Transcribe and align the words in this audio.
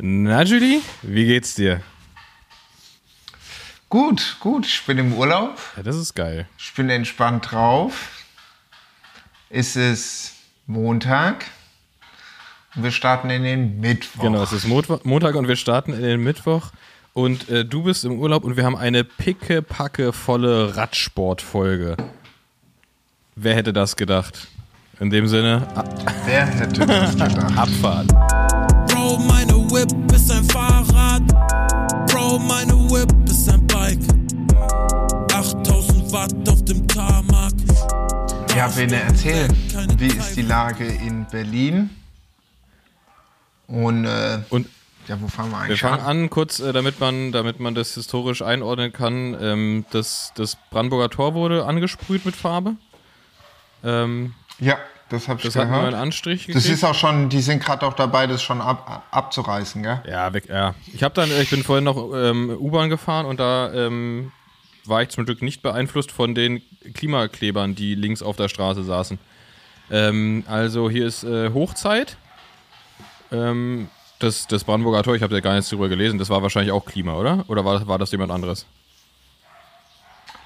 Na, 0.00 0.42
Julie, 0.42 0.80
wie 1.02 1.26
geht's 1.26 1.54
dir? 1.54 1.80
Gut, 3.88 4.36
gut. 4.40 4.66
Ich 4.66 4.84
bin 4.86 4.98
im 4.98 5.14
Urlaub. 5.14 5.58
Ja, 5.76 5.82
das 5.82 5.96
ist 5.96 6.14
geil. 6.14 6.46
Ich 6.58 6.72
bin 6.74 6.90
entspannt 6.90 7.50
drauf. 7.50 8.10
Es 9.50 9.76
ist 9.76 10.34
Montag. 10.66 11.46
Und 12.76 12.84
wir 12.84 12.90
starten 12.92 13.30
in 13.30 13.42
den 13.42 13.80
Mittwoch. 13.80 14.22
Genau, 14.22 14.42
es 14.42 14.52
ist 14.52 14.66
Mot- 14.66 15.04
Montag 15.04 15.34
und 15.34 15.48
wir 15.48 15.56
starten 15.56 15.92
in 15.94 16.02
den 16.02 16.22
Mittwoch. 16.22 16.70
Und 17.14 17.48
äh, 17.48 17.64
du 17.64 17.82
bist 17.82 18.04
im 18.04 18.18
Urlaub 18.20 18.44
und 18.44 18.56
wir 18.56 18.64
haben 18.64 18.76
eine 18.76 19.02
picke-packe 19.02 20.12
volle 20.12 20.76
Radsport-Folge. 20.76 21.96
Wer 23.34 23.54
hätte 23.56 23.72
das 23.72 23.96
gedacht? 23.96 24.46
In 25.00 25.10
dem 25.10 25.26
Sinne, 25.26 25.66
Wer 26.26 26.46
hätte 26.46 26.86
das 26.86 27.12
gedacht? 27.16 27.56
Abfahrt. 27.58 28.37
Ja, 38.68 38.74
Bene, 38.76 39.00
erzähl. 39.02 39.48
Wie 39.96 40.06
ist 40.08 40.36
die 40.36 40.42
Lage 40.42 40.84
in 40.84 41.26
Berlin? 41.30 41.90
Und, 43.66 44.04
äh, 44.04 44.40
Und 44.50 44.68
ja, 45.06 45.18
wo 45.20 45.28
fahren 45.28 45.50
wir 45.50 45.56
wir 45.58 45.64
eigentlich 45.64 45.80
fangen 45.80 46.00
an? 46.04 46.30
kurz, 46.30 46.60
äh, 46.60 46.72
damit, 46.72 47.00
man, 47.00 47.32
damit 47.32 47.60
man 47.60 47.74
das 47.74 47.94
historisch 47.94 48.42
einordnen 48.42 48.92
kann. 48.92 49.36
Ähm, 49.40 49.84
das, 49.90 50.32
das 50.36 50.56
Brandenburger 50.70 51.08
Tor 51.10 51.34
wurde 51.34 51.64
angesprüht 51.64 52.26
mit 52.26 52.36
Farbe. 52.36 52.76
Ähm, 53.84 54.34
Ja, 54.58 54.76
das 55.08 55.28
habe 55.28 55.38
ich 55.38 55.46
das 55.46 55.56
hat 55.56 55.62
einen 55.68 55.72
gehört. 55.72 55.94
Anstrich 55.94 56.46
Das 56.46 56.56
gekriegt. 56.56 56.68
ist 56.74 56.84
auch 56.84 56.94
schon, 56.94 57.30
die 57.30 57.40
sind 57.40 57.64
gerade 57.64 57.86
auch 57.86 57.94
dabei, 57.94 58.26
das 58.26 58.42
schon 58.42 58.60
ab, 58.60 59.04
abzureißen, 59.10 59.82
gell? 59.82 60.02
Ja, 60.06 60.32
weg, 60.34 60.46
ja. 60.48 60.74
Ich 60.92 61.02
habe 61.02 61.14
dann, 61.14 61.30
ich 61.40 61.48
bin 61.50 61.62
vorhin 61.62 61.84
noch 61.84 61.96
ähm, 62.14 62.50
U-Bahn 62.50 62.90
gefahren 62.90 63.24
und 63.24 63.40
da 63.40 63.72
ähm, 63.72 64.30
war 64.84 65.02
ich 65.02 65.08
zum 65.10 65.24
Glück 65.24 65.40
nicht 65.42 65.62
beeinflusst 65.62 66.12
von 66.12 66.34
den 66.34 66.60
Klimaklebern, 66.94 67.74
die 67.74 67.94
links 67.94 68.22
auf 68.22 68.36
der 68.36 68.48
Straße 68.48 68.84
saßen. 68.84 69.18
Ähm, 69.90 70.44
also 70.46 70.90
hier 70.90 71.06
ist 71.06 71.24
äh, 71.24 71.50
Hochzeit. 71.52 72.16
Ähm, 73.32 73.88
das, 74.18 74.46
das 74.46 74.64
Brandenburger 74.64 75.02
Tor, 75.02 75.14
ich 75.14 75.22
habe 75.22 75.34
ja 75.34 75.40
gar 75.40 75.54
nichts 75.54 75.70
darüber 75.70 75.88
gelesen, 75.88 76.18
das 76.18 76.28
war 76.28 76.42
wahrscheinlich 76.42 76.72
auch 76.72 76.84
Klima, 76.84 77.14
oder? 77.14 77.44
Oder 77.48 77.64
war, 77.64 77.86
war 77.86 77.98
das 77.98 78.10
jemand 78.10 78.32
anderes? 78.32 78.66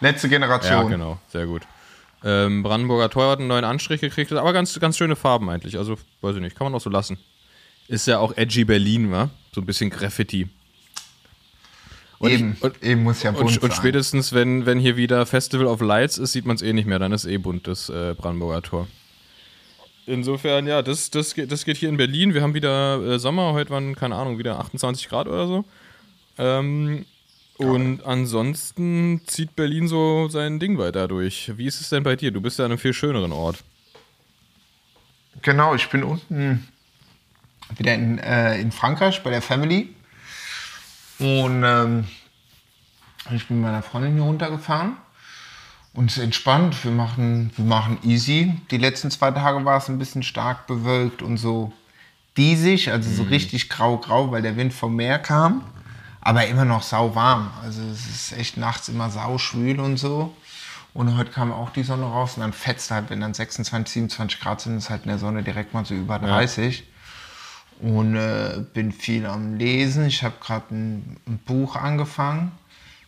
Letzte 0.00 0.26
Ja, 0.26 0.32
Generation. 0.32 0.90
genau, 0.90 1.18
sehr 1.28 1.46
gut. 1.46 1.62
Ähm, 2.24 2.62
Brandenburger 2.62 3.08
Tor 3.08 3.30
hat 3.30 3.38
einen 3.38 3.48
neuen 3.48 3.64
Anstrich 3.64 4.00
gekriegt, 4.00 4.32
aber 4.32 4.52
ganz, 4.52 4.78
ganz 4.78 4.96
schöne 4.96 5.16
Farben 5.16 5.48
eigentlich. 5.48 5.78
Also, 5.78 5.96
weiß 6.20 6.36
ich 6.36 6.42
nicht, 6.42 6.56
kann 6.56 6.66
man 6.66 6.74
auch 6.74 6.80
so 6.80 6.90
lassen. 6.90 7.18
Ist 7.88 8.06
ja 8.06 8.18
auch 8.18 8.36
edgy 8.36 8.64
Berlin, 8.64 9.10
wa? 9.10 9.30
So 9.54 9.60
ein 9.60 9.66
bisschen 9.66 9.90
Graffiti. 9.90 10.48
Und 12.22 12.30
ich- 12.30 12.38
Eben, 12.40 12.56
und- 12.60 12.82
eben 12.84 13.02
muss 13.02 13.22
ja 13.24 13.32
bunt 13.32 13.50
Und, 13.50 13.62
und 13.64 13.70
sein. 13.72 13.76
spätestens, 13.80 14.32
wenn, 14.32 14.64
wenn 14.64 14.78
hier 14.78 14.96
wieder 14.96 15.26
Festival 15.26 15.66
of 15.66 15.80
Lights 15.80 16.18
ist, 16.18 16.32
sieht 16.32 16.46
man 16.46 16.54
es 16.54 16.62
eh 16.62 16.72
nicht 16.72 16.86
mehr. 16.86 17.00
Dann 17.00 17.10
ist 17.12 17.24
eh 17.24 17.36
bunt, 17.36 17.66
das 17.66 17.88
äh, 17.88 18.14
Brandenburger 18.16 18.62
Tor. 18.62 18.86
Insofern, 20.06 20.66
ja, 20.68 20.82
das, 20.82 21.10
das, 21.10 21.34
geht, 21.34 21.50
das 21.50 21.64
geht 21.64 21.76
hier 21.78 21.88
in 21.88 21.96
Berlin. 21.96 22.32
Wir 22.32 22.42
haben 22.42 22.54
wieder 22.54 23.00
äh, 23.04 23.18
Sommer. 23.18 23.52
Heute 23.54 23.70
waren, 23.70 23.96
keine 23.96 24.14
Ahnung, 24.14 24.38
wieder 24.38 24.60
28 24.60 25.08
Grad 25.08 25.26
oder 25.26 25.46
so. 25.48 25.64
Ähm, 26.38 27.06
und 27.58 28.04
ansonsten 28.04 29.20
zieht 29.26 29.56
Berlin 29.56 29.88
so 29.88 30.28
sein 30.28 30.60
Ding 30.60 30.78
weiter 30.78 31.08
durch. 31.08 31.52
Wie 31.56 31.66
ist 31.66 31.80
es 31.80 31.88
denn 31.90 32.04
bei 32.04 32.14
dir? 32.14 32.30
Du 32.30 32.40
bist 32.40 32.58
ja 32.60 32.64
an 32.66 32.70
einem 32.70 32.78
viel 32.78 32.94
schöneren 32.94 33.32
Ort. 33.32 33.64
Genau, 35.42 35.74
ich 35.74 35.88
bin 35.88 36.04
unten 36.04 36.68
wieder 37.76 37.94
in, 37.94 38.18
äh, 38.18 38.60
in 38.60 38.70
Frankreich 38.70 39.22
bei 39.22 39.30
der 39.30 39.42
Family. 39.42 39.88
Und 41.22 41.62
ähm, 41.64 42.04
ich 43.30 43.46
bin 43.46 43.58
mit 43.58 43.66
meiner 43.66 43.82
Freundin 43.82 44.14
hier 44.14 44.22
runtergefahren. 44.22 44.96
Und 45.94 46.10
es 46.10 46.16
ist 46.16 46.24
entspannt. 46.24 46.84
Wir 46.84 46.90
machen, 46.90 47.52
wir 47.56 47.64
machen 47.64 47.98
easy. 48.02 48.54
Die 48.70 48.78
letzten 48.78 49.10
zwei 49.10 49.30
Tage 49.30 49.64
war 49.64 49.76
es 49.76 49.88
ein 49.88 49.98
bisschen 49.98 50.22
stark 50.22 50.66
bewölkt 50.66 51.22
und 51.22 51.36
so 51.36 51.72
diesig, 52.36 52.90
also 52.90 53.10
so 53.10 53.24
richtig 53.24 53.68
grau-grau, 53.68 54.32
weil 54.32 54.42
der 54.42 54.56
Wind 54.56 54.72
vom 54.72 54.96
Meer 54.96 55.18
kam. 55.18 55.62
Aber 56.20 56.46
immer 56.46 56.64
noch 56.64 56.82
sau 56.82 57.14
warm. 57.14 57.50
Also 57.62 57.82
es 57.82 58.08
ist 58.08 58.32
echt 58.32 58.56
nachts 58.56 58.88
immer 58.88 59.10
sau 59.10 59.38
schwül 59.38 59.80
und 59.80 59.98
so. 59.98 60.34
Und 60.94 61.16
heute 61.16 61.30
kam 61.30 61.52
auch 61.52 61.70
die 61.70 61.84
Sonne 61.84 62.04
raus 62.04 62.36
und 62.36 62.42
dann 62.42 62.52
fetzt 62.52 62.90
halt, 62.90 63.10
wenn 63.10 63.20
dann 63.20 63.34
26, 63.34 63.92
27 63.94 64.40
Grad 64.40 64.60
sind, 64.60 64.76
ist 64.76 64.90
halt 64.90 65.02
in 65.02 65.08
der 65.08 65.18
Sonne 65.18 65.42
direkt 65.42 65.72
mal 65.72 65.84
so 65.84 65.94
über 65.94 66.18
30. 66.18 66.84
Und 67.82 68.16
äh, 68.16 68.62
bin 68.72 68.92
viel 68.92 69.26
am 69.26 69.56
Lesen. 69.56 70.06
Ich 70.06 70.22
habe 70.22 70.36
gerade 70.40 70.74
ein, 70.74 71.16
ein 71.26 71.38
Buch 71.44 71.74
angefangen 71.76 72.52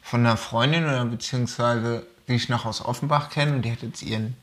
von 0.03 0.21
einer 0.21 0.37
Freundin 0.37 0.85
oder 0.85 1.05
beziehungsweise 1.05 2.07
die 2.29 2.35
ich 2.35 2.49
noch 2.49 2.65
aus 2.65 2.85
Offenbach 2.85 3.31
kenne 3.31 3.53
und 3.53 3.62
die 3.62 3.73
hat 3.73 3.83
jetzt 3.83 4.03
ihren 4.03 4.37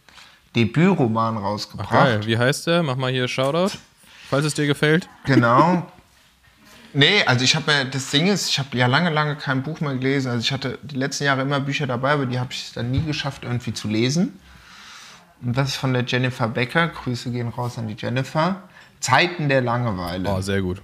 Debütroman 0.55 1.37
rausgebracht. 1.37 1.91
Geil. 1.91 2.25
Wie 2.25 2.37
heißt 2.37 2.67
der? 2.67 2.83
Mach 2.83 2.95
mal 2.95 3.11
hier 3.11 3.27
Shoutout, 3.27 3.77
falls 4.29 4.45
es 4.45 4.53
dir 4.53 4.67
gefällt. 4.67 5.07
Genau. 5.25 5.85
Nee, 6.93 7.23
also 7.25 7.45
ich 7.45 7.55
habe 7.55 7.71
mir, 7.71 7.85
das 7.85 8.09
Ding 8.11 8.27
ist, 8.27 8.49
ich 8.49 8.59
habe 8.59 8.77
ja 8.77 8.85
lange, 8.85 9.09
lange 9.11 9.37
kein 9.37 9.63
Buch 9.63 9.79
mehr 9.79 9.95
gelesen. 9.95 10.29
Also 10.29 10.41
ich 10.41 10.51
hatte 10.51 10.77
die 10.81 10.97
letzten 10.97 11.23
Jahre 11.23 11.43
immer 11.43 11.61
Bücher 11.61 11.87
dabei, 11.87 12.11
aber 12.11 12.25
die 12.25 12.37
habe 12.37 12.51
ich 12.51 12.73
dann 12.73 12.91
nie 12.91 13.01
geschafft, 13.01 13.45
irgendwie 13.45 13.71
zu 13.71 13.87
lesen. 13.87 14.37
Und 15.41 15.55
das 15.55 15.69
ist 15.69 15.75
von 15.77 15.93
der 15.93 16.03
Jennifer 16.03 16.49
Becker. 16.49 16.89
Grüße 16.89 17.31
gehen 17.31 17.47
raus 17.47 17.77
an 17.77 17.87
die 17.87 17.95
Jennifer. 17.97 18.63
Zeiten 19.01 19.49
der 19.49 19.61
Langeweile. 19.61 20.29
Oh, 20.29 20.41
sehr 20.41 20.61
gut. 20.61 20.81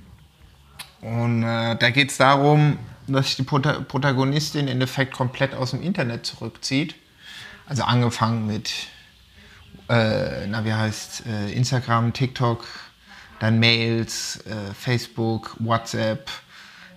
Und 1.01 1.43
äh, 1.43 1.75
da 1.75 1.89
geht 1.91 2.11
es 2.11 2.17
darum, 2.17 2.79
dass 3.07 3.27
sich 3.27 3.35
die 3.37 3.43
Prota 3.43 3.79
Protagonistin 3.79 4.61
im 4.61 4.73
Endeffekt 4.73 5.13
komplett 5.13 5.53
aus 5.53 5.71
dem 5.71 5.81
Internet 5.81 6.25
zurückzieht. 6.25 6.95
Also 7.67 7.83
angefangen 7.83 8.47
mit, 8.47 8.71
äh, 9.89 10.47
na 10.47 10.65
wie 10.65 10.73
heißt, 10.73 11.25
äh, 11.27 11.51
Instagram, 11.51 12.13
TikTok, 12.13 12.65
dann 13.39 13.59
Mails, 13.59 14.37
äh, 14.45 14.73
Facebook, 14.73 15.55
WhatsApp, 15.59 16.29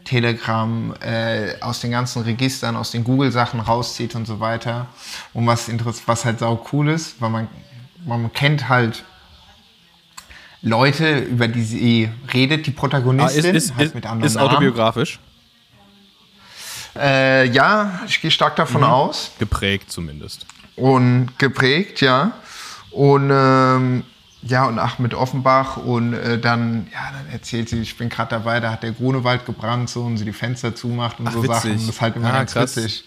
Telegram, 0.04 0.94
äh, 1.02 1.60
aus 1.60 1.80
den 1.80 1.90
ganzen 1.90 2.22
Registern, 2.22 2.76
aus 2.76 2.90
den 2.90 3.04
Google-Sachen 3.04 3.60
rauszieht 3.60 4.14
und 4.14 4.26
so 4.26 4.40
weiter. 4.40 4.86
Und 5.34 5.46
was, 5.46 5.70
was 6.06 6.24
halt 6.24 6.38
sau 6.38 6.66
cool 6.72 6.88
ist, 6.88 7.20
weil 7.20 7.30
man, 7.30 7.48
man 8.06 8.32
kennt 8.32 8.68
halt 8.68 9.04
Leute, 10.62 11.18
über 11.20 11.48
die 11.48 11.62
sie 11.62 12.10
redet, 12.32 12.66
die 12.66 12.70
Ah, 12.72 12.74
Protagonistin, 12.80 13.54
ist 13.54 13.70
ist, 13.70 13.80
ist, 13.80 13.94
mit 13.94 14.04
anderen 14.06 14.26
ist 14.26 14.36
autobiografisch? 14.36 15.18
Äh, 16.96 17.46
ja, 17.50 18.00
ich 18.06 18.20
gehe 18.20 18.30
stark 18.30 18.56
davon 18.56 18.82
aus. 18.84 19.32
Geprägt 19.38 19.90
zumindest. 19.90 20.46
Und 20.76 21.38
geprägt, 21.38 22.00
ja. 22.00 22.32
Und 22.90 23.30
ähm, 23.32 24.04
ja, 24.42 24.64
und 24.66 24.78
Achmed 24.78 25.14
Offenbach 25.14 25.76
und 25.76 26.14
äh, 26.14 26.38
dann, 26.38 26.88
ja, 26.92 27.12
dann 27.12 27.30
erzählt 27.32 27.68
sie, 27.68 27.80
ich 27.80 27.96
bin 27.96 28.08
gerade 28.08 28.30
dabei, 28.30 28.58
da 28.58 28.72
hat 28.72 28.82
der 28.82 28.92
Grunewald 28.92 29.44
gebrannt 29.46 29.88
so 29.90 30.02
und 30.02 30.16
sie 30.16 30.24
die 30.24 30.32
Fenster 30.32 30.74
zumacht 30.74 31.20
und 31.20 31.28
Ach, 31.28 31.32
so 31.32 31.42
witzig. 31.42 31.54
Sachen. 31.56 31.72
Das 31.74 31.82
ist 31.84 32.00
halt 32.00 32.16
immer 32.16 32.28
Ah, 32.30 32.38
ganz 32.38 32.52
krass. 32.54 32.76
witzig. 32.76 33.04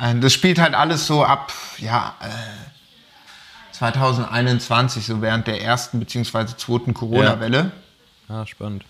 Und 0.00 0.20
das 0.20 0.32
spielt 0.32 0.58
halt 0.60 0.74
alles 0.74 1.06
so 1.06 1.24
ab, 1.24 1.52
ja, 1.78 2.14
äh, 2.20 2.26
2021, 3.78 5.06
so 5.06 5.22
während 5.22 5.46
der 5.46 5.62
ersten 5.62 6.00
beziehungsweise 6.00 6.56
zweiten 6.56 6.94
Corona-Welle. 6.94 7.70
Ah, 8.28 8.44
spannend. 8.46 8.84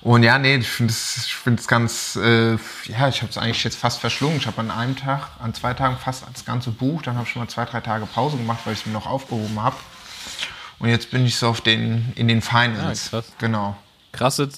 Und 0.00 0.22
ja, 0.22 0.38
nee, 0.38 0.56
ich 0.56 0.68
finde 0.68 0.92
es 0.92 1.66
ganz, 1.66 2.14
äh, 2.16 2.52
ja, 2.86 3.08
ich 3.08 3.20
habe 3.20 3.30
es 3.30 3.36
eigentlich 3.36 3.64
jetzt 3.64 3.76
fast 3.76 3.98
verschlungen. 3.98 4.36
Ich 4.38 4.46
habe 4.46 4.60
an 4.60 4.70
einem 4.70 4.94
Tag, 4.96 5.28
an 5.42 5.52
zwei 5.54 5.74
Tagen 5.74 5.96
fast 5.96 6.24
das 6.32 6.44
ganze 6.44 6.70
Buch. 6.70 7.02
Dann 7.02 7.16
habe 7.16 7.26
ich 7.26 7.32
schon 7.32 7.42
mal 7.42 7.48
zwei, 7.48 7.64
drei 7.64 7.80
Tage 7.80 8.06
Pause 8.06 8.36
gemacht, 8.36 8.60
weil 8.64 8.74
ich 8.74 8.80
es 8.80 8.86
mir 8.86 8.92
noch 8.92 9.06
aufgehoben 9.06 9.60
habe. 9.60 9.74
Und 10.78 10.88
jetzt 10.88 11.10
bin 11.10 11.26
ich 11.26 11.36
so 11.36 11.48
auf 11.48 11.60
den, 11.60 12.12
in 12.14 12.28
den 12.28 12.40
Finals. 12.42 13.08
Ah, 13.08 13.10
krass. 13.10 13.32
Genau. 13.38 13.76
Krasse, 14.12 14.48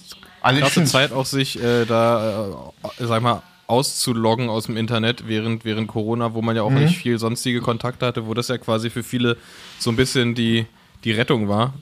Also 0.42 0.56
ich 0.58 0.62
krasse 0.62 0.74
find's- 0.74 0.92
Zeit 0.92 1.12
auch 1.12 1.24
sich 1.26 1.60
äh, 1.60 1.86
da, 1.86 2.70
äh, 2.98 3.06
sag 3.06 3.22
mal, 3.22 3.42
auszuloggen 3.70 4.48
aus 4.50 4.66
dem 4.66 4.76
Internet 4.76 5.26
während, 5.28 5.64
während 5.64 5.88
Corona, 5.88 6.34
wo 6.34 6.42
man 6.42 6.56
ja 6.56 6.62
auch 6.62 6.70
Mhm. 6.70 6.80
nicht 6.84 6.98
viel 6.98 7.18
sonstige 7.18 7.60
Kontakte 7.60 8.04
hatte, 8.06 8.26
wo 8.26 8.34
das 8.34 8.48
ja 8.48 8.58
quasi 8.58 8.90
für 8.90 9.02
viele 9.02 9.36
so 9.78 9.90
ein 9.90 9.96
bisschen 9.96 10.34
die, 10.34 10.66
die 11.04 11.12
Rettung 11.12 11.48
war. 11.48 11.72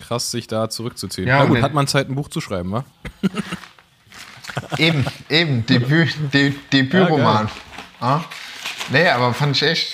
Krass, 0.00 0.30
sich 0.32 0.48
da 0.48 0.68
zurückzuziehen. 0.68 1.28
Ja, 1.28 1.38
Na 1.38 1.44
gut, 1.46 1.62
hat 1.62 1.72
man 1.72 1.86
Zeit, 1.86 2.08
ein 2.08 2.14
Buch 2.16 2.28
zu 2.28 2.40
schreiben, 2.40 2.72
wa? 2.72 2.84
Eben, 4.78 5.04
eben, 5.28 5.66
Debüt, 5.66 6.16
De, 6.32 6.52
Debütroman. 6.72 7.48
Ja, 8.00 8.24
nee, 8.90 9.06
aber 9.08 9.34
fand 9.34 9.54
ich 9.56 9.62
echt, 9.62 9.88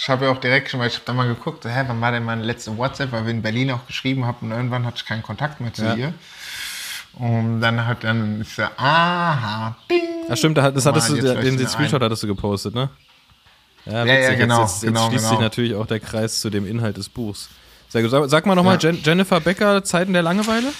ich 0.00 0.08
habe 0.08 0.26
ja 0.26 0.30
auch 0.30 0.38
direkt 0.40 0.70
schon, 0.70 0.78
weil 0.80 0.88
ich 0.88 0.94
habe 0.94 1.04
da 1.06 1.12
mal 1.12 1.26
geguckt, 1.26 1.64
hä, 1.64 1.84
wann 1.86 2.00
war 2.00 2.12
denn 2.12 2.24
meine 2.24 2.44
letzte 2.44 2.76
WhatsApp, 2.78 3.10
weil 3.12 3.24
wir 3.24 3.32
in 3.32 3.42
Berlin 3.42 3.70
auch 3.72 3.84
geschrieben 3.86 4.24
haben 4.24 4.36
und 4.42 4.52
irgendwann 4.52 4.86
hatte 4.86 4.98
ich 4.98 5.06
keinen 5.06 5.22
Kontakt 5.22 5.60
mehr 5.60 5.72
zu 5.74 5.82
Ja. 5.84 5.94
ihr. 5.94 6.14
Und 7.16 7.60
dann 7.62 7.86
hat 7.86 8.04
dann 8.04 8.40
ist 8.42 8.56
ja, 8.58 8.70
aha, 8.76 9.74
ding. 9.90 10.02
Ja, 10.28 10.36
stimmt, 10.36 10.58
das 10.58 10.84
Mal 10.84 10.92
hattest 10.92 11.08
du, 11.10 11.16
jetzt 11.16 11.42
den, 11.42 11.56
den 11.56 11.66
Screenshot 11.68 12.02
hattest 12.02 12.22
du 12.22 12.26
gepostet, 12.26 12.74
ne? 12.74 12.90
Ja, 13.86 14.04
Ja, 14.04 14.14
ja, 14.14 14.34
genau, 14.34 14.62
Jetzt, 14.62 14.82
jetzt, 14.82 14.82
jetzt 14.82 14.92
genau, 14.94 15.08
schließt 15.08 15.22
sich 15.24 15.30
genau. 15.30 15.40
natürlich 15.42 15.74
auch 15.76 15.86
der 15.86 16.00
Kreis 16.00 16.40
zu 16.40 16.50
dem 16.50 16.66
Inhalt 16.66 16.96
des 16.96 17.08
Buchs. 17.08 17.48
Sehr 17.88 18.02
gut. 18.02 18.10
Sag, 18.10 18.28
sag 18.28 18.44
mal 18.46 18.54
nochmal, 18.54 18.78
Ja. 18.82 18.90
Jen 18.90 19.00
Jennifer 19.02 19.40
Becker, 19.40 19.82
Zeiten 19.84 20.12
der 20.12 20.22
Langeweile? 20.22 20.72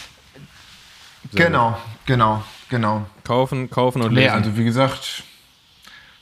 Sehr 1.32 1.46
Genau, 1.46 1.78
genau. 2.04 2.42
Genau. 2.68 3.06
Kaufen, 3.24 3.70
kaufen 3.70 4.02
und 4.02 4.12
Nee, 4.12 4.22
lesen. 4.24 4.34
also 4.34 4.56
wie 4.56 4.64
gesagt, 4.64 5.22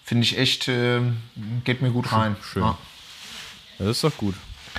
finde 0.04 0.24
ich 0.24 0.38
echt, 0.38 0.68
äh, 0.68 1.00
geht 1.64 1.80
mir 1.82 1.90
gut 1.90 2.12
rein. 2.12 2.36
schön. 2.42 2.62
Ja. 2.62 2.76
das 3.78 3.88
ist 3.88 4.04
doch 4.04 4.16
gut. 4.16 4.34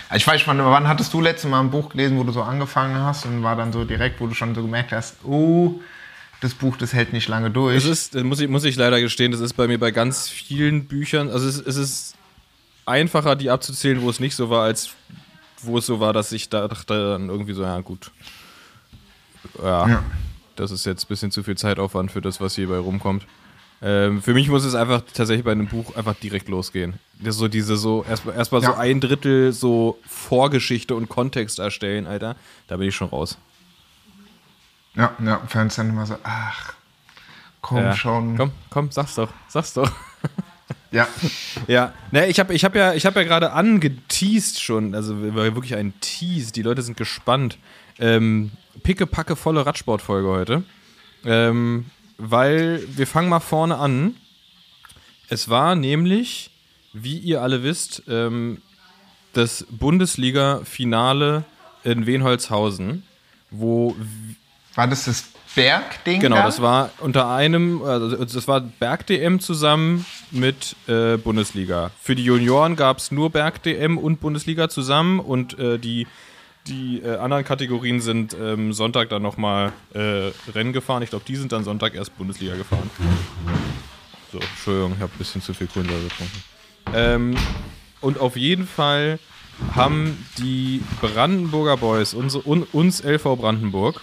Also 0.10 0.18
Ich 0.18 0.28
weiß, 0.28 0.48
wann, 0.48 0.60
wann 0.60 0.88
hattest 0.88 1.14
du 1.14 1.22
letztes 1.22 1.50
Mal 1.50 1.60
ein 1.60 1.72
Buch 1.72 1.90
gelesen, 1.90 2.18
wo 2.18 2.24
du 2.24 2.32
so 2.32 2.42
angefangen 2.42 2.98
hast 3.02 3.26
und 3.26 3.44
war 3.44 3.56
dann 3.56 3.72
so 3.74 3.84
direkt, 3.86 4.20
wo 4.20 4.28
du 4.28 4.34
schon 4.34 4.54
so 4.56 4.62
gemerkt 4.62 4.92
hast, 4.92 5.18
oh, 5.24 5.80
das 6.42 6.54
Buch, 6.54 6.78
das 6.78 6.94
hält 6.94 7.14
nicht 7.14 7.28
lange 7.28 7.50
durch. 7.50 7.76
Es 7.78 7.86
ist, 7.86 8.16
das 8.16 8.24
muss 8.24 8.40
ich, 8.40 8.50
muss 8.50 8.64
ich 8.66 8.76
leider 8.76 9.00
gestehen, 9.02 9.32
das 9.32 9.42
ist 9.42 9.54
bei 9.54 9.68
mir 9.68 9.80
bei 9.80 9.92
ganz 9.92 10.28
vielen 10.30 10.86
Büchern, 10.86 11.30
also 11.30 11.48
es, 11.48 11.58
es 11.58 11.76
ist 11.78 12.16
einfacher, 12.86 13.36
die 13.36 13.50
abzuzählen, 13.50 14.02
wo 14.02 14.10
es 14.10 14.20
nicht 14.20 14.36
so 14.36 14.50
war, 14.50 14.64
als 14.64 14.92
wo 15.62 15.78
es 15.80 15.86
so 15.86 16.00
war, 16.00 16.14
dass 16.14 16.32
ich 16.32 16.50
da 16.50 16.68
dachte 16.68 17.12
dann 17.12 17.30
irgendwie 17.30 17.54
so, 17.54 17.64
ja 17.64 17.80
gut. 17.80 18.12
Ja, 19.64 19.88
Ja. 19.88 20.04
das 20.56 20.72
ist 20.72 20.86
jetzt 20.86 21.06
ein 21.06 21.08
bisschen 21.08 21.32
zu 21.32 21.42
viel 21.42 21.56
Zeitaufwand 21.58 22.12
für 22.12 22.22
das, 22.22 22.40
was 22.42 22.56
hierbei 22.56 22.78
rumkommt. 22.78 23.26
Ähm, 23.88 24.24
für 24.24 24.34
mich 24.34 24.50
muss 24.50 24.66
es 24.66 24.74
einfach 24.74 25.04
tatsächlich 25.14 25.46
bei 25.46 25.52
einem 25.52 25.68
Buch 25.68 25.96
einfach 25.96 26.16
direkt 26.16 26.50
losgehen. 26.50 26.96
Das 27.20 27.36
so 27.36 27.48
diese 27.48 27.78
so, 27.78 28.04
erstmal 28.04 28.36
erst 28.36 28.52
mal 28.52 28.60
so 28.62 28.72
Ja. 28.72 28.78
ein 28.80 29.00
Drittel 29.00 29.54
so 29.54 30.00
Vorgeschichte 30.08 30.96
und 30.96 31.08
Kontext 31.08 31.60
erstellen, 31.60 32.08
Alter. 32.08 32.36
Da 32.68 32.78
bin 32.78 32.88
ich 32.90 32.96
schon 32.96 33.10
raus. 33.10 33.38
ja, 34.96 35.12
ja, 35.24 35.40
Fans 35.48 35.76
dann 35.76 35.90
immer 35.90 36.06
so, 36.08 36.16
ach, 36.24 36.74
komm 37.62 37.78
Ja. 37.78 37.96
schon. 37.96 38.36
Komm, 38.38 38.52
komm, 38.72 38.90
sag's 38.92 39.16
doch, 39.16 39.32
sag's 39.50 39.74
doch. 39.74 39.92
Ja, 40.92 41.08
Ja, 41.68 41.94
ne, 42.12 42.26
ich 42.28 42.40
habe 42.40 42.54
ich 42.56 42.66
hab 42.66 42.74
ja, 42.76 42.94
ich 42.94 43.06
hab 43.06 43.16
ja 43.16 43.24
gerade 43.24 43.52
angeteased 43.52 44.62
schon, 44.64 44.96
also 44.96 45.22
war 45.36 45.44
wirklich 45.54 45.76
ein 45.76 45.94
Tease, 46.00 46.52
die 46.54 46.62
Leute 46.64 46.82
sind 46.82 46.98
gespannt. 46.98 47.60
Ähm, 48.00 48.52
picke, 48.82 49.06
packe, 49.06 49.36
volle 49.36 49.64
Radsportfolge 49.66 50.28
heute. 50.30 50.64
Ähm, 51.24 51.86
weil 52.18 52.84
wir 52.88 53.08
fangen 53.08 53.30
mal 53.30 53.40
vorne 53.40 53.78
an. 53.78 54.16
Es 55.30 55.50
war 55.50 55.76
nämlich, 55.76 56.52
wie 56.94 57.18
ihr 57.18 57.42
alle 57.42 57.64
wisst, 57.64 58.04
ähm, 58.08 58.62
das 59.34 59.66
Bundesliga-Finale 59.70 61.44
in 61.84 62.06
Wenholzhausen, 62.06 63.04
wo 63.52 63.96
war 64.76 64.88
das 64.88 65.06
das 65.06 65.26
Bergding? 65.56 66.20
Genau, 66.20 66.38
da? 66.38 66.44
das 66.44 66.62
war 66.62 66.90
unter 67.00 67.30
einem, 67.30 67.82
also 67.82 68.24
das 68.24 68.48
war 68.48 68.60
Berg-DM 68.60 69.40
zusammen 69.40 70.06
mit 70.32 70.76
äh, 70.88 71.18
Bundesliga. 71.18 71.92
Für 72.02 72.16
die 72.16 72.26
Junioren 72.26 72.76
gab 72.76 72.98
es 72.98 73.12
nur 73.12 73.30
Berg-DM 73.30 73.98
und 73.98 74.20
Bundesliga 74.20 74.70
zusammen 74.70 75.20
und 75.20 75.58
äh, 75.58 75.80
die, 75.80 76.08
die 76.68 77.02
äh, 77.02 77.18
anderen 77.18 77.44
Kategorien 77.44 78.02
sind 78.02 78.36
ähm, 78.40 78.74
Sonntag 78.74 79.10
dann 79.10 79.22
nochmal 79.22 79.72
äh, 79.94 80.32
Rennen 80.52 80.74
gefahren. 80.74 81.04
Ich 81.04 81.12
glaube, 81.12 81.26
die 81.28 81.36
sind 81.36 81.52
dann 81.52 81.64
Sonntag 81.64 81.94
erst 81.96 82.18
Bundesliga 82.18 82.56
gefahren. 82.56 82.90
So, 84.32 84.40
Entschuldigung, 84.40 84.94
ich 84.96 85.02
habe 85.02 85.14
ein 85.14 85.18
bisschen 85.18 85.42
zu 85.42 85.54
viel 85.54 85.68
Kohlensäure 85.68 86.04
getrunken. 86.04 86.44
Ähm, 86.94 87.38
und 88.02 88.20
auf 88.20 88.36
jeden 88.36 88.68
Fall 88.68 89.20
haben 89.74 90.26
die 90.38 90.82
Brandenburger 91.02 91.78
Boys, 91.78 92.14
unsere, 92.14 92.48
un, 92.48 92.64
uns 92.64 93.04
LV 93.04 93.38
Brandenburg, 93.38 94.02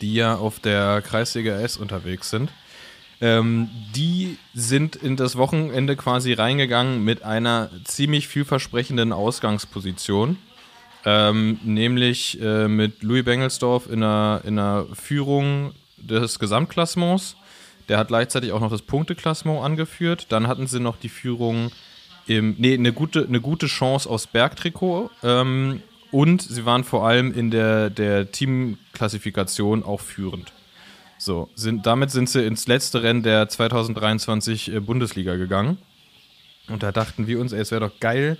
die 0.00 0.14
ja 0.14 0.36
auf 0.36 0.60
der 0.60 1.02
Kreisliga 1.02 1.58
S 1.60 1.76
unterwegs 1.76 2.30
sind, 2.30 2.50
ähm, 3.20 3.68
die 3.94 4.38
sind 4.54 4.96
in 4.96 5.16
das 5.16 5.36
Wochenende 5.36 5.96
quasi 5.96 6.32
reingegangen 6.32 7.04
mit 7.04 7.22
einer 7.22 7.70
ziemlich 7.84 8.28
vielversprechenden 8.28 9.12
Ausgangsposition. 9.12 10.38
Ähm, 11.04 11.58
nämlich 11.62 12.40
äh, 12.40 12.68
mit 12.68 13.02
Louis 13.02 13.24
Bengelsdorf 13.24 13.88
in 13.90 14.02
einer, 14.02 14.42
in 14.44 14.58
einer 14.58 14.86
Führung 14.94 15.72
des 15.96 16.38
Gesamtklassements. 16.38 17.36
Der 17.88 17.98
hat 17.98 18.08
gleichzeitig 18.08 18.52
auch 18.52 18.60
noch 18.60 18.70
das 18.70 18.82
Punkteklassement 18.82 19.62
angeführt. 19.62 20.26
Dann 20.30 20.48
hatten 20.48 20.66
sie 20.66 20.80
noch 20.80 20.96
die 20.96 21.08
Führung 21.08 21.70
im, 22.26 22.56
nee, 22.58 22.74
eine 22.74 22.92
gute, 22.92 23.24
eine 23.26 23.40
gute 23.40 23.66
Chance 23.66 24.08
aus 24.08 24.26
Bergtrikot. 24.26 25.10
Ähm, 25.22 25.82
und 26.10 26.42
sie 26.42 26.64
waren 26.64 26.84
vor 26.84 27.06
allem 27.06 27.32
in 27.32 27.50
der, 27.50 27.90
der 27.90 28.30
Teamklassifikation 28.30 29.82
auch 29.82 30.00
führend. 30.00 30.52
So, 31.18 31.48
sind, 31.54 31.86
damit 31.86 32.10
sind 32.10 32.28
sie 32.28 32.44
ins 32.44 32.66
letzte 32.68 33.02
Rennen 33.02 33.22
der 33.22 33.48
2023 33.48 34.72
äh, 34.72 34.80
Bundesliga 34.80 35.36
gegangen. 35.36 35.78
Und 36.68 36.82
da 36.82 36.92
dachten 36.92 37.26
wir 37.26 37.40
uns, 37.40 37.52
ey, 37.52 37.60
es 37.60 37.70
wäre 37.70 37.88
doch 37.88 37.98
geil, 38.00 38.38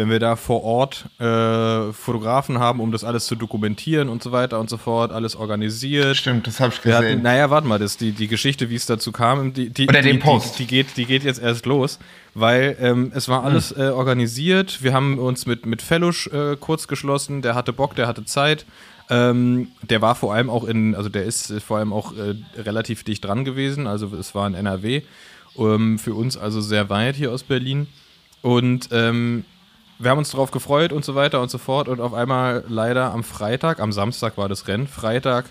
wenn 0.00 0.08
wir 0.08 0.18
da 0.18 0.34
vor 0.34 0.64
Ort 0.64 1.04
äh, 1.18 1.92
Fotografen 1.92 2.58
haben, 2.58 2.80
um 2.80 2.90
das 2.90 3.04
alles 3.04 3.26
zu 3.26 3.36
dokumentieren 3.36 4.08
und 4.08 4.22
so 4.22 4.32
weiter 4.32 4.58
und 4.58 4.70
so 4.70 4.78
fort, 4.78 5.12
alles 5.12 5.36
organisiert. 5.36 6.16
Stimmt, 6.16 6.46
das 6.46 6.58
habe 6.58 6.72
ich 6.72 6.82
Wir 6.82 6.94
hatten, 6.94 7.04
gesehen. 7.04 7.22
naja, 7.22 7.50
warte 7.50 7.68
mal, 7.68 7.78
das, 7.78 7.98
die, 7.98 8.12
die 8.12 8.26
Geschichte, 8.26 8.70
wie 8.70 8.76
es 8.76 8.86
dazu 8.86 9.12
kam, 9.12 9.52
die, 9.52 9.68
die, 9.68 9.86
Oder 9.86 10.00
die, 10.00 10.08
den 10.08 10.18
Post. 10.18 10.58
Die, 10.58 10.64
die, 10.64 10.68
geht, 10.68 10.96
die 10.96 11.04
geht 11.04 11.22
jetzt 11.22 11.38
erst 11.38 11.66
los, 11.66 11.98
weil 12.32 12.78
ähm, 12.80 13.12
es 13.14 13.28
war 13.28 13.44
alles 13.44 13.72
äh, 13.72 13.90
organisiert. 13.90 14.82
Wir 14.82 14.94
haben 14.94 15.18
uns 15.18 15.44
mit, 15.44 15.66
mit 15.66 15.82
Fellusch 15.82 16.28
äh, 16.28 16.56
kurz 16.58 16.88
geschlossen, 16.88 17.42
der 17.42 17.54
hatte 17.54 17.74
Bock, 17.74 17.94
der 17.94 18.06
hatte 18.06 18.24
Zeit. 18.24 18.64
Ähm, 19.10 19.68
der 19.82 20.00
war 20.00 20.14
vor 20.14 20.32
allem 20.32 20.48
auch 20.48 20.64
in, 20.64 20.94
also 20.94 21.10
der 21.10 21.24
ist 21.24 21.52
vor 21.62 21.76
allem 21.76 21.92
auch 21.92 22.14
äh, 22.16 22.36
relativ 22.58 23.04
dicht 23.04 23.22
dran 23.22 23.44
gewesen, 23.44 23.86
also 23.86 24.16
es 24.18 24.34
war 24.34 24.46
in 24.46 24.54
NRW. 24.54 25.02
Ähm, 25.58 25.98
für 25.98 26.14
uns 26.14 26.38
also 26.38 26.62
sehr 26.62 26.88
weit 26.88 27.16
hier 27.16 27.32
aus 27.32 27.42
Berlin. 27.42 27.86
Und 28.40 28.88
ähm, 28.92 29.44
wir 30.00 30.10
haben 30.10 30.18
uns 30.18 30.30
darauf 30.30 30.50
gefreut 30.50 30.92
und 30.92 31.04
so 31.04 31.14
weiter 31.14 31.40
und 31.40 31.50
so 31.50 31.58
fort. 31.58 31.88
Und 31.88 32.00
auf 32.00 32.14
einmal 32.14 32.64
leider 32.68 33.12
am 33.12 33.22
Freitag, 33.22 33.80
am 33.80 33.92
Samstag 33.92 34.36
war 34.36 34.48
das 34.48 34.66
Rennen, 34.66 34.88
Freitag 34.88 35.44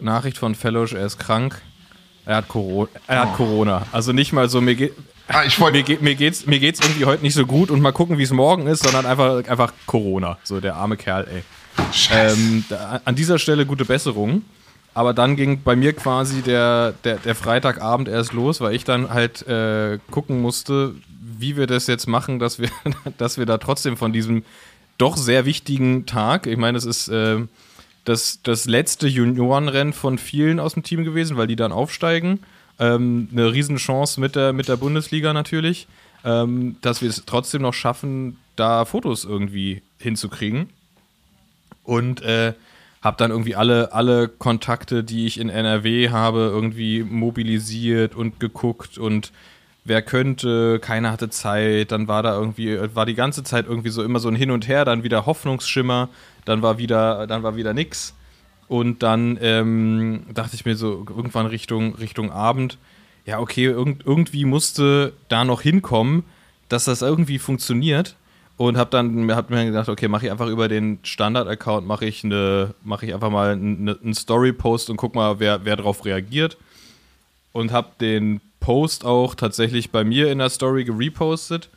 Nachricht 0.00 0.38
von 0.38 0.54
Fellows, 0.54 0.92
er 0.92 1.06
ist 1.06 1.18
krank. 1.18 1.60
Er 2.24 2.36
hat, 2.36 2.48
Corona, 2.48 2.88
er 3.06 3.20
hat 3.20 3.34
Corona. 3.34 3.86
Also 3.92 4.12
nicht 4.12 4.32
mal 4.32 4.48
so, 4.48 4.60
mir, 4.60 4.74
geht, 4.74 4.92
Ah, 5.28 5.44
ich 5.44 5.58
wollte 5.60 5.78
mir, 5.78 5.82
geht, 5.84 6.02
mir, 6.02 6.14
geht's, 6.14 6.46
mir 6.46 6.58
geht's 6.58 6.80
irgendwie 6.80 7.04
heute 7.04 7.22
nicht 7.22 7.34
so 7.34 7.46
gut 7.46 7.70
und 7.70 7.80
mal 7.80 7.92
gucken, 7.92 8.18
wie 8.18 8.22
es 8.22 8.32
morgen 8.32 8.66
ist, 8.66 8.82
sondern 8.84 9.06
einfach, 9.06 9.48
einfach 9.48 9.72
Corona. 9.86 10.38
So 10.42 10.60
der 10.60 10.76
arme 10.76 10.96
Kerl, 10.96 11.26
ey. 11.32 11.42
Scheiße. 11.92 12.36
Ähm, 12.36 12.64
da, 12.68 13.00
an 13.04 13.14
dieser 13.14 13.38
Stelle 13.38 13.64
gute 13.66 13.84
Besserung. 13.84 14.42
Aber 14.94 15.14
dann 15.14 15.36
ging 15.36 15.62
bei 15.62 15.74
mir 15.74 15.94
quasi 15.94 16.42
der, 16.42 16.92
der, 17.04 17.16
der 17.16 17.34
Freitagabend 17.34 18.08
erst 18.08 18.34
los, 18.34 18.60
weil 18.60 18.74
ich 18.74 18.84
dann 18.84 19.08
halt 19.08 19.46
äh, 19.48 19.98
gucken 20.10 20.42
musste, 20.42 20.94
wie 21.42 21.58
wir 21.58 21.66
das 21.66 21.86
jetzt 21.86 22.06
machen, 22.06 22.38
dass 22.38 22.58
wir, 22.58 22.70
dass 23.18 23.36
wir 23.36 23.44
da 23.44 23.58
trotzdem 23.58 23.98
von 23.98 24.14
diesem 24.14 24.44
doch 24.96 25.18
sehr 25.18 25.44
wichtigen 25.44 26.06
Tag, 26.06 26.46
ich 26.46 26.56
meine, 26.56 26.78
es 26.78 26.86
ist 26.86 27.08
äh, 27.08 27.40
das, 28.04 28.40
das 28.42 28.64
letzte 28.64 29.06
Juniorenrennen 29.08 29.92
von 29.92 30.16
vielen 30.16 30.58
aus 30.58 30.74
dem 30.74 30.82
Team 30.82 31.04
gewesen, 31.04 31.36
weil 31.36 31.46
die 31.46 31.56
dann 31.56 31.72
aufsteigen. 31.72 32.40
Ähm, 32.78 33.28
eine 33.32 33.52
Riesenchance 33.52 34.18
mit 34.18 34.34
der, 34.34 34.52
mit 34.52 34.68
der 34.68 34.76
Bundesliga 34.76 35.32
natürlich, 35.32 35.86
ähm, 36.24 36.76
dass 36.80 37.02
wir 37.02 37.10
es 37.10 37.24
trotzdem 37.26 37.62
noch 37.62 37.74
schaffen, 37.74 38.38
da 38.56 38.84
Fotos 38.84 39.24
irgendwie 39.24 39.82
hinzukriegen. 39.98 40.70
Und 41.84 42.22
äh, 42.22 42.54
habe 43.02 43.16
dann 43.16 43.32
irgendwie 43.32 43.56
alle, 43.56 43.92
alle 43.92 44.28
Kontakte, 44.28 45.02
die 45.02 45.26
ich 45.26 45.38
in 45.38 45.48
NRW 45.48 46.10
habe, 46.10 46.50
irgendwie 46.52 47.02
mobilisiert 47.02 48.14
und 48.14 48.38
geguckt 48.38 48.96
und 48.96 49.32
wer 49.84 50.02
könnte, 50.02 50.78
keiner 50.78 51.10
hatte 51.10 51.30
Zeit, 51.30 51.92
dann 51.92 52.08
war 52.08 52.22
da 52.22 52.36
irgendwie, 52.36 52.78
war 52.94 53.06
die 53.06 53.14
ganze 53.14 53.42
Zeit 53.42 53.66
irgendwie 53.66 53.90
so 53.90 54.02
immer 54.02 54.20
so 54.20 54.28
ein 54.28 54.36
Hin 54.36 54.50
und 54.50 54.68
Her, 54.68 54.84
dann 54.84 55.02
wieder 55.02 55.26
Hoffnungsschimmer, 55.26 56.08
dann 56.44 56.62
war 56.62 56.78
wieder, 56.78 57.26
dann 57.26 57.42
war 57.42 57.56
wieder 57.56 57.74
nix. 57.74 58.14
Und 58.68 59.02
dann 59.02 59.38
ähm, 59.42 60.24
dachte 60.32 60.54
ich 60.54 60.64
mir 60.64 60.76
so 60.76 61.04
irgendwann 61.08 61.46
Richtung, 61.46 61.94
Richtung 61.96 62.30
Abend, 62.30 62.78
ja, 63.24 63.38
okay, 63.38 63.64
irgend, 63.64 64.04
irgendwie 64.06 64.44
musste 64.44 65.12
da 65.28 65.44
noch 65.44 65.62
hinkommen, 65.62 66.24
dass 66.68 66.84
das 66.84 67.02
irgendwie 67.02 67.38
funktioniert. 67.38 68.16
Und 68.58 68.76
habe 68.76 68.90
dann 68.90 69.30
hab 69.32 69.50
mir 69.50 69.64
gedacht, 69.64 69.88
okay, 69.88 70.08
mache 70.08 70.26
ich 70.26 70.32
einfach 70.32 70.46
über 70.46 70.68
den 70.68 71.00
Standard-Account, 71.02 71.86
mache 71.86 72.04
ich, 72.04 72.22
eine, 72.22 72.74
mach 72.84 73.02
ich 73.02 73.12
einfach 73.12 73.30
mal 73.30 73.52
einen 73.52 73.88
einen 73.88 74.14
Story-Post 74.14 74.90
und 74.90 74.98
guck 74.98 75.14
mal, 75.14 75.40
wer, 75.40 75.64
wer 75.64 75.76
darauf 75.76 76.04
reagiert. 76.04 76.58
Und 77.52 77.72
habe 77.72 77.88
den 78.00 78.40
Post 78.62 79.04
auch 79.04 79.34
tatsächlich 79.34 79.90
bei 79.90 80.04
mir 80.04 80.32
in 80.32 80.38
der 80.38 80.48
Story 80.48 80.84
gerepostet. 80.84 81.68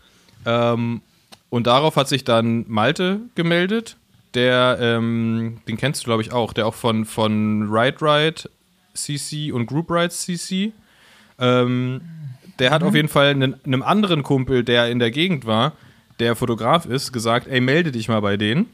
Ähm, 0.46 1.01
und 1.50 1.68
darauf 1.68 1.98
hat 1.98 2.08
sich 2.08 2.24
dann 2.24 2.65
Malte 2.68 3.20
gemeldet, 3.36 3.98
der, 4.34 4.77
ähm, 4.80 5.60
den 5.68 5.77
kennst 5.77 6.04
du 6.04 6.06
glaube 6.06 6.22
ich 6.22 6.32
auch, 6.32 6.54
der 6.54 6.68
auch 6.68 6.74
von, 6.74 7.06
von 7.06 7.70
Ride 7.70 7.98
Ride 8.01 8.50
CC 8.94 9.51
und 9.51 9.65
Group 9.65 9.89
Rides 9.92 10.22
CC. 10.22 10.72
Ähm, 11.39 12.01
der 12.60 12.72
hat 12.72 12.84
auf 12.84 12.96
jeden 12.96 13.10
Fall 13.10 13.27
einen, 13.27 13.56
einem 13.65 13.84
anderen 13.84 14.24
Kumpel, 14.24 14.63
der 14.63 14.89
in 14.89 15.00
der 15.00 15.12
Gegend 15.12 15.46
war, 15.46 15.74
der 16.20 16.36
Fotograf 16.36 16.86
ist, 16.86 17.12
gesagt, 17.12 17.48
ey, 17.48 17.60
melde 17.60 17.92
dich 17.92 18.08
mal 18.08 18.22
bei 18.22 18.38
denen. 18.38 18.68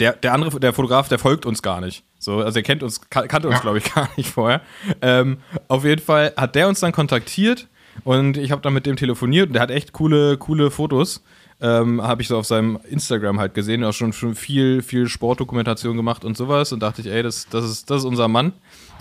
Der, 0.00 0.12
der 0.14 0.32
andere, 0.34 0.58
der 0.58 0.72
Fotograf, 0.72 1.08
der 1.08 1.18
folgt 1.18 1.46
uns 1.46 1.62
gar 1.62 1.80
nicht. 1.80 2.02
So, 2.18 2.38
also 2.40 2.58
er 2.58 2.62
kennt 2.62 2.82
uns, 2.82 3.08
kan 3.10 3.28
kannte 3.28 3.48
uns, 3.48 3.58
Ja. 3.58 3.62
glaube 3.62 3.78
ich, 3.78 3.84
gar 3.94 4.08
nicht 4.16 4.30
vorher. 4.30 4.60
Ähm, 5.02 5.38
auf 5.68 5.84
jeden 5.84 6.02
Fall 6.02 6.32
hat 6.36 6.54
der 6.54 6.68
uns 6.68 6.80
dann 6.80 6.92
kontaktiert 6.92 7.68
und 8.02 8.36
ich 8.36 8.50
habe 8.50 8.60
dann 8.62 8.72
mit 8.74 8.86
dem 8.86 8.96
telefoniert 8.96 9.48
und 9.48 9.52
der 9.52 9.62
hat 9.62 9.70
echt 9.70 9.92
coole, 9.92 10.36
coole 10.36 10.70
Fotos. 10.70 11.22
Ähm, 11.60 12.02
habe 12.02 12.20
ich 12.20 12.28
so 12.28 12.36
auf 12.36 12.46
seinem 12.46 12.80
Instagram 12.90 13.38
halt 13.38 13.54
gesehen, 13.54 13.84
auch 13.84 13.92
schon, 13.92 14.12
schon 14.12 14.34
viel, 14.34 14.82
viel 14.82 15.08
Sportdokumentation 15.08 15.96
gemacht 15.96 16.24
und 16.24 16.36
sowas 16.36 16.72
und 16.72 16.80
dachte 16.82 17.00
ich, 17.00 17.06
ey, 17.06 17.22
das, 17.22 17.48
das, 17.48 17.64
ist, 17.64 17.88
das 17.90 17.98
ist 17.98 18.04
unser 18.04 18.26
Mann. 18.26 18.52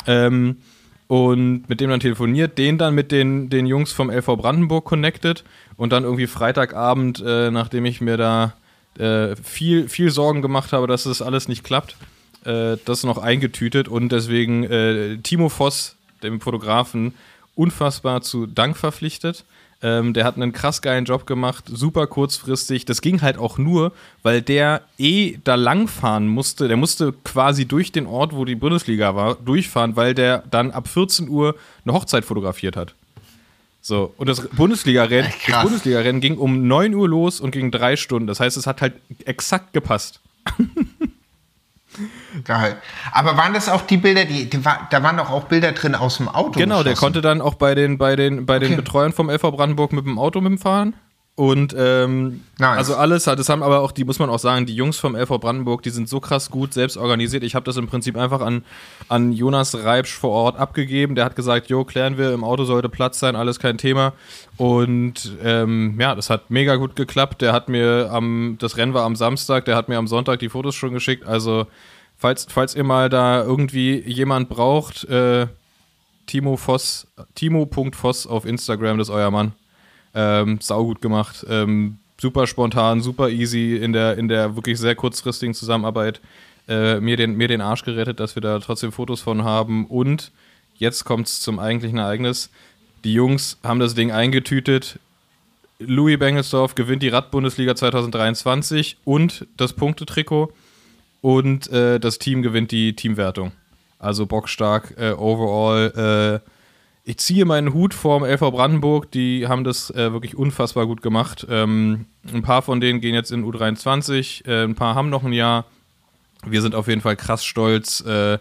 Ähm, 0.05 0.57
und 1.07 1.67
mit 1.67 1.81
dem 1.81 1.89
dann 1.89 1.99
telefoniert, 1.99 2.57
den 2.57 2.77
dann 2.77 2.93
mit 2.95 3.11
den, 3.11 3.49
den 3.49 3.65
Jungs 3.65 3.91
vom 3.91 4.09
LV 4.09 4.37
Brandenburg 4.37 4.85
connected 4.85 5.43
und 5.75 5.91
dann 5.91 6.03
irgendwie 6.03 6.27
Freitagabend, 6.27 7.21
äh, 7.25 7.51
nachdem 7.51 7.85
ich 7.85 7.99
mir 8.01 8.17
da 8.17 8.53
äh, 8.99 9.35
viel, 9.35 9.89
viel 9.89 10.11
Sorgen 10.11 10.41
gemacht 10.41 10.73
habe, 10.73 10.87
dass 10.87 11.03
das 11.03 11.21
alles 11.21 11.47
nicht 11.47 11.63
klappt, 11.63 11.95
äh, 12.45 12.77
das 12.85 13.03
noch 13.03 13.17
eingetütet 13.17 13.87
und 13.87 14.11
deswegen 14.11 14.63
äh, 14.63 15.17
Timo 15.17 15.49
Voss, 15.49 15.95
dem 16.21 16.39
Fotografen, 16.41 17.13
unfassbar 17.55 18.21
zu 18.21 18.45
Dank 18.45 18.77
verpflichtet. 18.77 19.45
Ähm, 19.81 20.13
der 20.13 20.23
hat 20.23 20.37
einen 20.37 20.53
krass 20.53 20.81
geilen 20.81 21.03
Job 21.03 21.27
gemacht, 21.27 21.65
super 21.67 22.07
kurzfristig. 22.07 22.85
Das 22.85 23.01
ging 23.01 23.21
halt 23.21 23.37
auch 23.37 23.57
nur, 23.57 23.91
weil 24.23 24.41
der 24.41 24.81
eh 24.97 25.37
da 25.43 25.55
langfahren 25.55 26.27
musste. 26.27 26.69
Der 26.69 26.77
musste 26.77 27.13
quasi 27.25 27.65
durch 27.65 27.91
den 27.91 28.05
Ort, 28.05 28.33
wo 28.33 28.45
die 28.45 28.55
Bundesliga 28.55 29.13
war, 29.13 29.35
durchfahren, 29.35 29.97
weil 29.97 30.13
der 30.13 30.43
dann 30.49 30.71
ab 30.71 30.87
14 30.87 31.27
Uhr 31.27 31.55
eine 31.83 31.93
Hochzeit 31.93 32.23
fotografiert 32.23 32.77
hat. 32.77 32.95
So, 33.85 34.13
und 34.15 34.29
das 34.29 34.47
Bundesliga-Rennen 34.47 35.29
Bundesliga 35.61 36.01
ging 36.13 36.37
um 36.37 36.69
9 36.69 36.93
Uhr 36.95 37.09
los 37.09 37.41
und 37.41 37.51
ging 37.51 37.69
drei 37.69 37.97
Stunden. 37.97 38.27
Das 38.27 38.39
heißt, 38.39 38.55
es 38.55 38.65
hat 38.65 38.81
halt 38.81 38.93
exakt 39.25 39.73
gepasst. 39.73 40.21
Geil. 42.45 42.81
Aber 43.11 43.35
waren 43.35 43.53
das 43.53 43.67
auch 43.67 43.81
die 43.81 43.97
Bilder, 43.97 44.23
die, 44.23 44.49
die 44.49 44.63
war, 44.63 44.87
da 44.89 45.03
waren 45.03 45.17
doch 45.17 45.29
auch 45.29 45.43
Bilder 45.43 45.73
drin 45.73 45.95
aus 45.95 46.15
dem 46.15 46.29
Auto. 46.29 46.57
Genau, 46.57 46.81
der 46.83 46.95
konnte 46.95 47.21
dann 47.21 47.41
auch 47.41 47.55
bei 47.55 47.75
den, 47.75 47.97
bei 47.97 48.15
den, 48.15 48.45
bei 48.45 48.55
okay. 48.55 48.69
den 48.69 48.77
Betreuern 48.77 49.11
vom 49.11 49.29
LV 49.29 49.41
Brandenburg 49.41 49.91
mit 49.91 50.05
dem 50.05 50.17
Auto 50.17 50.39
mitfahren. 50.39 50.95
Und 51.35 51.75
ähm, 51.75 52.43
nice. 52.59 52.77
also 52.77 52.95
alles 52.95 53.25
hat, 53.25 53.39
das 53.39 53.49
haben 53.49 53.63
aber 53.63 53.79
auch, 53.79 53.91
die 53.91 54.03
muss 54.03 54.19
man 54.19 54.29
auch 54.29 54.37
sagen, 54.37 54.67
die 54.67 54.75
Jungs 54.75 54.99
vom 54.99 55.15
LV 55.15 55.39
Brandenburg, 55.39 55.81
die 55.81 55.89
sind 55.89 56.07
so 56.07 56.19
krass 56.19 56.51
gut 56.51 56.75
selbst 56.75 56.95
organisiert. 56.95 57.43
Ich 57.43 57.55
habe 57.55 57.65
das 57.65 57.75
im 57.77 57.87
Prinzip 57.87 58.15
einfach 58.15 58.41
an, 58.41 58.63
an 59.09 59.31
Jonas 59.31 59.73
Reibsch 59.73 60.13
vor 60.13 60.29
Ort 60.29 60.57
abgegeben. 60.57 61.15
Der 61.15 61.25
hat 61.25 61.35
gesagt, 61.35 61.69
jo, 61.69 61.85
klären 61.85 62.19
wir, 62.19 62.33
im 62.33 62.43
Auto 62.43 62.65
sollte 62.65 62.87
Platz 62.87 63.17
sein, 63.17 63.35
alles 63.35 63.59
kein 63.59 63.79
Thema. 63.79 64.13
Und 64.57 65.35
ähm, 65.43 65.99
ja, 65.99 66.13
das 66.13 66.29
hat 66.29 66.51
mega 66.51 66.75
gut 66.75 66.95
geklappt. 66.95 67.41
Der 67.41 67.51
hat 67.51 67.67
mir 67.67 68.11
am, 68.11 68.57
das 68.59 68.77
Rennen 68.77 68.93
war 68.93 69.03
am 69.03 69.15
Samstag, 69.15 69.65
der 69.65 69.75
hat 69.75 69.89
mir 69.89 69.97
am 69.97 70.07
Sonntag 70.07 70.37
die 70.37 70.49
Fotos 70.49 70.75
schon 70.75 70.93
geschickt. 70.93 71.25
Also 71.25 71.65
falls, 72.15 72.45
falls 72.47 72.75
ihr 72.75 72.83
mal 72.83 73.09
da 73.09 73.43
irgendwie 73.43 73.99
jemand 74.01 74.49
braucht, 74.49 75.05
äh, 75.05 75.47
Timo 76.27 76.57
Voss, 76.57 77.07
Timo.voss 77.33 78.27
auf 78.27 78.45
Instagram, 78.45 78.99
das 78.99 79.09
ist 79.09 79.15
euer 79.15 79.31
Mann. 79.31 79.53
Ähm, 80.15 80.59
saugut 80.61 81.01
gemacht. 81.01 81.45
Ähm, 81.49 81.97
super 82.19 82.47
spontan, 82.47 83.01
super 83.01 83.29
easy 83.29 83.75
in 83.75 83.93
der, 83.93 84.17
in 84.17 84.27
der 84.27 84.55
wirklich 84.55 84.79
sehr 84.79 84.95
kurzfristigen 84.95 85.53
Zusammenarbeit. 85.53 86.21
Äh, 86.67 86.99
mir, 86.99 87.17
den, 87.17 87.35
mir 87.35 87.47
den 87.47 87.61
Arsch 87.61 87.83
gerettet, 87.83 88.19
dass 88.19 88.35
wir 88.35 88.41
da 88.41 88.59
trotzdem 88.59 88.91
Fotos 88.91 89.21
von 89.21 89.43
haben. 89.43 89.85
Und 89.85 90.31
jetzt 90.77 91.03
kommt 91.03 91.27
es 91.27 91.41
zum 91.41 91.59
eigentlichen 91.59 91.97
Ereignis. 91.97 92.49
Die 93.03 93.13
Jungs 93.13 93.57
haben 93.63 93.79
das 93.79 93.95
Ding 93.95 94.11
eingetütet. 94.11 94.99
Louis 95.79 96.17
Bengelsdorf 96.17 96.75
gewinnt 96.75 97.03
die 97.03 97.09
Radbundesliga 97.09 97.75
2023 97.75 98.97
und 99.03 99.45
das 99.57 99.73
Punktetrikot 99.73 100.53
und 101.21 101.69
äh, 101.71 101.99
das 101.99 102.19
Team 102.19 102.41
gewinnt 102.41 102.71
die 102.71 102.95
Teamwertung. 102.95 103.51
Also 103.99 104.25
bockstark 104.25 104.95
äh, 104.97 105.11
overall. 105.11 106.41
Ich 107.05 107.17
ziehe 107.17 107.43
meinen 107.43 107.73
Hut 107.73 107.93
vorm 107.93 108.23
LV 108.23 108.39
Brandenburg, 108.51 109.11
die 109.11 109.47
haben 109.47 109.65
das 109.65 109.89
äh, 109.89 110.13
wirklich 110.13 110.37
unfassbar 110.37 110.87
gut 110.87 111.01
gemacht. 111.01 111.45
Ähm, 111.49 112.05
ein 112.33 112.43
paar 112.43 112.61
von 112.61 112.79
denen 112.79 113.01
gehen 113.01 113.13
jetzt 113.13 113.31
in 113.31 113.43
U23, 113.43 114.47
äh, 114.47 114.63
ein 114.63 114.75
paar 114.75 114.95
haben 114.95 115.09
noch 115.09 115.25
ein 115.25 115.33
Jahr. 115.33 115.65
Wir 116.45 116.61
sind 116.61 116.75
auf 116.75 116.87
jeden 116.87 117.01
Fall 117.01 117.17
krass 117.17 117.43
stolz, 117.43 117.99
äh, 118.01 118.37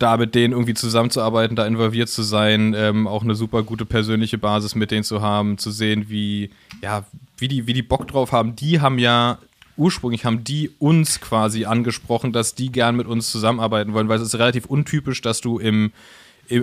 da 0.00 0.16
mit 0.16 0.34
denen 0.34 0.52
irgendwie 0.52 0.74
zusammenzuarbeiten, 0.74 1.54
da 1.54 1.64
involviert 1.64 2.08
zu 2.08 2.24
sein, 2.24 2.74
ähm, 2.76 3.06
auch 3.06 3.22
eine 3.22 3.36
super 3.36 3.62
gute 3.62 3.84
persönliche 3.84 4.38
Basis 4.38 4.74
mit 4.74 4.90
denen 4.90 5.04
zu 5.04 5.22
haben, 5.22 5.56
zu 5.56 5.70
sehen, 5.70 6.06
wie, 6.08 6.50
ja, 6.82 7.04
wie 7.38 7.46
die, 7.46 7.68
wie 7.68 7.72
die 7.72 7.82
Bock 7.82 8.08
drauf 8.08 8.32
haben. 8.32 8.56
Die 8.56 8.80
haben 8.80 8.98
ja 8.98 9.38
ursprünglich 9.76 10.24
haben 10.24 10.42
die 10.42 10.70
uns 10.78 11.20
quasi 11.20 11.66
angesprochen, 11.66 12.32
dass 12.32 12.54
die 12.54 12.72
gern 12.72 12.96
mit 12.96 13.06
uns 13.06 13.30
zusammenarbeiten 13.30 13.92
wollen, 13.92 14.08
weil 14.08 14.18
es 14.18 14.26
ist 14.26 14.38
relativ 14.38 14.66
untypisch, 14.66 15.22
dass 15.22 15.40
du 15.40 15.58
im 15.58 15.92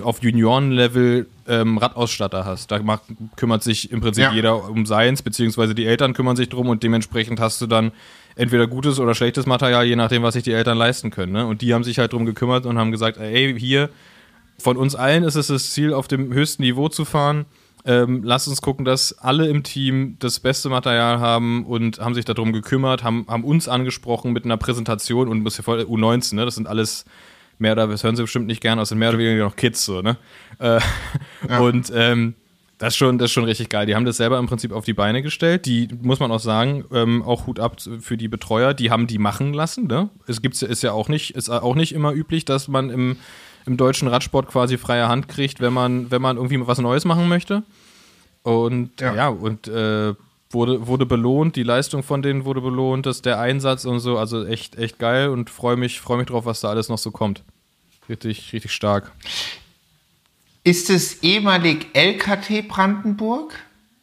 auf 0.03 0.21
Juniorenlevel 0.21 1.27
ähm, 1.47 1.77
Radausstatter 1.77 2.45
hast. 2.45 2.71
Da 2.71 2.81
macht, 2.81 3.03
kümmert 3.35 3.63
sich 3.63 3.91
im 3.91 4.01
Prinzip 4.01 4.23
ja. 4.23 4.33
jeder 4.33 4.69
um 4.69 4.85
seins, 4.85 5.21
beziehungsweise 5.21 5.75
die 5.75 5.85
Eltern 5.85 6.13
kümmern 6.13 6.35
sich 6.35 6.49
drum 6.49 6.69
und 6.69 6.83
dementsprechend 6.83 7.39
hast 7.39 7.61
du 7.61 7.67
dann 7.67 7.91
entweder 8.35 8.67
gutes 8.67 8.99
oder 8.99 9.15
schlechtes 9.15 9.45
Material, 9.45 9.85
je 9.85 9.95
nachdem, 9.95 10.23
was 10.23 10.33
sich 10.33 10.43
die 10.43 10.51
Eltern 10.51 10.77
leisten 10.77 11.09
können. 11.09 11.33
Ne? 11.33 11.45
Und 11.45 11.61
die 11.61 11.73
haben 11.73 11.83
sich 11.83 11.99
halt 11.99 12.13
drum 12.13 12.25
gekümmert 12.25 12.65
und 12.65 12.77
haben 12.77 12.91
gesagt, 12.91 13.17
ey, 13.17 13.57
hier, 13.57 13.89
von 14.59 14.77
uns 14.77 14.95
allen 14.95 15.23
ist 15.23 15.35
es 15.35 15.47
das 15.47 15.71
Ziel, 15.71 15.93
auf 15.93 16.07
dem 16.07 16.33
höchsten 16.33 16.63
Niveau 16.63 16.89
zu 16.89 17.05
fahren 17.05 17.45
ähm, 17.87 18.21
lasst 18.23 18.49
uns 18.49 18.61
gucken, 18.61 18.83
dass 18.83 19.17
alle 19.17 19.47
im 19.47 19.63
Team 19.63 20.17
das 20.19 20.41
beste 20.41 20.67
Material 20.67 21.19
haben 21.21 21.65
und 21.65 21.99
haben 21.99 22.15
sich 22.15 22.25
darum 22.25 22.51
gekümmert, 22.51 23.01
haben, 23.01 23.25
haben 23.29 23.45
uns 23.45 23.69
angesprochen 23.69 24.33
mit 24.33 24.43
einer 24.43 24.57
Präsentation 24.57 25.29
und 25.29 25.49
voll 25.49 25.81
U19, 25.81 26.35
ne? 26.35 26.43
Das 26.43 26.55
sind 26.55 26.67
alles 26.67 27.05
mehr 27.59 27.73
oder 27.73 27.87
das 27.87 28.03
hören 28.03 28.15
sie 28.15 28.21
bestimmt 28.21 28.47
nicht 28.47 28.61
gern, 28.61 28.79
aus 28.79 28.89
sind 28.89 28.99
mehr 28.99 29.09
oder 29.09 29.17
weniger 29.17 29.45
noch 29.45 29.55
Kids 29.55 29.85
so, 29.85 30.01
ne? 30.01 30.17
Äh, 30.59 30.79
ja. 31.49 31.59
Und 31.59 31.91
ähm, 31.93 32.35
das 32.77 32.93
ist, 32.93 32.97
schon, 32.97 33.17
das 33.17 33.25
ist 33.25 33.33
schon 33.33 33.45
richtig 33.45 33.69
geil. 33.69 33.87
Die 33.87 33.95
haben 33.95 34.05
das 34.05 34.17
selber 34.17 34.37
im 34.37 34.45
Prinzip 34.45 34.71
auf 34.71 34.85
die 34.85 34.93
Beine 34.93 35.23
gestellt. 35.23 35.65
Die, 35.65 35.87
muss 36.01 36.19
man 36.19 36.31
auch 36.31 36.39
sagen, 36.39 36.85
ähm, 36.93 37.23
auch 37.23 37.47
Hut 37.47 37.59
ab 37.59 37.77
für 37.99 38.17
die 38.17 38.27
Betreuer, 38.27 38.75
die 38.75 38.91
haben 38.91 39.07
die 39.07 39.17
machen 39.17 39.53
lassen. 39.53 39.87
Ne? 39.87 40.09
Es 40.27 40.43
gibt's, 40.43 40.61
ist 40.61 40.83
ja 40.83 40.91
auch 40.91 41.09
nicht, 41.09 41.35
ist 41.35 41.49
auch 41.49 41.73
nicht 41.73 41.93
immer 41.95 42.13
üblich, 42.13 42.45
dass 42.45 42.67
man 42.67 42.91
im 42.91 43.17
im 43.67 43.77
deutschen 43.77 44.07
Radsport 44.07 44.47
quasi 44.47 44.77
freie 44.77 45.09
Hand 45.09 45.27
kriegt, 45.27 45.59
wenn 45.59 45.73
man, 45.73 46.09
wenn 46.09 46.21
man 46.21 46.37
irgendwie 46.37 46.65
was 46.65 46.79
Neues 46.79 47.05
machen 47.05 47.27
möchte. 47.27 47.63
Und 48.41 49.01
ja, 49.01 49.13
ja 49.13 49.27
und 49.27 49.67
äh, 49.67 50.15
wurde, 50.49 50.87
wurde 50.87 51.05
belohnt, 51.05 51.55
die 51.55 51.63
Leistung 51.63 52.03
von 52.03 52.21
denen 52.21 52.45
wurde 52.45 52.61
belohnt, 52.61 53.05
dass 53.05 53.21
der 53.21 53.39
Einsatz 53.39 53.85
und 53.85 53.99
so, 53.99 54.17
also 54.17 54.45
echt, 54.45 54.77
echt 54.77 54.99
geil 54.99 55.29
und 55.29 55.49
freue 55.49 55.75
mich, 55.75 55.99
freue 55.99 56.17
mich 56.17 56.27
drauf, 56.27 56.45
was 56.45 56.61
da 56.61 56.69
alles 56.69 56.89
noch 56.89 56.97
so 56.97 57.11
kommt. 57.11 57.43
Richtig, 58.09 58.53
richtig 58.53 58.71
stark. 58.71 59.11
Ist 60.63 60.89
es 60.89 61.23
ehemalig 61.23 61.87
LKT 61.93 62.67
Brandenburg? 62.67 63.53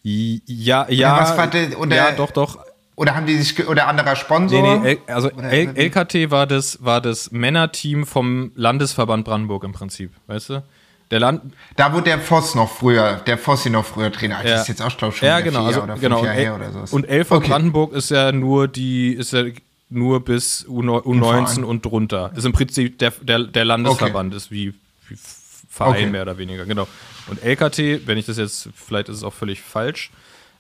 Ja, 0.03 0.87
ja. 0.91 1.15
Oder 1.15 1.23
was 1.23 1.37
war 1.37 1.47
das, 1.47 1.77
oder, 1.77 1.97
ja, 1.97 2.13
doch, 2.13 2.31
doch. 2.31 2.59
Oder 2.97 3.17
haben 3.17 3.27
die 3.27 3.37
sich 3.37 3.67
oder 3.67 3.89
anderer 3.89 4.15
Sponsor? 4.15 4.63
Nee, 4.63 4.97
nee, 5.07 5.13
also 5.13 5.29
L 5.31 5.77
LKT 5.77 6.31
war 6.31 6.47
das, 6.47 6.85
war 6.85 7.01
das 7.01 7.33
Männerteam 7.33 8.07
vom 8.07 8.53
Landesverband 8.55 9.25
Brandenburg 9.25 9.65
im 9.65 9.73
Prinzip, 9.73 10.13
weißt 10.27 10.51
du? 10.51 10.63
Der 11.15 11.21
Land 11.21 11.55
da 11.77 11.95
wo 11.95 12.01
der 12.01 12.19
Voss 12.19 12.57
noch 12.57 12.69
früher, 12.69 13.21
der 13.25 13.39
Fossi 13.39 13.71
noch 13.71 13.85
früher 13.85 14.11
Trainer. 14.11 14.45
Ja. 14.45 14.55
Das 14.55 14.63
ist 14.63 14.69
jetzt 14.69 14.83
auch 14.83 14.91
schon 14.91 15.13
ja, 15.21 15.39
genau, 15.39 15.67
also, 15.67 15.85
oder 15.85 15.95
genau. 15.95 16.25
Jahre 16.25 16.37
her 16.37 16.57
oder 16.57 16.87
so. 16.87 16.97
Und 16.97 17.09
LV 17.09 17.31
okay. 17.31 17.49
Brandenburg 17.51 17.93
ist 17.93 18.11
ja 18.11 18.33
nur 18.33 18.67
die, 18.67 19.13
ist 19.13 19.33
ja 19.33 19.45
nur 19.91 20.25
bis 20.25 20.67
U19 20.67 21.63
und 21.63 21.85
drunter. 21.85 22.33
Ist 22.35 22.45
im 22.47 22.53
Prinzip 22.53 22.99
der, 22.99 23.13
der, 23.21 23.45
der 23.45 23.65
Landesverband, 23.65 24.33
okay. 24.33 24.37
ist 24.37 24.51
wie, 24.51 24.75
wie 25.09 25.17
Verein 25.69 25.93
okay. 25.93 26.07
mehr 26.07 26.23
oder 26.23 26.37
weniger, 26.37 26.65
genau. 26.65 26.89
Und 27.29 27.45
LKT, 27.45 28.09
wenn 28.09 28.19
ich 28.19 28.27
das 28.27 28.37
jetzt, 28.37 28.71
vielleicht 28.75 29.09
ist 29.09 29.19
es 29.19 29.23
auch 29.23 29.33
völlig 29.33 29.63
falsch, 29.63 30.11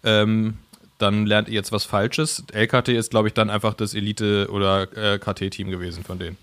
ähm, 0.04 0.58
dann 0.98 1.26
lernt 1.26 1.48
ihr 1.48 1.54
jetzt 1.54 1.72
was 1.72 1.84
Falsches. 1.84 2.44
LKT 2.52 2.90
ist, 2.90 3.10
glaube 3.10 3.26
ich, 3.26 3.34
dann 3.34 3.50
einfach 3.50 3.74
das 3.74 3.94
Elite- 3.94 4.46
oder 4.52 4.82
äh, 4.96 5.18
KT-Team 5.18 5.70
gewesen 5.70 6.04
von 6.04 6.20
denen. 6.20 6.36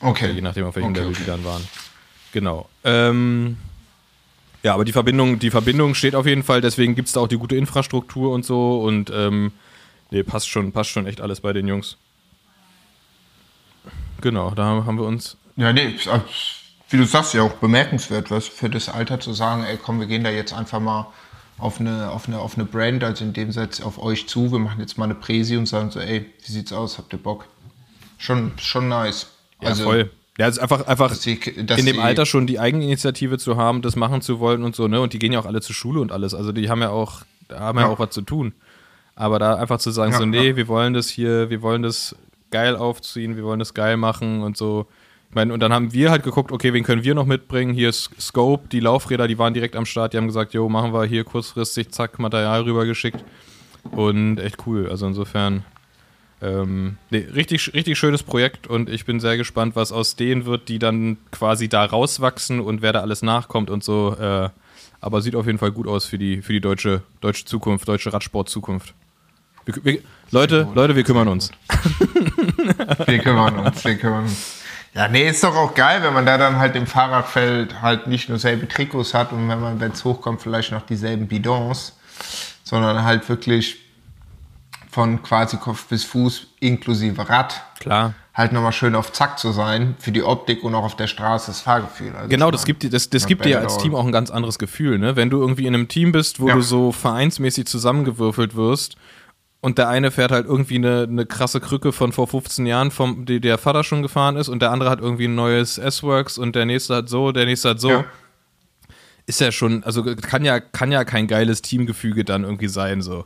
Okay. 0.00 0.32
Je 0.32 0.40
nachdem, 0.40 0.66
auf 0.66 0.74
welchem 0.74 0.90
okay, 0.90 0.98
Level 0.98 1.12
okay. 1.12 1.22
die 1.22 1.30
dann 1.30 1.44
waren. 1.44 1.62
Genau. 2.34 2.68
Ähm, 2.82 3.58
ja, 4.64 4.74
aber 4.74 4.84
die 4.84 4.90
Verbindung, 4.90 5.38
die 5.38 5.52
Verbindung 5.52 5.94
steht 5.94 6.16
auf 6.16 6.26
jeden 6.26 6.42
Fall, 6.42 6.60
deswegen 6.60 6.96
gibt 6.96 7.06
es 7.06 7.14
da 7.14 7.20
auch 7.20 7.28
die 7.28 7.38
gute 7.38 7.54
Infrastruktur 7.54 8.32
und 8.32 8.44
so 8.44 8.80
und 8.80 9.08
ähm, 9.14 9.52
nee, 10.10 10.24
passt 10.24 10.48
schon, 10.48 10.72
passt 10.72 10.90
schon 10.90 11.06
echt 11.06 11.20
alles 11.20 11.40
bei 11.40 11.52
den 11.52 11.68
Jungs. 11.68 11.96
Genau, 14.20 14.50
da 14.50 14.64
haben 14.64 14.98
wir 14.98 15.04
uns. 15.04 15.36
Ja, 15.54 15.72
nee, 15.72 15.94
wie 16.90 16.96
du 16.96 17.04
sagst, 17.04 17.34
ja 17.34 17.42
auch 17.42 17.52
bemerkenswert, 17.52 18.32
was 18.32 18.48
für 18.48 18.68
das 18.68 18.88
Alter 18.88 19.20
zu 19.20 19.32
sagen, 19.32 19.62
ey 19.62 19.78
komm, 19.80 20.00
wir 20.00 20.08
gehen 20.08 20.24
da 20.24 20.30
jetzt 20.30 20.52
einfach 20.52 20.80
mal 20.80 21.06
auf 21.58 21.78
eine, 21.78 22.10
auf 22.10 22.26
eine, 22.26 22.40
auf 22.40 22.56
eine 22.56 22.64
Brand, 22.64 23.04
also 23.04 23.24
in 23.24 23.32
dem 23.32 23.52
Satz 23.52 23.80
auf 23.80 24.02
euch 24.02 24.26
zu, 24.26 24.50
wir 24.50 24.58
machen 24.58 24.80
jetzt 24.80 24.98
mal 24.98 25.04
eine 25.04 25.14
Präsi 25.14 25.56
und 25.56 25.66
sagen 25.66 25.92
so, 25.92 26.00
ey, 26.00 26.26
wie 26.44 26.50
sieht's 26.50 26.72
aus, 26.72 26.98
habt 26.98 27.12
ihr 27.12 27.22
Bock? 27.22 27.46
Schon, 28.18 28.58
schon 28.58 28.88
nice. 28.88 29.28
Ja, 29.60 29.68
also, 29.68 29.84
voll. 29.84 30.10
Ja, 30.38 30.48
es 30.48 30.56
ist 30.56 30.62
einfach, 30.62 30.86
einfach 30.86 31.10
dass 31.10 31.20
die, 31.20 31.38
dass 31.64 31.78
in 31.78 31.86
dem 31.86 32.00
Alter 32.00 32.26
schon 32.26 32.46
die 32.46 32.58
Eigeninitiative 32.58 33.38
zu 33.38 33.56
haben, 33.56 33.82
das 33.82 33.94
machen 33.94 34.20
zu 34.20 34.40
wollen 34.40 34.64
und 34.64 34.74
so, 34.74 34.88
ne? 34.88 35.00
Und 35.00 35.12
die 35.12 35.20
gehen 35.20 35.32
ja 35.32 35.38
auch 35.38 35.46
alle 35.46 35.60
zur 35.60 35.76
Schule 35.76 36.00
und 36.00 36.10
alles. 36.10 36.34
Also 36.34 36.50
die 36.50 36.68
haben 36.68 36.80
ja 36.80 36.90
auch, 36.90 37.22
haben 37.52 37.78
ja, 37.78 37.84
ja 37.84 37.90
auch 37.90 38.00
was 38.00 38.10
zu 38.10 38.22
tun. 38.22 38.52
Aber 39.14 39.38
da 39.38 39.54
einfach 39.54 39.78
zu 39.78 39.92
sagen, 39.92 40.12
ja, 40.12 40.18
so, 40.18 40.26
nee, 40.26 40.48
ja. 40.48 40.56
wir 40.56 40.66
wollen 40.66 40.92
das 40.92 41.08
hier, 41.08 41.50
wir 41.50 41.62
wollen 41.62 41.82
das 41.82 42.16
geil 42.50 42.74
aufziehen, 42.76 43.36
wir 43.36 43.44
wollen 43.44 43.60
das 43.60 43.74
geil 43.74 43.96
machen 43.96 44.42
und 44.42 44.56
so. 44.56 44.86
Ich 45.28 45.36
meine, 45.36 45.52
und 45.52 45.60
dann 45.60 45.72
haben 45.72 45.92
wir 45.92 46.10
halt 46.10 46.22
geguckt, 46.22 46.52
okay, 46.52 46.72
wen 46.72 46.84
können 46.84 47.04
wir 47.04 47.14
noch 47.14 47.26
mitbringen? 47.26 47.74
Hier 47.74 47.88
ist 47.88 48.10
Scope, 48.20 48.68
die 48.68 48.80
Laufräder, 48.80 49.28
die 49.28 49.38
waren 49.38 49.54
direkt 49.54 49.76
am 49.76 49.86
Start, 49.86 50.12
die 50.12 50.16
haben 50.16 50.26
gesagt, 50.26 50.52
jo, 50.54 50.68
machen 50.68 50.92
wir 50.92 51.04
hier 51.04 51.24
kurzfristig, 51.24 51.90
zack, 51.90 52.18
Material 52.18 52.62
rübergeschickt. 52.62 53.24
Und 53.90 54.38
echt 54.38 54.66
cool. 54.66 54.88
Also 54.88 55.06
insofern, 55.06 55.64
ähm, 56.44 56.98
nee, 57.08 57.26
richtig, 57.34 57.72
richtig 57.72 57.98
schönes 57.98 58.22
Projekt 58.22 58.66
und 58.66 58.90
ich 58.90 59.06
bin 59.06 59.18
sehr 59.18 59.38
gespannt, 59.38 59.76
was 59.76 59.92
aus 59.92 60.14
denen 60.14 60.44
wird, 60.44 60.68
die 60.68 60.78
dann 60.78 61.16
quasi 61.30 61.68
da 61.68 61.84
rauswachsen 61.86 62.60
und 62.60 62.82
wer 62.82 62.92
da 62.92 63.00
alles 63.00 63.22
nachkommt 63.22 63.70
und 63.70 63.82
so. 63.82 64.14
Äh, 64.18 64.50
aber 65.00 65.22
sieht 65.22 65.36
auf 65.36 65.46
jeden 65.46 65.58
Fall 65.58 65.72
gut 65.72 65.86
aus 65.86 66.04
für 66.04 66.18
die, 66.18 66.42
für 66.42 66.52
die 66.52 66.60
deutsche, 66.60 67.02
deutsche 67.22 67.46
Zukunft, 67.46 67.88
deutsche 67.88 68.12
Radsport-Zukunft. 68.12 68.92
Leute, 70.30 70.68
Leute, 70.74 70.94
wir 70.94 71.04
kümmern 71.04 71.28
uns. 71.28 71.50
Wir 73.06 73.18
kümmern 73.18 73.58
uns, 73.58 73.84
wir 73.84 73.96
kümmern 73.96 74.24
uns. 74.24 74.62
Ja, 74.94 75.08
nee, 75.08 75.28
ist 75.28 75.42
doch 75.42 75.54
auch 75.56 75.74
geil, 75.74 76.02
wenn 76.02 76.12
man 76.12 76.26
da 76.26 76.36
dann 76.36 76.58
halt 76.58 76.76
im 76.76 76.86
Fahrradfeld 76.86 77.80
halt 77.80 78.06
nicht 78.06 78.28
nur 78.28 78.38
selbe 78.38 78.68
Trikots 78.68 79.14
hat 79.14 79.32
und 79.32 79.48
wenn 79.48 79.60
man, 79.60 79.80
wenn 79.80 79.92
es 79.92 80.04
hochkommt, 80.04 80.42
vielleicht 80.42 80.70
noch 80.72 80.82
dieselben 80.82 81.26
Bidons, 81.26 81.96
sondern 82.62 83.04
halt 83.04 83.28
wirklich 83.28 83.83
von 84.94 85.22
quasi 85.24 85.56
Kopf 85.56 85.86
bis 85.86 86.04
Fuß 86.04 86.46
inklusive 86.60 87.28
Rad 87.28 87.60
Klar. 87.80 88.14
halt 88.32 88.52
nochmal 88.52 88.70
schön 88.72 88.94
auf 88.94 89.10
Zack 89.12 89.40
zu 89.40 89.50
sein, 89.50 89.96
für 89.98 90.12
die 90.12 90.22
Optik 90.22 90.62
und 90.62 90.72
auch 90.76 90.84
auf 90.84 90.94
der 90.94 91.08
Straße 91.08 91.48
das 91.48 91.60
Fahrgefühl. 91.62 92.14
Also 92.14 92.28
Genau, 92.28 92.52
das 92.52 92.64
gibt, 92.64 92.84
dir- 92.84 92.90
das, 92.90 93.10
das 93.10 93.26
gibt 93.26 93.44
dir 93.44 93.58
als. 93.60 93.76
Team 93.78 93.96
auch 93.96 94.06
ein 94.06 94.12
ganz 94.12 94.30
anderes 94.30 94.56
Gefühl, 94.58 95.00
ne? 95.00 95.16
Wenn 95.16 95.30
du 95.30 95.40
irgendwie 95.40 95.66
in 95.66 95.74
einem 95.74 95.88
Team 95.88 96.12
bist, 96.12 96.38
wo 96.38 96.48
Ja. 96.48 96.54
du 96.54 96.60
so 96.60 96.92
vereinsmäßig 96.92 97.66
zusammengewürfelt 97.66 98.54
wirst 98.54 98.94
und 99.60 99.78
der 99.78 99.88
eine 99.88 100.12
fährt 100.12 100.30
halt 100.30 100.46
irgendwie 100.46 100.76
eine, 100.76 101.02
eine 101.10 101.26
krasse 101.26 101.58
Krücke 101.60 101.90
von 101.92 102.12
vor 102.12 102.28
15 102.28 102.64
Jahren, 102.64 102.92
vom, 102.92 103.24
die 103.26 103.40
der 103.40 103.58
Vater 103.58 103.82
schon 103.82 104.00
gefahren 104.02 104.36
ist 104.36 104.48
und 104.48 104.62
der 104.62 104.70
andere 104.70 104.90
hat 104.90 105.00
irgendwie 105.00 105.24
ein 105.26 105.34
neues 105.34 105.76
S-Works 105.78 106.38
und 106.38 106.54
der 106.54 106.66
nächste 106.66 106.94
hat 106.94 107.08
so, 107.08 107.32
der 107.32 107.46
nächste 107.46 107.70
hat 107.70 107.80
so. 107.80 107.90
Ja. 107.90 108.04
Ist 109.26 109.40
ja 109.40 109.50
schon, 109.50 109.82
also 109.82 110.04
kann 110.04 110.44
ja, 110.44 110.60
kann 110.60 110.92
ja 110.92 111.02
kein 111.04 111.26
geiles 111.26 111.62
Teamgefüge 111.62 112.24
dann 112.24 112.44
irgendwie 112.44 112.68
sein, 112.68 113.02
so. 113.02 113.24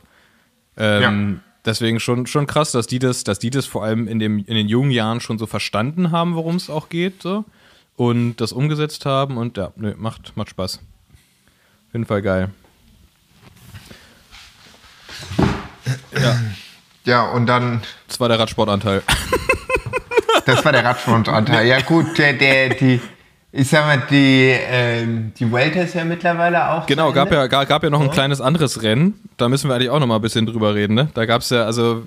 Ähm, 0.77 1.41
Deswegen 1.69 1.99
schon, 1.99 2.25
schon 2.25 2.47
krass, 2.47 2.71
dass 2.71 2.87
die 2.87 2.97
das, 2.97 3.23
dass 3.23 3.37
die 3.37 3.51
das 3.51 3.67
vor 3.67 3.83
allem 3.83 4.07
in, 4.07 4.17
dem, 4.17 4.39
in 4.39 4.55
den 4.55 4.67
jungen 4.67 4.89
Jahren 4.89 5.21
schon 5.21 5.37
so 5.37 5.45
verstanden 5.45 6.09
haben, 6.09 6.33
worum 6.33 6.55
es 6.55 6.67
auch 6.67 6.89
geht, 6.89 7.21
so. 7.21 7.45
Und 7.95 8.37
das 8.37 8.53
umgesetzt 8.53 9.05
haben 9.05 9.37
und 9.37 9.55
ja, 9.55 9.71
nö, 9.75 9.93
macht, 9.95 10.35
macht 10.35 10.49
Spaß. 10.49 10.77
Auf 10.77 11.93
jeden 11.93 12.07
Fall 12.07 12.23
geil. 12.23 12.49
Ja, 17.05 17.29
und 17.29 17.45
dann, 17.45 17.83
Das 18.07 18.19
war 18.19 18.29
der 18.29 18.39
Radsportanteil. 18.39 19.03
das 20.47 20.65
war 20.65 20.71
der 20.71 20.83
Radfrontanteil. 20.83 21.67
Ja 21.67 21.81
gut, 21.81 22.17
der, 22.17 22.33
der, 22.33 22.69
die, 22.69 22.99
ich 23.51 23.67
sag 23.67 23.85
mal, 23.85 24.03
die, 24.09 24.55
ähm, 24.69 25.33
die 25.37 25.51
Welter 25.51 25.81
ist 25.83 25.95
ja 25.95 26.03
mittlerweile 26.05 26.69
auch. 26.71 26.85
Genau, 26.85 27.11
gab 27.11 27.31
ja, 27.31 27.47
gab, 27.47 27.67
gab 27.67 27.83
ja 27.83 27.89
noch 27.89 28.01
ein 28.01 28.11
kleines 28.11 28.41
anderes 28.41 28.83
Rennen. 28.83 29.19
Da 29.37 29.49
müssen 29.49 29.69
wir 29.69 29.75
eigentlich 29.75 29.89
auch 29.89 29.99
noch 29.99 30.07
mal 30.07 30.15
ein 30.17 30.21
bisschen 30.21 30.45
drüber 30.45 30.75
reden, 30.75 30.93
ne? 30.93 31.09
Da 31.13 31.25
gab 31.25 31.41
es 31.41 31.49
ja, 31.49 31.63
also. 31.63 32.03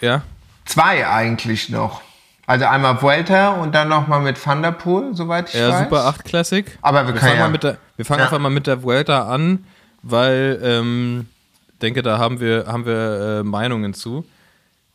Ja, 0.00 0.22
Zwei 0.64 1.06
eigentlich 1.08 1.70
noch. 1.70 2.02
Also 2.46 2.64
einmal 2.66 3.00
Vuelta 3.02 3.50
und 3.50 3.74
dann 3.74 3.88
nochmal 3.88 4.20
mit 4.20 4.42
Thunderpool, 4.42 5.14
soweit 5.14 5.48
ich 5.48 5.54
ja 5.54 5.70
weiß. 5.70 5.84
Super 5.84 6.04
8 6.06 6.24
Classic. 6.24 6.78
Aber 6.82 7.06
wir 7.06 7.14
wir 7.14 7.20
können 7.20 7.20
fangen, 7.20 7.36
ja- 7.38 7.44
mal 7.46 7.50
mit 7.50 7.62
der, 7.62 7.76
wir 7.96 8.04
fangen 8.04 8.20
Ja. 8.20 8.24
einfach 8.26 8.38
mal 8.38 8.48
mit 8.50 8.66
der 8.66 8.82
Vuelta 8.82 9.28
an, 9.28 9.64
weil 10.02 10.58
ähm, 10.62 11.26
denke, 11.82 12.02
da 12.02 12.18
haben 12.18 12.40
wir, 12.40 12.64
haben 12.66 12.86
wir 12.86 13.40
äh, 13.40 13.42
Meinungen 13.44 13.92
zu. 13.92 14.24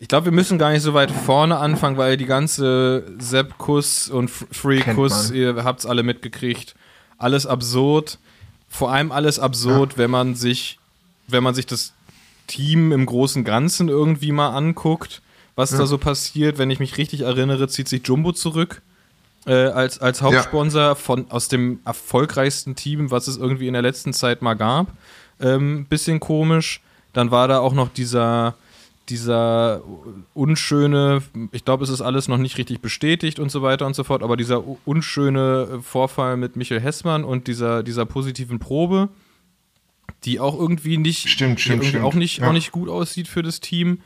Ich 0.03 0.09
glaube, 0.09 0.25
wir 0.25 0.31
müssen 0.33 0.57
gar 0.57 0.73
nicht 0.73 0.81
so 0.81 0.93
weit 0.93 1.11
vorne 1.11 1.55
anfangen, 1.59 1.95
weil 1.95 2.17
die 2.17 2.25
ganze 2.25 3.05
Sepp-Kuss 3.19 4.09
und 4.09 4.27
Free-Kuss, 4.27 5.31
ihr 5.31 5.63
habt's 5.63 5.85
alle 5.85 6.03
mitgekriegt. 6.03 6.75
Alles 7.17 7.45
absurd. 7.45 8.19
Vor 8.67 8.91
allem 8.91 9.13
alles 9.13 9.39
absurd, 9.39 9.97
wenn 9.97 10.11
man 10.11 10.35
sich, 10.35 10.77
wenn 11.29 11.41
man 11.41 11.55
sich 11.55 11.67
das 11.67 11.93
Team 12.47 12.91
im 12.91 13.05
großen 13.05 13.45
Ganzen 13.45 13.87
irgendwie 13.87 14.33
mal 14.33 14.49
anguckt, 14.49 15.21
was 15.55 15.69
da 15.69 15.85
so 15.85 15.97
passiert. 15.97 16.57
Wenn 16.57 16.69
ich 16.69 16.79
mich 16.79 16.97
richtig 16.97 17.21
erinnere, 17.21 17.69
zieht 17.69 17.87
sich 17.87 18.05
Jumbo 18.05 18.33
zurück 18.33 18.81
äh, 19.45 19.53
als, 19.53 20.01
als 20.01 20.21
Hauptsponsor 20.21 20.97
von, 20.97 21.31
aus 21.31 21.47
dem 21.47 21.79
erfolgreichsten 21.85 22.75
Team, 22.75 23.09
was 23.09 23.29
es 23.29 23.37
irgendwie 23.37 23.67
in 23.67 23.73
der 23.73 23.81
letzten 23.81 24.11
Zeit 24.11 24.41
mal 24.41 24.55
gab. 24.55 24.87
Ähm, 25.39 25.85
bisschen 25.85 26.19
komisch. 26.19 26.81
Dann 27.13 27.31
war 27.31 27.47
da 27.47 27.59
auch 27.59 27.73
noch 27.73 27.87
dieser, 27.87 28.55
dieser 29.09 29.81
unschöne, 30.33 31.21
ich 31.51 31.65
glaube, 31.65 31.83
es 31.83 31.89
ist 31.89 32.01
alles 32.01 32.27
noch 32.27 32.37
nicht 32.37 32.57
richtig 32.57 32.79
bestätigt 32.81 33.37
und 33.39 33.51
so 33.51 33.61
weiter 33.61 33.85
und 33.85 33.95
so 33.95 34.03
fort, 34.03 34.23
aber 34.23 34.37
dieser 34.37 34.63
unschöne 34.85 35.81
Vorfall 35.83 36.37
mit 36.37 36.55
Michael 36.55 36.79
Hessmann 36.81 37.23
und 37.25 37.47
dieser, 37.47 37.83
dieser 37.83 38.05
positiven 38.05 38.59
Probe, 38.59 39.09
die 40.23 40.39
auch 40.39 40.57
irgendwie 40.57 40.97
nicht, 40.97 41.27
Stimmt, 41.27 41.59
stimmt, 41.59 41.75
irgendwie 41.83 41.89
stimmt. 41.89 42.05
auch 42.05 42.13
nicht, 42.13 42.37
Ja. 42.39 42.47
auch 42.47 42.53
nicht 42.53 42.71
gut 42.71 42.87
aussieht 42.89 43.27
für 43.27 43.41
das 43.43 43.59
Team. 43.59 43.99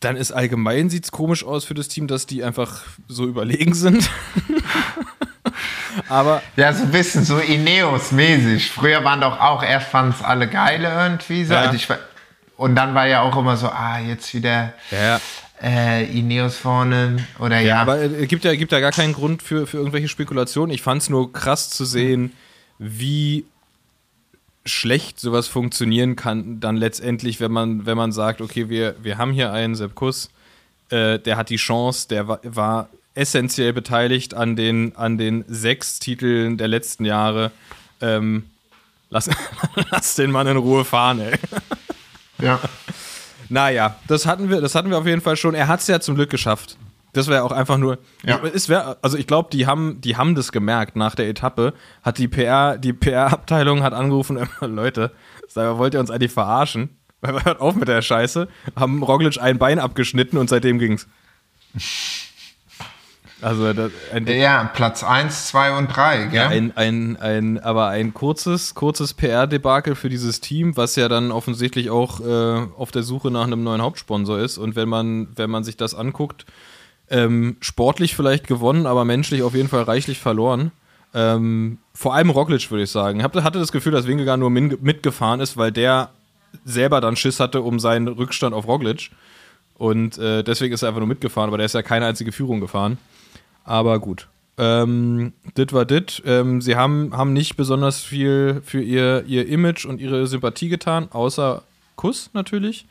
Dann 0.00 0.16
ist 0.16 0.32
allgemein 0.32 0.88
sieht 0.90 1.04
es 1.04 1.10
komisch 1.10 1.44
aus 1.44 1.64
für 1.64 1.74
das 1.74 1.88
Team, 1.88 2.06
dass 2.06 2.24
die 2.24 2.44
einfach 2.44 2.82
so 3.08 3.26
überlegen 3.26 3.74
sind. 3.74 4.08
Aber 6.08 6.42
Ja, 6.56 6.72
so 6.72 6.84
ein 6.84 6.92
bisschen 6.92 7.24
so 7.24 7.36
Ineos-mäßig. 7.38 8.70
Früher 8.70 9.04
waren 9.04 9.20
doch 9.20 9.38
auch, 9.40 9.62
erst 9.62 9.88
fanden 9.88 10.14
es 10.16 10.22
alle 10.24 10.48
geile 10.48 10.88
irgendwie 10.88 11.44
so. 11.44 11.54
Ja. 11.54 11.62
Also 11.62 11.74
ich, 11.76 11.88
und 12.58 12.74
dann 12.74 12.92
war 12.94 13.06
ja 13.06 13.22
auch 13.22 13.36
immer 13.36 13.56
so, 13.56 13.68
ah, 13.68 14.00
jetzt 14.00 14.34
wieder 14.34 14.74
ja, 14.90 15.20
äh, 15.62 16.04
Ineos 16.06 16.56
vorne. 16.56 17.24
Oder 17.38 17.60
ja. 17.60 17.80
aber 17.80 18.00
es 18.00 18.26
gibt 18.26 18.44
ja, 18.44 18.54
gibt 18.56 18.72
ja 18.72 18.80
gar 18.80 18.90
keinen 18.90 19.12
Grund 19.12 19.44
für, 19.44 19.68
für 19.68 19.76
irgendwelche 19.76 20.08
Spekulationen. 20.08 20.74
Ich 20.74 20.82
fand 20.82 21.02
es 21.02 21.08
nur 21.08 21.32
krass 21.32 21.70
zu 21.70 21.84
sehen, 21.84 22.32
wie 22.78 23.44
schlecht 24.66 25.20
sowas 25.20 25.46
funktionieren 25.46 26.16
kann, 26.16 26.58
dann 26.58 26.76
letztendlich, 26.76 27.38
wenn 27.38 27.52
man, 27.52 27.86
wenn 27.86 27.96
man 27.96 28.10
sagt, 28.10 28.40
okay, 28.40 28.68
wir, 28.68 28.96
wir 29.02 29.18
haben 29.18 29.30
hier 29.30 29.52
einen 29.52 29.76
Sepp 29.76 29.94
Kuss, 29.94 30.28
äh, 30.90 31.20
der 31.20 31.36
hat 31.36 31.50
die 31.50 31.56
Chance, 31.56 32.08
der 32.08 32.26
war, 32.26 32.40
war 32.42 32.88
essentiell 33.14 33.72
beteiligt 33.72 34.34
an 34.34 34.56
den, 34.56 34.96
an 34.96 35.16
den 35.16 35.44
sechs 35.46 36.00
Titeln 36.00 36.58
der 36.58 36.66
letzten 36.66 37.04
Jahre. 37.04 37.52
Ähm, 38.00 38.50
lass, 39.10 39.30
lass 39.92 40.16
den 40.16 40.32
Mann 40.32 40.48
in 40.48 40.56
Ruhe 40.56 40.84
fahren, 40.84 41.20
ey. 41.20 41.38
ja. 42.40 42.60
Naja, 43.50 43.96
das 44.06 44.26
hatten 44.26 44.50
wir, 44.50 44.60
das 44.60 44.74
hatten 44.74 44.90
wir 44.90 44.98
auf 44.98 45.06
jeden 45.06 45.22
Fall 45.22 45.36
schon. 45.36 45.54
Er 45.54 45.68
hat 45.68 45.80
es 45.80 45.86
ja 45.86 46.00
zum 46.00 46.16
Glück 46.16 46.28
geschafft. 46.28 46.76
Das 47.14 47.28
wäre 47.28 47.42
auch 47.42 47.52
einfach 47.52 47.78
nur. 47.78 47.98
Ja. 48.24 48.40
Es 48.44 48.68
wär, 48.68 48.98
also 49.00 49.16
ich 49.16 49.26
glaube, 49.26 49.48
die 49.50 49.66
haben, 49.66 50.00
die 50.02 50.16
haben 50.16 50.34
das 50.34 50.52
gemerkt 50.52 50.96
nach 50.96 51.14
der 51.14 51.28
Etappe. 51.28 51.72
Hat 52.02 52.18
die 52.18 52.28
PR, 52.28 52.76
die 52.76 52.92
PR-Abteilung 52.92 53.82
hat 53.82 53.94
angerufen, 53.94 54.36
immer, 54.60 54.68
Leute, 54.68 55.12
sag 55.46 55.78
wollt 55.78 55.94
ihr 55.94 56.00
uns 56.00 56.10
eigentlich 56.10 56.32
verarschen? 56.32 56.90
Weil 57.20 57.42
hört 57.44 57.60
auf 57.60 57.74
mit 57.74 57.88
der 57.88 58.02
Scheiße. 58.02 58.48
Haben 58.76 59.02
Roglic 59.02 59.40
ein 59.40 59.58
Bein 59.58 59.78
abgeschnitten 59.78 60.38
und 60.38 60.48
seitdem 60.48 60.78
ging's. 60.78 61.08
Also 63.40 63.72
das, 63.72 63.92
ein, 64.12 64.26
ja, 64.26 64.64
Platz 64.74 65.04
1, 65.04 65.46
2 65.48 65.78
und 65.78 65.86
3, 65.88 66.26
gell? 66.26 66.40
ein, 66.40 66.76
ein, 66.76 67.16
ein, 67.16 67.58
aber 67.60 67.88
ein 67.88 68.12
kurzes, 68.12 68.74
kurzes 68.74 69.14
PR-Debakel 69.14 69.94
für 69.94 70.08
dieses 70.08 70.40
Team, 70.40 70.76
was 70.76 70.96
ja 70.96 71.08
dann 71.08 71.30
offensichtlich 71.30 71.90
auch 71.90 72.20
äh, 72.20 72.66
auf 72.76 72.90
der 72.90 73.04
Suche 73.04 73.30
nach 73.30 73.44
einem 73.44 73.62
neuen 73.62 73.80
Hauptsponsor 73.80 74.40
ist. 74.40 74.58
Und 74.58 74.74
wenn 74.74 74.88
man, 74.88 75.28
wenn 75.36 75.50
man 75.50 75.62
sich 75.62 75.76
das 75.76 75.94
anguckt, 75.94 76.46
ähm, 77.10 77.56
sportlich 77.60 78.16
vielleicht 78.16 78.46
gewonnen, 78.48 78.86
aber 78.86 79.04
menschlich 79.04 79.42
auf 79.42 79.54
jeden 79.54 79.68
Fall 79.68 79.82
reichlich 79.84 80.18
verloren. 80.18 80.72
Ähm, 81.14 81.78
vor 81.94 82.14
allem 82.14 82.30
Roglic, 82.30 82.70
würde 82.70 82.84
ich 82.84 82.90
sagen. 82.90 83.20
Ich 83.20 83.24
hatte 83.24 83.58
das 83.58 83.72
Gefühl, 83.72 83.92
dass 83.92 84.06
Wingegaard 84.06 84.40
nur 84.40 84.50
mitgefahren 84.50 85.40
ist, 85.40 85.56
weil 85.56 85.72
der 85.72 86.10
selber 86.64 87.00
dann 87.00 87.16
Schiss 87.16 87.40
hatte 87.40 87.62
um 87.62 87.78
seinen 87.78 88.08
Rückstand 88.08 88.54
auf 88.54 88.66
Roglic. 88.66 89.10
Und 89.76 90.18
äh, 90.18 90.42
deswegen 90.42 90.74
ist 90.74 90.82
er 90.82 90.88
einfach 90.88 91.00
nur 91.00 91.08
mitgefahren, 91.08 91.48
aber 91.48 91.56
der 91.56 91.66
ist 91.66 91.74
ja 91.74 91.82
keine 91.82 92.06
einzige 92.06 92.32
Führung 92.32 92.60
gefahren. 92.60 92.98
Aber 93.68 93.98
gut. 93.98 94.28
Ähm, 94.56 95.34
dit 95.58 95.74
war 95.74 95.84
dit. 95.84 96.22
Ähm, 96.24 96.62
sie 96.62 96.74
haben, 96.74 97.14
haben 97.14 97.34
nicht 97.34 97.56
besonders 97.56 98.00
viel 98.00 98.62
für 98.64 98.80
ihr, 98.80 99.24
ihr 99.26 99.46
Image 99.46 99.84
und 99.84 100.00
ihre 100.00 100.26
Sympathie 100.26 100.70
getan, 100.70 101.08
außer 101.12 101.62
Kuss 101.94 102.30
natürlich. 102.32 102.86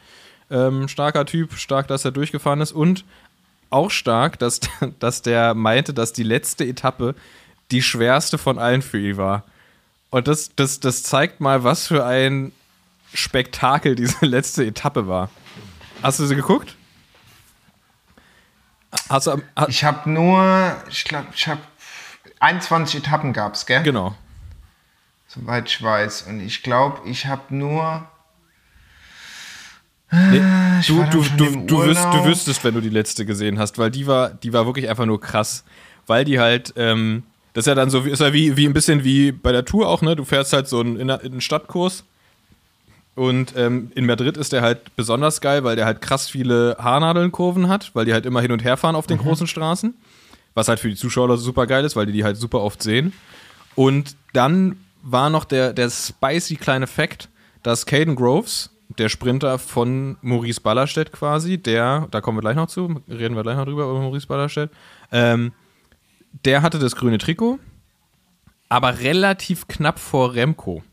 Ähm, 0.51 0.87
starker 0.87 1.25
Typ, 1.25 1.53
stark, 1.53 1.87
dass 1.87 2.05
er 2.05 2.11
durchgefahren 2.11 2.61
ist 2.61 2.73
und 2.73 3.05
auch 3.71 3.89
stark, 3.89 4.37
dass, 4.37 4.59
dass 4.99 5.23
der 5.23 5.55
meinte, 5.55 5.95
dass 5.95 6.13
die 6.13 6.23
letzte 6.23 6.63
Etappe 6.63 7.15
die 7.71 7.81
schwerste 7.81 8.37
von 8.37 8.59
allen 8.59 8.83
für 8.83 8.99
ihn 8.99 9.17
war. 9.17 9.45
Und 10.11 10.27
das, 10.27 10.51
das, 10.55 10.79
das 10.79 11.01
zeigt 11.01 11.41
mal, 11.41 11.63
was 11.63 11.87
für 11.87 12.05
ein 12.05 12.51
Spektakel 13.15 13.95
diese 13.95 14.25
letzte 14.27 14.63
Etappe 14.63 15.07
war. 15.07 15.31
Hast 16.03 16.19
du 16.19 16.27
sie 16.27 16.35
geguckt? 16.35 16.76
Hast 19.09 19.27
du, 19.27 19.31
am- 19.31 19.43
ha, 19.55 19.65
Ich 19.69 19.83
habe 19.83 20.09
nur, 20.09 20.75
ich 20.89 21.03
glaube, 21.05 21.27
ich 21.33 21.47
habe 21.47 21.61
21 22.39 23.01
Etappen 23.03 23.33
gab 23.33 23.53
es, 23.55 23.65
gell? 23.65 23.83
genau. 23.83 24.15
Soweit 25.27 25.67
ich 25.67 25.81
weiß. 25.81 26.23
Und 26.23 26.39
ich 26.39 26.63
glaube, 26.63 27.01
ich 27.07 27.25
habe 27.25 27.53
nur. 27.55 28.07
Nee, 30.09 30.41
ich 30.79 30.87
du, 30.87 31.03
du, 31.03 31.21
du, 31.35 31.65
du, 31.65 31.83
wirst, 31.83 32.05
du 32.13 32.23
wüsstest, 32.25 32.63
wenn 32.63 32.73
du 32.73 32.79
die 32.81 32.89
letzte 32.89 33.25
gesehen 33.25 33.59
hast, 33.59 33.77
weil 33.77 33.91
die 33.91 34.07
war, 34.07 34.29
die 34.29 34.53
war 34.53 34.65
wirklich 34.65 34.87
einfach 34.89 35.05
nur 35.05 35.19
krass. 35.19 35.65
Weil 36.05 36.23
die 36.23 36.39
halt, 36.39 36.73
ähm, 36.77 37.23
das 37.51 37.63
ist 37.63 37.67
ja 37.67 37.75
dann 37.75 37.89
so, 37.89 38.05
wie- 38.05 38.11
ist 38.11 38.21
ja 38.21 38.31
wie, 38.31 38.55
wie 38.55 38.65
ein 38.65 38.71
bisschen 38.73 39.03
wie 39.03 39.33
bei 39.33 39.51
der 39.51 39.65
Tour 39.65 39.89
auch, 39.89 40.01
ne? 40.01 40.15
Du 40.15 40.23
fährst 40.23 40.53
halt 40.53 40.69
so 40.69 40.79
einen, 40.79 40.97
in 40.97 41.11
einen 41.11 41.41
Stadtkurs 41.41 42.05
Und 43.17 43.55
ähm, 43.57 43.91
in 43.95 44.05
Madrid 44.05 44.37
ist 44.37 44.53
der 44.53 44.61
halt 44.61 44.95
besonders 44.95 45.41
geil, 45.41 45.63
weil 45.63 45.75
der 45.75 45.87
halt 45.87 46.01
krass 46.01 46.29
viele 46.29 46.77
Haarnadelnkurven 46.79 47.67
hat, 47.67 47.89
weil 47.95 48.05
die 48.05 48.13
halt 48.13 48.27
immer 48.27 48.41
hin 48.41 48.51
und 48.51 48.63
her 48.63 48.77
fahren 48.77 48.95
auf 48.95 49.07
den 49.07 49.17
großen 49.17 49.47
Straßen. 49.47 49.95
Was 50.53 50.67
halt 50.67 50.79
für 50.79 50.87
die 50.87 50.95
Zuschauer 50.95 51.35
super 51.39 51.65
geil 51.65 51.83
ist, 51.83 51.95
weil 51.95 52.05
die 52.05 52.11
die 52.11 52.23
halt 52.23 52.37
super 52.37 52.61
oft 52.61 52.83
sehen. 52.83 53.13
Und 53.73 54.15
dann 54.33 54.77
war 55.01 55.31
noch 55.31 55.45
der, 55.45 55.73
der 55.73 55.89
spicy 55.89 56.57
kleine 56.57 56.85
Fact, 56.85 57.27
dass 57.63 57.87
Caden 57.87 58.15
Groves, 58.15 58.69
der 58.99 59.09
Sprinter 59.09 59.57
von 59.57 60.17
Maurice 60.21 60.61
Ballerstedt 60.61 61.11
quasi, 61.11 61.57
der, 61.57 62.07
da 62.11 62.21
kommen 62.21 62.37
wir 62.37 62.41
gleich 62.41 62.55
noch 62.55 62.67
zu, 62.67 63.01
reden 63.09 63.35
wir 63.35 63.41
gleich 63.41 63.57
noch 63.57 63.65
drüber 63.65 63.85
über 63.85 63.99
Maurice 63.99 64.27
Ballerstedt, 64.27 64.69
ähm, 65.11 65.53
der 66.45 66.61
hatte 66.61 66.77
das 66.77 66.95
grüne 66.95 67.17
Trikot, 67.17 67.57
aber 68.69 68.99
relativ 68.99 69.67
knapp 69.67 69.97
vor 69.97 70.35
Remco. 70.35 70.83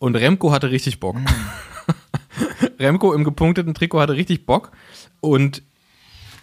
Und 0.00 0.16
Remco 0.16 0.50
hatte 0.50 0.70
richtig 0.70 0.98
Bock. 0.98 1.16
Remco 2.80 3.12
im 3.12 3.22
gepunkteten 3.22 3.74
Trikot 3.74 4.00
hatte 4.00 4.14
richtig 4.14 4.46
Bock. 4.46 4.72
Und 5.20 5.62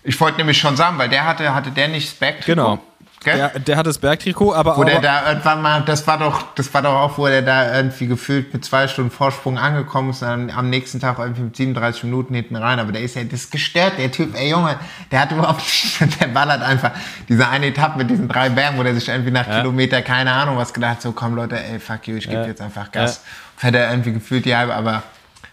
Ich 0.03 0.21
wollte 0.21 0.37
nämlich 0.37 0.59
schon 0.59 0.77
sagen, 0.77 0.99
weil 0.99 1.09
der 1.09 1.25
hatte, 1.25 1.53
hatte 1.53 1.71
der 1.71 1.87
nicht 1.87 2.07
das 2.07 2.13
Back 2.13 2.45
genau, 2.45 2.79
der, 3.25 3.59
der 3.59 3.77
hat 3.77 3.87
das 3.87 3.97
Bergtrikot, 3.97 4.53
aber 4.53 4.77
Wo 4.77 4.81
auch. 4.81 4.85
der 4.85 5.01
da 5.01 5.29
irgendwann 5.29 5.61
mal, 5.61 5.81
das 5.81 6.05
war 6.07 6.17
doch, 6.17 6.53
das 6.55 6.73
war 6.73 6.81
doch 6.81 6.93
auch, 6.93 7.17
wo 7.17 7.27
der 7.27 7.41
da 7.41 7.75
irgendwie 7.75 8.07
gefühlt 8.07 8.53
mit 8.53 8.63
zwei 8.63 8.87
Stunden 8.87 9.11
Vorsprung 9.11 9.57
angekommen 9.57 10.11
ist, 10.11 10.21
und 10.21 10.27
dann 10.27 10.49
am 10.51 10.69
nächsten 10.69 10.99
Tag 10.99 11.19
irgendwie 11.19 11.41
mit 11.41 11.55
37 11.55 12.03
Minuten 12.03 12.33
hinten 12.35 12.55
rein. 12.55 12.79
Aber 12.79 12.91
der 12.91 13.01
ist 13.01 13.15
ja, 13.15 13.23
das 13.23 13.41
ist 13.41 13.51
gestört, 13.51 13.93
der 13.97 14.11
Typ, 14.11 14.35
ey 14.35 14.49
Junge, 14.49 14.77
der 15.11 15.21
hat 15.21 15.31
überhaupt, 15.31 15.61
der 16.21 16.27
ballert 16.27 16.61
einfach 16.61 16.91
diese 17.27 17.47
eine 17.47 17.67
Etappe 17.67 17.97
mit 17.97 18.09
diesen 18.09 18.27
drei 18.27 18.49
Bergen, 18.49 18.77
wo 18.77 18.83
der 18.83 18.93
sich 18.93 19.07
irgendwie 19.07 19.31
nach 19.31 19.45
Kilometer, 19.45 20.01
keine 20.01 20.31
Ahnung, 20.31 20.57
was 20.57 20.73
gedacht, 20.73 21.01
so 21.01 21.11
komm 21.11 21.35
Leute, 21.35 21.61
ey, 21.61 21.79
fuck 21.79 22.07
you, 22.07 22.15
ich 22.15 22.29
gebe 22.29 22.45
jetzt 22.45 22.61
einfach 22.61 22.91
Gas. 22.91 23.21
Fährt 23.57 23.75
er 23.75 23.89
irgendwie 23.89 24.13
gefühlt 24.13 24.45
halbe, 24.45 24.73
aber 24.73 25.03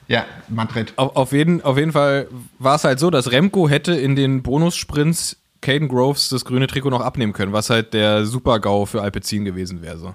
ja, 0.07 0.25
Madrid. 0.49 0.93
Auf, 0.97 1.17
auf, 1.17 1.33
jeden, 1.33 1.63
auf 1.63 1.79
jeden 1.79 1.93
Fall 1.93 2.29
war 2.59 2.77
es 2.77 2.85
halt 2.85 2.99
so, 2.99 3.11
dass 3.11 3.33
Remco 3.33 3.69
hätte 3.69 3.95
in 3.95 4.15
den 4.15 4.43
Bonussprints 4.43 5.39
Caden 5.63 5.89
Groves 5.89 6.29
das 6.29 6.45
grüne 6.45 6.67
Trikot 6.67 6.91
noch 6.91 7.01
abnehmen 7.01 7.33
können, 7.33 7.55
was 7.55 7.71
halt 7.71 7.95
der 7.95 8.27
Super-GAU 8.27 8.85
für 8.85 9.01
Alpecin 9.01 9.47
gewesen 9.47 9.81
wäre. 9.81 9.99
So. 9.99 10.15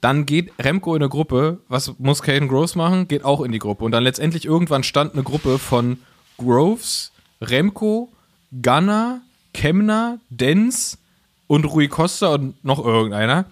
Dann 0.00 0.24
geht 0.24 0.52
Remco 0.58 0.94
in 0.94 1.02
eine 1.02 1.10
Gruppe. 1.10 1.58
Was 1.68 1.98
muss 1.98 2.22
Caden 2.22 2.48
Groves 2.48 2.74
machen? 2.74 3.06
Geht 3.06 3.24
auch 3.24 3.42
in 3.42 3.52
die 3.52 3.58
Gruppe. 3.58 3.84
Und 3.84 3.92
dann 3.92 4.02
letztendlich 4.02 4.46
irgendwann 4.46 4.82
stand 4.82 5.12
eine 5.12 5.22
Gruppe 5.22 5.58
von 5.58 5.98
Groves, 6.38 7.12
Remco, 7.42 8.10
Gunnar, 8.62 9.20
Kemner, 9.52 10.18
Denz 10.30 10.96
und 11.46 11.66
Rui 11.66 11.88
Costa 11.88 12.34
und 12.34 12.64
noch 12.64 12.82
irgendeiner, 12.82 13.44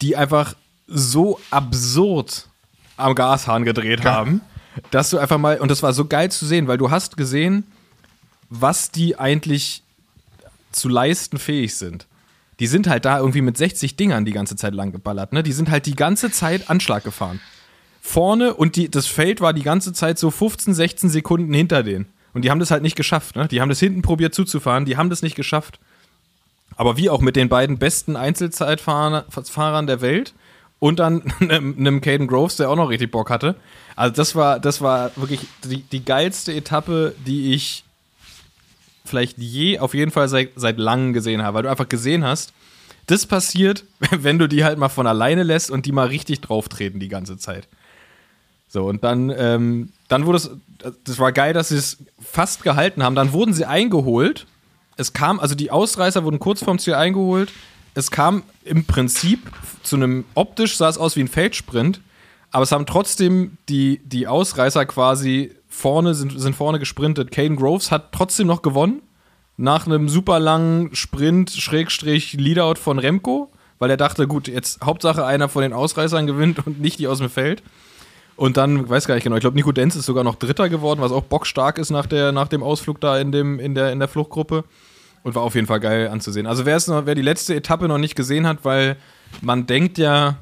die 0.00 0.16
einfach 0.16 0.54
so 0.86 1.38
absurd 1.50 2.48
am 2.96 3.14
Gashahn 3.14 3.64
gedreht 3.64 4.04
haben, 4.04 4.40
dass 4.90 5.10
du 5.10 5.18
einfach 5.18 5.38
mal, 5.38 5.58
und 5.60 5.70
das 5.70 5.82
war 5.82 5.92
so 5.92 6.06
geil 6.06 6.30
zu 6.30 6.46
sehen, 6.46 6.68
weil 6.68 6.78
du 6.78 6.90
hast 6.90 7.16
gesehen, 7.16 7.64
was 8.48 8.90
die 8.90 9.18
eigentlich 9.18 9.82
zu 10.72 10.88
leisten 10.88 11.38
fähig 11.38 11.74
sind. 11.76 12.06
Die 12.60 12.66
sind 12.66 12.86
halt 12.86 13.04
da 13.04 13.18
irgendwie 13.18 13.42
mit 13.42 13.56
60 13.56 13.96
Dingern 13.96 14.24
die 14.24 14.32
ganze 14.32 14.56
Zeit 14.56 14.74
lang 14.74 14.92
geballert, 14.92 15.32
ne? 15.32 15.42
Die 15.42 15.52
sind 15.52 15.70
halt 15.70 15.86
die 15.86 15.96
ganze 15.96 16.30
Zeit 16.30 16.70
Anschlag 16.70 17.02
gefahren. 17.02 17.40
Vorne 18.00 18.54
und 18.54 18.76
die, 18.76 18.90
das 18.90 19.06
Feld 19.06 19.40
war 19.40 19.52
die 19.52 19.62
ganze 19.62 19.92
Zeit 19.92 20.18
so 20.18 20.30
15, 20.30 20.74
16 20.74 21.10
Sekunden 21.10 21.52
hinter 21.52 21.82
denen. 21.82 22.06
Und 22.34 22.44
die 22.44 22.50
haben 22.50 22.60
das 22.60 22.70
halt 22.70 22.82
nicht 22.82 22.96
geschafft, 22.96 23.36
ne? 23.36 23.48
Die 23.48 23.60
haben 23.60 23.68
das 23.68 23.80
hinten 23.80 24.02
probiert 24.02 24.34
zuzufahren, 24.34 24.84
die 24.84 24.96
haben 24.96 25.10
das 25.10 25.22
nicht 25.22 25.34
geschafft. 25.34 25.78
Aber 26.76 26.96
wie 26.96 27.10
auch 27.10 27.20
mit 27.20 27.36
den 27.36 27.48
beiden 27.48 27.78
besten 27.78 28.16
Einzelzeitfahrern 28.16 29.86
der 29.86 30.00
Welt 30.00 30.34
und 30.82 30.98
dann 30.98 31.22
einem, 31.40 32.00
Caden 32.00 32.26
Groves, 32.26 32.56
der 32.56 32.68
auch 32.68 32.74
noch 32.74 32.88
richtig 32.88 33.12
Bock 33.12 33.30
hatte. 33.30 33.54
Also 33.94 34.16
das 34.16 34.34
war, 34.34 34.58
das 34.58 34.80
war 34.80 35.12
wirklich 35.14 35.38
die, 35.62 35.82
die 35.82 36.04
geilste 36.04 36.52
Etappe, 36.52 37.14
die 37.24 37.54
ich 37.54 37.84
vielleicht 39.04 39.38
je 39.38 39.78
auf 39.78 39.94
jeden 39.94 40.10
Fall 40.10 40.28
seit, 40.28 40.50
seit 40.56 40.78
langem 40.78 41.12
gesehen 41.12 41.40
habe, 41.40 41.54
weil 41.54 41.62
du 41.62 41.70
einfach 41.70 41.88
gesehen 41.88 42.24
hast, 42.24 42.52
das 43.06 43.26
passiert, 43.26 43.84
wenn 44.10 44.40
du 44.40 44.48
die 44.48 44.64
halt 44.64 44.76
mal 44.76 44.88
von 44.88 45.06
alleine 45.06 45.44
lässt 45.44 45.70
und 45.70 45.86
die 45.86 45.92
mal 45.92 46.08
richtig 46.08 46.40
drauf 46.40 46.68
treten 46.68 46.98
die 46.98 47.08
ganze 47.08 47.38
Zeit. 47.38 47.68
So, 48.66 48.86
und 48.86 49.04
dann, 49.04 49.32
ähm, 49.36 49.92
dann 50.08 50.26
wurde 50.26 50.38
es, 50.38 50.50
das 51.04 51.20
war 51.20 51.30
geil, 51.30 51.52
dass 51.52 51.68
sie 51.68 51.76
es 51.76 51.98
fast 52.20 52.64
gehalten 52.64 53.04
haben. 53.04 53.14
Dann 53.14 53.32
wurden 53.32 53.54
sie 53.54 53.66
eingeholt. 53.66 54.48
Es 54.96 55.12
kam, 55.12 55.38
also 55.38 55.54
die 55.54 55.70
Ausreißer 55.70 56.24
wurden 56.24 56.40
kurz 56.40 56.64
vorm 56.64 56.80
Ziel 56.80 56.94
eingeholt. 56.94 57.52
Es 57.94 58.10
kam 58.10 58.42
im 58.64 58.84
Prinzip 58.84 59.50
zu 59.82 59.96
einem, 59.96 60.24
optisch 60.34 60.76
sah 60.76 60.88
es 60.88 60.98
aus 60.98 61.16
wie 61.16 61.20
ein 61.20 61.28
Feldsprint, 61.28 62.00
aber 62.50 62.64
es 62.64 62.72
haben 62.72 62.86
trotzdem 62.86 63.56
die, 63.68 64.00
die 64.04 64.26
Ausreißer 64.26 64.86
quasi 64.86 65.52
vorne, 65.68 66.14
sind, 66.14 66.38
sind 66.38 66.54
vorne 66.54 66.78
gesprintet. 66.78 67.30
Caden 67.30 67.56
Groves 67.56 67.90
hat 67.90 68.12
trotzdem 68.12 68.46
noch 68.46 68.62
gewonnen. 68.62 69.02
Nach 69.56 69.86
einem 69.86 70.08
super 70.08 70.38
langen 70.38 70.94
Sprint, 70.94 71.50
Schrägstrich, 71.50 72.34
Leadout 72.34 72.76
von 72.76 72.98
Remco, 72.98 73.50
weil 73.78 73.90
er 73.90 73.96
dachte, 73.96 74.26
gut, 74.26 74.48
jetzt 74.48 74.82
Hauptsache 74.82 75.24
einer 75.24 75.48
von 75.48 75.62
den 75.62 75.72
Ausreißern 75.72 76.26
gewinnt 76.26 76.66
und 76.66 76.80
nicht 76.80 76.98
die 76.98 77.08
aus 77.08 77.18
dem 77.18 77.30
Feld. 77.30 77.62
Und 78.36 78.56
dann, 78.56 78.88
weiß 78.88 79.06
gar 79.06 79.14
nicht 79.14 79.24
genau, 79.24 79.36
ich 79.36 79.42
glaube, 79.42 79.56
Nico 79.56 79.72
Denz 79.72 79.94
ist 79.94 80.06
sogar 80.06 80.24
noch 80.24 80.36
Dritter 80.36 80.68
geworden, 80.68 81.00
was 81.00 81.12
auch 81.12 81.24
bockstark 81.24 81.78
ist 81.78 81.90
nach, 81.90 82.06
der, 82.06 82.32
nach 82.32 82.48
dem 82.48 82.62
Ausflug 82.62 83.00
da 83.00 83.18
in, 83.18 83.30
dem, 83.32 83.60
in, 83.60 83.74
der, 83.74 83.92
in 83.92 83.98
der 83.98 84.08
Fluchtgruppe. 84.08 84.64
Und 85.22 85.34
war 85.34 85.42
auf 85.42 85.54
jeden 85.54 85.66
Fall 85.66 85.80
geil 85.80 86.08
anzusehen. 86.08 86.46
Also 86.46 86.66
wer, 86.66 86.80
noch, 86.88 87.06
wer 87.06 87.14
die 87.14 87.22
letzte 87.22 87.54
Etappe 87.54 87.86
noch 87.86 87.98
nicht 87.98 88.16
gesehen 88.16 88.46
hat, 88.46 88.64
weil 88.64 88.96
man 89.40 89.66
denkt 89.66 89.98
ja, 89.98 90.36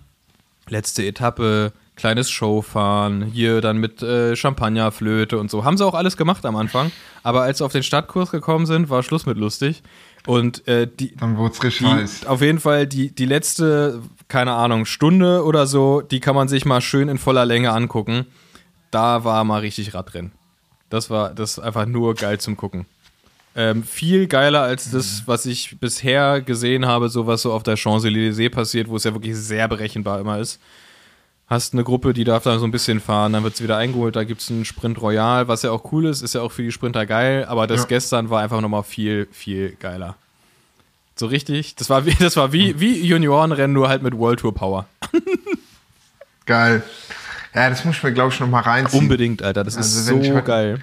letzte 0.69 1.05
Etappe, 1.05 1.73
kleines 1.97 2.31
Showfahren, 2.31 3.23
hier 3.25 3.61
dann 3.61 3.77
mit 3.77 4.03
äh, 4.03 4.35
Champagnerflöte 4.35 5.39
und 5.39 5.51
so. 5.51 5.65
Haben 5.65 5.77
sie 5.77 5.85
auch 5.85 5.95
alles 5.95 6.17
gemacht 6.17 6.47
am 6.47 6.57
Anfang. 6.57 6.91
Aber 7.23 7.43
als 7.43 7.59
sie 7.59 7.65
auf 7.65 7.73
den 7.73 7.83
Stadtkurs 7.83 8.31
gekommen 8.31 8.65
sind, 8.65 8.89
war 8.89 9.03
Schluss 9.03 9.27
mit 9.27 9.37
lustig. 9.37 9.83
Und 10.27 10.67
äh, 10.67 10.89
die, 10.89 11.15
Dann 11.17 11.37
wurde 11.37 11.55
es 11.55 11.63
richtig 11.63 11.87
die, 11.87 11.93
heiß. 11.93 12.27
auf 12.27 12.41
jeden 12.41 12.61
Fall 12.61 12.87
die, 12.87 13.15
die 13.15 13.27
letzte, 13.27 14.01
keine 14.29 14.53
Ahnung, 14.53 14.87
Stunde 14.87 15.45
oder 15.45 15.67
so, 15.67 16.01
die 16.01 16.21
kann 16.21 16.35
man 16.35 16.49
sich 16.49 16.65
mal 16.65 16.81
schön 16.81 17.09
in 17.09 17.19
voller 17.19 17.45
Länge 17.45 17.73
angucken. 17.73 18.27
Da 18.91 19.25
war 19.25 19.45
mal 19.45 19.61
richtig 19.61 19.95
Radrennen. 19.95 20.33
Das 20.89 21.11
war 21.11 21.35
das 21.35 21.59
einfach 21.59 21.87
nur 21.87 22.15
geil 22.15 22.41
zum 22.41 22.57
Gucken. 22.57 22.87
Ähm, 23.57 23.83
viel 23.83 24.29
geiler 24.29 24.63
als 24.63 24.91
das, 24.93 25.25
was 25.27 25.45
ich 25.45 25.79
bisher 25.81 26.41
gesehen 26.41 26.87
habe, 26.87 27.09
so 27.09 27.27
was 27.27 27.43
so 27.43 27.53
auf 27.53 27.63
der 27.65 27.77
Champs-Élysées 27.77 28.51
passiert, 28.51 28.89
wo 28.89 28.97
es 28.97 29.05
ja 29.05 29.13
wirklich 29.13 29.35
sehr 29.37 29.67
berechenbar 29.67 30.21
immer 30.21 30.39
ist. 30.39 30.61
Hast 31.49 31.73
eine 31.75 31.83
Gruppe, 31.83 32.13
die 32.13 32.23
darf 32.23 32.45
da 32.45 32.61
so 32.61 32.65
ein 32.65 32.71
bisschen 32.71 33.01
fahren, 33.01 33.33
dann 33.33 33.43
wird 33.43 33.57
sie 33.57 33.65
wieder 33.65 33.77
eingeholt, 33.77 34.15
da 34.15 34.23
gibt 34.23 34.41
es 34.41 34.51
einen 34.51 34.65
Sprint 34.65 35.03
Royal, 35.03 35.49
was 35.49 35.63
ja 35.63 35.73
auch 35.73 35.91
cool 35.91 36.07
ist, 36.07 36.23
ist 36.23 36.35
ja 36.37 36.43
auch 36.43 36.53
für 36.53 36.63
die 36.63 36.71
Sprinter 36.71 37.07
geil, 37.07 37.45
aber 37.47 37.67
das 37.67 37.81
Ja. 37.81 37.87
gestern 37.89 38.31
war 38.31 38.41
einfach 38.41 38.61
nochmal 38.61 38.85
viel, 38.85 39.27
viel 39.33 39.77
geiler. 39.81 40.15
So 41.17 41.27
richtig, 41.27 41.75
das 41.75 41.91
war 41.91 42.07
wie, 42.07 42.15
das 42.21 42.37
war 42.37 42.53
wie, 42.53 42.79
wie 42.79 43.05
Juniorenrennen, 43.05 43.73
nur 43.75 43.89
halt 43.89 44.03
mit 44.05 44.17
World 44.17 44.39
Tour 44.39 44.55
Power. 44.55 44.87
Geil. 46.47 46.83
Ja, 47.53 47.69
das 47.69 47.85
muss 47.85 47.97
ich 47.97 48.03
mir, 48.05 48.13
glaube 48.13 48.33
ich, 48.33 48.39
noch 48.39 48.49
mal 48.49 48.61
reinziehen. 48.61 49.03
Unbedingt, 49.03 49.43
Alter, 49.43 49.65
das 49.65 49.75
ist 49.75 49.97
Also, 49.97 50.15
wenn 50.15 50.23
so 50.23 50.35
heute- 50.37 50.43
geil. 50.47 50.83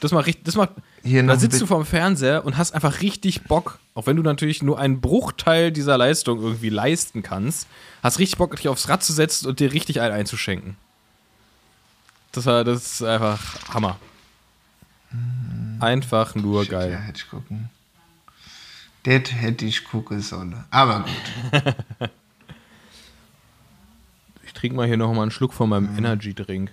Das 0.00 0.12
macht 0.12 0.26
richtig, 0.26 0.44
das 0.44 0.56
macht, 0.56 0.70
Hier 1.02 1.22
da 1.22 1.36
sitzt 1.36 1.60
du 1.60 1.66
vorm 1.66 1.86
Fernseher 1.86 2.44
und 2.44 2.56
hast 2.58 2.72
einfach 2.74 3.00
richtig 3.00 3.44
Bock, 3.44 3.78
auch 3.94 4.06
wenn 4.06 4.16
du 4.16 4.22
natürlich 4.22 4.62
nur 4.62 4.78
einen 4.78 5.00
Bruchteil 5.00 5.72
dieser 5.72 5.96
Leistung 5.96 6.40
irgendwie 6.42 6.68
leisten 6.68 7.22
kannst, 7.22 7.66
hast 8.02 8.18
richtig 8.18 8.36
Bock, 8.38 8.54
dich 8.56 8.68
aufs 8.68 8.88
Rad 8.88 9.02
zu 9.02 9.12
setzen 9.12 9.48
und 9.48 9.60
dir 9.60 9.72
richtig 9.72 10.00
einen 10.00 10.14
einzuschenken. 10.14 10.76
Das 12.32 12.44
war, 12.46 12.64
das 12.64 12.84
ist 12.94 13.02
einfach 13.02 13.40
Hammer. 13.72 13.96
Einfach 15.80 16.34
nur 16.34 16.64
Ja, 16.64 16.70
geil. 16.70 16.96
hätte 16.98 17.18
ich 17.18 17.30
gucken. 17.30 17.70
Das 19.04 19.32
hätte 19.32 19.64
ich 19.64 19.84
gucken 19.84 20.20
sollen. 20.20 20.64
Aber 20.70 21.04
gut. 21.52 22.10
Ich 24.46 24.52
trinke 24.52 24.76
mal 24.76 24.86
hier 24.86 24.96
noch 24.96 25.12
mal 25.12 25.22
einen 25.22 25.30
Schluck 25.30 25.52
von 25.52 25.68
meinem 25.68 25.96
Energy 25.98 26.32
Drink. 26.32 26.70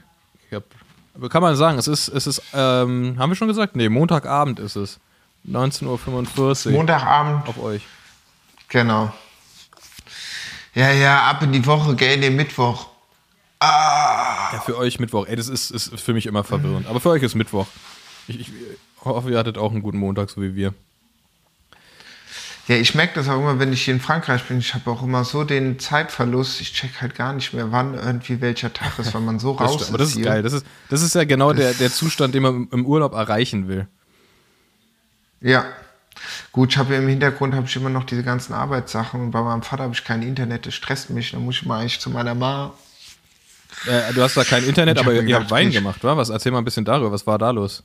Ich 0.48 0.56
hab, 0.56 0.64
aber 0.64 0.81
kann 1.30 1.42
man 1.42 1.56
sagen, 1.56 1.78
es 1.78 1.88
ist, 1.88 2.08
es 2.08 2.28
ist, 2.28 2.42
ähm, 2.54 3.16
haben 3.18 3.30
wir 3.30 3.36
schon 3.36 3.48
gesagt? 3.48 3.76
Nee, 3.76 3.90
Montagabend 3.90 4.60
ist 4.60 4.76
es. 4.76 5.00
19.45 5.50 6.68
Uhr 6.68 6.72
Montagabend, 6.74 7.48
auf 7.48 7.58
euch. 7.62 7.82
genau. 8.68 9.12
Ja, 10.74 10.92
ja, 10.92 11.30
ab 11.30 11.42
in 11.42 11.52
die 11.52 11.66
Woche, 11.66 11.96
gell, 11.96 12.20
den 12.22 12.36
Mittwoch. 12.36 12.88
Ja, 13.62 14.62
für 14.66 14.78
euch 14.78 15.00
Mittwoch. 15.00 15.28
Ey, 15.28 15.36
das 15.36 15.48
ist, 15.48 15.70
ist 15.70 16.00
für 16.00 16.14
mich 16.14 16.26
immer 16.26 16.44
verwirrend. 16.44 16.88
Aber 16.88 17.00
für 17.00 17.10
euch 17.10 17.22
ist 17.24 17.36
Mittwoch. 17.36 17.68
Ich, 18.28 18.40
ich 18.40 18.52
hoffe, 19.04 19.30
ihr 19.32 19.38
hattet 19.38 19.58
auch 19.58 19.72
einen 19.72 19.82
guten 19.82 19.98
Montag, 19.98 20.30
so 20.30 20.42
wie 20.42 20.56
wir. 20.56 20.74
Ja, 22.72 22.78
ich 22.78 22.96
merke 22.96 23.16
das 23.16 23.28
auch 23.28 23.38
immer, 23.38 23.60
wenn 23.60 23.74
ich 23.74 23.82
hier 23.82 23.94
in 23.94 24.00
Frankreich 24.00 24.44
bin. 24.46 24.60
Ich 24.60 24.74
habe 24.74 24.90
auch 24.90 25.04
immer 25.04 25.26
so 25.26 25.44
den 25.44 25.78
Zeitverlust. 25.78 26.62
Ich 26.62 26.72
check 26.72 27.02
halt 27.02 27.16
gar 27.16 27.34
nicht 27.34 27.52
mehr, 27.52 27.74
wann 27.74 27.96
irgendwie 27.96 28.40
welcher 28.40 28.72
Tag 28.72 28.98
ist, 28.98 29.14
weil 29.14 29.20
man 29.20 29.40
so 29.40 29.52
raus 29.60 29.74
stimmt. 29.74 29.90
Aber 29.90 29.98
das 29.98 30.08
ist 30.12 30.16
hier. 30.16 30.24
geil. 30.24 30.42
Das 30.42 30.54
ist, 30.54 30.66
das 30.88 31.02
ist 31.02 31.14
ja 31.14 31.26
genau 31.26 31.52
der, 31.52 31.74
der 31.82 31.92
Zustand, 31.92 32.34
den 32.34 32.44
man 32.44 32.70
im- 32.72 32.86
Urlaub 32.86 33.14
erreichen 33.14 33.68
will. 33.68 33.88
Ja. 35.42 35.66
Gut, 36.54 36.72
ich 36.72 36.78
habe 36.78 36.94
ja 36.94 37.02
im 37.02 37.10
Hintergrund 37.10 37.56
habe 37.56 37.66
ich 37.68 37.76
immer 37.76 37.90
noch 37.90 38.06
diese 38.06 38.24
ganzen 38.24 38.54
Arbeitssachen 38.54 39.20
und 39.20 39.32
bei 39.32 39.42
meinem 39.42 39.64
Vater 39.64 39.84
habe 39.84 39.94
ich 39.94 40.06
kein 40.06 40.22
Internet, 40.22 40.66
das 40.66 40.74
stresst 40.74 41.10
mich. 41.10 41.32
Dann 41.32 41.44
muss 41.44 41.56
ich 41.56 41.66
mal 41.66 41.82
eigentlich 41.82 42.00
zu 42.00 42.10
meiner 42.10 42.36
Ma 42.36 42.74
Äh, 43.86 44.14
du 44.14 44.22
hast 44.22 44.38
da 44.38 44.46
kein 44.46 44.64
Internet, 44.64 44.98
aber 44.98 45.14
ihr 45.14 45.36
habt 45.36 45.52
Wein 45.52 45.72
gemacht, 45.72 46.06
wa? 46.06 46.16
Was? 46.16 46.30
Erzähl 46.30 46.54
mal 46.54 46.60
ein 46.60 46.66
bisschen 46.66 46.86
darüber. 46.86 47.12
Was 47.12 47.28
war 47.28 47.38
da 47.38 47.52
los? 47.52 47.84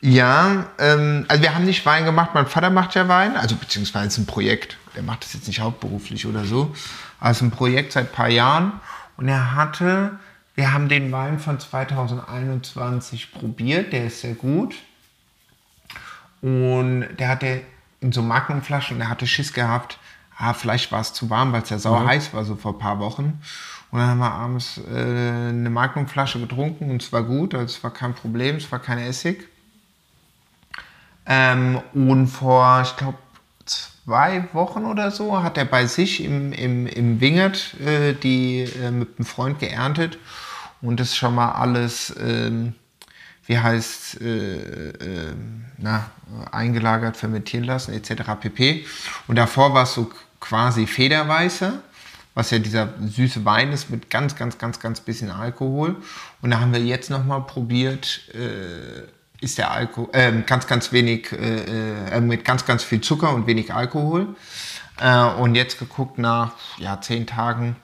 Ja, 0.00 0.66
ähm, 0.78 1.26
also 1.28 1.42
wir 1.42 1.54
haben 1.54 1.66
nicht 1.66 1.84
Wein 1.84 2.04
gemacht. 2.04 2.30
Mein 2.32 2.46
Vater 2.46 2.70
macht 2.70 2.94
ja 2.94 3.06
Wein, 3.08 3.36
also 3.36 3.54
beziehungsweise 3.56 4.06
es 4.06 4.12
ist 4.14 4.18
ein 4.18 4.26
Projekt. 4.26 4.78
Der 4.96 5.02
macht 5.02 5.24
das 5.24 5.34
jetzt 5.34 5.46
nicht 5.46 5.60
hauptberuflich 5.60 6.26
oder 6.26 6.44
so. 6.44 6.74
Aber 7.20 7.30
es 7.30 7.36
ist 7.36 7.42
ein 7.42 7.50
Projekt 7.50 7.92
seit 7.92 8.08
ein 8.08 8.12
paar 8.12 8.30
Jahren. 8.30 8.72
Und 9.18 9.28
er 9.28 9.54
hatte, 9.54 10.18
wir 10.54 10.72
haben 10.72 10.88
den 10.88 11.12
Wein 11.12 11.38
von 11.38 11.60
2021 11.60 13.32
probiert. 13.32 13.92
Der 13.92 14.06
ist 14.06 14.22
sehr 14.22 14.34
gut. 14.34 14.74
Und 16.40 17.06
der 17.18 17.28
hatte 17.28 17.60
in 18.00 18.12
so 18.12 18.22
Magnumflaschen, 18.22 18.98
der 18.98 19.10
hatte 19.10 19.26
Schiss 19.26 19.52
gehabt. 19.52 19.98
Ah, 20.38 20.54
vielleicht 20.54 20.90
war 20.90 21.02
es 21.02 21.12
zu 21.12 21.28
warm, 21.28 21.52
weil 21.52 21.62
es 21.62 21.68
ja 21.68 21.78
sauer 21.78 22.06
heiß 22.06 22.32
war, 22.32 22.44
so 22.44 22.56
vor 22.56 22.72
ein 22.72 22.78
paar 22.78 22.98
Wochen. 22.98 23.42
Und 23.90 23.98
dann 23.98 24.08
haben 24.08 24.18
wir 24.20 24.32
abends 24.32 24.80
äh, 24.90 24.98
eine 24.98 25.68
Magnumflasche 25.68 26.40
getrunken 26.40 26.90
und 26.90 27.02
es 27.02 27.12
war 27.12 27.24
gut, 27.24 27.54
also 27.54 27.66
es 27.66 27.84
war 27.84 27.92
kein 27.92 28.14
Problem, 28.14 28.56
es 28.56 28.72
war 28.72 28.78
kein 28.78 28.98
Essig. 28.98 29.49
Ähm, 31.26 31.80
und 31.94 32.26
vor, 32.28 32.82
ich 32.82 32.96
glaube, 32.96 33.18
zwei 34.10 34.44
Wochen 34.52 34.84
oder 34.84 35.10
so 35.10 35.42
hat 35.42 35.56
er 35.56 35.64
bei 35.64 35.86
sich 35.86 36.24
im, 36.24 36.52
im, 36.52 36.86
im 36.86 37.20
Wingert 37.20 37.74
äh, 37.80 38.14
die 38.14 38.62
äh, 38.62 38.90
mit 38.90 39.18
einem 39.18 39.26
Freund 39.26 39.58
geerntet. 39.58 40.18
Und 40.82 40.98
das 40.98 41.08
ist 41.08 41.16
schon 41.16 41.34
mal 41.34 41.52
alles, 41.52 42.14
ähm, 42.18 42.74
wie 43.46 43.58
heißt, 43.58 44.20
äh, 44.20 44.90
äh, 44.90 45.34
na, 45.78 46.10
eingelagert, 46.50 47.16
fermentieren 47.16 47.64
lassen, 47.64 47.92
etc. 47.92 48.22
pp. 48.40 48.86
Und 49.28 49.36
davor 49.36 49.74
war 49.74 49.84
es 49.84 49.94
so 49.94 50.10
quasi 50.40 50.86
Federweiße, 50.86 51.80
was 52.34 52.50
ja 52.50 52.58
dieser 52.58 52.94
süße 53.00 53.44
Wein 53.44 53.72
ist 53.72 53.90
mit 53.90 54.08
ganz, 54.08 54.36
ganz, 54.36 54.56
ganz, 54.56 54.80
ganz 54.80 55.00
bisschen 55.00 55.30
Alkohol. 55.30 55.96
Und 56.40 56.50
da 56.50 56.60
haben 56.60 56.72
wir 56.72 56.80
jetzt 56.80 57.10
nochmal 57.10 57.42
probiert, 57.42 58.22
äh, 58.34 59.02
ist 59.40 59.58
der 59.58 59.70
Alkohol, 59.70 60.08
äh, 60.12 60.32
ganz, 60.42 60.66
ganz 60.66 60.92
wenig, 60.92 61.32
äh, 61.32 62.16
äh, 62.16 62.20
mit 62.20 62.44
ganz, 62.44 62.66
ganz 62.66 62.82
viel 62.82 63.00
Zucker 63.00 63.34
und 63.34 63.46
wenig 63.46 63.72
Alkohol. 63.72 64.34
Äh, 65.00 65.24
und 65.24 65.54
jetzt 65.54 65.78
geguckt 65.78 66.18
nach 66.18 66.52
ja, 66.78 67.00
zehn 67.00 67.26
Tagen, 67.26 67.76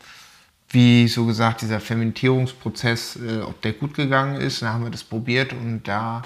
wie 0.68 1.08
so 1.08 1.24
gesagt 1.26 1.62
dieser 1.62 1.80
Fermentierungsprozess, 1.80 3.16
äh, 3.16 3.40
ob 3.40 3.60
der 3.62 3.72
gut 3.72 3.94
gegangen 3.94 4.40
ist. 4.40 4.62
Da 4.62 4.72
haben 4.72 4.84
wir 4.84 4.90
das 4.90 5.04
probiert 5.04 5.52
und 5.52 5.84
da 5.84 6.22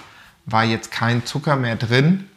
war 0.46 0.64
jetzt 0.64 0.90
kein 0.90 1.24
Zucker 1.24 1.56
mehr 1.56 1.76
drin 1.76 2.28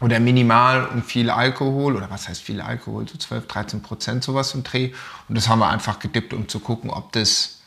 oder 0.00 0.18
minimal 0.18 0.86
und 0.86 1.04
viel 1.04 1.30
Alkohol 1.30 1.94
oder 1.94 2.10
was 2.10 2.28
heißt 2.28 2.42
viel 2.42 2.60
Alkohol, 2.60 3.06
so 3.08 3.16
12, 3.16 3.46
13 3.46 3.82
Prozent 3.82 4.24
sowas 4.24 4.54
im 4.54 4.64
Dreh. 4.64 4.92
Und 5.28 5.36
das 5.36 5.48
haben 5.48 5.60
wir 5.60 5.68
einfach 5.68 6.00
gedippt, 6.00 6.34
um 6.34 6.48
zu 6.48 6.58
gucken, 6.58 6.90
ob 6.90 7.12
das 7.12 7.61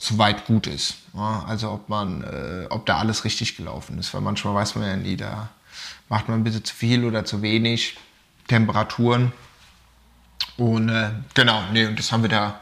soweit 0.00 0.46
gut 0.46 0.66
ist. 0.66 0.94
Ja, 1.14 1.44
also 1.46 1.70
ob 1.70 1.88
man, 1.88 2.24
äh, 2.24 2.66
ob 2.70 2.86
da 2.86 2.98
alles 2.98 3.24
richtig 3.24 3.56
gelaufen 3.56 3.98
ist, 3.98 4.12
weil 4.14 4.22
manchmal 4.22 4.54
weiß 4.54 4.74
man 4.76 4.88
ja 4.88 4.96
nie, 4.96 5.16
da 5.16 5.50
macht 6.08 6.26
man 6.28 6.40
ein 6.40 6.44
bisschen 6.44 6.64
zu 6.64 6.74
viel 6.74 7.04
oder 7.04 7.24
zu 7.24 7.42
wenig 7.42 7.96
Temperaturen. 8.48 9.32
Und 10.56 10.88
äh, 10.88 11.10
genau, 11.34 11.62
nee, 11.72 11.86
und 11.86 11.98
das 11.98 12.10
haben 12.12 12.22
wir 12.22 12.30
da, 12.30 12.60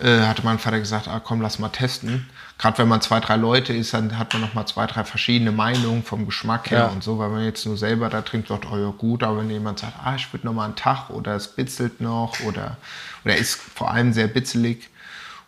äh, 0.00 0.20
hatte 0.20 0.42
mein 0.44 0.58
Vater 0.58 0.78
gesagt, 0.78 1.08
ah, 1.08 1.18
komm, 1.18 1.40
lass 1.40 1.58
mal 1.58 1.70
testen. 1.70 2.28
Gerade 2.58 2.78
wenn 2.78 2.88
man 2.88 3.00
zwei, 3.00 3.20
drei 3.20 3.36
Leute 3.36 3.72
ist, 3.72 3.94
dann 3.94 4.18
hat 4.18 4.34
man 4.34 4.42
noch 4.42 4.52
mal 4.54 4.66
zwei, 4.66 4.86
drei 4.86 5.04
verschiedene 5.04 5.52
Meinungen 5.52 6.02
vom 6.02 6.26
Geschmack 6.26 6.70
her 6.70 6.78
Ja. 6.78 6.86
und 6.88 7.02
so, 7.02 7.18
weil 7.18 7.30
man 7.30 7.42
jetzt 7.44 7.64
nur 7.64 7.76
selber 7.78 8.10
da 8.10 8.20
trinkt, 8.20 8.48
sagt, 8.48 8.66
oh 8.70 8.76
ja 8.76 8.90
gut, 8.90 9.22
aber 9.22 9.38
wenn 9.38 9.50
jemand 9.50 9.78
sagt, 9.78 9.94
ah, 10.04 10.14
ich 10.14 10.30
würde 10.32 10.46
noch 10.46 10.52
mal 10.54 10.66
einen 10.66 10.76
Tag 10.76 11.08
oder 11.10 11.34
es 11.36 11.48
bitzelt 11.48 12.00
noch 12.02 12.38
oder, 12.40 12.76
oder 13.24 13.36
ist 13.36 13.56
vor 13.56 13.90
allem 13.90 14.12
sehr 14.12 14.28
bitzelig. 14.28 14.90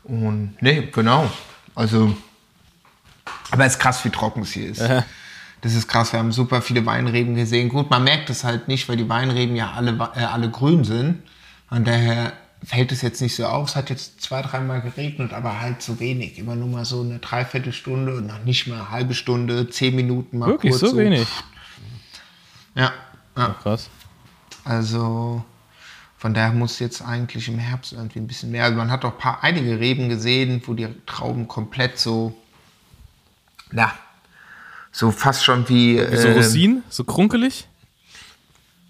Und 0.08 0.56
nee, 0.60 0.88
genau, 0.92 1.30
also, 1.74 2.16
aber 3.50 3.66
es 3.66 3.74
ist 3.74 3.78
krass, 3.78 4.04
wie 4.04 4.10
trocken 4.10 4.42
es 4.42 4.52
hier 4.52 4.70
ist. 4.70 4.82
Das 5.60 5.74
ist 5.74 5.88
krass, 5.88 6.12
wir 6.12 6.20
haben 6.20 6.32
super 6.32 6.62
viele 6.62 6.86
Weinreben 6.86 7.34
gesehen. 7.34 7.68
Gut, 7.68 7.90
man 7.90 8.04
merkt 8.04 8.30
es 8.30 8.44
halt 8.44 8.68
nicht, 8.68 8.88
weil 8.88 8.96
die 8.96 9.08
Weinreben 9.08 9.56
ja 9.56 9.72
alle, 9.72 9.90
äh, 10.14 10.20
alle 10.20 10.50
grün 10.50 10.84
sind. 10.84 11.22
Von 11.68 11.84
daher 11.84 12.32
fällt 12.64 12.92
es 12.92 13.02
jetzt 13.02 13.20
nicht 13.20 13.34
so 13.34 13.44
auf. 13.46 13.68
Es 13.68 13.76
hat 13.76 13.90
jetzt 13.90 14.20
zwei, 14.22 14.40
dreimal 14.42 14.80
geregnet, 14.80 15.32
aber 15.32 15.60
halt 15.60 15.82
so 15.82 16.00
wenig. 16.00 16.38
Immer 16.38 16.54
nur 16.54 16.68
mal 16.68 16.84
so 16.84 17.02
eine 17.02 17.18
Dreiviertelstunde 17.18 18.16
und 18.16 18.26
noch 18.28 18.44
nicht 18.44 18.66
mal 18.68 18.76
eine 18.76 18.90
halbe 18.90 19.14
Stunde, 19.14 19.68
zehn 19.68 19.96
Minuten 19.96 20.38
mal 20.38 20.46
Wirklich 20.46 20.70
kurz. 20.70 20.92
so 20.92 20.96
wenig? 20.96 21.26
Ja, 22.74 22.92
ja. 23.36 23.56
Krass. 23.62 23.90
Also 24.64 25.44
von 26.18 26.34
daher 26.34 26.52
muss 26.52 26.80
jetzt 26.80 27.00
eigentlich 27.00 27.48
im 27.48 27.58
Herbst 27.58 27.92
irgendwie 27.92 28.18
ein 28.18 28.26
bisschen 28.26 28.50
mehr. 28.50 28.64
Also 28.64 28.76
man 28.76 28.90
hat 28.90 29.04
auch 29.04 29.16
paar, 29.16 29.42
einige 29.42 29.78
Reben 29.78 30.08
gesehen, 30.08 30.60
wo 30.66 30.74
die 30.74 30.88
Trauben 31.06 31.46
komplett 31.46 31.98
so, 31.98 32.36
na, 33.70 33.92
so 34.90 35.12
fast 35.12 35.44
schon 35.44 35.68
wie. 35.68 35.96
So 36.16 36.28
ähm, 36.28 36.36
Rosinen? 36.36 36.82
So 36.88 37.04
krunkelig? 37.04 37.68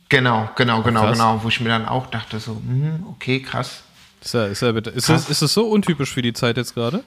Genau, 0.09 0.49
genau, 0.57 0.83
genau, 0.83 1.03
krass. 1.03 1.13
genau. 1.13 1.41
Wo 1.43 1.49
ich 1.49 1.61
mir 1.61 1.69
dann 1.69 1.87
auch 1.87 2.07
dachte, 2.07 2.41
so, 2.41 2.57
hm, 2.57 3.05
okay, 3.11 3.43
krass. 3.43 3.83
Ist, 4.23 4.35
ja, 4.35 4.47
ist, 4.47 4.63
ja 4.63 4.73
bitte. 4.73 4.91
Ist, 4.91 5.07
Krass. 5.07 5.23
das, 5.23 5.31
ist 5.31 5.43
das 5.43 5.53
so 5.53 5.69
untypisch 5.69 6.13
für 6.13 6.23
die 6.23 6.33
Zeit 6.33 6.57
jetzt 6.57 6.75
gerade? 6.75 7.05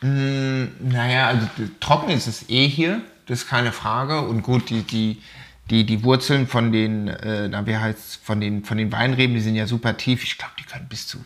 Naja, 0.00 1.28
also 1.28 1.46
trocken 1.78 2.10
ist 2.10 2.26
es 2.26 2.48
eh 2.48 2.66
hier, 2.66 3.02
das 3.26 3.42
ist 3.42 3.48
keine 3.48 3.70
Frage. 3.70 4.22
Und 4.22 4.42
gut, 4.42 4.70
die, 4.70 4.82
die, 4.82 5.22
die, 5.70 5.84
die 5.84 6.02
Wurzeln 6.02 6.46
von 6.46 6.72
den, 6.72 7.08
äh, 7.08 7.48
na, 7.48 7.66
wie 7.66 7.76
heißt 7.76 8.16
von 8.22 8.40
den, 8.40 8.64
von 8.64 8.78
den 8.78 8.92
Weinreben, 8.92 9.34
die 9.34 9.40
sind 9.40 9.54
ja 9.54 9.66
super 9.66 9.96
tief. 9.96 10.24
Ich 10.24 10.38
glaube, 10.38 10.54
die 10.58 10.64
können 10.64 10.88
bis 10.88 11.06
zu, 11.06 11.18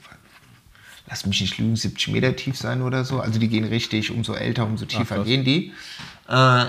lass 1.09 1.27
mich 1.27 1.41
nicht 1.41 1.59
lügen, 1.59 1.77
70 1.77 2.09
Meter 2.09 2.37
tief 2.37 2.57
sein 2.57 2.83
oder 2.83 3.05
so. 3.05 3.21
Also 3.21 3.39
die 3.39 3.49
gehen 3.49 3.65
richtig, 3.65 4.11
umso 4.11 4.35
älter, 4.35 4.65
umso 4.65 4.85
tiefer 4.85 5.17
krass. 5.17 5.27
gehen 5.27 5.45
die. 5.45 5.73
Äh, 6.29 6.67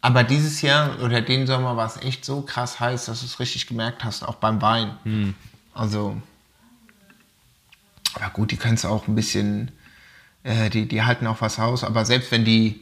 aber 0.00 0.22
dieses 0.22 0.62
Jahr 0.62 1.00
oder 1.00 1.20
den 1.20 1.46
Sommer 1.46 1.76
war 1.76 1.86
es 1.86 1.96
echt 1.96 2.24
so 2.24 2.42
krass 2.42 2.78
heiß, 2.78 3.06
dass 3.06 3.20
du 3.20 3.26
es 3.26 3.40
richtig 3.40 3.66
gemerkt 3.66 4.04
hast, 4.04 4.22
auch 4.22 4.36
beim 4.36 4.60
Wein. 4.62 5.34
Also, 5.72 6.20
aber 8.14 8.30
gut, 8.30 8.50
die 8.50 8.56
können 8.56 8.74
es 8.74 8.84
auch 8.84 9.08
ein 9.08 9.14
bisschen, 9.14 9.72
äh, 10.44 10.70
die, 10.70 10.86
die 10.86 11.02
halten 11.02 11.26
auch 11.26 11.40
was 11.40 11.58
aus. 11.58 11.84
Aber 11.84 12.04
selbst 12.04 12.30
wenn 12.30 12.44
die 12.44 12.80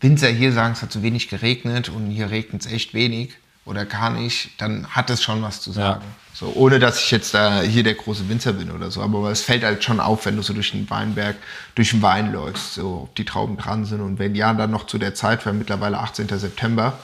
Winzer 0.00 0.28
hier 0.28 0.52
sagen, 0.52 0.72
es 0.72 0.82
hat 0.82 0.90
zu 0.90 1.02
wenig 1.02 1.28
geregnet 1.28 1.88
und 1.88 2.10
hier 2.10 2.30
regnet 2.30 2.64
es 2.64 2.72
echt 2.72 2.94
wenig 2.94 3.34
oder 3.64 3.84
gar 3.86 4.10
nicht, 4.10 4.60
dann 4.60 4.86
hat 4.88 5.10
es 5.10 5.22
schon 5.22 5.42
was 5.42 5.60
zu 5.60 5.72
sagen. 5.72 6.04
So, 6.34 6.52
ohne 6.56 6.80
dass 6.80 6.98
ich 6.98 7.12
jetzt 7.12 7.32
da 7.32 7.62
hier 7.62 7.84
der 7.84 7.94
große 7.94 8.28
Winzer 8.28 8.54
bin 8.54 8.72
oder 8.72 8.90
so. 8.90 9.00
Aber 9.00 9.30
es 9.30 9.42
fällt 9.42 9.62
halt 9.62 9.84
schon 9.84 10.00
auf, 10.00 10.26
wenn 10.26 10.34
du 10.34 10.42
so 10.42 10.52
durch 10.52 10.72
den 10.72 10.90
Weinberg, 10.90 11.36
durch 11.76 11.90
den 11.90 12.02
Wein 12.02 12.32
läufst, 12.32 12.74
so 12.74 13.02
ob 13.04 13.14
die 13.14 13.24
Trauben 13.24 13.56
dran 13.56 13.84
sind. 13.84 14.00
Und 14.00 14.18
wenn 14.18 14.34
ja, 14.34 14.52
dann 14.52 14.72
noch 14.72 14.86
zu 14.86 14.98
der 14.98 15.14
Zeit, 15.14 15.46
weil 15.46 15.52
mittlerweile 15.52 15.98
18. 16.00 16.26
September. 16.28 16.98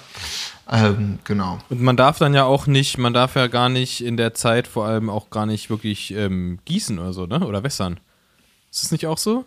Ähm, 0.70 1.20
genau. 1.24 1.58
Und 1.68 1.80
man 1.80 1.96
darf 1.96 2.18
dann 2.18 2.34
ja 2.34 2.44
auch 2.44 2.66
nicht, 2.66 2.98
man 2.98 3.14
darf 3.14 3.36
ja 3.36 3.46
gar 3.46 3.68
nicht 3.68 4.04
in 4.04 4.16
der 4.16 4.34
Zeit 4.34 4.66
vor 4.66 4.86
allem 4.86 5.08
auch 5.08 5.30
gar 5.30 5.46
nicht 5.46 5.70
wirklich 5.70 6.12
ähm, 6.12 6.58
gießen 6.64 6.98
oder 6.98 7.12
so, 7.12 7.26
ne? 7.26 7.46
Oder 7.46 7.62
wässern. 7.62 8.00
Ist 8.70 8.84
das 8.84 8.92
nicht 8.92 9.06
auch 9.06 9.18
so? 9.18 9.44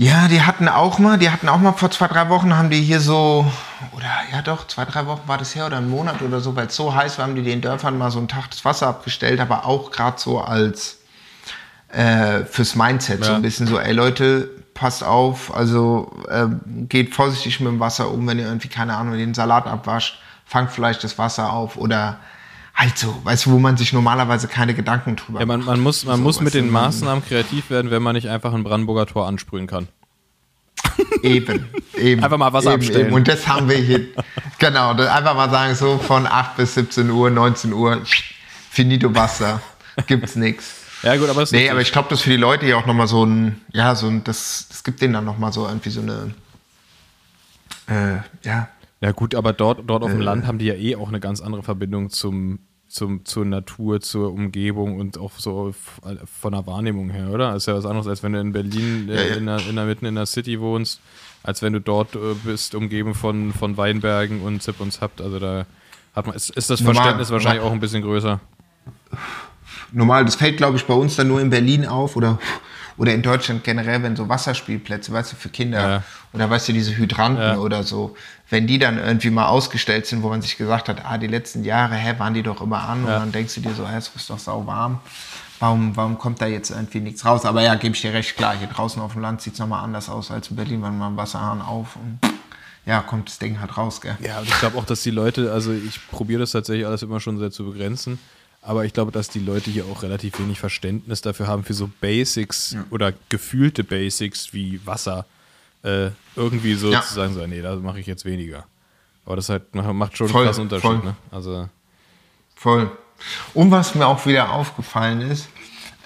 Ja, 0.00 0.28
die 0.28 0.40
hatten 0.40 0.66
auch 0.66 0.98
mal, 0.98 1.18
die 1.18 1.28
hatten 1.28 1.46
auch 1.50 1.58
mal 1.58 1.72
vor 1.72 1.90
zwei, 1.90 2.08
drei 2.08 2.30
Wochen, 2.30 2.56
haben 2.56 2.70
die 2.70 2.80
hier 2.80 3.00
so, 3.00 3.44
oder 3.92 4.06
ja 4.32 4.40
doch, 4.40 4.66
zwei, 4.66 4.86
drei 4.86 5.04
Wochen 5.04 5.28
war 5.28 5.36
das 5.36 5.54
her 5.54 5.66
oder 5.66 5.76
ein 5.76 5.90
Monat 5.90 6.22
oder 6.22 6.40
so, 6.40 6.56
weil 6.56 6.68
es 6.68 6.74
so 6.76 6.94
heiß 6.94 7.18
war, 7.18 7.26
haben 7.26 7.34
die 7.34 7.42
den 7.42 7.60
Dörfern 7.60 7.98
mal 7.98 8.10
so 8.10 8.16
einen 8.18 8.26
Tag 8.26 8.48
das 8.50 8.64
Wasser 8.64 8.86
abgestellt, 8.86 9.40
aber 9.40 9.66
auch 9.66 9.90
gerade 9.90 10.18
so 10.18 10.40
als 10.40 11.00
äh, 11.92 12.46
fürs 12.46 12.76
Mindset, 12.76 13.22
so 13.22 13.32
Ja. 13.32 13.36
ein 13.36 13.42
bisschen 13.42 13.66
so, 13.66 13.78
ey 13.78 13.92
Leute, 13.92 14.48
passt 14.72 15.04
auf, 15.04 15.54
also 15.54 16.10
ähm, 16.30 16.86
geht 16.88 17.14
vorsichtig 17.14 17.60
mit 17.60 17.68
dem 17.68 17.78
Wasser 17.80 18.10
um, 18.10 18.26
wenn 18.26 18.38
ihr 18.38 18.46
irgendwie, 18.46 18.68
keine 18.68 18.96
Ahnung, 18.96 19.18
den 19.18 19.34
Salat 19.34 19.66
abwascht, 19.66 20.18
fangt 20.46 20.72
vielleicht 20.72 21.04
das 21.04 21.18
Wasser 21.18 21.52
auf 21.52 21.76
oder 21.76 22.16
halt 22.80 22.98
so, 22.98 23.14
weißt 23.24 23.46
du, 23.46 23.52
wo 23.52 23.58
man 23.58 23.76
sich 23.76 23.92
normalerweise 23.92 24.48
keine 24.48 24.74
Gedanken 24.74 25.16
drüber 25.16 25.40
Ja, 25.40 25.46
man, 25.46 25.60
macht. 25.60 25.66
man 25.68 25.80
muss, 25.80 26.04
man 26.04 26.16
So, 26.16 26.22
muss 26.22 26.40
mit 26.40 26.54
den 26.54 26.70
Maßnahmen 26.70 27.24
kreativ 27.24 27.70
werden, 27.70 27.90
wenn 27.90 28.02
man 28.02 28.14
nicht 28.16 28.28
einfach 28.28 28.52
ein 28.54 28.64
Brandenburger 28.64 29.06
Tor 29.06 29.26
ansprühen 29.26 29.66
kann. 29.66 29.88
Eben, 31.22 31.66
eben. 31.96 32.22
Einfach 32.24 32.38
mal 32.38 32.52
Wasser 32.52 32.72
eben, 32.72 32.80
abstellen. 32.82 33.06
Eben. 33.06 33.14
Und 33.14 33.28
das 33.28 33.46
haben 33.46 33.68
wir 33.68 33.76
hier. 33.76 34.06
genau, 34.58 34.90
einfach 34.92 35.34
mal 35.34 35.50
sagen, 35.50 35.74
so 35.74 35.98
von 35.98 36.26
8 36.26 36.56
bis 36.56 36.74
17 36.74 37.10
Uhr, 37.10 37.30
19 37.30 37.72
Uhr, 37.72 38.00
finito 38.70 39.14
Wasser, 39.14 39.60
gibt's 40.06 40.36
nichts. 40.36 40.76
Ja, 41.02 41.16
gut, 41.16 41.28
aber 41.30 41.42
es 41.42 41.50
ist 41.50 41.58
Nee, 41.58 41.70
aber 41.70 41.80
ich 41.80 41.92
glaube, 41.92 42.08
das 42.10 42.20
ist 42.20 42.24
für 42.24 42.30
die 42.30 42.36
Leute 42.36 42.66
ja 42.66 42.76
auch 42.76 42.86
nochmal 42.86 43.06
so 43.06 43.24
ein, 43.24 43.60
ja, 43.72 43.94
so 43.94 44.06
ein, 44.08 44.22
das, 44.24 44.66
das 44.68 44.84
gibt 44.84 45.00
denen 45.00 45.14
dann 45.14 45.24
nochmal 45.24 45.52
so 45.52 45.66
irgendwie 45.66 45.90
so 45.90 46.00
eine, 46.02 46.34
äh, 47.88 48.18
ja, 48.46 48.68
Ja, 49.00 49.12
gut, 49.12 49.34
aber 49.34 49.52
dort, 49.52 49.88
dort 49.88 50.02
Äh. 50.02 50.06
auf 50.06 50.10
dem 50.12 50.20
Land 50.20 50.46
haben 50.46 50.58
die 50.58 50.66
ja 50.66 50.74
eh 50.74 50.96
auch 50.96 51.08
eine 51.08 51.20
ganz 51.20 51.40
andere 51.40 51.62
Verbindung 51.62 52.10
zum, 52.10 52.58
zum, 52.90 53.24
zur 53.24 53.44
Natur, 53.44 54.00
zur 54.00 54.32
Umgebung 54.32 54.98
und 54.98 55.16
auch 55.16 55.32
so 55.38 55.72
von 55.72 56.52
der 56.52 56.66
Wahrnehmung 56.66 57.10
her, 57.10 57.30
oder? 57.30 57.54
ist 57.54 57.66
ja 57.66 57.74
was 57.74 57.86
anderes, 57.86 58.08
als 58.08 58.22
wenn 58.22 58.32
du 58.32 58.40
in 58.40 58.52
Berlin 58.52 59.08
äh, 59.08 59.14
Ja, 59.14 59.22
ja. 59.22 59.34
In, 59.36 59.46
der, 59.46 59.66
in 59.68 59.76
der 59.76 59.84
mitten 59.86 60.06
in 60.06 60.16
der 60.16 60.26
City 60.26 60.60
wohnst, 60.60 61.00
als 61.42 61.62
wenn 61.62 61.72
du 61.72 61.80
dort 61.80 62.16
äh, 62.16 62.34
bist, 62.44 62.74
umgeben 62.74 63.14
von, 63.14 63.52
von 63.52 63.76
Weinbergen 63.76 64.42
und 64.42 64.62
Zip 64.62 64.80
und 64.80 64.92
Zap. 64.92 65.20
Also 65.20 65.38
da 65.38 65.66
hat 66.14 66.26
man, 66.26 66.34
ist, 66.34 66.50
ist 66.50 66.68
das 66.68 66.80
Normal. 66.80 66.96
Verständnis 66.96 67.30
wahrscheinlich 67.30 67.62
auch 67.62 67.72
ein 67.72 67.80
bisschen 67.80 68.02
größer. 68.02 68.40
normal. 69.92 70.24
Das 70.24 70.34
fällt, 70.34 70.56
glaube 70.56 70.76
ich, 70.76 70.84
bei 70.84 70.94
uns 70.94 71.16
dann 71.16 71.28
nur 71.28 71.40
in 71.40 71.50
Berlin 71.50 71.86
auf 71.86 72.16
oder, 72.16 72.38
oder 72.96 73.12
in 73.14 73.22
Deutschland 73.22 73.64
generell, 73.64 74.02
wenn 74.02 74.16
so 74.16 74.28
Wasserspielplätze, 74.28 75.12
weißt 75.12 75.32
du, 75.32 75.36
für 75.36 75.48
Kinder 75.48 75.88
Ja. 75.88 76.02
oder 76.32 76.48
weißt 76.50 76.68
du, 76.68 76.72
diese 76.72 76.96
Hydranten 76.96 77.42
Ja. 77.42 77.58
oder 77.58 77.82
so, 77.82 78.16
wenn 78.50 78.66
die 78.66 78.78
dann 78.78 78.98
irgendwie 78.98 79.30
mal 79.30 79.46
ausgestellt 79.46 80.06
sind, 80.06 80.22
wo 80.22 80.28
man 80.28 80.42
sich 80.42 80.56
gesagt 80.56 80.88
hat, 80.88 81.04
ah, 81.04 81.18
die 81.18 81.26
letzten 81.28 81.64
Jahre, 81.64 81.94
hä, 81.94 82.14
waren 82.18 82.34
die 82.34 82.42
doch 82.42 82.60
immer 82.60 82.82
an 82.88 83.04
und 83.04 83.10
Ja. 83.10 83.18
dann 83.20 83.32
denkst 83.32 83.54
du 83.54 83.60
dir 83.60 83.74
so, 83.74 83.86
hä, 83.88 83.96
es 83.96 84.10
ist 84.14 84.28
doch 84.30 84.38
sau 84.38 84.66
warm. 84.66 85.00
Warum, 85.58 85.94
warum 85.94 86.16
kommt 86.18 86.40
da 86.40 86.46
jetzt 86.46 86.70
irgendwie 86.70 87.00
nichts 87.00 87.24
raus? 87.24 87.44
Aber 87.44 87.60
ja, 87.62 87.74
gebe 87.74 87.94
ich 87.94 88.00
dir 88.00 88.14
recht, 88.14 88.36
klar, 88.36 88.56
hier 88.56 88.66
draußen 88.68 89.00
auf 89.02 89.12
dem 89.12 89.20
Land 89.20 89.42
sieht 89.42 89.52
es 89.54 89.58
nochmal 89.58 89.84
anders 89.84 90.08
aus 90.08 90.30
als 90.30 90.48
in 90.48 90.56
Berlin, 90.56 90.82
wenn 90.82 90.96
man 90.96 91.16
Wasserhahn 91.18 91.60
auf 91.60 91.96
und 91.96 92.18
ja, 92.86 93.00
kommt 93.00 93.28
das 93.28 93.38
Ding 93.38 93.60
halt 93.60 93.76
raus, 93.76 94.00
gell? 94.00 94.16
Ja, 94.26 94.38
und 94.38 94.48
ich 94.48 94.58
glaube 94.58 94.78
auch, 94.78 94.86
dass 94.86 95.02
die 95.02 95.10
Leute, 95.10 95.52
also 95.52 95.70
ich 95.72 96.00
probiere 96.10 96.40
das 96.40 96.52
tatsächlich 96.52 96.86
alles 96.86 97.02
immer 97.02 97.20
schon 97.20 97.38
sehr 97.38 97.50
zu 97.50 97.66
begrenzen, 97.66 98.18
aber 98.62 98.84
ich 98.84 98.92
glaube, 98.92 99.10
dass 99.12 99.28
die 99.28 99.38
Leute 99.40 99.70
hier 99.70 99.84
auch 99.86 100.02
relativ 100.02 100.38
wenig 100.38 100.60
Verständnis 100.60 101.20
dafür 101.22 101.46
haben, 101.46 101.64
für 101.64 101.74
so 101.74 101.90
Basics 102.00 102.76
oder 102.90 103.12
gefühlte 103.28 103.84
Basics 103.84 104.52
wie 104.52 104.84
Wasser 104.86 105.24
äh, 105.82 106.10
irgendwie 106.36 106.74
so 106.74 106.92
Ja. 106.92 107.00
zu 107.02 107.14
sagen, 107.14 107.32
so, 107.34 107.46
nee, 107.46 107.62
da 107.62 107.76
mache 107.76 108.00
ich 108.00 108.06
jetzt 108.06 108.24
weniger. 108.24 108.66
Aber 109.24 109.36
das 109.36 109.48
halt 109.48 109.74
macht 109.74 110.16
schon 110.16 110.28
Voll, 110.28 110.40
einen 110.42 110.46
krassen 110.48 110.62
Unterschied, 110.64 110.82
voll. 110.90 110.98
ne? 111.04 111.16
Also, 111.30 111.68
Voll. 112.54 112.90
Und 113.54 113.70
was 113.70 113.94
mir 113.94 114.06
auch 114.06 114.24
wieder 114.26 114.50
aufgefallen 114.52 115.20
ist, 115.22 115.48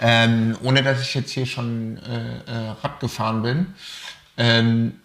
ähm, 0.01 0.57
ohne 0.63 0.83
dass 0.83 1.03
ich 1.03 1.15
jetzt 1.15 1.31
hier 1.33 1.47
schon 1.47 1.97
äh, 1.99 2.39
äh, 2.47 2.69
Rad 2.83 3.01
gefahren 3.01 3.43
bin, 3.43 3.67
ähm, 4.37 5.01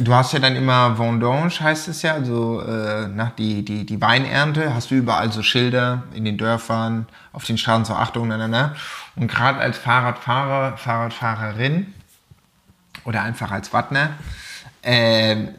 du 0.00 0.14
hast 0.14 0.32
ja 0.32 0.38
dann 0.38 0.56
immer 0.56 0.98
Vendange, 0.98 1.50
heißt 1.50 1.88
es 1.88 2.02
ja, 2.02 2.14
also 2.14 2.60
äh, 2.62 3.08
nach 3.08 3.30
die, 3.30 3.64
die, 3.64 3.84
die 3.84 4.00
Weinernte, 4.00 4.74
hast 4.74 4.90
du 4.90 4.94
überall 4.94 5.30
so 5.32 5.42
Schilder 5.42 6.04
in 6.14 6.24
den 6.24 6.38
Dörfern, 6.38 7.06
auf 7.32 7.44
den 7.44 7.58
Straßen 7.58 7.84
zur 7.84 7.98
Achtung, 7.98 8.28
na, 8.28 8.36
na, 8.36 8.48
na. 8.48 8.74
Und 9.16 9.28
gerade 9.28 9.58
als 9.58 9.78
Fahrradfahrer, 9.78 10.76
Fahrradfahrerin 10.76 11.94
oder 13.04 13.22
einfach 13.22 13.50
als 13.50 13.72
Wattner, 13.72 14.14
ähm, 14.82 15.50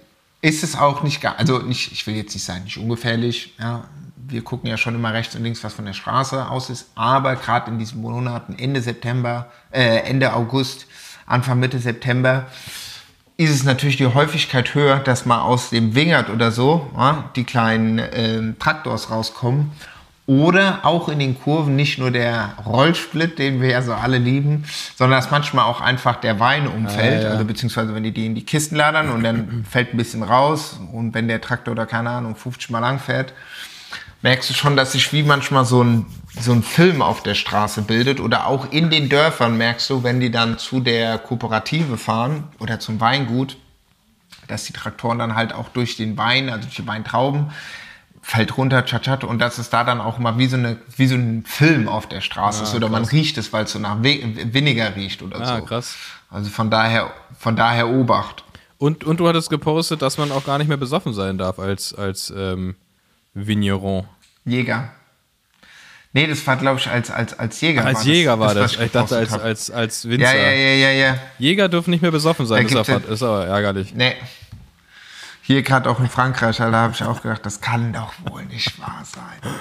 ist 0.42 0.64
es 0.64 0.76
auch 0.76 1.04
nicht, 1.04 1.24
also 1.26 1.60
nicht, 1.60 1.92
ich 1.92 2.08
will 2.08 2.16
jetzt 2.16 2.34
nicht 2.34 2.44
sagen, 2.44 2.64
nicht 2.64 2.78
ungefährlich, 2.78 3.56
ja, 3.60 3.84
wir 4.16 4.44
gucken 4.44 4.70
ja 4.70 4.78
schon 4.78 4.96
immer 4.96 5.14
rechts 5.14 5.36
und 5.36 5.44
links, 5.44 5.64
was 5.64 5.74
von 5.74 5.86
der 5.86 5.94
Straße 5.94 6.50
aus 6.50 6.70
ist, 6.70 6.90
aber 6.96 7.36
gerade 7.36 7.70
in 7.70 7.78
diesen 7.78 8.02
Monaten, 8.02 8.56
Ende 8.58 8.82
September, 8.82 9.52
äh, 9.72 10.00
Ende 10.00 10.34
August, 10.34 10.88
Anfang 11.26 11.60
Mitte 11.60 11.80
September, 11.80 12.48
ist 13.38 13.50
es 13.50 13.64
natürlich 13.64 13.98
die 13.98 14.08
Häufigkeit 14.08 14.74
höher, 14.76 14.98
dass 15.00 15.26
mal 15.26 15.42
aus 15.42 15.70
dem 15.70 15.96
Wingert 15.96 16.30
oder 16.30 16.52
so 16.52 16.90
ja, 16.96 17.30
die 17.36 17.44
kleinen 17.44 18.02
ähm, 18.14 18.56
Traktors 18.60 19.10
rauskommen. 19.10 19.72
Oder 20.28 20.80
auch 20.84 21.10
in 21.10 21.20
den 21.20 21.38
Kurven 21.38 21.76
nicht 21.76 21.98
nur 21.98 22.12
der 22.12 22.54
Rollsplit, 22.66 23.40
den 23.40 23.60
wir 23.60 23.70
ja 23.70 23.82
so 23.82 23.94
alle 23.94 24.18
lieben, 24.18 24.64
sondern 24.96 25.20
dass 25.20 25.32
manchmal 25.32 25.66
auch 25.66 25.82
einfach 25.82 26.22
der 26.22 26.40
Wein 26.40 26.68
umfällt. 26.68 27.22
Ah, 27.22 27.28
ja. 27.28 27.30
Also 27.32 27.44
beziehungsweise 27.44 27.94
wenn 27.96 28.04
die 28.04 28.12
die 28.12 28.28
in 28.28 28.36
die 28.36 28.46
Kisten 28.46 28.76
ladern 28.76 29.10
und 29.10 29.24
dann 29.24 29.66
fällt 29.70 29.94
ein 29.94 29.98
bisschen 29.98 30.24
raus 30.24 30.80
und 30.94 31.14
wenn 31.16 31.28
der 31.28 31.42
Traktor 31.42 31.74
oder 31.74 31.86
keine 31.86 32.12
Ahnung 32.12 32.36
50 32.36 32.70
Mal 32.70 32.80
lang 32.80 33.00
fährt, 33.00 33.34
merkst 34.22 34.50
du 34.50 34.54
schon, 34.54 34.76
dass 34.76 34.92
sich 34.94 35.12
wie 35.12 35.24
manchmal 35.24 35.66
so 35.66 35.84
ein, 35.84 36.06
so 36.40 36.54
ein 36.54 36.64
Film 36.64 37.02
auf 37.02 37.24
der 37.24 37.36
Straße 37.36 37.82
bildet 37.82 38.20
oder 38.20 38.48
auch 38.48 38.72
in 38.72 38.90
den 38.90 39.10
Dörfern 39.10 39.58
merkst 39.58 39.90
du, 39.90 40.04
wenn 40.04 40.20
die 40.20 40.32
dann 40.32 40.58
zu 40.58 40.80
der 40.80 41.18
Kooperative 41.18 41.98
fahren 41.98 42.46
oder 42.60 42.80
zum 42.80 43.00
Weingut, 43.02 43.58
dass 44.48 44.64
die 44.64 44.74
Traktoren 44.74 45.20
dann 45.20 45.36
halt 45.36 45.54
auch 45.54 45.70
durch 45.70 45.98
den 45.98 46.18
Wein, 46.18 46.50
also 46.50 46.64
durch 46.64 46.76
die 46.76 46.88
Weintrauben, 46.88 47.52
fällt 48.22 48.58
runter, 48.58 48.86
tschatschat, 48.86 49.24
und 49.24 49.40
dass 49.40 49.58
es 49.58 49.70
da 49.70 49.84
dann 49.84 50.00
auch 50.00 50.20
mal 50.20 50.38
wie 50.38 50.48
so, 50.48 50.56
eine, 50.56 50.78
wie 50.96 51.08
so 51.08 51.16
ein 51.16 51.44
Film 51.46 51.88
auf 51.88 52.08
der 52.08 52.22
Straße 52.22 52.64
ist 52.64 52.76
oder 52.76 52.88
man 52.88 53.04
riecht 53.04 53.38
es, 53.38 53.52
weil 53.52 53.66
es 53.66 53.72
so 53.72 53.80
nach 53.80 54.04
We 54.04 54.20
Weniger 54.54 54.96
riecht 54.96 55.24
oder 55.24 55.42
ah, 55.42 55.58
so. 55.58 55.66
krass. 55.66 55.96
Also 56.30 56.50
von 56.50 56.70
daher, 56.70 57.12
von 57.38 57.56
daher 57.56 57.90
Obacht. 57.90 58.44
Und, 58.78 59.04
und 59.04 59.20
du 59.20 59.28
hattest 59.28 59.50
gepostet, 59.50 60.02
dass 60.02 60.18
man 60.18 60.32
auch 60.32 60.46
gar 60.46 60.60
nicht 60.60 60.68
mehr 60.68 60.78
besoffen 60.78 61.14
sein 61.14 61.38
darf 61.38 61.60
als, 61.60 61.94
als 61.94 62.32
ähm, 62.36 62.76
Vigneron. 63.34 64.06
Jäger. 64.46 64.92
Nee, 66.14 66.28
das 66.28 66.46
war, 66.46 66.58
glaube 66.58 66.80
ich, 66.80 66.90
als, 66.90 67.10
als, 67.10 67.40
als 67.40 67.62
Jäger. 67.62 67.86
Als 67.86 68.04
Jäger 68.04 68.38
war 68.38 68.54
das. 68.54 68.78
ich 68.78 68.92
dachte, 68.92 69.16
als, 69.16 69.32
als, 69.32 69.72
als 69.72 70.10
Winzer. 70.10 70.36
Ja, 70.36 70.42
ja, 70.42 70.52
ja, 70.52 70.74
ja, 70.74 70.92
ja. 70.92 71.18
Jäger 71.40 71.70
dürfen 71.70 71.92
nicht 71.92 72.02
mehr 72.02 72.12
besoffen 72.12 72.46
sein. 72.46 72.68
Da 72.68 72.74
Das 72.74 72.88
ist, 72.88 72.94
aber, 72.94 73.08
ist 73.08 73.24
aber 73.24 73.48
ärgerlich. 73.48 73.94
Nee. 73.96 74.16
Hier 75.42 75.64
gerade 75.64 75.90
auch 75.90 76.00
in 76.00 76.10
Frankreich, 76.10 76.62
Alter, 76.62 76.78
habe 76.78 76.94
ich 76.94 77.04
auch 77.04 77.22
gedacht, 77.22 77.46
das 77.46 77.62
kann 77.62 77.94
doch 77.94 78.14
wohl 78.30 78.44
nicht 78.46 78.80
wahr 78.80 79.04
sein. 79.06 79.54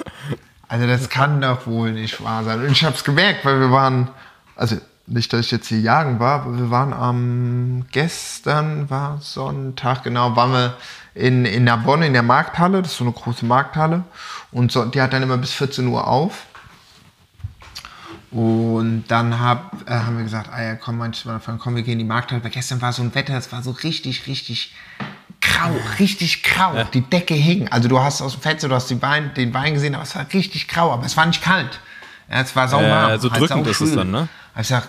Also 0.67 0.87
das 0.87 1.09
kann 1.09 1.41
doch 1.41 1.67
wohl 1.67 1.93
nicht 1.93 2.23
wahr 2.23 2.45
sein. 2.45 2.61
Und 2.61 2.73
ich 2.73 2.85
habe 2.85 2.95
es 2.95 3.05
gemerkt, 3.05 3.45
weil 3.45 3.61
wir 3.61 3.71
waren, 3.71 4.11
also 4.57 4.77
nicht, 5.11 5.33
dass 5.33 5.47
ich 5.47 5.51
jetzt 5.51 5.69
hier 5.69 5.81
jagen 5.81 6.21
war, 6.21 6.43
aber 6.43 6.57
wir 6.57 6.71
waren 6.71 6.93
am, 6.93 7.87
gestern 7.91 8.89
war 8.89 9.19
Sonntag, 9.21 10.05
genau, 10.05 10.37
waren 10.37 10.53
wir 10.53 10.77
in, 11.15 11.45
in 11.45 11.65
Narbonne 11.65 12.07
in 12.07 12.13
der 12.13 12.23
Markthalle, 12.23 12.83
das 12.83 12.93
ist 12.93 12.99
so 12.99 13.05
eine 13.05 13.13
große 13.13 13.45
Markthalle. 13.45 14.05
Und 14.53 14.73
so, 14.73 14.85
die 14.85 15.01
hat 15.01 15.13
dann 15.13 15.23
immer 15.23 15.37
bis 15.37 15.53
14 15.53 15.87
Uhr 15.87 16.07
auf. 16.07 16.47
Und 18.31 19.05
dann 19.09 19.41
hab, 19.41 19.89
äh, 19.89 19.93
haben 19.93 20.17
wir 20.17 20.25
gesagt, 20.25 20.51
ah 20.53 20.63
ja, 20.63 20.77
komm, 20.77 20.99
manchmal 20.99 21.41
komm, 21.59 21.75
wir 21.75 21.83
gehen 21.83 21.95
in 21.95 21.99
die 22.01 22.05
Markthalle. 22.05 22.45
Weil 22.45 22.53
gestern 22.53 22.81
war 22.81 22.93
so 22.93 23.03
ein 23.03 23.13
Wetter, 23.15 23.37
es 23.37 23.51
war 23.51 23.63
so 23.63 23.73
richtig, 23.73 24.29
richtig 24.29 24.75
grau, 25.41 25.75
richtig 25.99 26.45
grau. 26.45 26.85
Die 26.95 27.01
Decke 27.01 27.35
hing. 27.35 27.67
Also 27.69 27.89
du 27.89 28.01
hast 28.01 28.23
aus 28.23 28.35
dem 28.35 28.43
Fenster, 28.43 28.69
du 28.69 28.75
hast 28.77 28.89
den 28.89 29.03
Wein, 29.03 29.33
den 29.35 29.53
Wein 29.53 29.75
gesehen, 29.75 29.97
aber 29.97 30.05
es 30.05 30.15
war 30.15 30.27
richtig 30.33 30.69
grau, 30.69 30.93
aber 30.93 31.07
es 31.07 31.17
war 31.17 31.27
nicht 31.27 31.43
kalt. 31.43 31.81
Ja, 32.31 32.41
es 32.41 32.55
war 32.55 32.69
sauwarm. 32.69 33.11
Äh, 33.11 33.19
so 33.19 33.33
halt 33.33 33.41
drückend 33.41 33.67
ist 33.67 33.81
es 33.81 33.97
dann, 33.97 34.13
ne? 34.13 34.29
Ich 34.59 34.69
sag, 34.69 34.89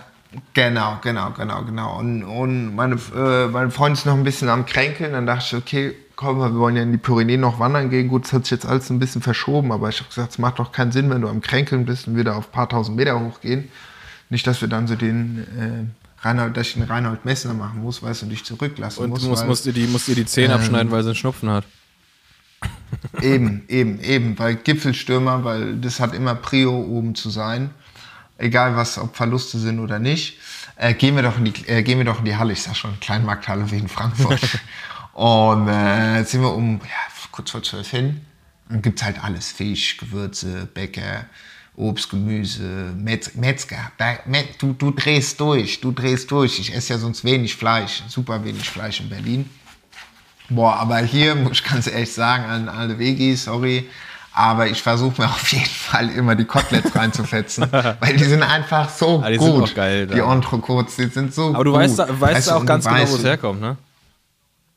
genau, 0.54 1.00
genau, 1.02 1.32
genau, 1.32 1.64
genau. 1.64 2.00
Und, 2.00 2.24
und 2.24 2.76
meine, 2.76 2.96
äh, 3.16 3.48
meine 3.48 3.72
Freundin 3.72 3.94
ist 3.94 4.06
noch 4.06 4.14
ein 4.14 4.24
bisschen 4.24 4.50
am 4.50 4.66
Kränkeln. 4.66 5.14
Dann 5.14 5.26
dachte 5.26 5.44
ich, 5.46 5.62
okay, 5.62 5.96
komm, 6.16 6.40
wir 6.40 6.54
wollen 6.56 6.76
ja 6.76 6.84
in 6.84 6.92
die 6.92 6.98
Pyrenäen 6.98 7.42
noch 7.42 7.60
wandern 7.60 7.90
gehen. 7.90 8.08
Gut, 8.08 8.26
das 8.26 8.34
hat 8.34 8.46
sich 8.46 8.52
jetzt 8.52 8.66
alles 8.66 8.90
ein 8.90 9.00
bisschen 9.00 9.22
verschoben, 9.22 9.72
aber 9.72 9.90
ich 9.90 10.00
habe 10.00 10.10
gesagt, 10.10 10.32
es 10.32 10.38
macht 10.38 10.60
doch 10.60 10.72
keinen 10.72 10.92
Sinn, 10.92 11.10
wenn 11.10 11.22
du 11.22 11.28
am 11.28 11.42
Kränkeln 11.42 11.86
bist 11.86 12.08
und 12.08 12.16
wir 12.16 12.24
da 12.24 12.36
auf 12.36 12.50
ein 12.50 12.52
paar 12.52 12.70
tausend 12.70 12.98
Meter 12.98 13.20
hochgehen. 13.20 13.70
Nicht, 14.30 14.48
dass 14.48 14.62
wir 14.62 14.70
dann 14.70 14.88
so 14.88 14.96
den 14.96 15.40
äh, 15.60 16.26
Reinhold, 16.26 16.56
dass 16.56 16.68
ich 16.68 16.74
den 16.76 16.84
Reinhold 16.84 17.26
Messner 17.26 17.54
machen 17.54 17.82
muss, 17.82 18.02
weißt 18.04 18.22
du, 18.22 18.26
und 18.28 18.30
dich 18.30 18.46
zurücklassen 18.46 19.04
Und 19.04 19.10
muss. 19.10 19.22
du 19.22 19.30
musst, 19.30 19.48
musst, 19.48 19.66
dir 19.66 19.74
die, 19.74 19.88
musst 19.88 20.08
dir 20.08 20.16
die 20.16 20.26
Zähne 20.26 20.54
Ähm, 20.54 20.60
abschneiden, 20.60 20.92
weil 20.92 21.04
sie 21.04 21.10
einen 21.10 21.16
Schnupfen 21.16 21.50
hat. 21.50 21.66
Eben, 23.22 23.64
eben, 23.68 24.00
eben, 24.02 24.38
weil 24.38 24.56
Gipfelstürmer, 24.56 25.44
weil 25.44 25.78
das 25.78 26.00
hat 26.00 26.14
immer 26.14 26.36
Prio 26.36 26.78
oben 26.80 27.16
zu 27.16 27.30
sein. 27.30 27.72
Egal 28.42 28.76
was, 28.76 28.98
ob 28.98 29.16
Verluste 29.16 29.60
sind 29.60 29.80
oder 29.80 30.00
nicht. 30.00 30.40
Äh, 30.76 30.96
gehen, 30.96 31.16
wir 31.16 31.22
doch 31.22 31.38
in 31.38 31.46
die, 31.46 31.68
äh, 31.68 31.84
gehen 31.84 32.00
wir 32.00 32.06
doch 32.06 32.20
in 32.20 32.26
die 32.26 32.36
Halle, 32.36 32.54
ich 32.54 32.64
sag 32.64 32.76
schon, 32.76 33.00
Kleinmarkthalle 33.00 33.70
wie 33.70 33.78
in 33.78 33.88
Frankfurt. 33.88 34.42
Und 35.14 35.68
äh, 35.68 36.18
jetzt 36.18 36.32
sind 36.32 36.42
wir 36.42 36.52
um 36.52 36.80
ja, 36.80 37.30
kurz 37.32 37.52
vor 37.52 37.62
zwölf 37.62 37.92
hin. 37.92 38.22
Dann 38.68 38.82
gibt's 38.82 39.04
halt 39.04 39.24
alles: 39.24 39.52
Fisch, 39.52 39.98
Gewürze, 39.98 40.68
Bäcker, 40.74 41.26
Obst, 41.76 42.10
Gemüse, 42.10 42.94
Metz, 42.98 43.36
Metzger. 43.36 43.92
Du, 44.58 44.74
du 44.74 44.90
drehst 44.90 45.40
durch, 45.40 45.80
du 45.80 45.92
drehst 45.92 46.32
durch. 46.32 46.58
Ich 46.58 46.74
esse 46.74 46.94
ja 46.94 47.00
sonst 47.00 47.24
wenig 47.24 47.56
Fleisch, 47.56 48.02
super 48.08 48.44
wenig 48.44 48.68
Fleisch 48.68 49.02
in 49.02 49.10
Berlin. 49.10 49.48
Boah, 50.50 50.78
aber 50.78 50.98
hier 50.98 51.36
muss 51.36 51.60
ich 51.60 51.64
ganz 51.64 51.86
ehrlich 51.86 52.12
sagen, 52.12 52.46
an 52.46 52.70
alle 52.70 52.98
Veggies, 52.98 53.44
sorry, 53.44 53.88
aber 54.34 54.68
ich 54.68 54.82
versuche 54.82 55.22
mir 55.22 55.28
auf 55.30 55.52
jeden 55.52 55.66
Fall 55.66 56.10
immer 56.10 56.36
die 56.36 56.46
Koteletts 56.46 56.96
reinzufetzen, 56.96 57.68
weil 58.00 58.16
die 58.16 58.24
sind 58.24 58.44
einfach 58.44 58.90
so 58.90 59.22
Ah, 59.24 59.30
die 59.30 59.38
sind 59.40 59.52
gut. 59.52 59.64
auch 59.64 59.74
geil, 59.76 60.08
die. 60.08 60.20
Entrecotes, 60.20 60.96
die 60.96 61.08
sind 61.08 61.34
so 61.34 61.54
Aber 61.54 61.64
du 61.64 61.72
gut. 61.72 61.80
weißt, 61.82 61.98
weißt, 61.98 62.20
Weißt 62.22 62.52
auch 62.54 62.60
und 62.62 62.66
ganz 62.66 62.86
du 62.86 62.90
genau, 62.92 63.10
wo 63.10 63.16
es 63.16 63.24
herkommt, 63.24 63.62
ne? 63.62 63.78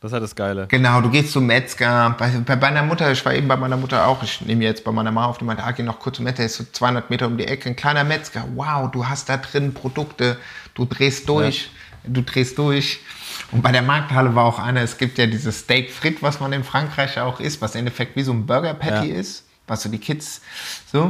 Das 0.01 0.11
ist 0.11 0.13
halt 0.13 0.23
das 0.25 0.35
Geile. 0.37 0.67
Genau, 0.69 1.01
du 1.01 1.09
gehst 1.09 1.33
zum 1.33 1.47
Metzger. 1.47 2.15
Bei, 2.19 2.29
bei 2.29 2.57
meiner 2.57 2.83
Mutter, 2.83 3.11
ich 3.11 3.25
war 3.25 3.33
eben 3.33 3.49
bei 3.49 3.57
meiner 3.57 3.79
Mutter 3.79 4.07
auch, 4.07 4.23
ich 4.23 4.43
nehme 4.43 4.63
jetzt 4.63 4.85
bei 4.85 4.93
meiner 4.93 5.11
Mama 5.11 5.29
auf, 5.29 5.39
die 5.39 5.47
meinte, 5.47 5.65
ah, 5.65 5.71
geh 5.71 5.83
noch 5.83 5.99
kurz 5.99 6.17
zum 6.17 6.27
Metzger, 6.27 6.45
ist 6.45 6.57
so 6.57 6.65
200 6.71 7.09
Meter 7.09 7.27
um 7.27 7.39
die 7.39 7.47
Ecke, 7.47 7.71
ein 7.71 7.77
kleiner 7.77 8.05
Metzger. 8.05 8.45
Wow, 8.55 8.91
du 8.91 9.09
hast 9.09 9.31
da 9.31 9.39
drin 9.39 9.73
Produkte, 9.73 10.37
du 10.75 10.85
drehst 10.85 11.27
durch, 11.27 11.71
du 12.07 12.21
drehst 12.21 12.59
durch. 12.59 13.01
Und 13.51 13.63
bei 13.63 13.73
der 13.73 13.81
Markthalle 13.81 14.35
war 14.35 14.45
auch 14.45 14.59
einer, 14.59 14.83
es 14.83 14.99
gibt 14.99 15.17
ja 15.17 15.25
dieses 15.25 15.61
Steak 15.61 15.91
Frit, 15.91 16.23
was 16.23 16.39
man 16.39 16.53
in 16.53 16.65
Frankreich 16.65 17.19
auch 17.19 17.41
isst, 17.41 17.63
was 17.63 17.75
im 17.75 17.79
Endeffekt 17.81 18.15
wie 18.15 18.25
so 18.25 18.33
ein 18.35 18.45
Burger 18.45 18.75
Patty 18.75 19.09
Ja. 19.11 19.15
ist, 19.19 19.45
was 19.67 19.83
so 19.83 19.89
die 19.89 19.99
Kids 19.99 20.43
so. 20.93 21.03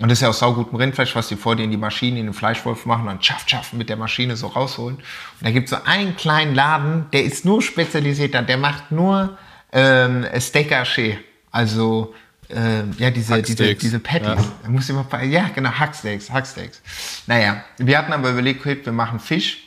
Und 0.00 0.08
das 0.08 0.12
ist 0.12 0.22
ja 0.22 0.28
auch 0.28 0.34
saugutem 0.34 0.76
Rindfleisch, 0.76 1.14
was 1.14 1.28
die 1.28 1.36
vor 1.36 1.56
dir 1.56 1.64
in 1.64 1.70
die 1.70 1.76
Maschine, 1.76 2.18
in 2.20 2.26
den 2.26 2.34
Fleischwolf 2.34 2.86
machen 2.86 3.02
und 3.02 3.06
dann 3.08 3.22
schaff, 3.22 3.44
schaff 3.46 3.72
mit 3.72 3.88
der 3.88 3.96
Maschine 3.96 4.36
so 4.36 4.48
rausholen. 4.48 4.96
Und 4.96 5.04
da 5.40 5.50
gibt 5.50 5.70
es 5.70 5.70
so 5.70 5.84
einen 5.84 6.16
kleinen 6.16 6.54
Laden, 6.54 7.06
der 7.12 7.24
ist 7.24 7.44
nur 7.44 7.62
spezialisiert, 7.62 8.34
der 8.34 8.56
macht 8.58 8.90
nur 8.90 9.38
ähm, 9.72 10.26
Steak 10.38 10.72
Haché. 10.72 11.18
Also 11.52 12.14
ähm, 12.48 12.92
ja, 12.98 13.10
diese, 13.10 13.40
diese, 13.42 13.64
Hacksteaks. 13.64 13.80
diese 13.80 13.98
Patties. 14.00 14.44
Ja. 14.62 14.68
Muss 14.68 14.88
ich 14.88 14.94
mal, 14.94 15.24
ja, 15.24 15.48
genau, 15.54 15.70
Hacksteaks, 15.70 16.30
Hacksteaks. 16.30 16.82
Naja, 17.26 17.64
wir 17.78 17.96
hatten 17.96 18.12
aber 18.12 18.30
überlegt, 18.30 18.64
wir 18.64 18.92
machen 18.92 19.20
Fisch 19.20 19.58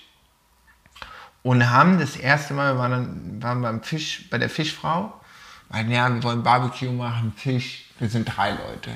und 1.44 1.70
haben 1.70 2.00
das 2.00 2.18
erste 2.18 2.54
Mal, 2.54 2.74
wir 2.74 2.80
waren, 2.80 2.92
dann, 2.92 3.44
waren 3.44 3.62
beim 3.62 3.84
Fisch, 3.84 4.30
bei 4.30 4.38
der 4.38 4.50
Fischfrau, 4.50 5.14
weil 5.70 5.90
ja, 5.92 6.14
wir 6.14 6.24
wollen 6.24 6.44
Barbecue 6.44 6.92
machen, 6.92 7.34
Fisch, 7.36 7.86
wir 8.00 8.10
sind 8.10 8.26
drei 8.26 8.52
Leute. 8.52 8.92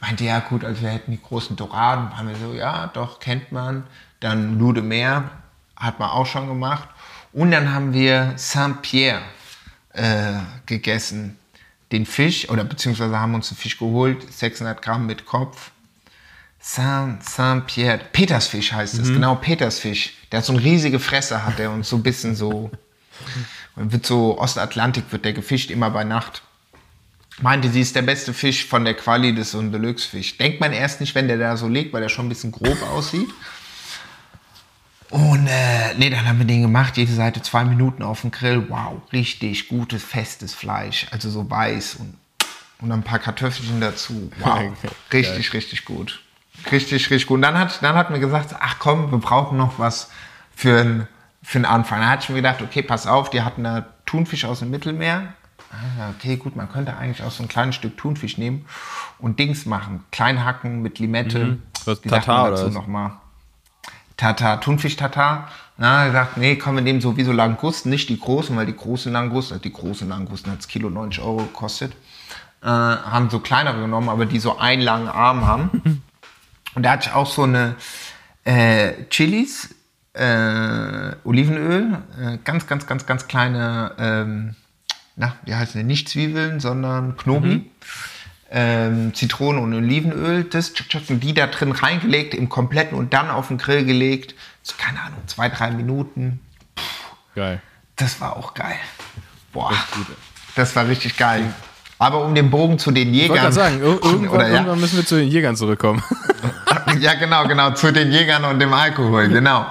Meinte, 0.00 0.24
ja 0.24 0.40
gut, 0.40 0.64
also 0.64 0.82
wir 0.82 0.90
hätten 0.90 1.10
die 1.10 1.22
großen 1.22 1.56
Doraden. 1.56 2.16
Haben 2.16 2.28
wir 2.28 2.36
so, 2.36 2.52
ja, 2.54 2.88
doch, 2.88 3.20
kennt 3.20 3.52
man. 3.52 3.84
Dann 4.20 4.58
Lude 4.58 4.82
Meer, 4.82 5.30
hat 5.76 5.98
man 5.98 6.10
auch 6.10 6.26
schon 6.26 6.46
gemacht. 6.48 6.88
Und 7.32 7.50
dann 7.50 7.72
haben 7.72 7.92
wir 7.92 8.34
Saint-Pierre 8.36 9.22
äh, 9.92 10.34
gegessen. 10.66 11.38
Den 11.90 12.06
Fisch, 12.06 12.48
oder 12.48 12.64
beziehungsweise 12.64 13.18
haben 13.18 13.34
uns 13.34 13.50
einen 13.50 13.58
Fisch 13.58 13.78
geholt, 13.78 14.32
600 14.32 14.80
Gramm 14.80 15.06
mit 15.06 15.26
Kopf. 15.26 15.72
Saint, 16.58 17.22
Saint-Pierre, 17.24 18.00
Petersfisch 18.12 18.72
heißt 18.72 18.98
es, 18.98 19.08
genau, 19.08 19.34
Petersfisch. 19.34 20.14
Der 20.30 20.38
hat 20.38 20.46
so 20.46 20.52
eine 20.52 20.62
riesige 20.62 21.00
Fresse, 21.00 21.44
hat 21.44 21.58
er 21.58 21.72
und 21.72 21.84
so 21.84 21.96
ein 21.96 22.02
bisschen 22.02 22.36
so, 22.36 22.70
wird 23.76 24.06
so 24.06 24.38
Ostatlantik 24.38 25.10
wird 25.10 25.24
der 25.24 25.32
gefischt, 25.32 25.70
immer 25.70 25.90
bei 25.90 26.04
Nacht. 26.04 26.42
Meinte, 27.40 27.70
sie 27.70 27.80
ist 27.80 27.96
der 27.96 28.02
beste 28.02 28.34
Fisch 28.34 28.66
von 28.66 28.84
der 28.84 28.94
Quali, 28.94 29.34
das 29.34 29.46
ist 29.46 29.52
so 29.52 29.58
ein 29.58 29.72
Deluxe-Fisch. 29.72 30.36
Denkt 30.38 30.60
man 30.60 30.72
erst 30.72 31.00
nicht, 31.00 31.14
wenn 31.14 31.28
der 31.28 31.38
da 31.38 31.56
so 31.56 31.66
liegt, 31.66 31.92
weil 31.92 32.02
der 32.02 32.08
schon 32.08 32.26
ein 32.26 32.28
bisschen 32.28 32.52
grob 32.52 32.80
aussieht. 32.82 33.30
Und 35.10 35.46
äh, 35.46 35.94
nee, 35.98 36.08
dann 36.08 36.26
haben 36.26 36.38
wir 36.38 36.46
den 36.46 36.62
gemacht, 36.62 36.96
jede 36.96 37.12
Seite 37.12 37.42
zwei 37.42 37.64
Minuten 37.64 38.02
auf 38.02 38.22
dem 38.22 38.30
Grill. 38.30 38.68
Wow, 38.68 39.02
richtig 39.12 39.68
gutes, 39.68 40.02
festes 40.02 40.54
Fleisch. 40.54 41.06
Also 41.10 41.28
so 41.30 41.50
weiß 41.50 41.96
und, 41.96 42.16
und 42.80 42.92
ein 42.92 43.02
paar 43.02 43.18
Kartoffelchen 43.18 43.80
dazu. 43.80 44.30
Wow, 44.38 44.72
richtig, 45.12 45.52
richtig 45.52 45.84
gut. 45.84 46.22
Richtig, 46.70 47.10
richtig 47.10 47.26
gut. 47.26 47.36
Und 47.36 47.42
dann 47.42 47.58
hat, 47.58 47.82
dann 47.82 47.94
hat 47.94 48.10
mir 48.10 48.20
gesagt, 48.20 48.54
ach 48.58 48.76
komm, 48.78 49.10
wir 49.10 49.18
brauchen 49.18 49.58
noch 49.58 49.78
was 49.78 50.10
für 50.54 50.80
einen 50.80 51.08
für 51.42 51.58
einen 51.58 51.64
Anfang. 51.64 52.00
Dann 52.00 52.08
hatte 52.08 52.24
ich 52.24 52.28
mir 52.28 52.36
gedacht, 52.36 52.62
okay, 52.62 52.82
pass 52.82 53.06
auf, 53.06 53.30
die 53.30 53.42
hatten 53.42 53.64
da 53.64 53.86
Thunfisch 54.06 54.44
aus 54.44 54.60
dem 54.60 54.70
Mittelmeer. 54.70 55.34
Ah, 55.72 56.10
okay, 56.10 56.36
gut, 56.36 56.54
man 56.54 56.70
könnte 56.70 56.96
eigentlich 56.96 57.22
auch 57.22 57.30
so 57.30 57.42
ein 57.42 57.48
kleines 57.48 57.74
Stück 57.74 57.96
Thunfisch 57.96 58.36
nehmen 58.36 58.66
und 59.18 59.38
Dings 59.38 59.64
machen. 59.64 60.04
Klein 60.12 60.44
hacken 60.44 60.82
mit 60.82 60.98
Limette. 60.98 61.58
Was, 61.86 62.04
Wie 62.04 62.08
sagt 62.10 62.26
Tatar 62.26 62.50
dazu 62.50 62.66
was? 62.66 62.74
nochmal? 62.74 63.12
Tatar, 64.18 64.60
Thunfisch-Tatar. 64.60 65.48
Na, 65.78 66.06
gesagt, 66.06 66.36
nee, 66.36 66.56
komm, 66.56 66.76
wir 66.76 66.82
nehmen 66.82 67.00
sowieso 67.00 67.32
Langusten, 67.32 67.90
nicht 67.90 68.08
die 68.08 68.20
großen, 68.20 68.54
weil 68.56 68.66
die 68.66 68.76
großen 68.76 69.10
Langusten, 69.12 69.54
also 69.54 69.62
die 69.62 69.72
großen 69.72 70.08
Langusten 70.08 70.52
hat 70.52 70.58
das 70.58 70.68
Kilo 70.68 70.90
90 70.90 71.22
Euro 71.22 71.38
gekostet, 71.38 71.92
äh, 72.62 72.66
haben 72.66 73.30
so 73.30 73.40
kleinere 73.40 73.80
genommen, 73.80 74.08
aber 74.08 74.26
die 74.26 74.38
so 74.38 74.58
einen 74.58 74.82
langen 74.82 75.08
Arm 75.08 75.46
haben. 75.46 76.02
Und 76.74 76.84
da 76.84 76.92
hatte 76.92 77.08
ich 77.08 77.14
auch 77.14 77.26
so 77.26 77.42
eine 77.42 77.74
äh, 78.44 79.04
Chilis, 79.10 79.74
äh, 80.12 81.16
Olivenöl, 81.24 81.98
äh, 82.20 82.38
ganz, 82.44 82.66
ganz, 82.66 82.86
ganz, 82.86 83.06
ganz 83.06 83.26
kleine, 83.26 83.92
ähm, 83.98 84.54
na, 85.16 85.36
wie 85.44 85.54
heißen 85.54 85.80
die? 85.80 85.86
Nicht 85.86 86.08
Zwiebeln, 86.08 86.60
sondern 86.60 87.16
Knobi. 87.16 87.70
Ähm, 88.54 89.14
Zitrone 89.14 89.60
und 89.60 89.72
Olivenöl, 89.72 90.44
das, 90.44 90.72
die 91.08 91.32
da 91.32 91.46
drin 91.46 91.72
reingelegt, 91.72 92.34
im 92.34 92.50
kompletten 92.50 92.98
und 92.98 93.14
dann 93.14 93.30
auf 93.30 93.48
den 93.48 93.56
Grill 93.56 93.84
gelegt. 93.86 94.34
So, 94.62 94.74
keine 94.76 95.00
Ahnung, 95.00 95.20
zwei, 95.26 95.48
drei 95.48 95.70
Minuten. 95.70 96.38
Geil. 97.34 97.62
Das 97.96 98.20
war 98.20 98.36
auch 98.36 98.52
geil. 98.52 98.76
Boah, 99.54 99.72
das 100.54 100.76
war 100.76 100.86
richtig 100.86 101.16
geil. 101.16 101.44
Aber 101.98 102.24
um 102.24 102.34
den 102.34 102.50
Bogen 102.50 102.78
zu 102.78 102.90
den 102.90 103.14
Ich 103.14 103.20
wollte 103.28 103.34
Jägern. 103.34 103.52
sagen, 103.52 103.76
ir- 103.80 104.04
irgendwann, 104.04 104.28
Oder, 104.28 104.48
ja? 104.48 104.54
irgendwann 104.54 104.80
müssen 104.80 104.96
wir 104.96 105.06
zu 105.06 105.14
den 105.16 105.28
Jägern 105.28 105.56
zurückkommen. 105.56 106.02
ja, 107.00 107.14
genau, 107.14 107.46
genau, 107.46 107.70
zu 107.70 107.90
den 107.92 108.10
Jägern 108.12 108.44
und 108.44 108.58
dem 108.58 108.72
Alkohol, 108.74 109.28
genau. 109.30 109.66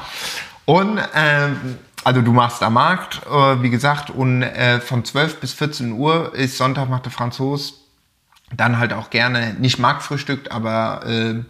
Und, 0.65 0.99
ähm, 1.13 1.77
also 2.03 2.21
du 2.21 2.31
machst 2.31 2.63
am 2.63 2.73
Markt, 2.73 3.21
äh, 3.27 3.61
wie 3.61 3.69
gesagt, 3.69 4.09
und 4.09 4.43
äh, 4.43 4.79
von 4.79 5.05
12 5.05 5.39
bis 5.39 5.53
14 5.53 5.93
Uhr 5.93 6.33
ist 6.33 6.57
Sonntag 6.57 6.89
macht 6.89 7.05
der 7.05 7.11
Franzos 7.11 7.81
dann 8.55 8.77
halt 8.77 8.93
auch 8.93 9.09
gerne, 9.09 9.53
nicht 9.53 9.79
Marktfrühstück, 9.79 10.51
aber 10.51 11.01
ähm, 11.05 11.45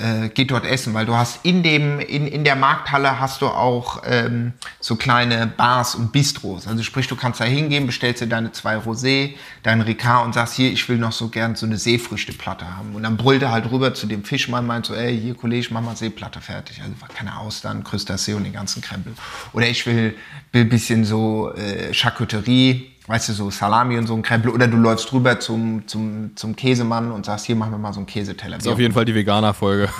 äh, 0.00 0.28
geht 0.28 0.50
dort 0.50 0.64
essen, 0.64 0.94
weil 0.94 1.06
du 1.06 1.14
hast 1.14 1.44
in 1.44 1.62
dem, 1.62 2.00
in, 2.00 2.26
in 2.26 2.44
der 2.44 2.56
Markthalle 2.56 3.20
hast 3.20 3.42
du 3.42 3.46
auch 3.46 4.02
ähm, 4.06 4.52
so 4.80 4.96
kleine 4.96 5.46
Bars 5.46 5.94
und 5.94 6.12
Bistros. 6.12 6.66
Also 6.66 6.82
sprich, 6.82 7.06
du 7.06 7.16
kannst 7.16 7.40
da 7.40 7.44
hingehen, 7.44 7.86
bestellst 7.86 8.22
dir 8.22 8.26
deine 8.26 8.52
zwei 8.52 8.76
Rosé, 8.76 9.34
dein 9.62 9.80
Ricard 9.80 10.24
und 10.24 10.34
sagst, 10.34 10.54
hier, 10.54 10.72
ich 10.72 10.88
will 10.88 10.98
noch 10.98 11.12
so 11.12 11.28
gern 11.28 11.54
so 11.54 11.66
eine 11.66 11.76
Seefrüchteplatte 11.76 12.76
haben. 12.76 12.94
Und 12.94 13.02
dann 13.02 13.16
brüllt 13.16 13.42
er 13.42 13.52
halt 13.52 13.70
rüber 13.70 13.94
zu 13.94 14.06
dem 14.06 14.24
Fischmann, 14.24 14.66
meint 14.66 14.86
so, 14.86 14.94
ey, 14.94 15.18
hier 15.18 15.34
Kollege, 15.34 15.68
mach 15.70 15.82
mal 15.82 15.96
Seeplatte 15.96 16.40
fertig. 16.40 16.80
Also 16.80 16.94
keine 17.14 17.38
Austern, 17.38 17.84
Krustacee 17.84 18.34
und 18.34 18.44
den 18.44 18.52
ganzen 18.52 18.82
Krempel. 18.82 19.14
Oder 19.52 19.68
ich 19.68 19.84
will, 19.86 20.16
will 20.52 20.64
bisschen 20.64 21.04
so 21.04 21.52
äh, 21.54 21.92
Charcuterie, 21.92 22.89
weißt 23.10 23.30
du, 23.30 23.32
so 23.32 23.50
Salami 23.50 23.98
und 23.98 24.06
so 24.06 24.14
ein 24.14 24.22
Krempel. 24.22 24.52
Oder 24.52 24.68
du 24.68 24.76
läufst 24.76 25.12
rüber 25.12 25.40
zum, 25.40 25.86
zum, 25.88 26.36
zum 26.36 26.54
Käsemann 26.54 27.10
und 27.10 27.26
sagst, 27.26 27.46
hier, 27.46 27.56
machen 27.56 27.72
wir 27.72 27.78
mal 27.78 27.92
so 27.92 27.98
einen 27.98 28.06
Käseteller. 28.06 28.56
Das 28.56 28.66
ist 28.66 28.72
auf 28.72 28.78
jeden 28.78 28.94
Fall 28.94 29.04
die 29.04 29.14
Veganer-Folge. 29.14 29.88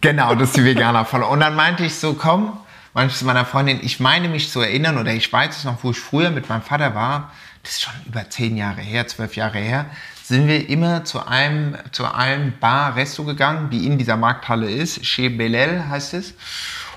Genau, 0.00 0.34
das 0.34 0.48
ist 0.48 0.56
die 0.56 0.64
Veganer-Falle. 0.64 1.26
Und 1.26 1.38
dann 1.38 1.54
meinte 1.54 1.84
ich 1.84 1.94
so, 1.94 2.14
komm, 2.14 2.58
meinte 2.92 3.12
ich 3.12 3.18
zu 3.20 3.24
meiner 3.24 3.44
Freundin, 3.44 3.78
ich 3.82 4.00
meine 4.00 4.28
mich 4.28 4.50
zu 4.50 4.60
erinnern, 4.60 4.98
oder 4.98 5.14
ich 5.14 5.32
weiß 5.32 5.58
es 5.58 5.62
noch, 5.62 5.84
wo 5.84 5.92
ich 5.92 6.00
früher 6.00 6.30
mit 6.30 6.48
meinem 6.48 6.62
Vater 6.62 6.96
war, 6.96 7.30
das 7.62 7.74
ist 7.74 7.82
schon 7.82 7.94
über 8.04 8.28
zehn 8.28 8.56
Jahre 8.56 8.80
her, 8.80 9.06
zwölf 9.06 9.36
Jahre 9.36 9.58
her, 9.58 9.86
sind 10.24 10.48
wir 10.48 10.68
immer 10.68 11.04
zu 11.04 11.24
einem, 11.24 11.76
zu 11.92 12.12
einem 12.12 12.52
Bar-Resto 12.58 13.22
gegangen, 13.22 13.70
die 13.70 13.86
in 13.86 13.96
dieser 13.96 14.16
Markthalle 14.16 14.68
ist, 14.68 15.04
Chez 15.04 15.38
Bellel 15.38 15.88
heißt 15.88 16.14
es. 16.14 16.34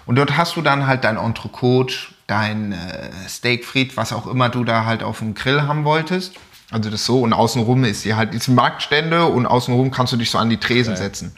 Und 0.07 0.15
dort 0.15 0.35
hast 0.35 0.55
du 0.55 0.63
dann 0.63 0.87
halt 0.87 1.03
dein 1.03 1.17
Entrecote, 1.17 1.95
dein 2.27 2.71
äh, 2.71 3.09
Steak 3.27 3.65
Fried, 3.65 3.97
was 3.97 4.13
auch 4.13 4.27
immer 4.27 4.49
du 4.49 4.63
da 4.63 4.85
halt 4.85 5.03
auf 5.03 5.19
dem 5.19 5.33
Grill 5.33 5.63
haben 5.63 5.83
wolltest. 5.83 6.33
Also 6.71 6.89
das 6.89 7.05
so 7.05 7.21
und 7.21 7.33
außenrum 7.33 7.83
ist 7.83 8.03
hier 8.03 8.17
halt 8.17 8.33
ist 8.33 8.47
Marktstände 8.47 9.25
und 9.25 9.45
außenrum 9.45 9.91
kannst 9.91 10.13
du 10.13 10.17
dich 10.17 10.31
so 10.31 10.37
an 10.37 10.49
die 10.49 10.57
Tresen 10.57 10.95
setzen. 10.95 11.35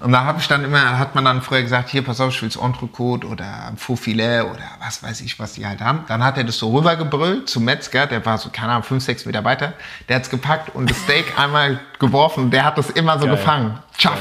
Und 0.00 0.12
da 0.12 0.24
habe 0.24 0.38
ich 0.40 0.46
dann 0.46 0.64
immer, 0.64 0.98
hat 0.98 1.16
man 1.16 1.24
dann 1.24 1.42
früher 1.42 1.62
gesagt, 1.62 1.88
hier, 1.88 2.02
pass 2.02 2.20
auf, 2.20 2.32
ich 2.32 2.40
will's 2.40 2.54
Entrecote 2.54 3.26
oder 3.26 3.72
Faux 3.76 4.00
Filet 4.00 4.42
oder 4.42 4.62
was 4.78 5.02
weiß 5.02 5.22
ich, 5.22 5.40
was 5.40 5.54
die 5.54 5.66
halt 5.66 5.80
haben. 5.80 6.04
Dann 6.06 6.22
hat 6.22 6.38
er 6.38 6.44
das 6.44 6.58
so 6.58 6.72
rübergebrüllt 6.72 7.48
zum 7.48 7.64
Metzger, 7.64 8.06
der 8.06 8.24
war 8.24 8.38
so, 8.38 8.50
keine 8.50 8.72
Ahnung, 8.72 8.84
fünf, 8.84 9.02
sechs 9.02 9.26
Meter 9.26 9.42
weiter. 9.42 9.72
Der 10.08 10.16
hat's 10.16 10.30
gepackt 10.30 10.74
und 10.74 10.88
das 10.88 10.98
Steak 10.98 11.24
einmal 11.38 11.80
geworfen 11.98 12.44
und 12.44 12.50
der 12.52 12.64
hat 12.64 12.78
das 12.78 12.90
immer 12.90 13.18
so 13.18 13.26
Geil. 13.26 13.36
gefangen. 13.36 13.78
Tschaff. 13.96 14.20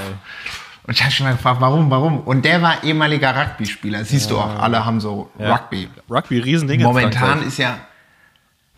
Und 0.87 0.93
ich 0.93 1.01
habe 1.03 1.11
schon 1.11 1.25
mal 1.25 1.33
gefragt, 1.33 1.59
warum, 1.59 1.91
warum? 1.91 2.21
Und 2.21 2.45
der 2.45 2.61
war 2.61 2.81
ehemaliger 2.83 3.35
Rugby-Spieler. 3.35 4.05
Siehst 4.05 4.31
du 4.31 4.37
auch, 4.37 4.57
alle 4.57 4.85
haben 4.85 5.01
so 5.01 5.29
Rugby. 5.37 5.89
Rugby, 6.09 6.39
Riesending. 6.39 6.79
in 6.79 6.85
Momentan 6.85 7.43
ist 7.45 7.57
ja, 7.57 7.77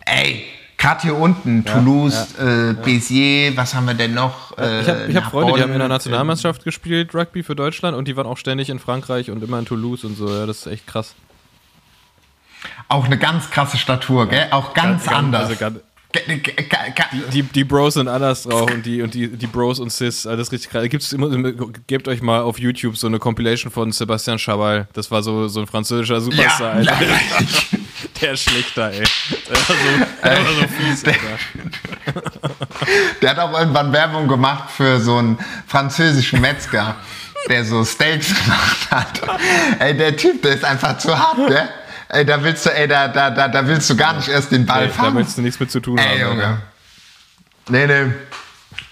ey, 0.06 0.44
gerade 0.76 1.02
hier 1.04 1.16
unten, 1.16 1.64
Toulouse, 1.66 2.34
Äh, 2.40 2.74
Béziers, 2.84 3.56
was 3.56 3.76
haben 3.76 3.86
wir 3.86 3.94
denn 3.94 4.16
noch? 4.16 4.58
Äh, 4.58 4.82
Ich 4.82 4.90
habe 4.90 5.02
hab 5.04 5.10
nach 5.14 5.30
Freunde, 5.32 5.54
die 5.54 5.62
haben 5.62 5.72
in 5.74 5.78
der 5.78 5.86
äh, 5.86 5.90
Nationalmannschaft 5.90 6.64
gespielt, 6.64 7.14
Rugby 7.14 7.44
für 7.44 7.56
Deutschland, 7.56 7.96
und 7.96 8.08
die 8.08 8.18
waren 8.18 8.26
auch 8.26 8.38
ständig 8.38 8.72
in 8.72 8.80
Frankreich 8.80 9.30
und 9.30 9.44
immer 9.44 9.60
in 9.60 9.66
Toulouse 9.66 10.04
und 10.04 10.18
so. 10.18 10.28
Ja, 10.34 10.48
das 10.48 10.62
ist 10.62 10.68
echt 10.68 10.88
krass. 10.88 11.14
Auch 12.88 13.06
eine 13.06 13.18
ganz 13.20 13.52
krasse 13.52 13.78
Statur, 13.78 14.28
gell? 14.28 14.48
Auch 14.52 14.74
ganz, 14.74 15.08
anders. 15.08 15.44
Also 15.50 15.56
ganz, 15.58 15.76
Ge- 15.76 15.80
ge- 15.80 15.80
ge- 15.80 15.82
ge- 15.82 15.89
die, 17.34 17.44
die 17.44 17.64
Bros 17.64 17.94
sind 17.94 18.08
anders 18.08 18.44
drauf 18.44 18.72
und 18.72 18.84
die, 18.86 19.02
und 19.04 19.14
die, 19.14 19.28
die 19.28 19.48
Bros 19.48 19.80
und 19.80 19.92
Sis, 19.92 20.26
alles 20.26 20.52
richtig 20.52 20.72
krass. 20.72 20.90
Gibt's 20.90 21.14
immer, 21.14 21.30
gebt 21.86 22.08
euch 22.08 22.22
mal 22.22 22.42
auf 22.42 22.58
YouTube 22.58 22.98
so 22.98 23.06
eine 23.06 23.20
Compilation 23.20 23.72
von 23.72 23.92
Sebastian 23.92 24.40
Chabal. 24.40 24.88
Das 24.94 25.12
war 25.12 25.22
so, 25.22 25.48
so 25.48 25.60
ein 25.60 25.68
französischer 25.68 26.20
Superstar. 26.20 26.82
Ja. 26.82 26.98
Der 28.22 28.36
schlechter, 28.36 28.92
ey. 28.92 29.04
Der 29.50 29.56
war 29.56 29.66
so, 29.66 30.06
der 30.24 30.32
war 30.32 30.54
so 30.54 30.68
fies, 30.68 31.06
Alter. 31.06 31.20
Der 33.22 33.30
hat 33.30 33.40
auch 33.40 33.58
irgendwann 33.60 33.94
Werbung 33.94 34.28
gemacht 34.28 34.72
für 34.72 35.00
so 35.00 35.18
einen 35.18 35.38
französischen 35.68 36.42
Metzger, 36.42 36.96
der 37.50 37.64
so 37.64 37.84
Steaks 37.86 38.34
gemacht 38.44 38.92
hat. 38.92 39.22
Ey, 39.80 39.96
der 39.96 40.18
Typ, 40.18 40.42
der 40.42 40.56
ist 40.56 40.66
einfach 40.66 40.98
zu 40.98 41.18
hart, 41.18 41.38
gell? 41.48 41.70
Ey, 42.10 42.26
da 42.26 42.44
willst 42.44 42.66
du, 42.66 42.72
ey, 42.72 42.88
da, 42.88 43.08
da, 43.08 43.30
da, 43.30 43.48
da 43.48 43.68
willst 43.68 43.90
du 43.90 43.96
gar 43.96 44.14
nicht 44.14 44.28
erst 44.30 44.52
den 44.52 44.66
Ball 44.66 44.88
da 44.88 44.94
fangen. 44.94 45.14
möchtest 45.14 45.38
du 45.38 45.44
nichts 45.44 45.60
mit 45.60 45.70
zu 45.70 45.80
tun 45.80 45.98
Ey, 46.00 46.20
haben. 46.20 46.32
Junge. 46.32 46.62
Nee, 47.70 47.86
nee. 47.86 48.14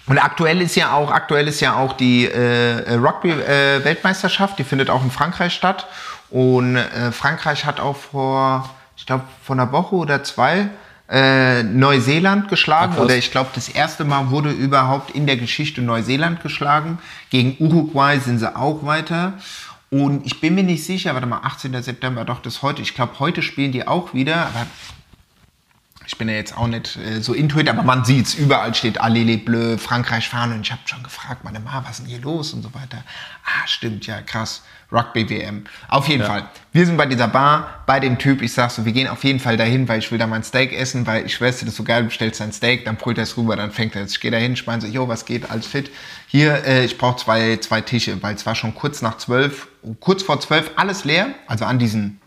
Und 0.06 0.20
aktuell 0.20 0.62
ist 0.62 0.76
ja 0.76 0.94
auch, 0.94 1.12
aktuell 1.12 1.48
ist 1.48 1.60
ja 1.60 1.76
auch 1.76 1.94
die 1.94 2.26
äh, 2.28 2.94
Rugby-Weltmeisterschaft, 2.94 4.60
die 4.60 4.64
findet 4.64 4.90
auch 4.90 5.04
in 5.04 5.12
Frankreich 5.12 5.54
statt. 5.54 5.88
Und 6.30 6.76
äh, 6.78 7.12
Frankreich 7.12 7.66
hat 7.66 7.80
auch 7.80 7.98
vor, 7.98 8.70
ich 8.96 9.06
glaube, 9.06 9.24
vor 9.44 9.56
einer 9.56 9.72
Woche 9.72 9.96
oder 9.96 10.24
zwei 10.24 10.70
äh, 11.10 11.64
Neuseeland 11.64 12.50
geschlagen. 12.50 12.94
Krass. 12.94 13.04
oder 13.04 13.16
ich 13.16 13.32
glaube, 13.32 13.50
das 13.56 13.68
erste 13.70 14.06
Mal 14.06 14.30
wurde 14.30 14.52
überhaupt 14.52 15.12
in 15.12 15.26
der 15.26 15.38
Geschichte 15.38 15.82
Neuseeland 15.82 16.42
geschlagen. 16.44 17.00
Gegen 17.30 17.56
Uruguay 17.60 18.20
sind 18.20 18.40
sie 18.40 18.56
auch 18.56 18.86
weiter. 18.86 19.34
Und 19.90 20.26
ich 20.26 20.42
bin 20.42 20.56
mir 20.56 20.64
nicht 20.64 20.84
sicher, 20.84 21.14
warte 21.14 21.28
mal, 21.28 21.40
18. 21.44 21.82
September, 21.82 22.26
doch 22.26 22.42
das 22.42 22.62
heute. 22.62 22.82
Ich 22.82 22.94
glaube, 22.94 23.20
heute 23.20 23.42
spielen 23.42 23.72
die 23.72 23.88
auch 23.88 24.14
wieder. 24.14 24.48
Aber 24.48 24.68
Ich 26.06 26.18
bin 26.18 26.28
ja 26.30 26.36
jetzt 26.36 26.58
auch 26.58 26.68
nicht 26.68 26.98
äh, 26.98 27.22
so 27.22 27.34
intuit, 27.34 27.70
aber 27.70 27.84
man 27.84 28.04
sieht's. 28.06 28.34
Überall 28.34 28.74
steht 28.76 29.00
Allez 29.00 29.44
Bleu, 29.46 29.78
Frankreich 29.78 30.28
fahren. 30.30 30.54
Und 30.54 30.62
ich 30.62 30.72
habe 30.72 30.82
schon 30.86 31.04
gefragt, 31.04 31.44
meine 31.44 31.60
Ma, 31.60 31.84
was 31.84 32.00
ist 32.00 32.00
denn 32.02 32.08
hier 32.08 32.22
los 32.22 32.54
und 32.54 32.64
so 32.64 32.74
weiter. 32.74 33.04
Ah, 33.46 33.68
stimmt, 33.68 34.08
ja, 34.08 34.22
krass. 34.22 34.64
Rugby-WM. 34.92 35.66
Auf 35.90 36.08
jeden 36.08 36.22
Ja. 36.22 36.28
Fall. 36.28 36.50
Wir 36.72 36.86
sind 36.86 36.98
bei 36.98 37.06
dieser 37.06 37.28
Bar, 37.28 37.84
bei 37.86 38.00
dem 38.00 38.18
Typ. 38.18 38.42
Ich 38.42 38.54
sag 38.54 38.72
so, 38.72 38.86
wir 38.86 38.92
gehen 38.94 39.08
auf 39.08 39.24
jeden 39.24 39.40
Fall 39.40 39.58
dahin, 39.58 39.88
weil 39.88 40.00
ich 40.00 40.12
will 40.12 40.18
da 40.20 40.28
mein 40.28 40.44
Steak 40.44 40.74
essen, 40.74 41.06
weil 41.08 41.26
ich 41.26 41.38
dir, 41.38 41.46
das 41.48 41.62
ist 41.64 41.76
so 41.76 41.84
geil, 41.84 42.04
du 42.04 42.08
bestellst 42.08 42.40
dein 42.40 42.54
Steak, 42.54 42.86
dann 42.86 42.96
brüllt 42.96 43.18
er 43.18 43.24
es 43.24 43.36
rüber, 43.38 43.56
dann 43.56 43.72
fängt 43.72 43.96
er 43.96 44.02
jetzt. 44.02 44.14
Ich 44.14 44.20
gehe 44.22 44.32
dahin, 44.32 44.54
ich 44.54 44.66
meine 44.66 44.82
so, 44.82 44.88
jo, 44.88 45.08
was 45.08 45.26
geht, 45.26 45.50
alles 45.50 45.68
fit. 45.68 45.92
Hier, 46.28 46.64
äh, 46.66 46.86
ich 46.86 46.98
brauche 46.98 47.18
zwei, 47.18 47.58
zwei 47.58 47.82
Tische, 47.82 48.22
weil 48.22 48.36
es 48.36 48.46
war 48.46 48.56
schon 48.56 48.76
kurz 48.76 49.02
nach 49.02 49.18
zwölf, 49.18 49.68
kurz 50.00 50.24
vor 50.24 50.40
zwölf, 50.40 50.72
alles 50.76 51.04
leer, 51.04 51.28
also 51.48 51.66
an 51.66 51.80
diesen 51.80 52.20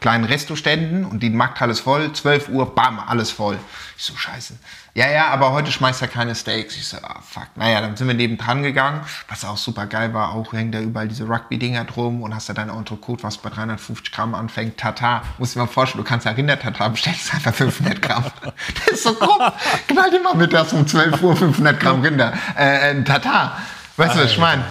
kleinen 0.00 0.24
Restoständen 0.24 1.04
und 1.04 1.22
die 1.22 1.30
Markthalle 1.30 1.72
ist 1.72 1.80
voll, 1.80 2.12
12 2.12 2.48
Uhr, 2.48 2.74
bam, 2.74 3.00
alles 3.00 3.30
voll. 3.30 3.58
Ich 3.96 4.04
so, 4.04 4.16
scheiße. 4.16 4.54
Ja, 4.94 5.08
ja, 5.08 5.28
aber 5.28 5.52
heute 5.52 5.70
schmeißt 5.70 6.02
er 6.02 6.08
keine 6.08 6.34
Steaks. 6.34 6.76
Ich 6.76 6.88
so, 6.88 6.96
ah, 7.02 7.20
fuck. 7.22 7.48
Naja, 7.56 7.80
dann 7.80 7.96
sind 7.96 8.08
wir 8.08 8.14
nebendran 8.14 8.62
gegangen, 8.62 9.00
was 9.28 9.44
auch 9.44 9.56
super 9.56 9.86
geil 9.86 10.12
war. 10.12 10.32
Auch 10.32 10.52
hängen 10.52 10.72
da 10.72 10.80
überall 10.80 11.06
diese 11.06 11.28
Rugby-Dinger 11.28 11.84
drum 11.84 12.22
und 12.22 12.34
hast 12.34 12.48
da 12.48 12.52
dein 12.52 12.68
Entrecote, 12.68 13.22
was 13.22 13.38
bei 13.38 13.50
350 13.50 14.12
Gramm 14.12 14.34
anfängt. 14.34 14.76
Tata, 14.76 15.22
musst 15.38 15.54
du 15.54 15.60
dir 15.60 15.66
mal 15.66 15.70
vorstellen, 15.70 16.02
du 16.02 16.08
kannst 16.08 16.26
ja 16.26 16.32
Rinder-Tata 16.32 16.88
bestellen, 16.88 17.16
das 17.16 17.26
ist 17.26 17.34
einfach 17.34 17.54
500 17.54 18.02
Gramm. 18.02 18.24
Das 18.74 18.94
ist 18.94 19.02
so 19.04 19.14
krumm. 19.14 19.52
Knall 19.86 20.10
dir 20.10 20.20
mal 20.20 20.34
mittags 20.34 20.72
um 20.72 20.86
12 20.86 21.22
Uhr 21.22 21.36
500 21.36 21.78
Gramm 21.78 22.00
Rinder. 22.00 22.32
Äh, 22.56 22.90
ein 22.90 23.04
Tata. 23.04 23.56
Weißt 23.96 24.14
du, 24.14 24.20
was 24.20 24.32
ich 24.32 24.38
meine? 24.38 24.64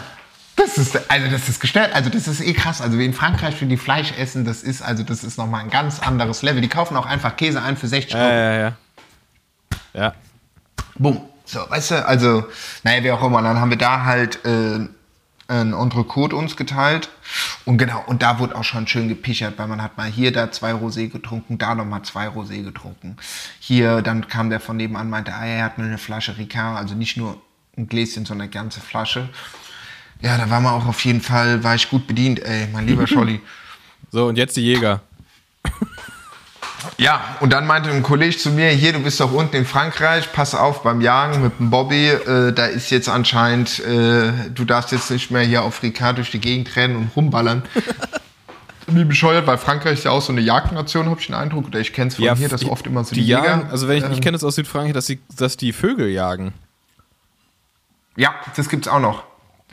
Das 0.58 0.78
ist, 0.78 1.10
also 1.10 1.30
das 1.30 1.47
ist 1.47 1.60
gestellt, 1.60 1.91
also 1.93 2.10
das 2.10 2.28
ist 2.28 2.41
eh 2.41 2.53
krass. 2.53 2.82
Also 2.82 2.97
wie 2.97 3.05
in 3.05 3.14
Frankreich 3.14 3.55
für 3.55 3.68
die 3.68 3.78
Fleisch 3.78 4.12
essen, 4.18 4.43
das 4.43 4.64
ist, 4.64 4.82
also 4.82 5.03
das 5.03 5.24
ist 5.24 5.38
nochmal 5.38 5.62
ein 5.62 5.70
ganz 5.70 5.99
anderes 5.99 6.41
Level. 6.41 6.62
Die 6.62 6.68
kaufen 6.68 6.97
auch 6.97 7.05
einfach 7.05 7.38
Käse 7.38 7.62
ein 7.62 7.78
für 7.78 7.88
60 7.88 8.16
Euro. 8.16 8.26
Ja, 8.26 8.34
ja, 8.34 8.60
ja. 8.60 8.74
Ja. 9.93 10.14
Bumm. 10.95 11.22
So, 11.45 11.60
weißt 11.70 11.91
du, 11.91 12.05
also, 12.05 12.45
naja, 12.84 13.03
wie 13.03 13.12
auch 13.12 13.24
immer. 13.24 13.41
Dann 13.41 13.60
haben 13.60 13.70
wir 13.70 13.78
da 13.78 14.03
halt 14.03 14.43
äh, 14.45 14.80
ein 15.47 15.74
Entrecote 15.74 16.36
uns 16.36 16.58
geteilt. 16.58 17.10
Und 17.66 17.78
genau, 17.78 18.03
und 18.08 18.22
da 18.22 18.39
wurde 18.39 18.55
auch 18.55 18.64
schon 18.64 18.88
schön 18.88 19.08
gepichert, 19.08 19.58
weil 19.58 19.68
man 19.68 19.82
hat 19.82 19.97
mal 19.97 20.10
hier 20.10 20.32
da 20.32 20.51
zwei 20.51 20.72
Rosé 20.72 21.08
getrunken, 21.08 21.58
da 21.58 21.76
nochmal 21.76 22.01
zwei 22.01 22.28
Rosé 22.28 22.64
getrunken. 22.64 23.18
Hier, 23.60 24.01
dann 24.01 24.28
kam 24.28 24.49
der 24.49 24.60
von 24.60 24.76
nebenan, 24.76 25.10
meinte, 25.10 25.34
ah, 25.34 25.45
er 25.45 25.64
hat 25.64 25.78
mir 25.78 25.86
eine 25.86 25.97
Flasche 25.97 26.38
Ricard, 26.38 26.78
also 26.78 26.95
nicht 26.95 27.16
nur 27.16 27.39
ein 27.78 27.88
Gläschen, 27.88 28.26
sondern 28.26 28.45
eine 28.45 28.51
ganze 28.51 28.82
Flasche. 28.82 29.30
Ja, 30.22 30.38
da 30.38 30.49
war 30.49 30.59
man 30.61 30.74
auch 30.74 30.86
auf 30.88 31.03
jeden 31.05 31.22
Fall, 31.22 31.63
war 31.63 31.76
ich 31.76 31.89
gut 31.89 32.07
bedient, 32.07 32.39
ey, 32.39 32.68
mein 32.74 32.88
lieber 32.88 33.05
Scholli. 33.07 33.41
So, 34.11 34.28
und 34.28 34.38
jetzt 34.38 34.57
die 34.57 34.61
Jäger. 34.61 35.01
Ja, 36.97 37.36
und 37.41 37.51
dann 37.53 37.68
meinte 37.68 37.89
ein 37.91 38.01
Kollege 38.03 38.38
zu 38.38 38.49
mir, 38.49 38.70
hier, 38.70 38.93
du 38.93 38.99
bist 38.99 39.20
doch 39.20 39.32
unten 39.32 39.55
in 39.55 39.65
Frankreich, 39.65 40.32
pass 40.32 40.55
auf 40.55 40.84
beim 40.84 41.01
Jagen 41.01 41.41
mit 41.43 41.59
dem 41.59 41.70
Bobby, 41.70 42.07
äh, 42.07 42.53
da 42.53 42.65
ist 42.65 42.89
jetzt 42.91 43.09
anscheinend, 43.09 43.80
äh, 43.80 44.32
du 44.53 44.63
darfst 44.65 44.91
jetzt 44.91 45.11
nicht 45.11 45.30
mehr 45.30 45.41
hier 45.43 45.63
auf 45.63 45.84
Ricard 45.84 46.18
durch 46.18 46.32
die 46.32 46.39
Gegend 46.39 46.76
rennen 46.76 46.95
und 46.95 47.11
rumballern. 47.15 47.63
Wie 48.88 49.03
bescheuert, 49.03 49.45
weil 49.47 49.57
Frankreich 49.57 49.95
ist 49.99 50.05
ja 50.05 50.11
auch 50.11 50.22
so 50.22 50.32
eine 50.32 50.39
Jagdnation, 50.41 51.09
habe 51.09 51.20
ich 51.20 51.26
den 51.28 51.36
Eindruck, 51.36 51.68
oder 51.68 51.80
ich 51.80 51.91
kenne 51.93 52.07
es 52.07 52.15
von 52.15 52.36
hier, 52.36 52.47
dass 52.47 52.61
die- 52.61 52.68
oft 52.70 52.88
immer 52.88 53.03
so 53.03 53.13
die, 53.13 53.22
die, 53.22 53.28
Jäger, 53.28 53.43
jagen. 53.43 53.70
Also 53.70 53.88
wenn 53.89 53.97
ich, 53.97 54.03
ich 54.05 54.11
ähm, 54.11 54.22
kenne 54.22 54.34
das 54.38 54.43
aus 54.45 54.55
Südfrankreich, 54.55 54.93
dass, 54.93 55.05
sie, 55.07 55.20
dass 55.36 55.57
die 55.57 55.74
Vögel 55.74 56.07
jagen. 56.09 56.53
Ja, 58.15 58.34
das 58.55 58.70
gibt's 58.70 58.88
auch 58.88 59.01
noch. 59.01 59.24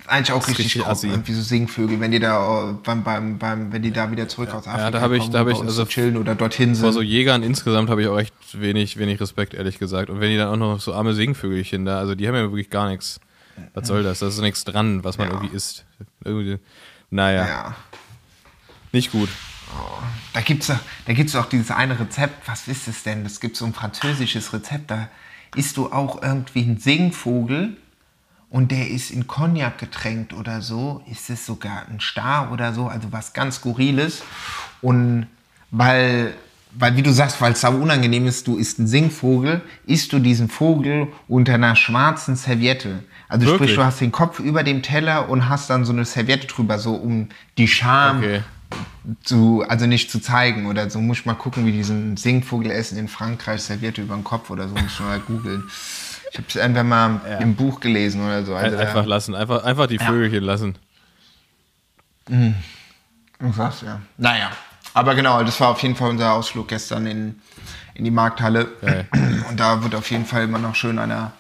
Eigentlich 0.07 0.33
auch 0.33 0.47
richtig, 0.47 0.67
richtig 0.67 0.87
assi. 0.87 1.09
Irgendwie 1.09 1.33
so 1.33 1.41
Singvögel, 1.41 1.99
wenn 1.99 2.11
die 2.11 2.19
da 2.21 2.71
äh, 2.71 2.73
beim, 2.85 3.03
beim, 3.03 3.39
beim, 3.39 3.73
wenn 3.73 3.83
die 3.83 3.91
da 3.91 4.11
wieder 4.11 4.29
zurück 4.29 4.53
aus 4.53 4.67
Afrika 4.69 4.91
da 4.91 5.01
habe 5.01 5.17
ich- 5.17 5.29
da 5.31 5.39
habe 5.39 5.53
ich 5.53 5.59
also 5.59 5.71
so 5.71 5.85
chillen 5.87 6.17
oder 6.19 6.35
dorthin 6.35 6.75
Vor 6.75 6.93
sind. 6.93 6.93
so 6.93 7.03
Jägern 7.03 7.43
insgesamt 7.43 7.89
habe 7.89 8.03
ich 8.03 8.09
auch 8.09 8.19
echt 8.19 8.35
wenig, 8.53 8.99
wenig 8.99 9.19
Respekt, 9.21 9.55
ehrlich 9.55 9.79
gesagt. 9.79 10.11
Und 10.11 10.21
wenn 10.21 10.31
die 10.31 10.37
dann 10.37 10.49
auch 10.49 10.57
noch 10.57 10.81
so 10.81 10.93
arme 10.93 11.15
Singvögelchen 11.15 11.85
da, 11.87 11.99
also 11.99 12.15
die 12.15 12.29
haben 12.29 12.35
ja 12.35 12.43
wirklich 12.43 12.69
gar 12.71 12.89
nichts. 12.91 13.19
Was 13.73 13.87
soll 13.89 14.03
das? 14.03 14.19
Da 14.19 14.29
ist 14.29 14.39
nichts 14.41 14.65
dran, 14.65 15.05
was 15.05 15.17
man 15.17 15.29
Ja. 15.29 15.35
irgendwie 15.35 15.57
isst. 15.57 15.85
Irgendwie, 16.25 16.59
naja, 17.11 17.47
ja. 17.47 17.77
nicht 18.93 19.11
gut. 19.13 19.29
Da 20.35 20.41
gibt's 20.41 20.67
doch, 20.69 20.79
da 21.07 21.13
gibt's 21.15 21.35
auch 21.35 21.47
dieses 21.47 21.71
eine 21.71 21.99
Rezept. 21.99 22.47
Was 22.47 22.69
ist 22.69 22.89
es 22.89 23.03
denn? 23.05 23.25
Das 23.25 23.41
gibt 23.41 23.57
so 23.57 23.65
ein 23.65 23.73
französisches 23.73 24.53
Rezept. 24.53 24.91
Da 24.91 25.09
isst 25.57 25.77
du 25.77 25.91
auch 25.93 26.23
irgendwie 26.23 26.63
einen 26.63 26.79
Singvogel 26.79 27.77
und 28.55 28.71
der 28.71 28.89
ist 28.89 29.11
in 29.11 29.27
Cognac 29.27 29.79
getränkt 29.79 30.33
oder 30.33 30.63
so. 30.63 31.03
Ist 31.11 31.29
es 31.29 31.45
sogar 31.45 31.89
ein 31.91 31.99
Star 31.99 32.53
oder 32.53 32.73
so? 32.73 32.87
Also 32.87 33.09
was 33.11 33.33
ganz 33.33 33.57
Skurriles. 33.57 34.23
Und 34.81 35.27
weil, 35.73 36.35
weil 36.71 36.97
wie 36.97 37.03
du 37.03 37.11
sagst, 37.11 37.41
weil 37.41 37.55
es 37.55 37.63
sau 37.63 37.73
unangenehm 37.75 38.29
ist, 38.29 38.47
du 38.47 38.57
isst 38.57 38.79
einen 38.79 38.87
Singvogel, 38.87 39.61
isst 39.87 40.13
du 40.13 40.21
diesen 40.21 40.49
Vogel 40.49 41.09
unter 41.27 41.55
einer 41.55 41.75
schwarzen 41.75 42.37
Serviette. 42.37 43.03
Also 43.29 43.45
Wirklich? 43.45 43.71
sprich, 43.71 43.75
du 43.75 43.85
hast 43.85 44.01
den 44.01 44.13
Kopf 44.13 44.39
über 44.39 44.63
dem 44.63 44.83
Teller 44.83 45.29
und 45.29 45.49
hast 45.49 45.69
dann 45.69 45.85
so 45.85 45.93
eine 45.93 46.05
Serviette 46.05 46.47
drüber, 46.47 46.79
so 46.79 46.95
um 46.95 47.31
die 47.59 47.67
Scham 47.67 48.19
Okay. 48.19 48.43
zu, 49.25 49.65
also 49.69 49.87
nicht 49.87 50.13
zu 50.13 50.21
zeigen 50.21 50.67
oder 50.67 50.89
so. 50.91 51.01
Muss 51.01 51.19
ich 51.19 51.27
mal 51.27 51.35
gucken, 51.35 51.67
wie 51.67 51.73
diesen 51.73 52.17
Singvogel 52.17 52.71
essen 52.71 52.99
in 52.99 53.09
Frankreich 53.09 53.63
serviert 53.63 53.99
über 53.99 54.15
den 54.15 54.23
Kopf 54.23 54.49
oder 54.51 54.69
so. 54.69 54.77
Muss 54.77 54.93
ich 54.93 55.01
mal 55.01 55.19
googeln. 55.19 55.65
Ich 56.35 56.39
habe 56.39 56.49
es 56.49 56.57
irgendwann 56.57 56.89
mal 56.89 57.21
im 57.41 57.55
Buch 57.55 57.79
gelesen 57.79 58.27
oder 58.27 58.45
so. 58.45 58.57
Also, 58.57 58.77
Einfach 58.77 59.07
lassen, 59.07 59.37
einfach, 59.37 59.63
einfach 59.63 59.87
die 59.87 60.01
Vögelchen 60.01 60.43
lassen. 60.43 60.75
Was, 63.39 63.83
ja. 63.83 64.01
Naja. 64.19 64.51
Aber 64.95 65.15
genau, 65.15 65.45
das 65.45 65.61
war 65.61 65.69
auf 65.69 65.81
jeden 65.85 65.95
Fall 65.95 66.11
unser 66.11 66.33
Ausflug 66.33 66.67
gestern 66.67 67.07
in, 67.07 67.41
in 67.95 68.03
die 68.05 68.11
Markthalle. 68.11 68.67
Geil. 68.81 69.07
Und 69.49 69.61
da 69.61 69.85
wird 69.85 69.95
auf 69.95 70.11
jeden 70.11 70.27
Fall 70.27 70.43
immer 70.43 70.59
noch 70.59 70.75
schön 70.75 70.99
einer 70.99 71.31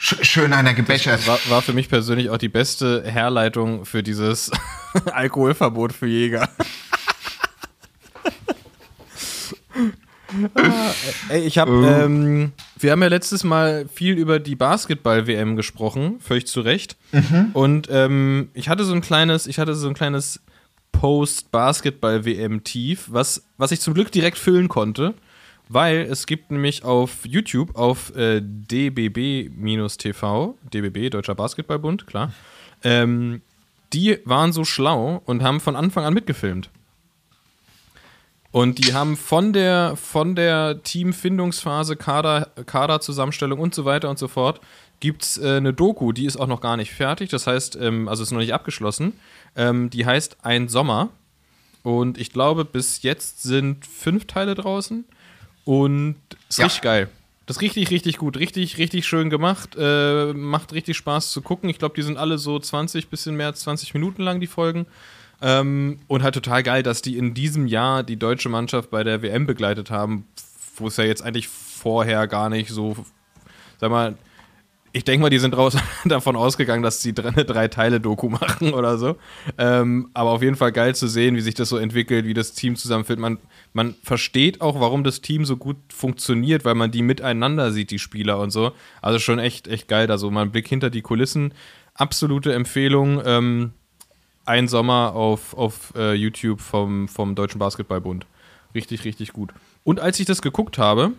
sch- 0.00 0.24
schön 0.24 0.52
einer 0.52 0.74
gebechert. 0.74 1.24
War, 1.28 1.38
war 1.48 1.62
für 1.62 1.72
mich 1.72 1.88
persönlich 1.88 2.30
auch 2.30 2.38
die 2.38 2.48
beste 2.48 3.04
Herleitung 3.06 3.84
für 3.84 4.02
dieses 4.02 4.50
Alkoholverbot 5.12 5.92
für 5.92 6.08
Jäger. 6.08 6.48
Ey, 11.28 11.46
ich 11.46 11.58
habe, 11.58 11.86
ähm, 11.86 12.52
wir 12.78 12.92
haben 12.92 13.02
ja 13.02 13.08
letztes 13.08 13.44
Mal 13.44 13.86
viel 13.92 14.16
über 14.18 14.38
die 14.38 14.56
Basketball-WM 14.56 15.56
gesprochen, 15.56 16.16
völlig 16.20 16.46
zu 16.46 16.60
Recht. 16.60 16.96
Und 17.54 17.88
ähm, 17.90 18.50
ich 18.54 18.68
hatte 18.68 18.84
so 18.84 18.94
ein 18.94 19.00
kleines, 19.00 19.46
ich 19.46 19.58
hatte 19.58 19.74
so 19.74 19.88
ein 19.88 19.94
kleines 19.94 20.40
Post-Basketball-WM-Tief, 20.92 23.06
was, 23.10 23.44
was 23.58 23.72
ich 23.72 23.80
zum 23.80 23.94
Glück 23.94 24.12
direkt 24.12 24.38
füllen 24.38 24.68
konnte, 24.68 25.14
weil 25.68 26.06
es 26.10 26.26
gibt 26.26 26.50
nämlich 26.50 26.84
auf 26.84 27.24
YouTube, 27.24 27.76
auf 27.76 28.14
äh, 28.16 28.40
DBB-TV, 28.40 30.56
DBB, 30.72 31.10
Deutscher 31.10 31.34
Basketballbund, 31.34 32.06
klar, 32.06 32.32
ähm, 32.82 33.42
die 33.92 34.18
waren 34.24 34.52
so 34.52 34.64
schlau 34.64 35.20
und 35.26 35.42
haben 35.42 35.60
von 35.60 35.76
Anfang 35.76 36.04
an 36.04 36.14
mitgefilmt. 36.14 36.70
Und 38.56 38.78
die 38.78 38.94
haben 38.94 39.18
von 39.18 39.52
der, 39.52 39.96
von 39.96 40.34
der 40.34 40.82
Teamfindungsphase, 40.82 41.94
Kader, 41.94 42.48
Kaderzusammenstellung 42.64 43.58
und 43.58 43.74
so 43.74 43.84
weiter 43.84 44.08
und 44.08 44.18
so 44.18 44.28
fort, 44.28 44.62
gibt 44.98 45.24
es 45.24 45.36
äh, 45.36 45.58
eine 45.58 45.74
Doku, 45.74 46.12
die 46.12 46.24
ist 46.24 46.38
auch 46.38 46.46
noch 46.46 46.62
gar 46.62 46.78
nicht 46.78 46.90
fertig. 46.90 47.28
Das 47.28 47.46
heißt, 47.46 47.76
ähm, 47.76 48.08
also 48.08 48.22
ist 48.22 48.30
noch 48.30 48.38
nicht 48.38 48.54
abgeschlossen. 48.54 49.12
Ähm, 49.56 49.90
die 49.90 50.06
heißt 50.06 50.38
Ein 50.42 50.68
Sommer. 50.68 51.10
Und 51.82 52.16
ich 52.16 52.32
glaube, 52.32 52.64
bis 52.64 53.02
jetzt 53.02 53.42
sind 53.42 53.84
fünf 53.84 54.24
Teile 54.26 54.54
draußen. 54.54 55.04
Und 55.66 56.16
ist 56.48 56.58
Ja. 56.58 56.64
richtig 56.64 56.80
geil. 56.80 57.10
Das 57.44 57.58
ist 57.58 57.60
richtig, 57.62 57.90
richtig 57.90 58.16
gut. 58.16 58.38
Richtig, 58.38 58.78
richtig 58.78 59.06
schön 59.06 59.28
gemacht. 59.28 59.76
Äh, 59.78 60.32
macht 60.32 60.72
richtig 60.72 60.96
Spaß 60.96 61.30
zu 61.30 61.42
gucken. 61.42 61.68
Ich 61.68 61.78
glaube, 61.78 61.94
die 61.94 62.00
sind 62.02 62.16
alle 62.16 62.38
so 62.38 62.58
20, 62.58 63.10
bisschen 63.10 63.36
mehr 63.36 63.48
als 63.48 63.60
20 63.60 63.92
Minuten 63.92 64.22
lang, 64.22 64.40
die 64.40 64.46
Folgen. 64.46 64.86
Ähm, 65.42 65.98
und 66.08 66.22
halt 66.22 66.34
total 66.34 66.62
geil, 66.62 66.82
dass 66.82 67.02
die 67.02 67.18
in 67.18 67.34
diesem 67.34 67.66
Jahr 67.66 68.02
die 68.02 68.16
deutsche 68.16 68.48
Mannschaft 68.48 68.90
bei 68.90 69.04
der 69.04 69.22
WM 69.22 69.46
begleitet 69.46 69.90
haben, 69.90 70.26
wo 70.76 70.88
es 70.88 70.96
ja 70.96 71.04
jetzt 71.04 71.22
eigentlich 71.22 71.48
vorher 71.48 72.26
gar 72.26 72.48
nicht 72.48 72.70
so, 72.70 72.96
sag 73.78 73.90
mal, 73.90 74.16
ich 74.96 75.04
denke 75.04 75.20
mal, 75.20 75.28
die 75.28 75.38
sind 75.38 75.54
raus 75.54 75.76
davon 76.06 76.36
ausgegangen, 76.36 76.82
dass 76.82 77.02
sie 77.02 77.12
eine 77.18 77.44
Drei-Teile-Doku 77.44 78.28
machen 78.30 78.72
oder 78.72 78.96
so. 78.96 79.16
Ähm, 79.58 80.08
aber 80.14 80.30
auf 80.30 80.42
jeden 80.42 80.56
Fall 80.56 80.72
geil 80.72 80.94
zu 80.94 81.06
sehen, 81.06 81.36
wie 81.36 81.42
sich 81.42 81.54
das 81.54 81.68
so 81.68 81.76
entwickelt, 81.76 82.24
wie 82.24 82.32
das 82.32 82.54
Team 82.54 82.76
zusammenfällt. 82.76 83.18
Man, 83.18 83.38
man 83.74 83.94
versteht 84.02 84.62
auch, 84.62 84.80
warum 84.80 85.04
das 85.04 85.20
Team 85.20 85.44
so 85.44 85.58
gut 85.58 85.76
funktioniert, 85.92 86.64
weil 86.64 86.74
man 86.74 86.90
die 86.90 87.02
miteinander 87.02 87.72
sieht, 87.72 87.90
die 87.90 87.98
Spieler 87.98 88.38
und 88.38 88.50
so. 88.50 88.72
Also 89.02 89.18
schon 89.18 89.38
echt, 89.38 89.68
echt 89.68 89.86
geil. 89.86 90.06
Da 90.06 90.16
so 90.16 90.30
mal 90.30 90.42
ein 90.42 90.50
Blick 90.50 90.66
hinter 90.66 90.88
die 90.88 91.02
Kulissen. 91.02 91.52
Absolute 91.92 92.54
Empfehlung. 92.54 93.20
Ähm, 93.22 93.72
ein 94.46 94.68
Sommer 94.68 95.14
auf, 95.14 95.54
auf 95.54 95.92
äh, 95.96 96.14
YouTube 96.14 96.60
vom, 96.60 97.08
vom 97.08 97.34
Deutschen 97.34 97.58
Basketballbund. 97.58 98.26
Richtig, 98.74 99.04
richtig 99.04 99.32
gut. 99.32 99.52
Und 99.84 100.00
als 100.00 100.18
ich 100.20 100.26
das 100.26 100.42
geguckt 100.42 100.78
habe, 100.78 101.12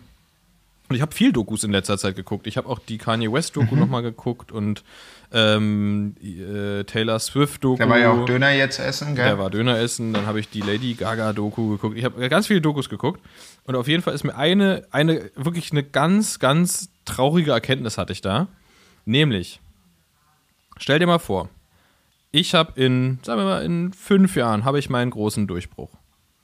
Und 0.88 0.96
ich 0.96 1.02
habe 1.02 1.14
viel 1.14 1.32
Dokus 1.32 1.64
in 1.64 1.70
letzter 1.70 1.98
Zeit 1.98 2.16
geguckt. 2.16 2.46
Ich 2.46 2.56
habe 2.56 2.66
auch 2.66 2.78
die 2.78 2.96
Kanye 2.96 3.30
West 3.30 3.56
Doku 3.56 3.74
mhm. 3.74 3.80
nochmal 3.82 4.02
geguckt 4.02 4.50
und 4.52 4.84
ähm, 5.32 6.16
äh, 6.22 6.84
Taylor 6.84 7.18
Swift 7.18 7.62
Doku. 7.62 7.76
Der 7.76 7.90
war 7.90 7.98
ja 7.98 8.10
auch 8.10 8.24
Döner 8.24 8.52
jetzt 8.52 8.78
essen, 8.78 9.14
gell? 9.14 9.26
Der 9.26 9.38
war 9.38 9.50
Döner 9.50 9.78
essen. 9.78 10.14
Dann 10.14 10.24
habe 10.24 10.40
ich 10.40 10.48
die 10.48 10.62
Lady 10.62 10.94
Gaga 10.94 11.34
Doku 11.34 11.72
geguckt. 11.72 11.98
Ich 11.98 12.04
habe 12.04 12.26
ganz 12.30 12.46
viele 12.46 12.62
Dokus 12.62 12.88
geguckt. 12.88 13.20
Und 13.64 13.76
auf 13.76 13.86
jeden 13.86 14.02
Fall 14.02 14.14
ist 14.14 14.24
mir 14.24 14.34
eine, 14.34 14.86
eine, 14.90 15.30
wirklich 15.34 15.72
eine 15.72 15.82
ganz, 15.82 16.38
ganz 16.38 16.88
traurige 17.04 17.50
Erkenntnis 17.50 17.98
hatte 17.98 18.14
ich 18.14 18.22
da. 18.22 18.48
Nämlich, 19.04 19.60
stell 20.78 20.98
dir 20.98 21.06
mal 21.06 21.18
vor, 21.18 21.50
ich 22.30 22.54
habe 22.54 22.80
in, 22.80 23.18
sagen 23.22 23.40
wir 23.40 23.44
mal, 23.44 23.64
in 23.64 23.92
fünf 23.92 24.36
Jahren 24.36 24.64
habe 24.64 24.78
ich 24.78 24.90
meinen 24.90 25.10
großen 25.10 25.46
Durchbruch. 25.46 25.90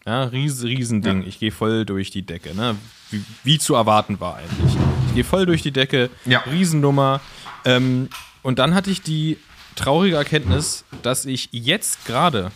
Ja, 0.07 0.24
ries, 0.24 0.62
Riesending. 0.62 1.22
Ja. 1.22 1.28
Ich 1.28 1.39
gehe 1.39 1.51
voll 1.51 1.87
durch 1.87 2.11
die 2.11 2.22
Decke, 2.22 2.55
ne? 2.55 2.76
Wie, 3.11 3.24
wie, 3.43 3.59
zu 3.59 3.74
erwarten 3.74 4.20
war 4.20 4.37
eigentlich. 4.37 4.76
Ich 5.09 5.14
gehe 5.14 5.24
voll 5.24 5.47
durch 5.47 5.62
die 5.62 5.70
Decke, 5.70 6.11
ja. 6.26 6.41
Riesennummer. 6.41 7.20
Ähm, 7.64 8.09
und 8.43 8.59
dann 8.59 8.74
hatte 8.74 8.91
ich 8.91 9.03
die 9.03 9.39
traurige 9.76 10.16
Erkenntnis, 10.16 10.85
dass 11.03 11.24
ich 11.24 11.49
jetzt 11.53 12.05
gerade 12.05 12.51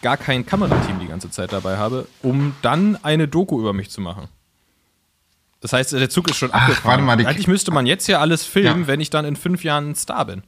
gar 0.00 0.16
kein 0.16 0.46
Kamerateam 0.46 1.00
die 1.00 1.06
ganze 1.06 1.30
Zeit 1.30 1.52
dabei 1.52 1.76
habe, 1.76 2.06
um 2.22 2.54
dann 2.62 2.98
eine 3.02 3.28
Doku 3.28 3.58
über 3.58 3.72
mich 3.72 3.90
zu 3.90 4.00
machen. 4.00 4.28
Das 5.60 5.72
heißt, 5.72 5.92
der 5.92 6.10
Zug 6.10 6.28
ist 6.28 6.36
schon 6.36 6.50
Ach, 6.52 6.62
abgefahren. 6.62 7.06
Warte 7.06 7.22
mal, 7.22 7.26
Eigentlich 7.26 7.48
müsste 7.48 7.70
man 7.70 7.86
jetzt 7.86 8.06
ja 8.06 8.20
alles 8.20 8.44
filmen, 8.44 8.82
ja. 8.82 8.86
wenn 8.86 9.00
ich 9.00 9.08
dann 9.08 9.24
in 9.24 9.34
fünf 9.34 9.64
Jahren 9.64 9.90
ein 9.90 9.94
Star 9.94 10.26
bin. 10.26 10.42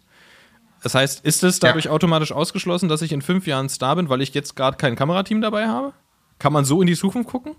Das 0.83 0.95
heißt, 0.95 1.25
ist 1.25 1.43
es 1.43 1.59
dadurch 1.59 1.87
ja. 1.87 1.91
automatisch 1.91 2.33
ausgeschlossen, 2.33 2.89
dass 2.89 3.03
ich 3.03 3.13
in 3.13 3.23
fünf 3.23 3.47
Jahren 3.47 3.69
Star 3.69 3.97
bin, 3.97 4.09
weil 4.09 4.21
ich 4.23 4.35
jetzt 4.35 4.57
gerade 4.57 4.77
kein 4.77 4.97
Kamerateam 4.97 5.41
dabei 5.41 5.67
habe? 5.67 5.93
Kann 6.39 6.53
man 6.53 6.65
so 6.65 6.81
in 6.81 6.87
die 6.87 6.97
Zukunft 6.97 7.31
gucken? 7.31 7.57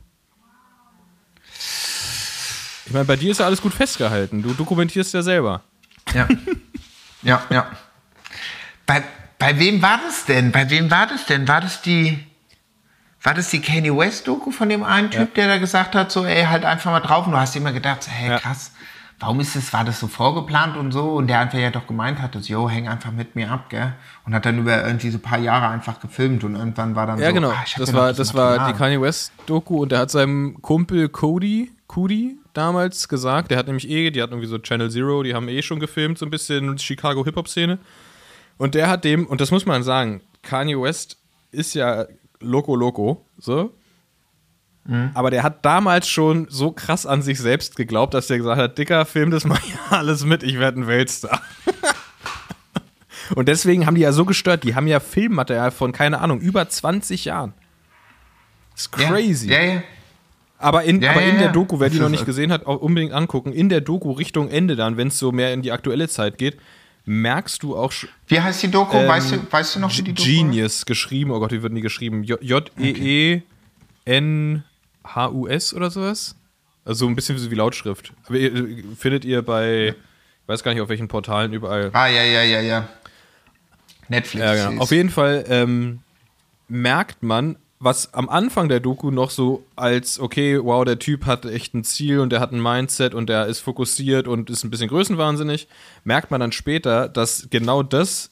Ich 2.85 2.93
meine, 2.93 3.05
bei 3.05 3.17
dir 3.17 3.31
ist 3.31 3.39
ja 3.39 3.45
alles 3.45 3.61
gut 3.61 3.73
festgehalten. 3.73 4.41
Du 4.41 4.53
dokumentierst 4.53 5.13
ja 5.13 5.21
selber. 5.21 5.61
Ja. 6.13 6.27
ja, 7.21 7.43
ja. 7.49 7.67
Bei, 8.85 9.03
bei 9.37 9.59
wem 9.59 9.81
war 9.81 9.99
das 10.05 10.25
denn? 10.25 10.53
Bei 10.53 10.69
wem 10.69 10.89
war 10.89 11.07
das 11.07 11.25
denn? 11.25 11.47
War 11.47 11.59
das 11.59 11.81
die. 11.81 12.25
War 13.23 13.33
das 13.33 13.49
die 13.49 13.59
Kanye 13.59 13.97
West 13.97 14.27
Doku 14.27 14.51
von 14.51 14.69
dem 14.69 14.83
einen 14.83 15.11
Typ, 15.11 15.35
ja. 15.35 15.43
der 15.43 15.47
da 15.47 15.57
gesagt 15.57 15.95
hat, 15.95 16.11
so, 16.11 16.23
ey, 16.23 16.45
halt 16.45 16.63
einfach 16.63 16.91
mal 16.91 17.01
drauf. 17.01 17.25
Und 17.25 17.33
du 17.33 17.37
hast 17.37 17.55
immer 17.57 17.73
gedacht, 17.73 18.03
so, 18.03 18.11
hey, 18.11 18.29
ja. 18.29 18.39
krass, 18.39 18.71
warum 19.19 19.39
ist 19.39 19.55
das, 19.55 19.73
war 19.73 19.83
das 19.83 19.99
so 19.99 20.07
vorgeplant 20.07 20.77
und 20.77 20.91
so? 20.91 21.11
Und 21.13 21.27
der 21.27 21.39
einfach 21.39 21.57
ja 21.57 21.71
doch 21.71 21.87
gemeint 21.87 22.21
hat, 22.21 22.33
so, 22.33 22.39
yo, 22.39 22.69
häng 22.69 22.87
einfach 22.87 23.11
mit 23.11 23.35
mir 23.35 23.51
ab, 23.51 23.69
gell? 23.69 23.93
Und 24.25 24.33
hat 24.33 24.45
dann 24.45 24.59
über 24.59 24.85
irgendwie 24.85 25.09
so 25.09 25.17
ein 25.17 25.21
paar 25.21 25.39
Jahre 25.39 25.69
einfach 25.69 25.99
gefilmt 25.99 26.43
und 26.43 26.55
irgendwann 26.55 26.95
war 26.95 27.07
dann 27.07 27.19
ja, 27.19 27.29
so, 27.29 27.33
genau. 27.33 27.49
Ah, 27.49 27.65
das 27.77 27.93
war, 27.93 28.13
das 28.13 28.33
war 28.33 28.71
die 28.71 28.77
Kanye 28.77 29.01
West 29.01 29.31
Doku 29.45 29.83
und 29.83 29.91
der 29.91 29.99
hat 29.99 30.11
seinem 30.11 30.61
Kumpel 30.61 31.09
Cody, 31.09 31.71
Cody 31.87 32.37
damals 32.53 33.07
gesagt, 33.07 33.51
der 33.51 33.57
hat 33.57 33.67
nämlich 33.67 33.89
eh, 33.89 34.11
die 34.11 34.21
hatten 34.21 34.33
irgendwie 34.33 34.49
so 34.49 34.57
Channel 34.59 34.89
Zero, 34.91 35.23
die 35.23 35.33
haben 35.33 35.47
eh 35.47 35.61
schon 35.61 35.79
gefilmt, 35.79 36.17
so 36.17 36.25
ein 36.25 36.31
bisschen 36.31 36.77
Chicago 36.77 37.23
Hip-Hop-Szene. 37.23 37.79
Und 38.57 38.75
der 38.75 38.89
hat 38.89 39.03
dem, 39.03 39.25
und 39.27 39.41
das 39.41 39.51
muss 39.51 39.65
man 39.65 39.83
sagen, 39.83 40.21
Kanye 40.41 40.79
West 40.79 41.17
ist 41.51 41.73
ja 41.73 42.05
Loco 42.39 42.75
Loco, 42.75 43.25
so. 43.37 43.71
Mhm. 44.87 45.11
Aber 45.13 45.29
der 45.29 45.43
hat 45.43 45.63
damals 45.65 46.07
schon 46.07 46.47
so 46.49 46.71
krass 46.71 47.05
an 47.05 47.21
sich 47.21 47.39
selbst 47.39 47.75
geglaubt, 47.75 48.13
dass 48.13 48.27
der 48.27 48.37
gesagt 48.37 48.59
hat, 48.59 48.77
Dicker, 48.77 49.05
film 49.05 49.31
das 49.31 49.45
mal 49.45 49.59
alles 49.89 50.25
mit, 50.25 50.43
ich 50.43 50.57
werde 50.59 50.81
ein 50.81 50.87
Weltstar. 50.87 51.41
Und 53.35 53.49
deswegen 53.49 53.85
haben 53.85 53.95
die 53.95 54.01
ja 54.01 54.13
so 54.13 54.23
gestört, 54.23 54.63
die 54.63 54.73
haben 54.73 54.87
ja 54.87 55.01
Filmmaterial 55.01 55.71
von, 55.71 55.91
keine 55.91 56.21
Ahnung, 56.21 56.39
über 56.39 56.67
20 56.67 57.25
Jahren. 57.25 57.53
Das 58.71 58.83
ist 58.83 58.91
crazy. 58.91 59.49
Ja, 59.49 59.59
ja. 59.59 59.73
ja. 59.73 59.83
Aber 60.59 60.83
in, 60.83 61.01
ja, 61.01 61.11
aber 61.11 61.21
in 61.21 61.37
der 61.37 61.51
Doku, 61.51 61.79
wer 61.79 61.89
die 61.89 61.99
noch 61.99 62.09
nicht 62.09 62.25
gesehen 62.25 62.51
hat, 62.51 62.65
auch 62.65 62.81
unbedingt 62.81 63.13
angucken. 63.13 63.53
In 63.53 63.69
der 63.69 63.81
Doku 63.81 64.11
Richtung 64.11 64.49
Ende 64.49 64.75
dann, 64.75 64.97
wenn 64.97 65.09
es 65.09 65.19
so 65.19 65.31
mehr 65.31 65.53
in 65.53 65.61
die 65.61 65.71
aktuelle 65.71 66.07
Zeit 66.07 66.39
geht, 66.39 66.57
merkst 67.05 67.61
du 67.61 67.75
auch 67.75 67.91
schon. 67.91 68.09
Wie 68.27 68.39
heißt 68.39 68.63
die 68.63 68.71
Doku? 68.71 68.97
Ähm, 68.97 69.07
weißt, 69.07 69.31
du, 69.33 69.37
weißt 69.51 69.75
du 69.75 69.79
noch, 69.79 69.95
wie 69.95 70.01
die 70.01 70.13
Doku 70.13 70.27
Genius, 70.27 70.85
geschrieben. 70.85 71.31
Oh 71.31 71.39
Gott, 71.39 71.51
wie 71.51 71.61
wird 71.61 71.75
die 71.75 71.81
geschrieben? 71.81 72.25
J-E-E-N-H-U-S 75.07 75.73
oder 75.73 75.89
sowas? 75.89 76.35
Also 76.85 77.05
so 77.05 77.07
ein 77.07 77.15
bisschen 77.15 77.51
wie 77.51 77.55
Lautschrift. 77.55 78.13
Aber 78.25 78.37
ihr, 78.37 78.83
findet 78.95 79.25
ihr 79.25 79.41
bei, 79.41 79.89
ich 79.89 80.47
weiß 80.47 80.63
gar 80.63 80.73
nicht, 80.73 80.81
auf 80.81 80.89
welchen 80.89 81.07
Portalen 81.07 81.53
überall. 81.53 81.89
Ah, 81.93 82.07
ja, 82.07 82.23
ja, 82.23 82.43
ja, 82.43 82.61
ja. 82.61 82.87
Netflix. 84.07 84.45
Ja, 84.45 84.69
genau. 84.69 84.81
Auf 84.81 84.91
jeden 84.91 85.09
Fall 85.09 85.45
ähm, 85.49 85.99
merkt 86.69 87.23
man, 87.23 87.57
was 87.79 88.13
am 88.13 88.29
Anfang 88.29 88.69
der 88.69 88.79
Doku 88.79 89.11
noch 89.11 89.29
so 89.29 89.63
als, 89.75 90.19
okay, 90.19 90.59
wow, 90.63 90.83
der 90.83 90.97
Typ 90.97 91.25
hat 91.25 91.45
echt 91.45 91.75
ein 91.75 91.83
Ziel 91.83 92.19
und 92.19 92.31
der 92.31 92.39
hat 92.39 92.51
ein 92.51 92.61
Mindset 92.61 93.13
und 93.13 93.27
der 93.27 93.45
ist 93.45 93.59
fokussiert 93.59 94.27
und 94.27 94.49
ist 94.49 94.63
ein 94.63 94.71
bisschen 94.71 94.87
größenwahnsinnig, 94.87 95.67
merkt 96.03 96.31
man 96.31 96.39
dann 96.39 96.51
später, 96.51 97.07
dass 97.07 97.47
genau 97.51 97.83
das 97.83 98.31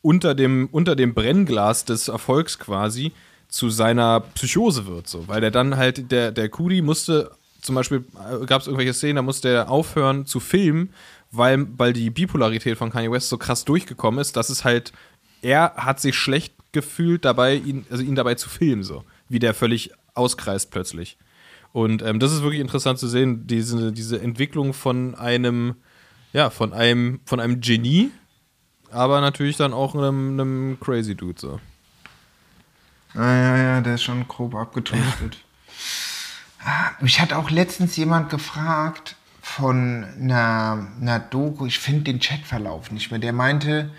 unter 0.00 0.34
dem, 0.34 0.68
unter 0.72 0.96
dem 0.96 1.14
Brennglas 1.14 1.84
des 1.84 2.08
Erfolgs 2.08 2.58
quasi 2.58 3.12
zu 3.52 3.68
seiner 3.68 4.20
Psychose 4.20 4.86
wird, 4.86 5.06
so. 5.06 5.28
Weil 5.28 5.42
der 5.42 5.50
dann 5.50 5.76
halt, 5.76 6.10
der, 6.10 6.32
der 6.32 6.48
Kudi 6.48 6.80
musste, 6.80 7.30
zum 7.60 7.74
Beispiel 7.74 8.02
äh, 8.14 8.46
gab 8.46 8.62
es 8.62 8.66
irgendwelche 8.66 8.94
Szenen, 8.94 9.16
da 9.16 9.22
musste 9.22 9.50
er 9.50 9.70
aufhören 9.70 10.24
zu 10.24 10.40
filmen, 10.40 10.94
weil, 11.30 11.66
weil 11.76 11.92
die 11.92 12.08
Bipolarität 12.08 12.78
von 12.78 12.90
Kanye 12.90 13.10
West 13.10 13.28
so 13.28 13.36
krass 13.36 13.66
durchgekommen 13.66 14.18
ist, 14.20 14.36
dass 14.36 14.48
es 14.48 14.64
halt, 14.64 14.92
er 15.42 15.74
hat 15.76 16.00
sich 16.00 16.16
schlecht 16.16 16.54
gefühlt 16.72 17.26
dabei, 17.26 17.56
ihn, 17.56 17.84
also 17.90 18.02
ihn 18.02 18.14
dabei 18.14 18.36
zu 18.36 18.48
filmen, 18.48 18.82
so. 18.82 19.04
Wie 19.28 19.38
der 19.38 19.52
völlig 19.52 19.90
auskreist 20.14 20.70
plötzlich. 20.70 21.18
Und 21.72 22.00
ähm, 22.00 22.20
das 22.20 22.32
ist 22.32 22.42
wirklich 22.42 22.60
interessant 22.60 22.98
zu 22.98 23.06
sehen, 23.06 23.46
diese, 23.46 23.92
diese 23.92 24.18
Entwicklung 24.18 24.72
von 24.72 25.14
einem, 25.14 25.74
ja, 26.32 26.48
von 26.48 26.72
einem, 26.72 27.20
von 27.26 27.38
einem 27.38 27.60
Genie, 27.60 28.10
aber 28.90 29.20
natürlich 29.20 29.58
dann 29.58 29.74
auch 29.74 29.94
einem, 29.94 30.40
einem 30.40 30.80
Crazy 30.80 31.14
Dude, 31.14 31.38
so. 31.38 31.60
Ja, 33.14 33.36
ja, 33.36 33.56
ja, 33.56 33.80
der 33.80 33.94
ist 33.94 34.02
schon 34.02 34.26
grob 34.28 34.54
abgetrüstet. 34.54 35.38
Ah, 36.64 36.90
mich 37.00 37.20
hat 37.20 37.32
auch 37.32 37.50
letztens 37.50 37.96
jemand 37.96 38.30
gefragt 38.30 39.16
von 39.40 40.06
einer, 40.18 40.86
einer 41.00 41.18
Doku, 41.18 41.66
ich 41.66 41.78
finde 41.78 42.04
den 42.04 42.20
Chatverlauf 42.20 42.90
nicht 42.90 43.10
mehr. 43.10 43.18
Der 43.18 43.32
meinte, 43.32 43.90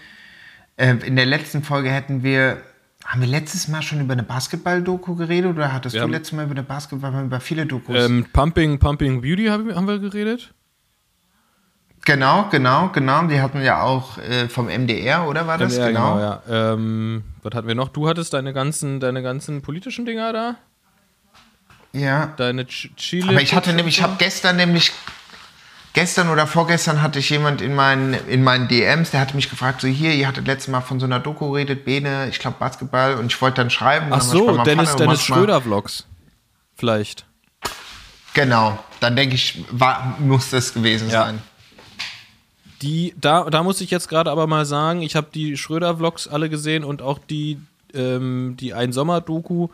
äh, 0.77 0.95
in 1.05 1.15
der 1.15 1.25
letzten 1.25 1.61
Folge 1.61 1.91
hätten 1.91 2.23
wir, 2.23 2.61
haben 3.05 3.21
wir 3.21 3.27
letztes 3.27 3.67
Mal 3.67 3.81
schon 3.81 3.99
über 3.99 4.13
eine 4.13 4.23
Basketball-Doku 4.23 5.15
geredes 5.15 5.51
oder 5.51 5.73
hattest 5.73 5.95
wir 5.95 6.03
du 6.03 6.07
letztes 6.07 6.31
Mal 6.31 6.45
über 6.45 6.53
eine 6.53 6.63
Basketball, 6.63 7.25
über 7.25 7.39
viele 7.41 7.65
Dokus? 7.65 7.97
Ähm, 7.97 8.25
Pumping, 8.31 8.79
Pumping 8.79 9.21
Beauty 9.21 9.47
haben 9.47 9.87
wir 9.87 9.99
geredet. 9.99 10.53
Genau, 12.05 12.47
genau, 12.51 12.89
genau. 12.89 13.23
Die 13.27 13.39
hatten 13.39 13.59
wir 13.59 13.65
ja 13.65 13.81
auch 13.81 14.17
äh, 14.17 14.49
vom 14.49 14.67
MDR, 14.67 15.27
oder 15.27 15.47
war 15.47 15.57
das? 15.57 15.73
MDR, 15.73 15.87
genau. 15.87 16.15
genau 16.15 16.41
ja. 16.49 16.73
Ähm, 16.73 17.23
was 17.41 17.53
hatten 17.53 17.67
wir 17.67 17.75
noch? 17.75 17.89
Du 17.89 18.07
hattest 18.07 18.33
deine 18.33 18.53
ganzen, 18.53 18.99
deine 18.99 19.23
ganzen 19.23 19.61
politischen 19.61 20.05
Dinger 20.05 20.33
da. 20.33 20.55
Ja. 21.93 22.33
Deine 22.37 22.65
Ch 22.65 22.89
Chile. 22.97 23.29
Aber 23.29 23.41
ich 23.41 23.53
hatte 23.53 23.71
nämlich, 23.73 23.97
ich 23.99 24.03
habe 24.03 24.15
gestern 24.17 24.57
nämlich 24.57 24.91
Gestern 25.93 26.29
oder 26.29 26.47
vorgestern 26.47 27.03
hatte 27.03 27.19
ich 27.19 27.29
jemand 27.29 27.61
in 27.61 27.75
meinen, 27.75 28.15
in 28.27 28.43
meinen 28.43 28.67
DMs, 28.67 29.11
der 29.11 29.19
hatte 29.19 29.35
mich 29.35 29.51
gefragt, 29.51 29.81
so 29.81 29.87
hier, 29.87 30.11
ihr 30.11 30.27
hattet 30.27 30.47
letztes 30.47 30.69
Mal 30.69 30.81
von 30.81 30.99
so 30.99 31.05
einer 31.05 31.19
Doku 31.19 31.53
redet, 31.53 31.85
Bene, 31.85 32.27
ich 32.29 32.39
glaube 32.39 32.57
Basketball 32.59 33.13
und 33.13 33.27
ich 33.27 33.39
wollte 33.39 33.57
dann 33.57 33.69
schreiben. 33.69 34.07
Ach 34.09 34.21
so, 34.21 34.57
Dennis, 34.63 34.95
Dennis 34.95 35.21
Schröder-Vlogs. 35.21 36.07
Vielleicht. 36.75 37.25
Genau, 38.33 38.79
dann 39.01 39.15
denke 39.15 39.35
ich, 39.35 39.63
war, 39.69 40.15
muss 40.17 40.49
das 40.49 40.73
gewesen 40.73 41.11
ja. 41.11 41.25
sein. 41.25 41.39
Die, 42.83 43.13
da, 43.19 43.49
da 43.49 43.63
muss 43.63 43.79
ich 43.79 43.91
jetzt 43.91 44.09
gerade 44.09 44.29
aber 44.29 44.45
mal 44.45 44.65
sagen, 44.65 45.01
ich 45.01 45.15
habe 45.15 45.27
die 45.33 45.55
Schröder-Vlogs 45.55 46.27
alle 46.27 46.49
gesehen 46.49 46.83
und 46.83 47.01
auch 47.01 47.17
die, 47.17 47.57
ähm, 47.93 48.57
die 48.59 48.73
Ein-Sommer-Doku. 48.73 49.69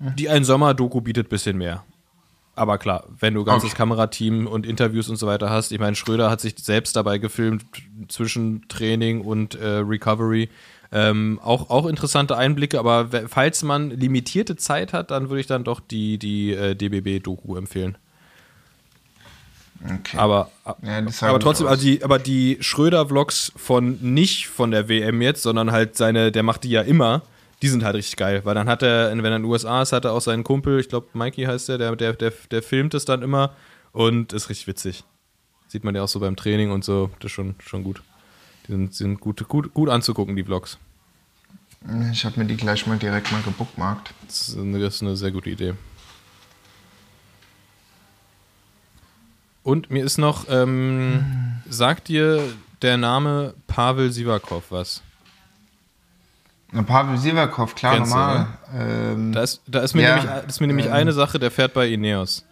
Die 0.00 0.28
Ein-Sommer-Doku 0.28 1.00
bietet 1.00 1.28
ein 1.28 1.30
bisschen 1.30 1.56
mehr. 1.56 1.84
Aber 2.56 2.78
klar, 2.78 3.04
wenn 3.20 3.34
du 3.34 3.44
ganzes 3.44 3.70
okay. 3.70 3.78
Kamerateam 3.78 4.48
und 4.48 4.66
Interviews 4.66 5.08
und 5.08 5.16
so 5.16 5.28
weiter 5.28 5.48
hast, 5.48 5.70
ich 5.70 5.78
meine, 5.78 5.94
Schröder 5.94 6.28
hat 6.28 6.40
sich 6.40 6.54
selbst 6.58 6.96
dabei 6.96 7.18
gefilmt 7.18 7.64
zwischen 8.08 8.66
Training 8.68 9.20
und 9.20 9.54
äh, 9.54 9.78
Recovery. 9.78 10.50
Ähm, 10.90 11.40
auch, 11.42 11.70
auch 11.70 11.86
interessante 11.86 12.36
Einblicke, 12.36 12.80
aber 12.80 13.08
falls 13.28 13.62
man 13.62 13.90
limitierte 13.90 14.56
Zeit 14.56 14.92
hat, 14.92 15.12
dann 15.12 15.28
würde 15.28 15.40
ich 15.40 15.46
dann 15.46 15.62
doch 15.62 15.78
die, 15.78 16.18
die 16.18 16.52
äh, 16.52 16.74
DBB-Doku 16.74 17.56
empfehlen. 17.56 17.96
Okay. 19.82 20.16
Aber, 20.16 20.50
ja, 20.82 21.02
aber 21.22 21.40
trotzdem, 21.40 21.66
also 21.66 21.82
die, 21.82 22.02
aber 22.02 22.18
die 22.18 22.58
Schröder-Vlogs 22.60 23.52
von 23.56 23.98
nicht 24.00 24.48
von 24.48 24.70
der 24.70 24.88
WM 24.88 25.20
jetzt, 25.20 25.42
sondern 25.42 25.72
halt 25.72 25.96
seine, 25.96 26.32
der 26.32 26.42
macht 26.42 26.64
die 26.64 26.70
ja 26.70 26.82
immer 26.82 27.22
die 27.64 27.68
sind 27.70 27.82
halt 27.82 27.96
richtig 27.96 28.16
geil, 28.16 28.42
weil 28.44 28.54
dann 28.54 28.68
hat 28.68 28.82
er, 28.82 29.10
wenn 29.10 29.24
er 29.24 29.36
in 29.36 29.42
den 29.42 29.50
USA 29.50 29.80
ist, 29.80 29.92
hat 29.92 30.04
er 30.04 30.12
auch 30.12 30.20
seinen 30.20 30.44
Kumpel, 30.44 30.80
ich 30.80 30.90
glaube 30.90 31.06
Mikey 31.14 31.44
heißt 31.44 31.70
der, 31.70 31.78
der, 31.78 31.96
der, 31.96 32.12
der, 32.12 32.30
der 32.50 32.62
filmt 32.62 32.92
es 32.92 33.06
dann 33.06 33.22
immer 33.22 33.54
und 33.92 34.34
ist 34.34 34.50
richtig 34.50 34.66
witzig. 34.66 35.02
Sieht 35.68 35.82
man 35.82 35.94
ja 35.94 36.02
auch 36.02 36.08
so 36.08 36.20
beim 36.20 36.36
Training 36.36 36.70
und 36.70 36.84
so, 36.84 37.08
das 37.20 37.30
ist 37.30 37.32
schon, 37.32 37.54
schon 37.60 37.82
gut. 37.82 38.02
Die 38.66 38.72
sind, 38.72 38.94
sind 38.94 39.18
gut, 39.18 39.48
gut, 39.48 39.72
gut 39.72 39.88
anzugucken, 39.88 40.36
die 40.36 40.44
Vlogs. 40.44 40.78
Ich 42.12 42.26
habe 42.26 42.40
mir 42.40 42.44
die 42.44 42.58
gleich 42.58 42.86
mal 42.86 42.98
direkt 42.98 43.32
mal 43.32 43.40
gebookmarkt. 43.40 44.12
Das 44.26 44.48
ist 44.48 44.58
eine, 44.58 44.78
das 44.78 44.96
ist 44.96 45.02
eine 45.02 45.16
sehr 45.16 45.30
gute 45.30 45.48
Idee. 45.48 45.72
Und 49.64 49.90
mir 49.90 50.04
ist 50.04 50.18
noch, 50.18 50.44
ähm, 50.48 51.24
sagt 51.68 52.08
dir 52.08 52.42
der 52.82 52.98
Name 52.98 53.54
Pavel 53.66 54.12
Sivakov 54.12 54.64
was? 54.70 55.02
Na, 56.70 56.82
Pavel 56.82 57.16
Sivakov, 57.16 57.74
klar, 57.74 57.94
du, 57.94 58.00
normal. 58.02 58.46
Ähm, 58.76 59.32
Da 59.32 59.42
ist, 59.42 59.62
da 59.66 59.80
ist 59.80 59.94
mir 59.94 60.02
Ja, 60.02 60.16
nämlich, 60.16 60.48
ist 60.48 60.60
mir 60.60 60.66
nämlich 60.66 60.86
ähm, 60.86 60.92
eine 60.92 61.12
Sache, 61.12 61.38
der 61.38 61.50
fährt 61.50 61.72
bei 61.72 61.88
Ineos. 61.88 62.44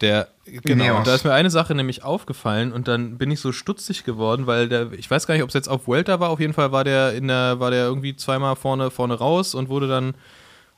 Der, 0.00 0.26
genau, 0.44 0.84
Ineos. 0.84 1.04
da 1.04 1.14
ist 1.14 1.24
mir 1.24 1.32
eine 1.32 1.48
Sache 1.48 1.74
nämlich 1.76 2.02
aufgefallen 2.02 2.72
und 2.72 2.88
dann 2.88 3.18
bin 3.18 3.30
ich 3.30 3.38
so 3.40 3.52
stutzig 3.52 4.02
geworden, 4.04 4.48
weil 4.48 4.68
der, 4.68 4.92
ich 4.92 5.08
weiß 5.10 5.26
gar 5.28 5.34
nicht, 5.34 5.44
ob 5.44 5.48
es 5.50 5.54
jetzt 5.54 5.68
auf 5.68 5.86
Vuelta 5.86 6.18
war, 6.18 6.30
auf 6.30 6.40
jeden 6.40 6.54
Fall 6.54 6.72
war 6.72 6.82
der 6.82 7.12
in 7.14 7.28
der, 7.28 7.60
war 7.60 7.70
der 7.70 7.84
irgendwie 7.86 8.16
zweimal 8.16 8.56
vorne, 8.56 8.90
vorne 8.90 9.14
raus 9.14 9.54
und 9.54 9.68
wurde 9.68 9.86
dann, 9.86 10.14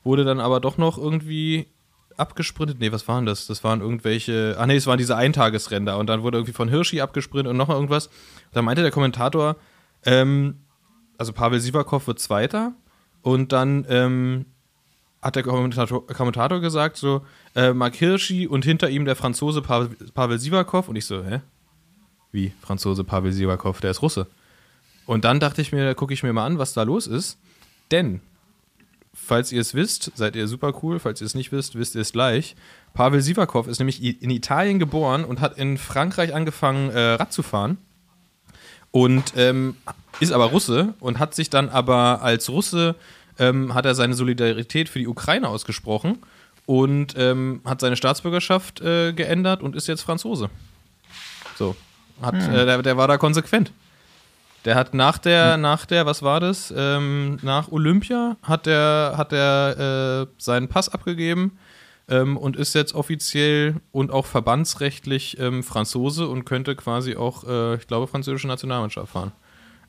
wurde 0.03 0.25
dann 0.25 0.39
aber 0.39 0.59
doch 0.59 0.77
noch 0.77 0.97
irgendwie 0.99 1.65
abgesprintet. 2.19 2.79
Nee, 2.79 2.91
was 2.91 3.07
waren 3.07 3.25
das? 3.25 3.47
Das 3.47 3.63
waren 3.63 3.81
irgendwelche, 3.81 4.55
ach 4.59 4.65
nee, 4.65 4.75
es 4.75 4.87
waren 4.87 4.97
diese 4.97 5.15
Eintagesrennen 5.15 5.85
da 5.85 5.95
und 5.95 6.07
dann 6.07 6.23
wurde 6.23 6.37
irgendwie 6.37 6.53
von 6.53 6.69
Hirschi 6.69 7.01
abgesprintet 7.01 7.49
und 7.49 7.57
noch 7.57 7.67
mal 7.67 7.75
irgendwas. 7.75 8.09
Da 8.53 8.61
meinte 8.61 8.81
der 8.81 8.91
Kommentator, 8.91 9.55
ähm, 10.05 10.55
also 11.17 11.33
Pavel 11.33 11.59
Sivakov 11.59 12.07
wird 12.07 12.19
Zweiter 12.19 12.73
und 13.21 13.51
dann 13.51 13.85
ähm, 13.89 14.45
hat 15.21 15.35
der 15.35 15.43
Kommentator, 15.43 16.07
Kommentator 16.07 16.59
gesagt, 16.59 16.97
so, 16.97 17.25
äh, 17.55 17.73
Mark 17.73 17.95
Hirschi 17.95 18.47
und 18.47 18.63
hinter 18.63 18.89
ihm 18.89 19.05
der 19.05 19.15
Franzose 19.15 19.61
Pavel, 19.61 19.89
Pavel 20.13 20.39
Sivakov 20.39 20.87
und 20.87 20.95
ich 20.95 21.05
so, 21.05 21.23
hä? 21.23 21.41
Wie, 22.31 22.53
Franzose 22.61 23.03
Pavel 23.03 23.31
Sivakov, 23.31 23.81
der 23.81 23.91
ist 23.91 24.01
Russe. 24.01 24.27
Und 25.05 25.25
dann 25.25 25.39
dachte 25.39 25.61
ich 25.61 25.71
mir, 25.71 25.95
gucke 25.95 26.13
ich 26.13 26.23
mir 26.23 26.31
mal 26.31 26.45
an, 26.45 26.59
was 26.59 26.73
da 26.73 26.83
los 26.83 27.07
ist, 27.07 27.39
denn, 27.91 28.21
falls 29.25 29.51
ihr 29.51 29.61
es 29.61 29.73
wisst, 29.73 30.11
seid 30.15 30.35
ihr 30.35 30.47
super 30.47 30.73
cool, 30.81 30.99
falls 30.99 31.21
ihr 31.21 31.25
es 31.25 31.35
nicht 31.35 31.51
wisst, 31.51 31.75
wisst 31.75 31.95
ihr 31.95 32.01
es 32.01 32.11
gleich. 32.11 32.55
Pavel 32.93 33.21
Sivakov 33.21 33.67
ist 33.67 33.79
nämlich 33.79 34.03
in 34.03 34.29
Italien 34.29 34.79
geboren 34.79 35.23
und 35.23 35.41
hat 35.41 35.57
in 35.57 35.77
Frankreich 35.77 36.33
angefangen, 36.33 36.89
äh, 36.89 37.13
Rad 37.13 37.31
zu 37.31 37.43
fahren 37.43 37.77
und 38.91 39.33
ähm, 39.35 39.75
ist 40.19 40.31
aber 40.31 40.45
Russe 40.45 40.93
und 40.99 41.19
hat 41.19 41.35
sich 41.35 41.49
dann 41.49 41.69
aber 41.69 42.21
als 42.21 42.49
Russe 42.49 42.95
ähm, 43.37 43.73
hat 43.73 43.85
er 43.85 43.95
seine 43.95 44.15
Solidarität 44.15 44.89
für 44.89 44.99
die 44.99 45.07
Ukraine 45.07 45.47
ausgesprochen 45.47 46.17
und 46.65 47.15
ähm, 47.17 47.61
hat 47.65 47.81
seine 47.81 47.95
Staatsbürgerschaft 47.95 48.81
äh, 48.81 49.13
geändert 49.13 49.61
und 49.61 49.75
ist 49.75 49.87
jetzt 49.87 50.01
Franzose. 50.01 50.49
So. 51.57 51.75
Hat, 52.21 52.35
äh, 52.35 52.65
der, 52.65 52.81
der 52.81 52.97
war 52.97 53.07
da 53.07 53.17
konsequent. 53.17 53.71
Der 54.65 54.75
hat 54.75 54.93
nach 54.93 55.17
der, 55.17 55.57
nach 55.57 55.85
der, 55.85 56.05
was 56.05 56.21
war 56.21 56.39
das? 56.39 56.73
Ähm, 56.75 57.39
nach 57.41 57.71
Olympia 57.71 58.35
hat 58.43 58.65
der, 58.65 59.13
hat 59.15 59.31
der 59.31 60.27
äh, 60.27 60.33
seinen 60.41 60.67
Pass 60.67 60.89
abgegeben 60.89 61.57
ähm, 62.09 62.35
und 62.35 62.57
ist 62.57 62.75
jetzt 62.75 62.93
offiziell 62.93 63.75
und 63.91 64.11
auch 64.11 64.25
verbandsrechtlich 64.25 65.39
ähm, 65.39 65.63
Franzose 65.63 66.27
und 66.27 66.45
könnte 66.45 66.75
quasi 66.75 67.15
auch, 67.15 67.45
äh, 67.47 67.75
ich 67.75 67.87
glaube, 67.87 68.07
französische 68.07 68.47
Nationalmannschaft 68.47 69.13
fahren. 69.13 69.31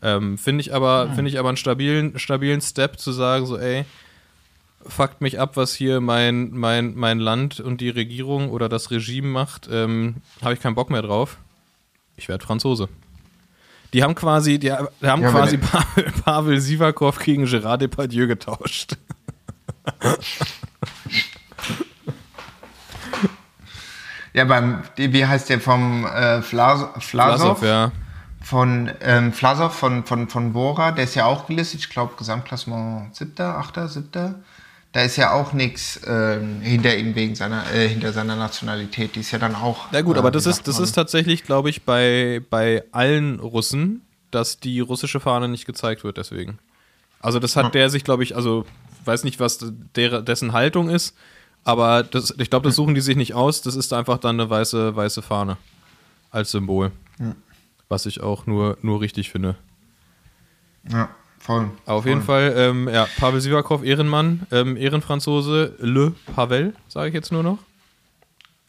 Ähm, 0.02 0.38
finde 0.38 0.62
ich 0.62 0.72
aber, 0.72 1.10
finde 1.14 1.30
ich 1.30 1.38
aber 1.38 1.48
einen 1.48 1.56
stabilen, 1.56 2.18
stabilen 2.18 2.60
Step 2.60 2.98
zu 2.98 3.12
sagen, 3.12 3.46
so, 3.46 3.58
ey, 3.58 3.84
fuckt 4.86 5.20
mich 5.20 5.38
ab, 5.38 5.56
was 5.56 5.74
hier 5.74 6.00
mein, 6.00 6.52
mein, 6.52 6.94
mein 6.94 7.18
Land 7.18 7.60
und 7.60 7.80
die 7.80 7.90
Regierung 7.90 8.50
oder 8.50 8.68
das 8.68 8.90
Regime 8.90 9.28
macht, 9.28 9.68
ähm, 9.70 10.16
habe 10.42 10.54
ich 10.54 10.60
keinen 10.60 10.74
Bock 10.74 10.90
mehr 10.90 11.02
drauf. 11.02 11.38
Ich 12.16 12.28
werde 12.28 12.44
Franzose. 12.44 12.88
Die 13.92 14.02
haben 14.02 14.14
quasi, 14.14 14.58
die, 14.58 14.72
die 15.02 15.06
haben 15.06 15.22
Ja, 15.22 15.30
quasi 15.30 15.58
Pavel, 15.58 16.12
Pavel 16.24 16.60
Sivakov 16.60 17.18
gegen 17.18 17.44
Gerard 17.46 17.82
Depardieu 17.82 18.26
getauscht. 18.26 18.96
ja, 24.32 24.44
beim, 24.44 24.82
wie 24.96 25.26
heißt 25.26 25.48
der 25.48 25.60
vom 25.60 26.06
äh, 26.06 26.40
Flas 26.42 26.86
Flasov? 26.98 27.58
Vlasov, 27.58 27.62
ja. 27.62 27.90
Von 28.42 28.90
ähm, 29.02 29.32
Flasov 29.32 29.74
von, 29.74 30.04
von, 30.04 30.28
von 30.28 30.52
Bora, 30.52 30.92
der 30.92 31.04
ist 31.04 31.14
ja 31.14 31.26
auch 31.26 31.46
gelistet, 31.46 31.80
ich 31.80 31.90
glaube 31.90 32.14
Gesamtklassement 32.16 33.14
siebter, 33.14 33.58
achter, 33.58 33.88
siebter. 33.88 34.36
Da 34.92 35.02
ist 35.02 35.16
ja 35.16 35.32
auch 35.32 35.52
nichts 35.52 36.00
ähm, 36.04 36.60
hinter 36.62 36.96
ihm 36.96 37.14
wegen 37.14 37.36
seiner, 37.36 37.64
äh, 37.72 37.88
hinter 37.88 38.12
seiner 38.12 38.34
Nationalität. 38.34 39.14
Die 39.14 39.20
ist 39.20 39.30
ja 39.30 39.38
dann 39.38 39.54
auch. 39.54 39.86
Na 39.92 40.00
gut, 40.00 40.16
äh, 40.16 40.18
aber 40.18 40.32
das 40.32 40.46
ist, 40.46 40.66
das 40.66 40.80
ist 40.80 40.92
tatsächlich, 40.92 41.44
glaube 41.44 41.70
ich, 41.70 41.84
bei, 41.84 42.42
bei 42.50 42.82
allen 42.90 43.38
Russen, 43.38 44.02
dass 44.32 44.58
die 44.58 44.80
russische 44.80 45.20
Fahne 45.20 45.48
nicht 45.48 45.64
gezeigt 45.64 46.02
wird, 46.02 46.16
deswegen. 46.16 46.58
Also 47.20 47.38
das 47.38 47.54
hat 47.54 47.74
der 47.74 47.90
sich, 47.90 48.02
glaube 48.02 48.24
ich, 48.24 48.34
also 48.34 48.66
weiß 49.04 49.24
nicht, 49.24 49.38
was 49.38 49.58
der, 49.94 50.22
dessen 50.22 50.52
Haltung 50.52 50.90
ist, 50.90 51.16
aber 51.64 52.02
das, 52.02 52.34
ich 52.38 52.50
glaube, 52.50 52.66
das 52.68 52.76
suchen 52.76 52.94
die 52.94 53.00
sich 53.00 53.16
nicht 53.16 53.34
aus, 53.34 53.62
das 53.62 53.76
ist 53.76 53.92
einfach 53.92 54.18
dann 54.18 54.40
eine 54.40 54.48
weiße, 54.48 54.96
weiße 54.96 55.22
Fahne 55.22 55.56
als 56.30 56.50
Symbol. 56.50 56.90
Was 57.88 58.06
ich 58.06 58.22
auch 58.22 58.46
nur, 58.46 58.78
nur 58.82 59.00
richtig 59.00 59.30
finde. 59.30 59.56
Ja, 60.88 61.10
voll. 61.40 61.70
Auf 61.86 62.02
voll. 62.04 62.10
jeden 62.10 62.22
Fall, 62.22 62.54
ähm, 62.56 62.88
ja, 62.88 63.06
Pavel 63.18 63.40
Sivakov, 63.40 63.82
Ehrenmann, 63.82 64.46
ähm, 64.52 64.76
Ehrenfranzose, 64.76 65.74
Le 65.80 66.12
Pavel, 66.34 66.74
sage 66.88 67.08
ich 67.08 67.14
jetzt 67.14 67.32
nur 67.32 67.42
noch. 67.42 67.58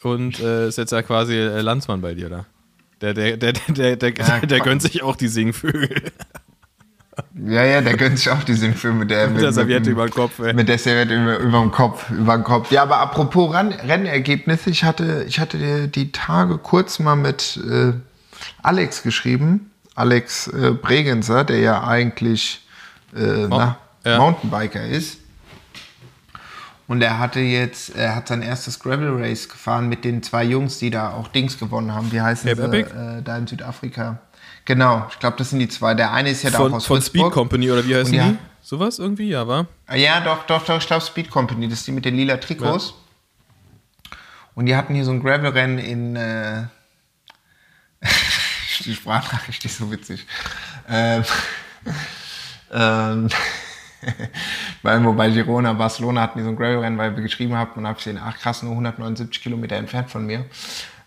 Und 0.02 0.40
äh, 0.40 0.66
ist 0.66 0.78
jetzt 0.78 0.90
ja 0.90 1.02
quasi 1.02 1.34
äh, 1.36 1.60
Landsmann 1.60 2.00
bei 2.00 2.14
dir 2.14 2.28
da. 2.28 2.46
Der, 3.00 3.14
der, 3.14 3.36
der, 3.36 3.52
der, 3.52 3.96
der, 3.96 3.96
der, 4.12 4.12
Ja, 4.26 4.40
der 4.40 4.60
gönnt 4.60 4.82
sich 4.82 5.02
auch 5.02 5.14
die 5.16 5.28
Singvögel. 5.28 6.02
Ja, 7.34 7.62
ja, 7.64 7.80
der 7.82 7.96
gönnt 7.96 8.18
sich 8.18 8.30
auch 8.30 8.42
die 8.42 8.54
Filme 8.54 9.00
mit 9.00 9.10
der, 9.10 9.28
Mit 9.28 9.42
der 9.42 9.52
Serviette 9.52 9.82
dem- 9.82 9.92
über 9.92 10.06
den 10.06 10.14
Kopf, 10.14 10.38
ey. 10.38 10.54
Mit 10.54 10.68
der 10.68 10.78
Serviette 10.78 11.14
über, 11.14 11.38
über 11.38 11.60
den 11.60 11.70
Kopf, 11.70 12.10
über 12.10 12.36
den 12.36 12.44
Kopf. 12.44 12.70
Ja, 12.72 12.82
aber 12.82 12.98
apropos 12.98 13.52
Ran 13.52 13.72
Rennergebnisse, 13.72 14.70
ich 14.70 14.82
hatte, 14.84 15.24
ich 15.28 15.38
hatte 15.38 15.58
die, 15.58 15.88
die 15.88 16.12
Tage 16.12 16.56
kurz 16.58 16.98
mal 16.98 17.16
mit 17.16 17.60
äh, 17.68 17.92
Alex 18.62 19.02
geschrieben. 19.02 19.70
Alex 19.94 20.48
äh, 20.48 20.72
Bregenzer, 20.72 21.44
der 21.44 21.58
ja 21.58 21.84
eigentlich 21.84 22.66
äh, 23.14 23.46
na, 23.48 23.76
ja. 24.04 24.18
Mountainbiker 24.18 24.84
ist. 24.84 25.18
Und 26.88 27.00
er 27.00 27.18
hatte 27.18 27.40
jetzt, 27.40 27.96
er 27.96 28.16
hat 28.16 28.28
sein 28.28 28.42
erstes 28.42 28.78
Gravel 28.78 29.16
Race 29.22 29.48
gefahren 29.48 29.88
mit 29.88 30.04
den 30.04 30.22
zwei 30.22 30.44
Jungs, 30.44 30.78
die 30.78 30.90
da 30.90 31.12
auch 31.12 31.28
Dings 31.28 31.58
gewonnen 31.58 31.94
haben. 31.94 32.12
Wie 32.12 32.20
heißen 32.20 32.50
Ape 32.50 32.70
sie? 32.70 32.80
Äh, 32.80 33.22
da 33.22 33.38
in 33.38 33.46
Südafrika. 33.46 34.18
Genau, 34.64 35.06
ich 35.10 35.18
glaube, 35.18 35.36
das 35.38 35.50
sind 35.50 35.58
die 35.58 35.68
zwei. 35.68 35.94
Der 35.94 36.12
eine 36.12 36.30
ist 36.30 36.42
ja 36.42 36.50
da 36.50 36.58
Von, 36.58 36.72
auch 36.72 36.76
aus 36.76 36.86
von 36.86 37.02
Speed. 37.02 37.30
Company 37.30 37.70
oder 37.70 37.86
wie 37.86 37.96
heißen 37.96 38.14
ja. 38.14 38.28
die? 38.28 38.38
Sowas 38.62 38.98
irgendwie, 38.98 39.28
ja, 39.28 39.46
war? 39.48 39.66
Ja, 39.94 40.20
doch, 40.20 40.44
doch, 40.46 40.64
doch, 40.64 40.78
ich 40.78 40.86
glaube 40.86 41.02
Speed 41.02 41.30
Company, 41.30 41.68
das 41.68 41.80
ist 41.80 41.86
die 41.88 41.92
mit 41.92 42.04
den 42.04 42.14
lila 42.14 42.36
Trikots. 42.36 42.94
Und 44.54 44.66
die 44.66 44.76
hatten 44.76 44.94
hier 44.94 45.04
so 45.04 45.10
ein 45.10 45.20
Gravel-Rennen 45.22 45.78
in, 45.78 46.16
äh, 46.16 46.64
die 48.84 48.94
Sprachnachricht 48.94 49.64
ist 49.64 49.78
so 49.78 49.90
witzig. 49.90 50.26
Ähm, 50.88 51.24
ähm, 52.72 53.28
weil 54.82 55.00
wir 55.00 55.12
bei 55.12 55.30
Girona, 55.30 55.72
Barcelona 55.72 56.22
hatten 56.22 56.38
die 56.38 56.44
so 56.44 56.50
ein 56.50 56.56
Gravel-Rennen, 56.56 56.98
weil 56.98 57.14
wir 57.14 57.22
geschrieben 57.22 57.54
haben 57.54 57.72
und 57.76 57.86
habe 57.86 57.98
ich 57.98 58.04
gesehen, 58.04 58.20
ach 58.22 58.38
krass, 58.38 58.62
nur 58.62 58.72
179 58.72 59.42
Kilometer 59.42 59.76
entfernt 59.76 60.10
von 60.10 60.26
mir. 60.26 60.44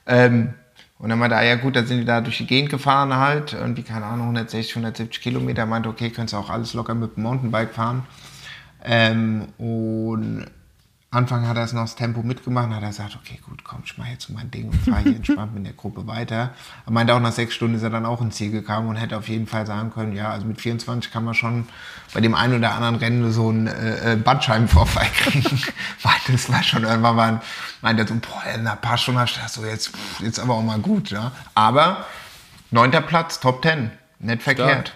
Ähm, 0.05 0.53
und 0.97 1.09
dann 1.09 1.19
meinte 1.19 1.35
er, 1.35 1.43
ja 1.43 1.55
gut, 1.55 1.75
dann 1.75 1.85
sind 1.87 1.99
die 1.99 2.05
da 2.05 2.21
durch 2.21 2.37
die 2.37 2.47
Gegend 2.47 2.69
gefahren 2.69 3.13
halt, 3.15 3.53
irgendwie, 3.53 3.83
keine 3.83 4.05
Ahnung, 4.05 4.27
160, 4.27 4.71
170 4.77 5.21
Kilometer. 5.21 5.65
Meinte, 5.65 5.89
okay, 5.89 6.09
könntest 6.09 6.33
du 6.33 6.37
auch 6.37 6.49
alles 6.49 6.73
locker 6.73 6.95
mit 6.95 7.17
dem 7.17 7.23
Mountainbike 7.23 7.73
fahren. 7.73 8.05
Ähm, 8.83 9.47
und 9.57 10.45
Anfang 11.15 11.47
hat 11.47 11.55
er 11.57 11.63
es 11.63 11.73
noch 11.73 11.83
das 11.83 11.95
Tempo 11.95 12.21
mitgemacht, 12.23 12.69
hat 12.69 12.83
er 12.83 12.89
gesagt, 12.89 13.15
okay, 13.15 13.39
gut, 13.47 13.63
komm, 13.63 13.81
ich 13.85 13.97
mache 13.97 14.09
jetzt 14.09 14.29
mein 14.29 14.51
Ding 14.51 14.67
und 14.69 14.75
fahre 14.75 15.01
hier 15.03 15.15
entspannt 15.15 15.55
mit 15.55 15.65
der 15.65 15.73
Gruppe 15.73 16.05
weiter. 16.07 16.53
Er 16.85 16.91
meinte 16.91 17.13
auch, 17.13 17.19
nach 17.19 17.31
sechs 17.31 17.55
Stunden 17.55 17.75
ist 17.75 17.83
er 17.83 17.89
dann 17.89 18.05
auch 18.05 18.21
ins 18.21 18.35
Ziel 18.35 18.51
gekommen 18.51 18.89
und 18.89 18.97
hätte 18.97 19.17
auf 19.17 19.27
jeden 19.29 19.47
Fall 19.47 19.65
sagen 19.65 19.91
können, 19.91 20.13
ja, 20.13 20.29
also 20.29 20.45
mit 20.45 20.59
24 20.59 21.11
kann 21.11 21.23
man 21.23 21.33
schon 21.33 21.67
bei 22.13 22.21
dem 22.21 22.35
einen 22.35 22.57
oder 22.57 22.73
anderen 22.73 22.95
Rennen 22.97 23.31
so 23.31 23.49
einen 23.49 23.67
äh, 23.67 24.13
äh, 24.13 24.15
Bandscheibenvorfall 24.17 25.07
kriegen. 25.15 25.61
Weil 26.03 26.13
das 26.27 26.51
war 26.51 26.61
schon 26.63 26.83
irgendwann, 26.83 27.15
mal, 27.15 27.41
meinte 27.81 28.03
er 28.03 28.07
so, 28.07 28.15
boah, 28.15 28.43
in 28.53 28.67
ein 28.67 28.81
paar 28.81 28.97
Stunden 28.97 29.21
hast 29.21 29.35
du 29.35 29.39
gedacht, 29.39 29.53
so 29.53 29.65
jetzt, 29.65 29.91
jetzt 30.19 30.39
aber 30.39 30.55
auch 30.55 30.63
mal 30.63 30.79
gut, 30.79 31.11
ja. 31.11 31.31
Aber 31.53 32.05
neunter 32.71 33.01
Platz, 33.01 33.39
Top 33.39 33.63
10, 33.63 33.89
nicht 34.19 34.43
verkehrt. 34.43 34.93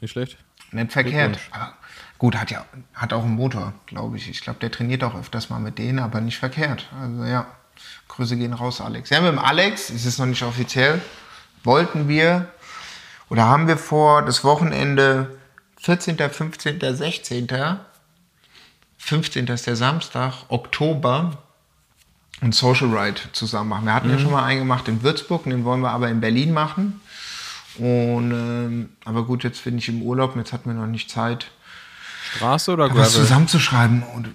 Nicht 0.00 0.12
schlecht. 0.12 0.38
Nicht 0.70 0.92
verkehrt. 0.92 1.38
Aber 1.50 1.74
gut, 2.20 2.36
hat 2.36 2.50
ja 2.50 2.64
hat 2.94 3.14
auch 3.14 3.24
einen 3.24 3.34
Motor, 3.34 3.72
glaube 3.86 4.18
ich. 4.18 4.28
Ich 4.28 4.42
glaube, 4.42 4.60
der 4.60 4.70
trainiert 4.70 5.02
auch 5.02 5.14
öfters 5.14 5.48
mal 5.48 5.58
mit 5.58 5.78
denen, 5.78 5.98
aber 5.98 6.20
nicht 6.20 6.38
verkehrt. 6.38 6.86
Also 7.00 7.24
ja, 7.24 7.46
Grüße 8.08 8.36
gehen 8.36 8.52
raus, 8.52 8.80
Alex. 8.80 9.08
Ja, 9.08 9.20
mit 9.22 9.32
dem 9.32 9.38
Alex, 9.38 9.88
es 9.88 10.04
ist 10.04 10.18
noch 10.18 10.26
nicht 10.26 10.42
offiziell, 10.42 11.00
wollten 11.64 12.08
wir 12.08 12.46
oder 13.30 13.46
haben 13.46 13.68
wir 13.68 13.78
vor, 13.78 14.22
das 14.22 14.44
Wochenende 14.44 15.38
14., 15.78 16.18
15., 16.18 16.78
16., 16.94 17.48
15. 18.98 19.46
ist 19.46 19.66
der 19.66 19.76
Samstag, 19.76 20.34
Oktober, 20.48 21.38
ein 22.42 22.52
Social 22.52 22.94
Ride 22.94 23.20
zusammen 23.32 23.70
machen. 23.70 23.86
Wir 23.86 23.94
hatten 23.94 24.10
ja 24.10 24.18
schon 24.18 24.32
mal 24.32 24.44
einen 24.44 24.60
gemacht 24.60 24.88
in 24.88 25.02
Würzburg, 25.02 25.44
den 25.44 25.64
wollen 25.64 25.80
wir 25.80 25.90
aber 25.90 26.10
in 26.10 26.20
Berlin 26.20 26.52
machen. 26.52 27.00
Und, 27.78 28.30
ähm, 28.32 28.90
aber 29.06 29.24
gut, 29.24 29.42
jetzt 29.42 29.64
bin 29.64 29.78
ich 29.78 29.88
im 29.88 30.02
Urlaub 30.02 30.34
und 30.34 30.40
jetzt 30.40 30.52
hatten 30.52 30.68
wir 30.68 30.74
noch 30.74 30.86
nicht 30.86 31.10
Zeit, 31.10 31.50
Straße 32.36 32.72
oder 32.72 32.84
was 32.84 32.92
Gravel? 32.94 33.10
zusammenzuschreiben. 33.10 34.02
Und 34.14 34.28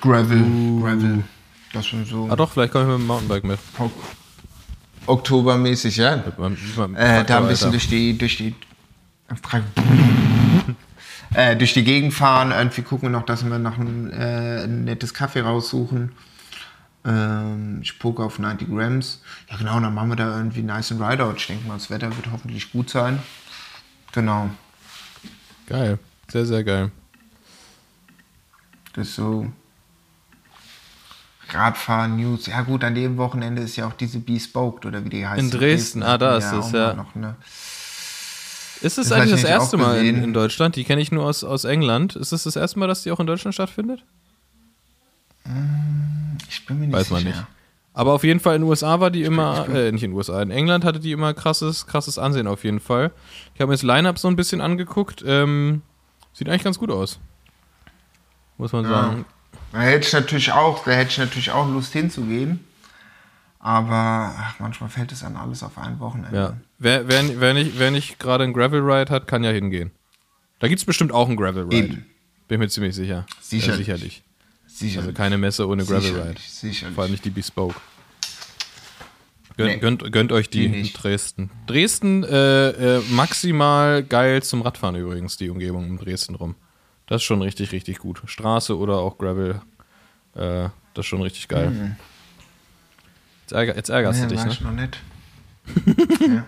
Gravel, 0.00 0.44
Gravel. 0.80 1.24
Das 1.72 1.86
sind 1.88 2.06
so. 2.06 2.28
Ah 2.30 2.36
doch, 2.36 2.50
vielleicht 2.52 2.72
komme 2.72 2.84
ich 2.84 2.90
mit 2.90 2.98
dem 3.00 3.06
Mountainbike 3.06 3.44
mit. 3.44 3.58
Oktobermäßig, 5.06 5.96
ja. 5.96 6.22
Man- 6.38 6.56
man- 6.76 6.94
Äh, 6.96 7.24
da 7.24 7.38
ein 7.38 7.48
bisschen 7.48 7.66
Alter. 7.66 7.70
durch 7.70 7.88
die, 7.88 8.18
durch 8.18 8.36
die, 8.38 8.54
äh, 11.34 11.56
durch 11.56 11.72
die 11.74 11.84
Gegend 11.84 12.12
fahren. 12.14 12.50
Irgendwie 12.50 12.82
gucken 12.82 13.08
wir 13.08 13.18
noch, 13.18 13.24
dass 13.24 13.44
wir 13.44 13.58
noch 13.58 13.78
ein, 13.78 14.10
äh, 14.12 14.64
ein 14.64 14.84
nettes 14.84 15.14
Kaffee 15.14 15.40
raussuchen. 15.40 16.12
Ähm, 17.04 17.78
ich 17.82 17.98
poke 18.00 18.22
auf 18.24 18.38
90 18.40 18.68
Grams. 18.68 19.22
Ja, 19.48 19.56
genau, 19.56 19.78
dann 19.80 19.94
machen 19.94 20.08
wir 20.08 20.16
da 20.16 20.36
irgendwie 20.36 20.58
einen 20.58 20.66
nice 20.68 20.90
Rideout. 20.92 21.34
Ich 21.36 21.46
denke 21.46 21.66
mal, 21.68 21.74
das 21.74 21.88
Wetter 21.90 22.08
wird 22.16 22.28
hoffentlich 22.32 22.72
gut 22.72 22.90
sein. 22.90 23.20
Genau. 24.12 24.50
Geil. 25.66 25.98
Sehr, 26.28 26.46
sehr 26.46 26.64
geil. 26.64 26.90
Das 28.96 29.08
ist 29.08 29.14
so. 29.16 29.46
Radfahren, 31.50 32.16
News. 32.16 32.46
Ja, 32.46 32.62
gut, 32.62 32.82
an 32.82 32.94
dem 32.94 33.16
Wochenende 33.18 33.62
ist 33.62 33.76
ja 33.76 33.86
auch 33.86 33.92
diese 33.92 34.18
Bespoked 34.18 34.84
oder 34.84 35.04
wie 35.04 35.10
die 35.10 35.26
heißt. 35.26 35.40
In 35.40 35.50
Dresden, 35.50 36.02
ah, 36.02 36.18
da 36.18 36.38
ist 36.38 36.46
es, 36.46 36.52
auch 36.52 36.72
ja. 36.72 36.94
Noch, 36.94 37.14
ne? 37.14 37.36
Ist 38.80 38.98
es 38.98 39.08
Das 39.08 39.12
eigentlich 39.12 39.42
das 39.42 39.44
erste 39.44 39.76
Mal 39.76 40.04
in, 40.04 40.22
in 40.22 40.32
Deutschland? 40.32 40.76
Die 40.76 40.84
kenne 40.84 41.00
ich 41.00 41.12
nur 41.12 41.24
aus, 41.24 41.44
aus 41.44 41.64
England. 41.64 42.16
Ist 42.16 42.32
es 42.32 42.42
das 42.42 42.56
erste 42.56 42.78
Mal, 42.78 42.88
dass 42.88 43.04
die 43.04 43.12
auch 43.12 43.20
in 43.20 43.26
Deutschland 43.26 43.54
stattfindet? 43.54 44.04
Ich 46.48 46.66
bin 46.66 46.80
mir 46.80 46.86
nicht 46.86 46.96
Weiß 46.96 47.10
man 47.10 47.20
sicher. 47.22 47.30
nicht. 47.30 47.46
Aber 47.94 48.12
auf 48.12 48.24
jeden 48.24 48.40
Fall 48.40 48.56
in 48.56 48.62
den 48.62 48.68
USA 48.68 49.00
war 49.00 49.10
die 49.10 49.22
immer, 49.22 49.66
äh, 49.68 49.90
nicht 49.92 50.02
in 50.02 50.10
den 50.10 50.16
USA, 50.16 50.42
in 50.42 50.50
England 50.50 50.84
hatte 50.84 51.00
die 51.00 51.12
immer 51.12 51.32
krasses, 51.32 51.86
krasses 51.86 52.18
Ansehen 52.18 52.46
auf 52.46 52.64
jeden 52.64 52.80
Fall. 52.80 53.12
Ich 53.54 53.60
habe 53.60 53.68
mir 53.70 53.74
das 53.74 53.82
Line-Up 53.82 54.18
so 54.18 54.28
ein 54.28 54.36
bisschen 54.36 54.60
angeguckt. 54.60 55.24
Ähm, 55.26 55.80
sieht 56.34 56.48
eigentlich 56.48 56.64
ganz 56.64 56.78
gut 56.78 56.90
aus. 56.90 57.18
Muss 58.58 58.72
man 58.72 58.84
sagen. 58.84 59.24
Da 59.72 59.80
hätte 59.80 60.06
ich 60.06 60.12
natürlich 60.12 60.52
auch, 60.52 60.84
da 60.84 60.92
hätte 60.92 61.10
ich 61.10 61.18
natürlich 61.18 61.50
auch 61.50 61.68
Lust 61.68 61.92
hinzugehen. 61.92 62.60
Aber 63.58 64.34
ach, 64.38 64.60
manchmal 64.60 64.88
fällt 64.90 65.10
es 65.12 65.24
an 65.24 65.36
alles 65.36 65.62
auf 65.62 65.76
ein 65.76 65.98
Wochenende. 65.98 66.36
Ja. 66.36 66.56
Wer, 66.78 67.08
wer, 67.08 67.40
wer 67.40 67.54
nicht, 67.54 67.78
wer 67.78 67.90
nicht 67.90 68.18
gerade 68.18 68.44
ein 68.44 68.52
Gravel 68.52 68.80
Ride 68.80 69.10
hat, 69.10 69.26
kann 69.26 69.42
ja 69.42 69.50
hingehen. 69.50 69.90
Da 70.60 70.68
gibt 70.68 70.78
es 70.78 70.84
bestimmt 70.84 71.10
auch 71.12 71.26
einen 71.26 71.36
Gravel 71.36 71.64
Ride. 71.64 71.76
Eben. 71.76 72.06
Bin 72.48 72.60
mir 72.60 72.68
ziemlich 72.68 72.94
sicher. 72.94 73.26
Sicherlich. 73.40 73.86
Ja, 73.88 73.96
sicherlich. 73.96 74.22
Sicher. 74.68 75.00
Also 75.00 75.12
keine 75.12 75.36
Messe 75.36 75.66
ohne 75.66 75.84
Gravel 75.84 76.10
Ride. 76.10 76.12
sicherlich, 76.40 76.52
sicherlich. 76.52 76.94
Vor 76.94 77.02
allem 77.04 77.10
nicht 77.12 77.24
die 77.24 77.30
Bespoke. 77.30 77.74
Gönnt, 79.56 79.70
Nee. 79.70 79.78
gönnt, 79.78 80.12
gönnt 80.12 80.32
euch 80.32 80.50
die, 80.50 80.68
Die 80.68 80.80
in. 80.80 80.92
Dresden. 80.92 81.50
Dresden 81.66 82.24
äh, 82.24 82.98
äh, 82.98 83.02
maximal 83.10 84.02
geil 84.04 84.42
zum 84.42 84.60
Radfahren 84.62 84.96
übrigens, 84.96 85.38
die 85.38 85.48
Umgebung 85.48 85.88
um 85.90 85.98
Dresden 85.98 86.34
rum. 86.34 86.54
Das 87.06 87.22
ist 87.22 87.24
schon 87.24 87.42
richtig, 87.42 87.72
richtig 87.72 87.98
gut. 87.98 88.22
Straße 88.26 88.76
oder 88.76 88.98
auch 88.98 89.18
Gravel, 89.18 89.60
äh, 90.34 90.68
das 90.94 91.04
ist 91.04 91.06
schon 91.06 91.22
richtig 91.22 91.48
geil. 91.48 91.96
Jetzt, 93.42 93.52
ärger, 93.52 93.76
jetzt 93.76 93.88
ärgerst 93.90 94.20
ja, 94.20 94.26
du 94.26 94.34
dich, 94.34 94.38
war 94.40 94.46
ne? 94.46 94.52
ich 94.52 94.60
noch 94.60 94.72
nicht. 94.72 94.98
ja. 96.20 96.44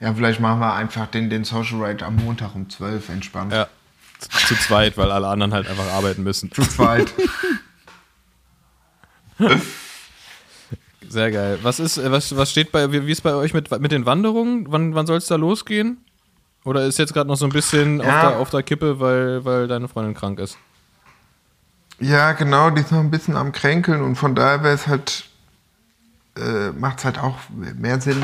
ja, 0.00 0.14
vielleicht 0.14 0.40
machen 0.40 0.60
wir 0.60 0.74
einfach 0.74 1.06
den, 1.06 1.28
den 1.28 1.44
Social 1.44 1.82
Ride 1.82 2.04
am 2.04 2.16
Montag 2.16 2.54
um 2.54 2.68
12 2.68 3.08
entspannt. 3.10 3.52
Ja. 3.52 3.68
Zu, 4.18 4.28
zu 4.30 4.54
zweit, 4.56 4.96
weil 4.96 5.12
alle 5.12 5.28
anderen 5.28 5.52
halt 5.52 5.68
einfach 5.68 5.86
arbeiten 5.92 6.22
müssen. 6.22 6.50
Zu 6.50 6.62
zweit. 6.62 7.12
Sehr 11.08 11.30
geil. 11.30 11.58
Was 11.62 11.78
ist, 11.78 11.98
äh, 11.98 12.10
was, 12.10 12.36
was 12.36 12.50
steht 12.50 12.72
bei, 12.72 12.90
wie 12.92 13.06
wie 13.06 13.12
ist 13.12 13.20
bei 13.22 13.34
euch 13.34 13.54
mit, 13.54 13.70
mit 13.80 13.92
den 13.92 14.06
Wanderungen? 14.06 14.66
Wann, 14.70 14.94
wann 14.94 15.06
soll 15.06 15.18
es 15.18 15.26
da 15.26 15.36
losgehen? 15.36 15.98
Oder 16.64 16.84
ist 16.86 16.98
jetzt 16.98 17.14
gerade 17.14 17.28
noch 17.28 17.36
so 17.36 17.46
ein 17.46 17.52
bisschen 17.52 18.00
auf, 18.00 18.06
Ja. 18.06 18.28
der, 18.30 18.38
auf 18.38 18.50
der 18.50 18.62
Kippe, 18.62 19.00
weil, 19.00 19.44
weil 19.44 19.68
deine 19.68 19.88
Freundin 19.88 20.14
krank 20.14 20.38
ist? 20.38 20.58
Ja, 22.00 22.32
genau, 22.32 22.70
die 22.70 22.80
ist 22.82 22.92
noch 22.92 23.00
ein 23.00 23.10
bisschen 23.10 23.36
am 23.36 23.52
Kränkeln 23.52 24.02
und 24.02 24.16
von 24.16 24.34
daher 24.34 24.62
wäre 24.62 24.74
es 24.74 24.86
halt, 24.86 25.24
äh, 26.36 26.70
macht 26.70 26.98
es 26.98 27.04
halt 27.04 27.18
auch 27.18 27.38
mehr 27.50 28.00
Sinn, 28.00 28.22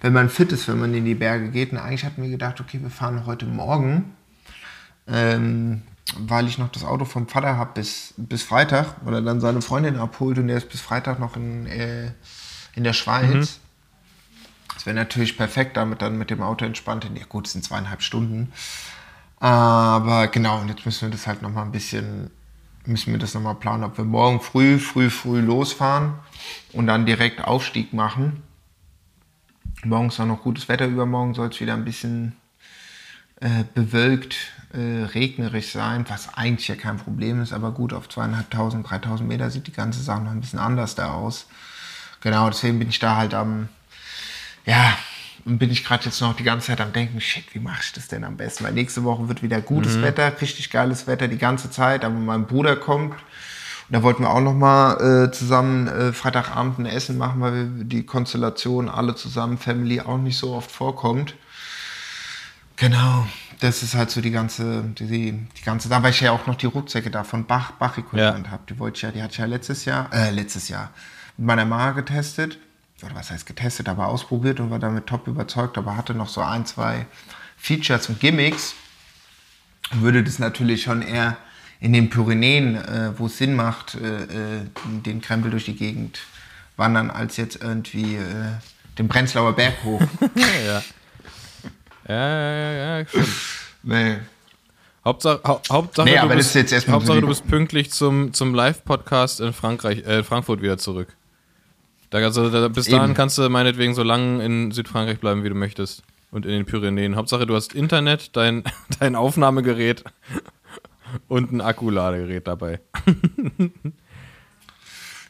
wenn 0.00 0.12
man 0.12 0.28
fit 0.28 0.52
ist, 0.52 0.68
wenn 0.68 0.78
man 0.78 0.94
in 0.94 1.04
die 1.04 1.14
Berge 1.16 1.48
geht. 1.48 1.72
Und 1.72 1.78
eigentlich 1.78 2.04
hatten 2.04 2.22
wir 2.22 2.30
gedacht, 2.30 2.60
okay, 2.60 2.78
wir 2.80 2.90
fahren 2.90 3.26
heute 3.26 3.46
Morgen, 3.46 4.14
ähm, 5.08 5.82
weil 6.18 6.46
ich 6.46 6.58
noch 6.58 6.68
das 6.68 6.84
Auto 6.84 7.04
vom 7.04 7.26
Vater 7.28 7.56
habe 7.56 7.72
bis, 7.74 8.14
bis 8.16 8.42
Freitag, 8.44 8.94
weil 9.04 9.14
er 9.14 9.22
dann 9.22 9.40
seine 9.40 9.62
Freundin 9.62 9.96
abholt 9.96 10.38
und 10.38 10.46
der 10.48 10.58
ist 10.58 10.68
bis 10.68 10.80
Freitag 10.80 11.18
noch 11.18 11.36
in, 11.36 11.66
äh, 11.66 12.12
in 12.74 12.84
der 12.84 12.92
Schweiz. 12.92 13.58
Das 14.74 14.86
wäre 14.86 14.96
natürlich 14.96 15.36
perfekt, 15.36 15.76
damit 15.76 16.02
dann 16.02 16.18
mit 16.18 16.30
dem 16.30 16.42
Auto 16.42 16.64
entspannt. 16.64 17.08
Ja 17.14 17.24
gut, 17.28 17.46
es 17.46 17.52
sind 17.52 17.64
zweieinhalb 17.64 18.02
Stunden. 18.02 18.52
Aber 19.38 20.28
genau, 20.28 20.60
und 20.60 20.68
jetzt 20.68 20.84
müssen 20.84 21.08
wir 21.08 21.10
das 21.10 21.26
halt 21.26 21.42
nochmal 21.42 21.64
ein 21.64 21.72
bisschen, 21.72 22.30
müssen 22.84 23.12
wir 23.12 23.18
das 23.18 23.34
nochmal 23.34 23.54
planen, 23.54 23.84
ob 23.84 23.96
wir 23.96 24.04
morgen 24.04 24.40
früh, 24.40 24.78
früh, 24.78 25.10
früh 25.10 25.40
losfahren 25.40 26.14
und 26.72 26.86
dann 26.86 27.06
direkt 27.06 27.42
Aufstieg 27.42 27.92
machen. 27.92 28.42
Morgen 29.82 30.08
ist 30.08 30.20
auch 30.20 30.26
noch 30.26 30.42
gutes 30.42 30.68
Wetter, 30.68 30.86
übermorgen 30.86 31.32
soll 31.32 31.48
es 31.48 31.60
wieder 31.60 31.72
ein 31.72 31.86
bisschen 31.86 32.36
äh, 33.40 33.64
bewölkt, 33.74 34.36
äh, 34.74 35.04
regnerisch 35.04 35.72
sein, 35.72 36.04
was 36.08 36.34
eigentlich 36.34 36.68
ja 36.68 36.76
kein 36.76 36.98
Problem 36.98 37.40
ist, 37.40 37.54
aber 37.54 37.72
gut, 37.72 37.94
auf 37.94 38.10
zweieinhalbtausend, 38.10 38.88
dreitausend 38.88 39.26
Meter 39.26 39.50
sieht 39.50 39.66
die 39.66 39.72
ganze 39.72 40.02
Sache 40.02 40.20
noch 40.22 40.32
ein 40.32 40.40
bisschen 40.42 40.58
anders 40.58 40.94
da 40.94 41.14
aus. 41.14 41.46
Genau, 42.20 42.50
deswegen 42.50 42.78
bin 42.78 42.90
ich 42.90 42.98
da 42.98 43.16
halt 43.16 43.32
am, 43.32 43.68
ja, 44.66 44.96
bin 45.44 45.70
ich 45.70 45.84
gerade 45.84 46.04
jetzt 46.04 46.20
noch 46.20 46.36
die 46.36 46.42
ganze 46.42 46.68
Zeit 46.68 46.80
am 46.80 46.92
denken, 46.92 47.20
shit, 47.20 47.44
wie 47.54 47.60
mache 47.60 47.80
ich 47.82 47.92
das 47.92 48.08
denn 48.08 48.24
am 48.24 48.36
besten? 48.36 48.64
Weil 48.64 48.72
nächste 48.72 49.04
Woche 49.04 49.28
wird 49.28 49.42
wieder 49.42 49.60
gutes 49.60 50.00
Wetter, 50.02 50.32
richtig 50.40 50.70
geiles 50.70 51.06
Wetter 51.06 51.28
die 51.28 51.38
ganze 51.38 51.70
Zeit, 51.70 52.04
aber 52.04 52.14
mein 52.14 52.46
Bruder 52.46 52.76
kommt. 52.76 53.14
Und 53.14 53.94
da 53.96 54.02
wollten 54.02 54.22
wir 54.22 54.30
auch 54.30 54.40
noch 54.40 54.54
mal 54.54 55.26
äh, 55.26 55.32
zusammen 55.32 55.88
äh, 55.88 56.12
Freitagabend 56.12 56.78
ein 56.78 56.86
Essen 56.86 57.18
machen, 57.18 57.40
weil 57.40 57.52
wir 57.78 57.84
die 57.84 58.04
Konstellation 58.04 58.88
alle 58.88 59.14
zusammen, 59.16 59.58
Family, 59.58 60.00
auch 60.00 60.18
nicht 60.18 60.38
so 60.38 60.52
oft 60.54 60.70
vorkommt. 60.70 61.34
Genau, 62.76 63.26
das 63.60 63.82
ist 63.82 63.94
halt 63.94 64.10
so 64.10 64.20
die 64.20 64.30
ganze, 64.30 64.84
die, 64.98 65.32
die 65.32 65.62
ganze, 65.64 65.88
da 65.88 66.02
weil 66.02 66.10
ich 66.12 66.20
ja 66.20 66.32
auch 66.32 66.46
noch 66.46 66.54
die 66.54 66.66
Rucksäcke 66.66 67.10
da 67.10 67.24
von 67.24 67.46
Bach, 67.46 67.72
Bach 67.72 67.98
Equipment 67.98 68.46
Ja. 68.46 68.52
habe. 68.52 68.62
Die 68.68 68.78
wollte 68.78 68.96
ich 68.96 69.02
ja, 69.02 69.10
die 69.10 69.22
hatte 69.22 69.32
ich 69.32 69.38
ja 69.38 69.46
letztes 69.46 69.84
Jahr, 69.84 70.08
äh, 70.12 70.30
letztes 70.30 70.68
Jahr 70.68 70.90
mit 71.36 71.46
meiner 71.46 71.64
Mama 71.64 71.90
getestet. 71.92 72.58
Oder 73.02 73.14
was 73.14 73.30
heißt 73.30 73.46
getestet, 73.46 73.88
aber 73.88 74.08
ausprobiert 74.08 74.60
und 74.60 74.70
war 74.70 74.78
damit 74.78 75.06
top 75.06 75.26
überzeugt, 75.26 75.78
aber 75.78 75.96
hatte 75.96 76.14
noch 76.14 76.28
so 76.28 76.40
ein, 76.42 76.66
zwei 76.66 77.06
Features 77.56 78.08
und 78.08 78.20
Gimmicks. 78.20 78.74
Würde 79.92 80.22
das 80.22 80.38
natürlich 80.38 80.82
schon 80.82 81.02
eher 81.02 81.36
in 81.80 81.92
den 81.92 82.10
Pyrenäen, 82.10 82.76
äh, 82.76 83.18
wo 83.18 83.26
es 83.26 83.38
Sinn 83.38 83.54
macht, 83.56 83.94
äh, 83.94 84.58
äh, 84.58 84.60
den 85.04 85.20
Krempel 85.20 85.50
durch 85.50 85.64
die 85.64 85.74
Gegend 85.76 86.20
wandern, 86.76 87.10
als 87.10 87.36
jetzt 87.36 87.62
irgendwie 87.62 88.16
äh, 88.16 88.52
den 88.98 89.08
Prenzlauer 89.08 89.54
Berg 89.54 89.82
hoch. 89.84 90.00
ja. 90.66 90.82
Ja, 92.08 92.28
ja, 92.28 92.98
ja, 92.98 93.06
stimmt. 93.06 93.28
nee. 93.82 94.16
Hauptsache, 95.04 95.40
Hau 95.44 95.62
Hauptsache, 95.70 96.08
Nee, 96.08 96.18
du, 96.20 96.28
bist, 96.28 96.88
Hauptsache 96.88 97.20
du 97.20 97.26
bist 97.28 97.46
pünktlich 97.48 97.90
zum, 97.90 98.34
zum 98.34 98.54
Live-Podcast 98.54 99.40
in 99.40 99.52
Frankreich, 99.54 100.04
äh, 100.06 100.22
Frankfurt 100.22 100.60
wieder 100.60 100.76
zurück. 100.76 101.16
Da, 102.10 102.18
also, 102.18 102.50
da, 102.50 102.68
bis 102.68 102.86
dahin 102.86 103.06
Eben. 103.10 103.14
kannst 103.14 103.38
du 103.38 103.48
meinetwegen 103.48 103.94
so 103.94 104.02
lange 104.02 104.44
in 104.44 104.72
Südfrankreich 104.72 105.20
bleiben, 105.20 105.44
wie 105.44 105.48
du 105.48 105.54
möchtest. 105.54 106.02
Und 106.32 106.44
in 106.46 106.52
den 106.52 106.64
Pyrenäen. 106.64 107.16
Hauptsache, 107.16 107.46
du 107.46 107.54
hast 107.56 107.72
Internet, 107.74 108.36
dein, 108.36 108.64
dein 109.00 109.16
Aufnahmegerät 109.16 110.04
und 111.28 111.52
ein 111.52 111.60
Akkuladegerät 111.60 112.46
dabei. 112.46 112.80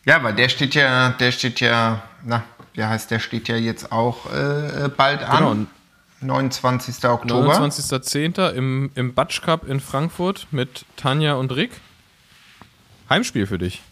Ja, 0.07 0.23
weil 0.23 0.35
der 0.35 0.49
steht 0.49 0.75
ja, 0.75 1.11
der 1.11 1.31
steht 1.31 1.61
ja, 1.61 2.03
na, 2.25 2.43
wie 2.73 2.83
heißt 2.83 3.11
der 3.11 3.19
steht 3.19 3.49
ja 3.49 3.57
jetzt 3.57 3.93
auch 3.93 4.33
äh, 4.33 4.89
bald 4.97 5.21
Genau. 5.21 5.51
an. 5.51 5.67
29. 6.23 7.05
Oktober. 7.05 7.55
29.10. 7.59 8.51
im, 8.53 8.91
im 8.95 9.15
Batsch 9.15 9.43
Cup 9.43 9.69
in 9.69 9.79
Frankfurt 9.81 10.47
mit 10.51 10.85
Tanja 10.97 11.35
und 11.35 11.53
Rick. 11.55 11.71
Heimspiel 13.09 13.47
für 13.47 13.59
dich. 13.59 13.83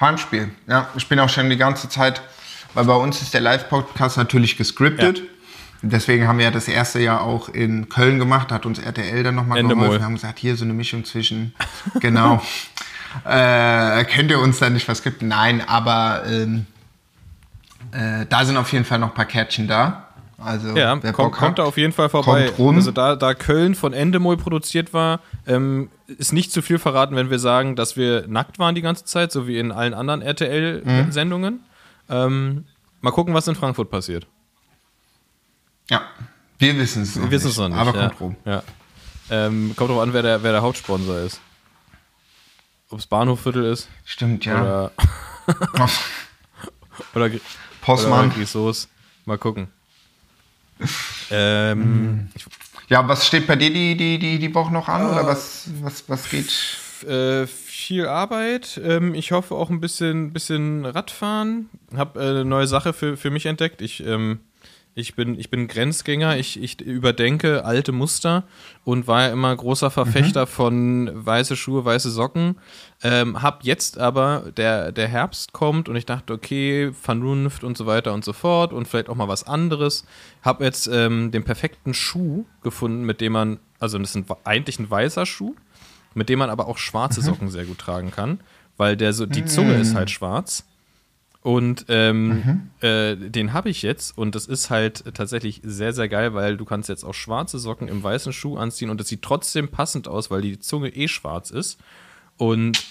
Heimspiel. 0.00 0.50
Ja, 0.66 0.88
ich 0.96 1.08
bin 1.08 1.18
auch 1.20 1.28
schon 1.28 1.50
die 1.50 1.56
ganze 1.56 1.88
Zeit, 1.88 2.22
weil 2.74 2.84
bei 2.84 2.94
uns 2.94 3.20
ist 3.22 3.34
der 3.34 3.40
Live-Podcast 3.40 4.16
natürlich 4.16 4.56
gescriptet. 4.56 5.18
Ja. 5.18 5.24
Deswegen 5.82 6.26
haben 6.26 6.38
wir 6.38 6.46
ja 6.46 6.50
das 6.50 6.66
erste 6.66 7.00
Jahr 7.00 7.22
auch 7.22 7.48
in 7.48 7.88
Köln 7.88 8.18
gemacht, 8.18 8.50
hat 8.50 8.66
uns 8.66 8.78
RTL 8.78 9.22
dann 9.22 9.36
nochmal 9.36 9.62
geholfen. 9.62 9.98
Wir 9.98 10.04
haben 10.04 10.14
gesagt, 10.14 10.38
hier 10.38 10.56
so 10.56 10.64
eine 10.64 10.72
Mischung 10.72 11.04
zwischen, 11.04 11.54
genau. 12.00 12.42
äh, 13.24 14.04
könnt 14.04 14.30
ihr 14.30 14.40
uns 14.40 14.58
da 14.58 14.70
nicht 14.70 14.84
verskripten? 14.84 15.28
Nein, 15.28 15.62
aber 15.66 16.24
ähm, 16.26 16.66
äh, 17.92 18.26
da 18.28 18.44
sind 18.44 18.56
auf 18.56 18.72
jeden 18.72 18.84
Fall 18.84 18.98
noch 18.98 19.10
ein 19.10 19.14
paar 19.14 19.24
Kärtchen 19.24 19.68
da. 19.68 20.07
Also, 20.40 20.68
Ja, 20.76 21.02
wer 21.02 21.12
kommt, 21.12 21.32
Bock 21.32 21.38
kommt 21.38 21.50
hat, 21.50 21.58
da 21.58 21.64
auf 21.64 21.76
jeden 21.76 21.92
Fall 21.92 22.08
vorbei. 22.08 22.50
kommt. 22.56 22.76
Also 22.76 22.92
da, 22.92 23.16
da 23.16 23.34
Köln 23.34 23.74
von 23.74 23.92
Endemol 23.92 24.36
produziert 24.36 24.92
war, 24.94 25.20
ähm, 25.46 25.90
ist 26.06 26.32
nicht 26.32 26.52
zu 26.52 26.62
viel 26.62 26.78
verraten, 26.78 27.16
wenn 27.16 27.28
wir 27.28 27.40
sagen, 27.40 27.74
dass 27.74 27.96
wir 27.96 28.26
nackt 28.28 28.58
waren 28.60 28.76
die 28.76 28.80
ganze 28.82 29.04
Zeit, 29.04 29.32
so 29.32 29.48
wie 29.48 29.58
in 29.58 29.72
allen 29.72 29.94
anderen 29.94 30.22
RTL-Sendungen. 30.22 31.60
Ähm, 32.08 32.64
mal 33.00 33.10
gucken, 33.10 33.34
was 33.34 33.48
in 33.48 33.56
Frankfurt 33.56 33.90
passiert. 33.90 34.26
Ja, 35.90 36.02
wir 36.58 36.78
wissen 36.78 37.02
es 37.02 37.16
noch 37.16 37.24
Wir 37.24 37.30
wissen 37.32 37.50
es 37.50 37.56
noch 37.56 37.68
nicht. 37.68 37.78
Aber 37.78 37.98
ja. 37.98 38.08
kommt 38.08 38.20
rum. 38.20 38.36
Ja. 38.44 38.62
Ähm, 39.30 39.72
kommt 39.74 39.90
drauf 39.90 40.00
an, 40.00 40.12
wer 40.12 40.22
der, 40.22 40.42
wer 40.42 40.52
der 40.52 40.62
Hauptsponsor 40.62 41.18
ist. 41.18 41.40
Ob 42.90 43.00
es 43.00 43.06
Bahnhofviertel 43.06 43.64
ist 43.64 43.88
Stimmt, 44.04 44.44
ja. 44.44 44.60
oder, 44.62 44.90
Oder, 47.14 47.30
Postmann. 47.80 48.32
Oder. 48.54 48.74
Mal 49.26 49.38
gucken. 49.38 49.68
Ähm, 51.30 52.28
Ja, 52.88 53.06
was 53.06 53.26
steht 53.26 53.46
bei 53.46 53.56
dir 53.56 53.72
die, 53.72 53.96
die, 53.96 54.18
die, 54.18 54.38
die 54.38 54.54
Woche 54.54 54.72
noch 54.72 54.88
an? 54.88 55.06
Oder 55.10 55.26
was, 55.26 55.68
was, 55.82 56.08
was 56.08 56.28
geht? 56.30 56.52
äh, 57.06 57.46
viel 57.46 58.06
Arbeit. 58.06 58.80
Ähm, 58.82 59.14
ich 59.14 59.32
hoffe 59.32 59.54
auch 59.54 59.70
ein 59.70 59.80
bisschen, 59.80 60.32
bisschen 60.32 60.84
Radfahren. 60.84 61.68
Hab 61.96 62.16
äh, 62.16 62.20
eine 62.20 62.44
neue 62.44 62.66
Sache 62.66 62.92
für, 62.92 63.16
für 63.16 63.30
mich 63.30 63.46
entdeckt. 63.46 63.82
Ich, 63.82 64.04
ähm, 64.04 64.40
ich, 64.98 65.14
bin, 65.14 65.38
ich 65.38 65.50
bin 65.50 65.68
Grenzgänger. 65.68 66.36
Ich, 66.38 66.60
ich 66.60 66.80
überdenke 66.80 67.64
alte 67.64 67.92
Muster 67.92 68.44
und 68.84 69.06
war 69.06 69.22
ja 69.22 69.32
immer 69.32 69.54
großer 69.54 69.90
Verfechter 69.90 70.46
von 70.46 71.10
weiße 71.14 71.56
Schuhe, 71.56 71.84
weiße 71.84 72.10
Socken. 72.10 72.56
Ähm, 73.02 73.40
hab 73.40 73.64
jetzt 73.64 73.98
aber, 73.98 74.52
der, 74.56 74.90
der 74.90 75.06
Herbst 75.06 75.52
kommt 75.52 75.88
und 75.88 75.94
ich 75.94 76.04
dachte, 76.04 76.32
okay, 76.32 76.92
Vernunft 76.92 77.62
und 77.62 77.78
so 77.78 77.86
weiter 77.86 78.12
und 78.12 78.24
so 78.24 78.32
fort 78.32 78.72
und 78.72 78.88
vielleicht 78.88 79.08
auch 79.08 79.14
mal 79.14 79.28
was 79.28 79.44
anderes. 79.44 80.04
Hab 80.42 80.60
jetzt 80.60 80.88
ähm, 80.92 81.30
den 81.30 81.44
perfekten 81.44 81.94
Schuh 81.94 82.44
gefunden, 82.62 83.04
mit 83.04 83.20
dem 83.20 83.32
man, 83.32 83.60
also 83.78 83.98
das 83.98 84.10
ist 84.10 84.16
ein, 84.16 84.26
eigentlich 84.42 84.80
ein 84.80 84.90
weißer 84.90 85.26
Schuh, 85.26 85.54
mit 86.14 86.28
dem 86.28 86.40
man 86.40 86.50
aber 86.50 86.66
auch 86.66 86.78
schwarze 86.78 87.22
Socken 87.22 87.50
sehr 87.50 87.66
gut 87.66 87.78
tragen 87.78 88.10
kann, 88.10 88.40
weil 88.76 88.96
der 88.96 89.12
so, 89.12 89.26
die 89.26 89.44
Zunge 89.44 89.74
ist 89.74 89.94
halt 89.94 90.10
schwarz. 90.10 90.64
Und 91.42 91.86
ähm, 91.88 92.70
äh, 92.80 93.14
den 93.14 93.52
habe 93.52 93.70
ich 93.70 93.82
jetzt 93.82 94.18
und 94.18 94.34
das 94.34 94.46
ist 94.46 94.70
halt 94.70 95.04
tatsächlich 95.14 95.60
sehr, 95.62 95.92
sehr 95.92 96.08
geil, 96.08 96.34
weil 96.34 96.56
du 96.56 96.64
kannst 96.64 96.88
jetzt 96.88 97.04
auch 97.04 97.14
schwarze 97.14 97.58
Socken 97.58 97.86
im 97.88 98.02
weißen 98.02 98.32
Schuh 98.32 98.56
anziehen 98.56 98.90
und 98.90 98.98
das 99.00 99.08
sieht 99.08 99.22
trotzdem 99.22 99.68
passend 99.68 100.08
aus, 100.08 100.30
weil 100.30 100.42
die 100.42 100.58
Zunge 100.58 100.88
eh 100.88 101.06
schwarz 101.06 101.50
ist. 101.50 101.78
Und 102.36 102.84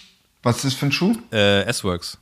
Was 0.43 0.58
ist 0.58 0.66
das 0.66 0.74
für 0.76 0.86
ein 0.88 0.91
Schuh? 0.91 1.14
äh, 1.32 1.64
S-Works. 1.64 2.18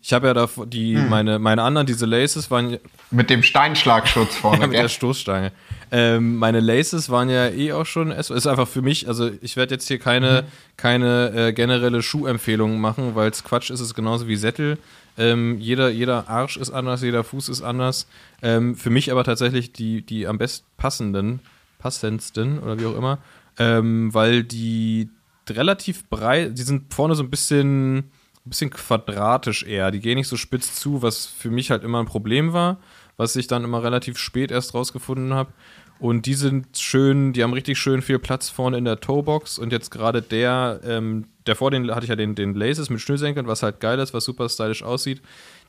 Ich 0.00 0.12
habe 0.12 0.26
ja 0.26 0.34
da 0.34 0.48
die, 0.66 0.96
meine, 0.96 1.38
meine 1.38 1.62
anderen, 1.62 1.86
diese 1.86 2.04
Laces 2.04 2.50
waren 2.50 2.78
Mit 3.10 3.30
dem 3.30 3.42
Steinschlagschutz 3.42 4.36
vorne, 4.36 4.60
ja, 4.60 4.66
mit 4.66 4.76
der? 4.76 4.88
Stoßstange. 4.90 5.50
Ähm, 5.90 6.36
meine 6.36 6.60
Laces 6.60 7.08
waren 7.08 7.30
ja 7.30 7.48
eh 7.48 7.72
auch 7.72 7.86
schon. 7.86 8.10
Es 8.12 8.28
ist 8.28 8.46
einfach 8.46 8.68
für 8.68 8.82
mich, 8.82 9.08
also 9.08 9.30
ich 9.40 9.56
werde 9.56 9.74
jetzt 9.74 9.88
hier 9.88 9.98
keine, 9.98 10.44
keine 10.76 11.30
äh, 11.30 11.52
generelle 11.54 12.02
Schuhempfehlung 12.02 12.80
machen, 12.82 13.14
weil 13.14 13.30
es 13.30 13.44
Quatsch 13.44 13.70
ist, 13.70 13.80
es 13.80 13.88
ist 13.88 13.94
genauso 13.94 14.28
wie 14.28 14.36
Sättel. 14.36 14.76
Ähm, 15.16 15.58
jeder, 15.58 15.90
jeder 15.90 16.28
Arsch 16.28 16.56
ist 16.56 16.70
anders, 16.70 17.02
jeder 17.02 17.24
Fuß 17.24 17.48
ist 17.48 17.62
anders. 17.62 18.06
Ähm, 18.42 18.74
für 18.74 18.90
mich 18.90 19.12
aber 19.12 19.24
tatsächlich 19.24 19.72
die, 19.72 20.02
die 20.02 20.26
am 20.26 20.38
best 20.38 20.64
passenden, 20.76 21.40
passendsten 21.78 22.58
oder 22.58 22.78
wie 22.78 22.86
auch 22.86 22.96
immer, 22.96 23.18
ähm, 23.58 24.12
weil 24.12 24.42
die 24.42 25.08
relativ 25.48 26.08
breit, 26.08 26.58
die 26.58 26.62
sind 26.62 26.92
vorne 26.92 27.14
so 27.14 27.22
ein 27.22 27.30
bisschen, 27.30 27.98
ein 27.98 28.10
bisschen 28.44 28.70
quadratisch 28.70 29.62
eher. 29.62 29.90
Die 29.90 30.00
gehen 30.00 30.16
nicht 30.16 30.28
so 30.28 30.36
spitz 30.36 30.74
zu, 30.74 31.02
was 31.02 31.26
für 31.26 31.50
mich 31.50 31.70
halt 31.70 31.84
immer 31.84 32.00
ein 32.00 32.06
Problem 32.06 32.52
war, 32.52 32.78
was 33.16 33.36
ich 33.36 33.46
dann 33.46 33.64
immer 33.64 33.82
relativ 33.82 34.18
spät 34.18 34.50
erst 34.50 34.74
rausgefunden 34.74 35.34
habe. 35.34 35.52
Und 36.00 36.26
die 36.26 36.34
sind 36.34 36.76
schön, 36.76 37.32
die 37.32 37.42
haben 37.42 37.52
richtig 37.52 37.78
schön 37.78 38.02
viel 38.02 38.18
Platz 38.18 38.48
vorne 38.48 38.78
in 38.78 38.84
der 38.84 39.00
Toebox. 39.00 39.58
Und 39.58 39.72
jetzt 39.72 39.90
gerade 39.90 40.22
der, 40.22 40.80
ähm, 40.84 41.26
der 41.46 41.56
vor 41.56 41.70
den 41.70 41.90
hatte 41.90 42.04
ich 42.04 42.10
ja 42.10 42.16
den, 42.16 42.34
den 42.34 42.54
Laces 42.54 42.90
mit 42.90 43.00
Schnürsenkeln, 43.00 43.46
was 43.46 43.62
halt 43.62 43.80
geil 43.80 43.98
ist, 43.98 44.14
was 44.14 44.24
super 44.24 44.48
stylisch 44.48 44.82
aussieht. 44.82 45.22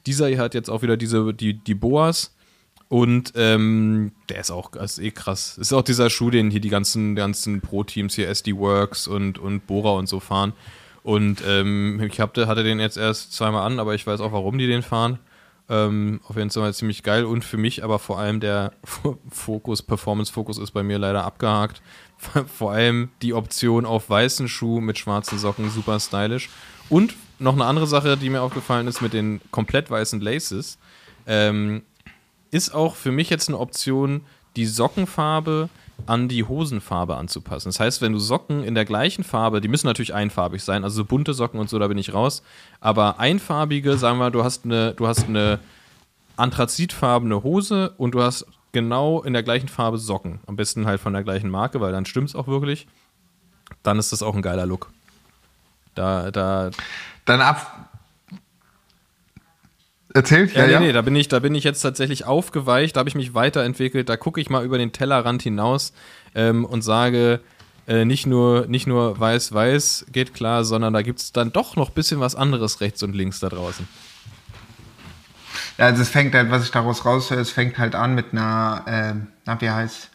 Dieser 0.05 0.27
hier 0.27 0.39
hat 0.39 0.53
jetzt 0.53 0.69
auch 0.69 0.81
wieder 0.81 0.97
diese, 0.97 1.33
die, 1.33 1.53
die 1.53 1.75
Boas. 1.75 2.35
Und 2.87 3.33
ähm, 3.35 4.11
der 4.29 4.41
ist 4.41 4.51
auch 4.51 4.73
ist 4.75 4.99
eh 4.99 5.11
krass. 5.11 5.57
Ist 5.57 5.73
auch 5.73 5.81
dieser 5.81 6.09
Schuh, 6.09 6.29
den 6.29 6.51
hier 6.51 6.61
die 6.61 6.69
ganzen, 6.69 7.15
ganzen 7.15 7.61
Pro-Teams 7.61 8.13
hier, 8.13 8.29
SD 8.29 8.55
Works 8.55 9.07
und, 9.07 9.39
und 9.39 9.65
Bora 9.65 9.91
und 9.91 10.07
so 10.07 10.19
fahren. 10.19 10.53
Und 11.01 11.43
ähm, 11.47 12.01
ich 12.11 12.19
hab, 12.19 12.37
hatte 12.37 12.63
den 12.63 12.79
jetzt 12.79 12.97
erst 12.97 13.33
zweimal 13.33 13.65
an, 13.65 13.79
aber 13.79 13.95
ich 13.95 14.05
weiß 14.05 14.21
auch, 14.21 14.31
warum 14.31 14.57
die 14.57 14.67
den 14.67 14.81
fahren. 14.81 15.19
Ähm, 15.67 16.21
auf 16.27 16.35
jeden 16.35 16.51
Fall 16.51 16.73
ziemlich 16.75 17.01
geil 17.01 17.25
und 17.25 17.43
für 17.43 17.57
mich 17.57 17.83
aber 17.83 17.97
vor 17.97 18.19
allem 18.19 18.39
der 18.39 18.73
Fokus, 19.29 19.81
Performance-Fokus 19.81 20.59
ist 20.59 20.71
bei 20.71 20.83
mir 20.83 20.99
leider 20.99 21.23
abgehakt. 21.23 21.81
Vor 22.57 22.71
allem 22.71 23.09
die 23.21 23.33
Option 23.33 23.85
auf 23.85 24.09
weißen 24.09 24.47
Schuh 24.47 24.81
mit 24.81 24.97
schwarzen 24.97 25.37
Socken, 25.37 25.69
super 25.69 25.99
stylisch. 25.99 26.49
Und 26.89 27.15
noch 27.39 27.53
eine 27.53 27.65
andere 27.65 27.87
Sache, 27.87 28.17
die 28.17 28.29
mir 28.29 28.41
aufgefallen 28.41 28.87
ist 28.87 29.01
mit 29.01 29.13
den 29.13 29.41
komplett 29.51 29.89
weißen 29.89 30.21
Laces, 30.21 30.77
ähm, 31.27 31.83
ist 32.51 32.73
auch 32.73 32.95
für 32.95 33.11
mich 33.11 33.29
jetzt 33.29 33.49
eine 33.49 33.59
Option, 33.59 34.21
die 34.55 34.65
Sockenfarbe 34.65 35.69
an 36.05 36.27
die 36.27 36.43
Hosenfarbe 36.43 37.15
anzupassen. 37.15 37.69
Das 37.69 37.79
heißt, 37.79 38.01
wenn 38.01 38.13
du 38.13 38.19
Socken 38.19 38.63
in 38.63 38.75
der 38.75 38.85
gleichen 38.85 39.23
Farbe, 39.23 39.61
die 39.61 39.67
müssen 39.67 39.87
natürlich 39.87 40.13
einfarbig 40.13 40.63
sein, 40.63 40.83
also 40.83 40.97
so 40.97 41.05
bunte 41.05 41.33
Socken 41.33 41.59
und 41.59 41.69
so, 41.69 41.79
da 41.79 41.87
bin 41.87 41.97
ich 41.97 42.13
raus, 42.13 42.43
aber 42.79 43.19
einfarbige, 43.19 43.97
sagen 43.97 44.19
wir, 44.19 44.29
du 44.29 44.43
hast 44.43 44.65
eine, 44.65 44.93
du 44.93 45.07
hast 45.07 45.27
eine 45.27 45.59
anthrazitfarbene 46.37 47.43
Hose 47.43 47.93
und 47.97 48.11
du 48.11 48.21
hast 48.21 48.45
genau 48.75 49.23
in 49.23 49.31
der 49.31 49.41
gleichen 49.41 49.69
Farbe 49.69 49.97
Socken. 49.97 50.41
Am 50.47 50.57
besten 50.57 50.85
halt 50.85 50.99
von 50.99 51.13
der 51.13 51.23
gleichen 51.23 51.49
Marke, 51.49 51.79
weil 51.79 51.93
dann 51.93 52.05
stimmt 52.05 52.27
es 52.27 52.35
auch 52.35 52.47
wirklich. 52.47 52.87
Dann 53.83 53.97
ist 53.97 54.11
das 54.11 54.21
auch 54.21 54.35
ein 54.35 54.41
geiler 54.41 54.65
Look. 54.65 54.91
Da, 55.95 56.29
da, 56.29 56.71
Dann 57.23 57.39
ab. 57.39 57.89
Erzählt? 60.13 60.53
Ja, 60.53 60.67
nee, 60.67 60.87
nee, 60.87 60.91
da 60.91 61.01
bin 61.01 61.15
ich, 61.15 61.29
da 61.29 61.39
bin 61.39 61.55
ich 61.55 61.63
jetzt 61.63 61.81
tatsächlich 61.81 62.25
aufgeweicht, 62.25 62.95
da 62.95 62.99
habe 62.99 63.09
ich 63.09 63.15
mich 63.15 63.33
weiterentwickelt, 63.33 64.07
da 64.09 64.17
gucke 64.17 64.41
ich 64.41 64.49
mal 64.49 64.63
über 64.65 64.77
den 64.77 64.91
Tellerrand 64.91 65.41
hinaus 65.41 65.93
ähm, 66.35 66.65
und 66.65 66.83
sage, 66.83 67.39
äh, 67.87 68.03
nicht 68.03 68.25
nur, 68.25 68.65
nicht 68.67 68.87
nur 68.87 69.17
weiß-weiß 69.17 70.07
geht 70.11 70.33
klar, 70.33 70.65
sondern 70.65 70.93
da 70.93 71.01
gibt 71.01 71.19
es 71.19 71.31
dann 71.31 71.53
doch 71.53 71.77
noch 71.77 71.89
ein 71.89 71.93
bisschen 71.93 72.19
was 72.19 72.35
anderes 72.35 72.81
rechts 72.81 73.03
und 73.03 73.15
links 73.15 73.39
da 73.39 73.47
draußen. 73.49 73.87
Ja, 75.77 75.85
also 75.85 76.01
es 76.01 76.09
fängt 76.09 76.33
halt, 76.35 76.51
was 76.51 76.63
ich 76.63 76.71
daraus 76.71 77.05
raushöre, 77.05 77.39
es 77.39 77.51
fängt 77.51 77.77
halt 77.77 77.95
an 77.95 78.15
mit 78.15 78.27
einer, 78.31 78.81
äh, 78.85 79.13
na, 79.45 79.59
wie 79.59 79.69
heißt, 79.69 80.09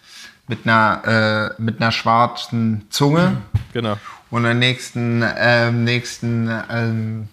mit 0.48 0.66
einer, 0.66 1.54
äh, 1.58 1.62
mit 1.62 1.80
einer 1.80 1.92
schwarzen 1.92 2.86
Zunge 2.90 3.36
Genau. 3.72 3.96
und 4.30 4.46
am 4.46 4.58
nächsten, 4.58 5.24
ähm, 5.38 5.84
nächsten, 5.84 6.50
ähm, 6.70 7.28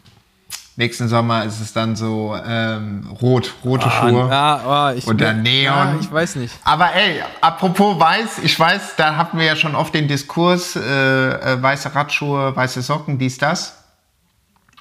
nächsten 0.75 1.07
Sommer 1.07 1.45
ist 1.45 1.59
es 1.59 1.73
dann 1.73 1.95
so 1.95 2.37
ähm, 2.45 3.07
rot, 3.21 3.55
rote 3.65 3.89
Schuhe. 3.89 4.29
Ah, 4.31 4.89
ah, 4.89 4.93
ich, 4.93 5.07
Und 5.07 5.19
der 5.21 5.33
Neon. 5.33 5.73
Ah, 5.73 5.95
ich 5.99 6.11
weiß 6.11 6.35
nicht. 6.35 6.53
Aber 6.63 6.93
ey, 6.93 7.23
apropos 7.41 7.99
weiß, 7.99 8.39
ich 8.43 8.59
weiß, 8.59 8.95
da 8.97 9.15
hatten 9.15 9.39
wir 9.39 9.45
ja 9.45 9.55
schon 9.55 9.73
oft 9.73 9.93
den 9.95 10.07
Diskurs, 10.07 10.75
äh, 10.75 10.81
äh, 10.81 11.61
weiße 11.61 11.95
Radschuhe, 11.95 12.55
weiße 12.55 12.81
Socken, 12.83 13.17
dies, 13.17 13.37
das. 13.39 13.83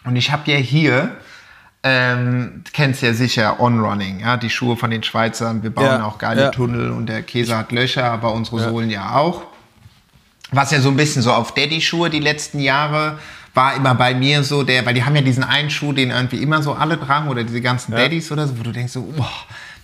Und 0.05 0.16
ich 0.16 0.30
habe 0.30 0.51
ja 0.51 0.59
hier, 0.59 1.16
ähm, 1.89 2.62
du 2.64 2.70
kennst 2.72 3.01
ja 3.03 3.14
sicher 3.14 3.61
On-Running, 3.61 4.18
ja, 4.18 4.37
die 4.37 4.51
Schuhe 4.51 4.76
von 4.76 4.91
den 4.91 5.05
Schweizern. 5.05 5.62
Wir 5.62 5.70
bauen 5.70 5.87
Ja, 5.87 6.05
auch 6.05 6.18
geile 6.18 6.43
ja. 6.43 6.51
Tunnel 6.51 6.91
und 6.91 7.07
der 7.07 7.22
Käse 7.22 7.57
hat 7.57 7.70
Löcher, 7.70 8.11
aber 8.11 8.32
unsere 8.32 8.59
Sohlen 8.59 8.91
ja 8.91 9.14
auch. 9.14 9.43
Was 10.51 10.72
ja 10.72 10.80
so 10.80 10.89
ein 10.89 10.97
bisschen 10.97 11.22
so 11.22 11.32
auf 11.32 11.55
Daddy-Schuhe 11.55 12.11
die 12.11 12.18
letzten 12.18 12.59
Jahre 12.59 13.18
war 13.55 13.76
immer 13.76 13.95
bei 13.95 14.14
mir 14.14 14.43
so 14.43 14.64
der, 14.64 14.84
weil 14.84 14.95
die 14.95 15.05
haben 15.05 15.14
ja 15.14 15.22
diesen 15.22 15.45
einen 15.45 15.70
Schuh, 15.70 15.93
den 15.93 16.11
irgendwie 16.11 16.43
immer 16.43 16.61
so 16.62 16.74
alle 16.74 16.99
tragen 16.99 17.28
oder 17.28 17.45
diese 17.45 17.61
ganzen. 17.61 17.93
Daddys 17.93 18.32
oder 18.32 18.49
so, 18.49 18.59
wo 18.59 18.64
du 18.64 18.72
denkst 18.72 18.93
so, 18.93 19.03
boah, 19.03 19.30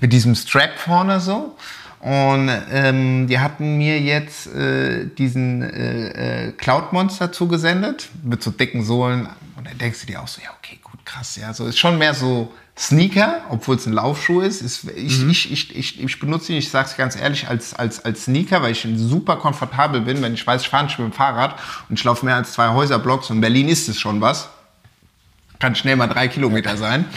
mit 0.00 0.12
diesem 0.12 0.34
Strap 0.34 0.78
vorne 0.78 1.20
so. 1.20 1.56
Und 2.00 2.50
ähm, 2.72 3.28
die 3.28 3.38
hatten 3.38 3.78
mir 3.78 4.00
jetzt 4.00 4.52
äh, 4.52 5.06
diesen 5.06 5.62
äh, 5.62 6.48
äh, 6.48 6.52
Cloud 6.52 6.92
Monster 6.92 7.30
zugesendet 7.30 8.10
mit 8.24 8.42
so 8.42 8.50
dicken 8.50 8.84
Sohlen. 8.84 9.28
Und 9.56 9.68
dann 9.68 9.78
denkst 9.78 10.00
du 10.00 10.06
dir 10.08 10.20
auch 10.20 10.26
so, 10.26 10.42
ja, 10.42 10.50
okay, 10.58 10.80
krass, 11.12 11.36
ja. 11.36 11.52
So 11.52 11.66
ist 11.66 11.78
schon 11.78 11.98
mehr 11.98 12.14
so 12.14 12.52
Sneaker, 12.76 13.42
obwohl 13.50 13.76
es 13.76 13.86
ein 13.86 13.92
Laufschuh 13.92 14.40
ist. 14.40 14.62
ist 14.62 14.84
ich, 14.96 15.22
ich, 15.28 15.52
ich, 15.52 15.76
ich, 15.76 16.02
ich 16.02 16.20
benutze 16.20 16.52
ihn, 16.52 16.58
ich 16.58 16.70
sage 16.70 16.88
es 16.88 16.96
ganz 16.96 17.16
ehrlich, 17.16 17.48
als, 17.48 17.74
als, 17.74 18.04
als 18.04 18.24
Sneaker, 18.24 18.62
weil 18.62 18.72
ich 18.72 18.86
super 18.96 19.36
komfortabel 19.36 20.00
bin, 20.00 20.22
wenn 20.22 20.34
ich 20.34 20.46
weiß, 20.46 20.62
ich 20.62 20.68
fahre 20.68 20.84
nicht 20.84 20.98
mit 20.98 21.08
dem 21.08 21.12
Fahrrad 21.12 21.58
und 21.88 21.98
ich 21.98 22.04
laufe 22.04 22.24
mehr 22.24 22.36
als 22.36 22.52
zwei 22.52 22.68
Häuserblocks 22.68 23.30
und 23.30 23.36
in 23.36 23.40
Berlin 23.42 23.68
ist 23.68 23.88
es 23.88 24.00
schon 24.00 24.20
was 24.20 24.48
kann 25.62 25.76
schnell 25.76 25.94
mal 25.94 26.08
drei 26.08 26.28
Kilometer 26.28 26.76
sein. 26.76 27.06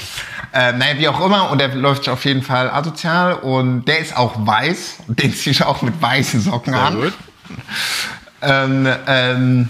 Äh, 0.54 0.72
naja, 0.72 0.98
wie 0.98 1.10
auch 1.10 1.20
immer. 1.20 1.52
Und 1.52 1.60
der 1.60 1.76
läuft 1.76 2.08
auf 2.08 2.24
jeden 2.24 2.42
Fall 2.42 2.70
asozial. 2.70 3.34
Und 3.34 3.84
der 3.90 4.00
ist 4.00 4.16
auch 4.16 4.48
weiß. 4.48 5.00
Und 5.06 5.22
den 5.22 5.34
ziehe 5.34 5.52
ich 5.52 5.66
auch 5.66 5.82
mit 5.82 6.02
weißen 6.02 6.40
Socken 6.40 6.72
Sehr 6.72 6.82
an. 6.82 6.96
gut. 6.96 7.14
Ähm, 8.42 8.88
ähm, 9.06 9.70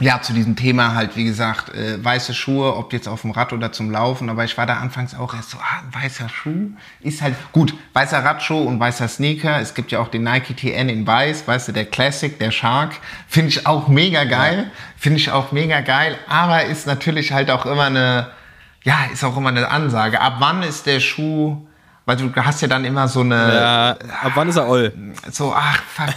ja, 0.00 0.22
zu 0.22 0.32
diesem 0.32 0.54
Thema 0.54 0.94
halt, 0.94 1.16
wie 1.16 1.24
gesagt, 1.24 1.74
äh, 1.74 2.02
weiße 2.02 2.32
Schuhe, 2.32 2.76
ob 2.76 2.92
jetzt 2.92 3.08
auf 3.08 3.22
dem 3.22 3.32
Rad 3.32 3.52
oder 3.52 3.72
zum 3.72 3.90
Laufen. 3.90 4.30
Aber 4.30 4.44
ich 4.44 4.56
war 4.56 4.64
da 4.64 4.78
anfangs 4.78 5.14
auch 5.14 5.34
erst 5.34 5.50
so, 5.50 5.58
ah, 5.58 5.82
ein 5.82 6.02
weißer 6.02 6.28
Schuh 6.28 6.70
ist 7.00 7.20
halt 7.20 7.34
gut. 7.50 7.74
Weißer 7.94 8.24
Radschuh 8.24 8.62
und 8.62 8.78
weißer 8.78 9.08
Sneaker. 9.08 9.60
Es 9.60 9.74
gibt 9.74 9.90
ja 9.90 9.98
auch 9.98 10.08
den 10.08 10.22
Nike 10.22 10.54
TN 10.54 10.88
in 10.88 11.06
weiß, 11.06 11.48
weißt 11.48 11.68
du, 11.68 11.72
der 11.72 11.84
Classic, 11.84 12.38
der 12.38 12.52
Shark. 12.52 12.94
Finde 13.26 13.48
ich 13.48 13.66
auch 13.66 13.88
mega 13.88 14.22
geil. 14.24 14.70
Finde 14.96 15.18
ich 15.18 15.32
auch 15.32 15.50
mega 15.50 15.80
geil. 15.80 16.16
Aber 16.28 16.64
ist 16.64 16.86
natürlich 16.86 17.32
halt 17.32 17.50
auch 17.50 17.66
immer 17.66 17.84
eine, 17.84 18.30
ja, 18.84 18.98
ist 19.12 19.24
auch 19.24 19.36
immer 19.36 19.48
eine 19.48 19.68
Ansage. 19.68 20.20
Ab 20.20 20.36
wann 20.38 20.62
ist 20.62 20.86
der 20.86 21.00
Schuh 21.00 21.67
Weil 22.08 22.16
du 22.16 22.34
hast 22.36 22.62
ja 22.62 22.68
dann 22.68 22.86
immer 22.86 23.06
so 23.06 23.20
eine, 23.20 23.54
Ja, 23.54 23.90
ab 24.22 24.32
wann 24.34 24.48
ist 24.48 24.56
er 24.56 24.66
Oll? 24.66 24.94
so, 25.30 25.52
ach, 25.54 25.82
fuck. 25.94 26.08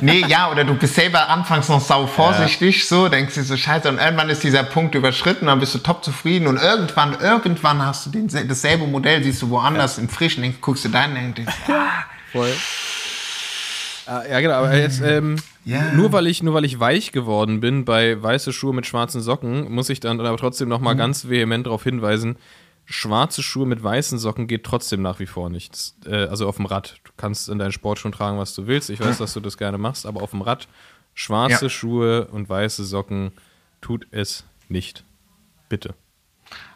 Nee, 0.00 0.24
ja, 0.28 0.48
oder 0.48 0.62
du 0.62 0.74
bist 0.74 0.94
selber 0.94 1.28
anfangs 1.28 1.68
noch 1.68 1.80
sau 1.80 2.06
vorsichtig, 2.06 2.86
so, 2.86 3.08
denkst 3.08 3.34
dir 3.34 3.42
so, 3.42 3.56
scheiße, 3.56 3.88
und 3.88 3.98
irgendwann 3.98 4.30
ist 4.30 4.44
dieser 4.44 4.62
Punkt 4.62 4.94
überschritten, 4.94 5.46
dann 5.46 5.58
bist 5.58 5.74
du 5.74 5.78
top 5.78 6.04
zufrieden 6.04 6.46
und 6.46 6.56
irgendwann, 6.56 7.16
irgendwann 7.20 7.84
hast 7.84 8.06
du 8.06 8.10
den, 8.10 8.28
dasselbe 8.46 8.86
Modell, 8.86 9.24
siehst 9.24 9.42
du 9.42 9.50
woanders 9.50 9.98
im 9.98 10.08
Frischen, 10.08 10.42
denkst, 10.44 10.58
guckst 10.60 10.84
du 10.84 10.88
deinen 10.88 11.34
denkst, 11.34 11.52
ah, 11.66 12.04
Voll. 12.30 12.52
Ah, 14.06 14.22
Ja, 14.30 14.38
genau, 14.40 14.54
aber 14.54 14.76
jetzt, 14.76 15.00
ähm, 15.00 15.34
Ja. 15.64 15.82
nur, 15.94 16.12
weil 16.12 16.28
ich, 16.28 16.44
nur 16.44 16.54
weil 16.54 16.64
ich 16.64 16.78
weich 16.78 17.10
geworden 17.10 17.58
bin 17.60 17.84
bei 17.84 18.22
weiße 18.22 18.52
Schuhe 18.52 18.72
mit 18.72 18.86
schwarzen 18.86 19.20
Socken, 19.20 19.68
muss 19.72 19.88
ich 19.88 19.98
dann 19.98 20.20
aber 20.20 20.36
trotzdem 20.36 20.68
nochmal 20.68 20.94
ganz 20.94 21.28
vehement 21.28 21.66
darauf 21.66 21.82
hinweisen, 21.82 22.36
schwarze 22.90 23.42
Schuhe 23.42 23.66
mit 23.66 23.82
weißen 23.82 24.18
Socken 24.18 24.46
geht 24.48 24.64
trotzdem 24.64 25.00
nach 25.00 25.20
wie 25.20 25.26
vor 25.26 25.48
nichts. 25.48 25.96
Äh, 26.04 26.26
also 26.26 26.46
auf 26.48 26.56
dem 26.56 26.66
Rad. 26.66 26.96
Du 27.04 27.12
kannst 27.16 27.48
in 27.48 27.58
deinen 27.58 27.72
Sportschuhen 27.72 28.12
tragen, 28.12 28.36
was 28.38 28.54
du 28.54 28.66
willst. 28.66 28.90
Ich 28.90 29.00
weiß, 29.00 29.18
dass 29.18 29.32
du 29.32 29.40
das 29.40 29.56
gerne 29.56 29.78
machst, 29.78 30.04
aber 30.06 30.22
auf 30.22 30.30
dem 30.32 30.42
Rad 30.42 30.68
schwarze 31.14 31.66
Ja. 31.66 31.70
Schuhe 31.70 32.26
und 32.26 32.48
weiße 32.48 32.84
Socken 32.84 33.32
tut 33.80 34.06
es 34.10 34.44
nicht. 34.68 35.04
Bitte. 35.68 35.94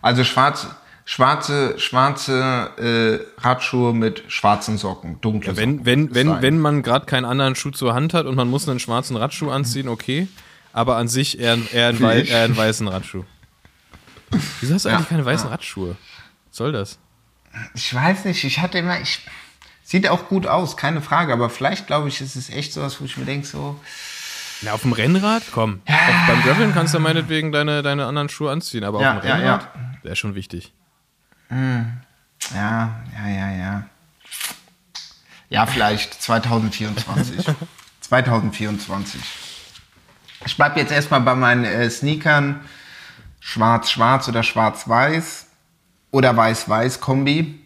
Also 0.02 0.22
schwarz, 0.22 0.68
schwarze, 1.04 1.78
schwarze 1.78 2.70
äh, 3.36 3.40
Radschuhe 3.42 3.92
mit 3.92 4.22
schwarzen 4.28 4.78
Socken, 4.78 5.20
dunkle 5.20 5.56
Wenn, 5.56 5.78
Socken. 5.78 5.86
wenn, 5.86 6.14
wenn, 6.14 6.42
wenn 6.42 6.58
man 6.60 6.82
gerade 6.82 7.06
keinen 7.06 7.24
anderen 7.24 7.56
Schuh 7.56 7.70
zur 7.72 7.92
Hand 7.92 8.14
hat 8.14 8.26
und 8.26 8.36
man 8.36 8.48
muss 8.48 8.68
einen 8.68 8.78
schwarzen 8.80 9.16
Radschuh 9.16 9.50
anziehen, 9.50 9.88
okay. 9.88 10.28
Aber 10.72 10.96
an 10.96 11.06
sich 11.08 11.38
eher, 11.38 11.56
eher, 11.72 11.88
einen, 11.88 12.00
wei 12.00 12.22
eher 12.22 12.44
einen 12.44 12.56
weißen 12.56 12.88
Radschuh. 12.88 13.24
Wieso 14.60 14.74
hast 14.74 14.84
du 14.84 14.88
Ja, 14.88 14.96
eigentlich 14.96 15.08
keine 15.08 15.24
weißen 15.24 15.46
ja. 15.46 15.52
Radschuhe? 15.52 15.96
Was 16.48 16.56
soll 16.56 16.72
das? 16.72 16.98
Ich 17.74 17.94
weiß 17.94 18.24
nicht, 18.24 18.42
ich 18.44 18.58
hatte 18.60 18.78
immer, 18.78 19.00
ich, 19.00 19.20
sieht 19.84 20.08
auch 20.08 20.28
gut 20.28 20.46
aus, 20.46 20.76
keine 20.76 21.00
Frage, 21.00 21.32
aber 21.32 21.50
vielleicht 21.50 21.86
glaube 21.86 22.08
ich, 22.08 22.20
ist 22.20 22.36
es 22.36 22.50
echt 22.50 22.72
sowas, 22.72 23.00
wo 23.00 23.04
ich 23.04 23.16
mir 23.16 23.24
denke, 23.24 23.46
so, 23.46 23.78
Na, 24.62 24.72
auf 24.72 24.82
dem 24.82 24.92
Rennrad? 24.92 25.42
Komm. 25.52 25.80
Auf, 25.86 25.94
beim 26.26 26.42
Graveln 26.42 26.74
kannst 26.74 26.94
du 26.94 26.98
meinetwegen 27.00 27.52
deine, 27.52 27.82
deine 27.82 28.06
anderen 28.06 28.28
Schuhe 28.28 28.50
anziehen, 28.50 28.82
aber 28.84 29.00
Ja, 29.00 29.14
auf 29.16 29.20
dem 29.22 29.28
ja, 29.28 29.34
Rennrad 29.36 29.68
wäre 30.02 30.16
schon 30.16 30.34
wichtig. 30.34 30.72
ja, 31.50 31.84
ja, 32.54 33.28
ja, 33.28 33.50
ja. 33.52 33.86
Ja, 35.50 35.66
vielleicht 35.66 36.20
2024. 36.20 37.44
2024. 38.00 39.20
Ich 40.46 40.56
bleibe 40.56 40.78
jetzt 40.78 40.92
erstmal 40.92 41.22
bei 41.22 41.34
meinen 41.34 41.64
äh, 41.64 41.88
Sneakern 41.88 42.60
schwarz-schwarz 43.54 44.26
oder 44.28 44.42
schwarz-weiß 44.42 45.46
oder 46.12 46.34
weiß-weiß-Kombi. 46.34 47.60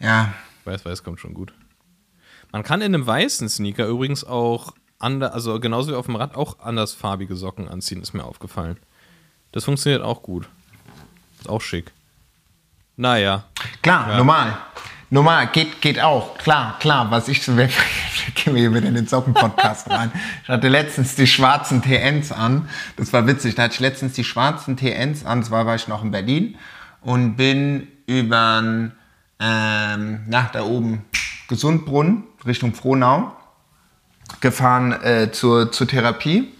Ja, 0.00 0.32
Weiß-Weiß 0.64 1.02
kommt 1.04 1.20
schon 1.20 1.34
gut. 1.34 1.52
Man 2.50 2.62
kann 2.62 2.80
in 2.80 2.94
einem 2.94 3.06
weißen 3.06 3.46
Sneaker 3.48 3.86
übrigens 3.86 4.24
auch, 4.24 4.72
ander, 4.98 5.34
also 5.34 5.60
genauso 5.60 5.92
wie 5.92 5.96
auf 5.96 6.06
dem 6.06 6.16
Rad, 6.16 6.34
auch 6.34 6.60
andersfarbige 6.60 7.36
Socken 7.36 7.68
anziehen, 7.68 8.00
ist 8.00 8.14
mir 8.14 8.24
aufgefallen. 8.24 8.78
Das 9.52 9.64
funktioniert 9.64 10.02
auch 10.02 10.22
gut. 10.22 10.48
Ist 11.40 11.48
auch 11.48 11.60
schick. 11.60 11.92
Naja. 12.96 13.44
Klar, 13.82 14.08
Ja. 14.10 14.16
normal. 14.16 14.56
Normal, 15.10 15.46
geht, 15.48 15.80
geht 15.80 16.00
auch. 16.00 16.36
Klar, 16.36 16.76
klar. 16.80 17.10
Was 17.10 17.28
ich 17.28 17.42
so, 17.42 17.52
gehen 17.56 17.70
wir 18.54 18.56
hier 18.56 18.74
wieder 18.74 18.88
in 18.88 18.94
den 18.94 19.06
Socken-Podcast 19.06 19.88
rein. 19.90 20.12
Ich 20.42 20.48
hatte 20.48 20.68
letztens 20.68 21.14
die 21.14 21.26
schwarzen 21.26 21.80
TNs 21.80 22.30
an. 22.30 22.68
Das 22.96 23.12
war 23.14 23.26
witzig. 23.26 23.54
Da 23.54 23.62
hatte 23.64 23.74
ich 23.74 23.80
letztens 23.80 24.12
die 24.12 24.24
schwarzen 24.24 24.76
TNs 24.76 25.24
an. 25.24 25.42
Zwar 25.42 25.64
war 25.64 25.76
ich 25.76 25.88
noch 25.88 26.02
in 26.04 26.10
Berlin 26.10 26.56
und 27.00 27.36
bin 27.36 27.88
über 28.06 28.90
ähm, 29.40 30.20
nach 30.26 30.50
da 30.50 30.62
oben 30.62 31.04
Gesundbrunnen 31.48 32.24
Richtung 32.46 32.74
Frohnau 32.74 33.32
gefahren 34.40 34.92
äh, 35.02 35.32
zur, 35.32 35.72
zur 35.72 35.88
Therapie 35.88 36.52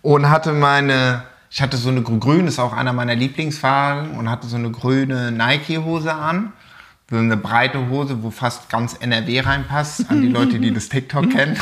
und 0.00 0.30
hatte 0.30 0.52
meine, 0.52 1.24
ich 1.50 1.60
hatte 1.60 1.76
so 1.76 1.90
eine 1.90 2.00
gr- 2.02 2.18
grüne, 2.18 2.48
ist 2.48 2.58
auch 2.58 2.72
einer 2.72 2.94
meiner 2.94 3.14
Lieblingsfarben 3.14 4.12
und 4.12 4.30
hatte 4.30 4.46
so 4.46 4.56
eine 4.56 4.70
grüne 4.70 5.30
Nike-Hose 5.30 6.14
an. 6.14 6.54
So 7.12 7.18
eine 7.18 7.36
breite 7.36 7.90
Hose, 7.90 8.22
wo 8.22 8.30
fast 8.30 8.70
ganz 8.70 8.94
NRW 8.98 9.40
reinpasst, 9.40 10.08
an 10.08 10.22
die 10.22 10.28
Leute, 10.28 10.58
die 10.58 10.72
das 10.72 10.88
TikTok 10.88 11.28
kennen. 11.36 11.58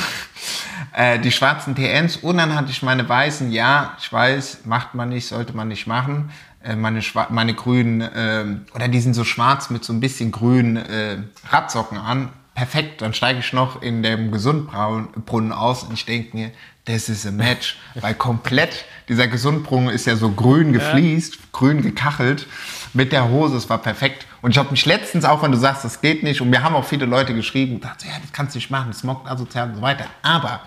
Äh, 0.92 1.18
die 1.18 1.32
schwarzen 1.32 1.74
TNs 1.74 2.18
und 2.18 2.36
dann 2.36 2.54
hatte 2.54 2.70
ich 2.70 2.84
meine 2.84 3.08
weißen, 3.08 3.50
ja, 3.50 3.96
ich 4.00 4.12
weiß, 4.12 4.60
macht 4.66 4.94
man 4.94 5.08
nicht, 5.08 5.26
sollte 5.26 5.56
man 5.56 5.66
nicht 5.66 5.88
machen. 5.88 6.30
Äh, 6.62 6.76
meine, 6.76 7.00
schwa- 7.00 7.30
meine 7.30 7.52
grünen, 7.54 8.08
ähm, 8.14 8.64
oder 8.76 8.86
die 8.86 9.00
sind 9.00 9.14
so 9.14 9.24
schwarz 9.24 9.70
mit 9.70 9.82
so 9.82 9.92
ein 9.92 9.98
bisschen 9.98 10.30
grünen 10.30 10.76
äh, 10.76 11.16
Radsocken 11.48 11.98
an. 11.98 12.28
Perfekt, 12.54 13.02
dann 13.02 13.12
steige 13.12 13.40
ich 13.40 13.52
noch 13.52 13.82
in 13.82 14.04
dem 14.04 14.30
Gesundbrunnen 14.30 15.50
aus 15.50 15.82
und 15.82 15.94
ich 15.94 16.06
denke 16.06 16.36
mir, 16.36 16.50
das 16.94 17.08
ist 17.08 17.26
ein 17.26 17.36
Match. 17.36 17.78
Weil 17.94 18.14
komplett, 18.14 18.84
dieser 19.08 19.28
Gesundbrunnen 19.28 19.90
ist 19.90 20.06
ja 20.06 20.16
so 20.16 20.30
grün 20.30 20.72
gefliest, 20.72 21.52
grün 21.52 21.82
gekachelt 21.82 22.46
mit 22.92 23.12
der 23.12 23.28
Hose, 23.28 23.56
es 23.56 23.68
war 23.68 23.78
perfekt. 23.78 24.26
Und 24.42 24.52
ich 24.52 24.58
habe 24.58 24.70
mich 24.70 24.86
letztens, 24.86 25.24
auch 25.24 25.42
wenn 25.42 25.52
du 25.52 25.58
sagst, 25.58 25.84
das 25.84 26.00
geht 26.00 26.22
nicht, 26.22 26.40
und 26.40 26.50
mir 26.50 26.62
haben 26.62 26.74
auch 26.74 26.84
viele 26.84 27.06
Leute 27.06 27.34
geschrieben, 27.34 27.80
dachte, 27.80 28.06
ja, 28.06 28.14
das 28.20 28.32
kannst 28.32 28.54
du 28.54 28.58
nicht 28.58 28.70
machen, 28.70 28.88
das 28.88 29.04
mockt 29.04 29.28
asozial 29.28 29.68
und 29.68 29.76
so 29.76 29.82
weiter. 29.82 30.06
Aber 30.22 30.60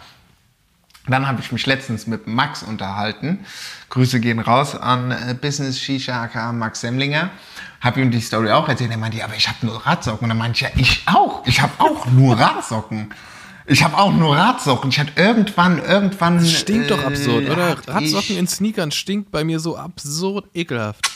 dann 1.07 1.28
habe 1.28 1.41
ich 1.41 1.51
mich 1.51 1.65
letztens 1.65 2.07
mit 2.07 2.28
Max 2.28 2.63
unterhalten. 2.63 3.45
Grüße 3.89 4.21
gehen 4.21 4.39
raus 4.39 4.76
an 4.76 5.11
äh, 5.11 5.36
Business 5.39 5.78
Shisha 5.80 6.24
aka 6.24 6.53
Max 6.53 6.80
Semlinger. 6.80 7.30
Habe 7.82 8.01
ihm 8.01 8.09
die 8.09 8.21
Story 8.21 8.51
auch 8.51 8.69
erzählt. 8.69 8.91
Er 8.91 8.97
meinte, 8.97 9.17
ja, 9.17 9.26
aber 9.26 9.36
ich 9.36 9.49
habe 9.49 9.57
nur 9.65 9.86
Radsocken. 9.86 10.24
Und 10.24 10.30
dann 10.30 10.38
meinte 10.38 10.55
ich, 10.55 10.61
ja, 10.61 10.69
ich 10.76 11.03
auch. 11.05 11.45
Ich 11.45 11.61
habe 11.61 11.74
auch 11.80 12.05
nur 12.05 12.39
Radsocken. 12.39 13.13
Ich 13.66 13.84
habe 13.84 13.97
auch 13.97 14.11
nur 14.11 14.36
Radsocken. 14.36 14.89
Ich 14.89 14.99
hatte 14.99 15.14
irgendwann, 15.16 15.80
irgendwann. 15.84 16.38
Das 16.38 16.51
stinkt 16.51 16.91
doch 16.91 17.03
absurd, 17.03 17.49
oder? 17.49 17.70
hatte 17.70 17.93
Radsocken 17.93 18.38
in 18.38 18.47
Sneakern 18.47 18.91
stinkt 18.91 19.32
bei 19.32 19.43
mir 19.43 19.59
so 19.59 19.78
absurd 19.78 20.45
ekelhaft. 20.53 21.09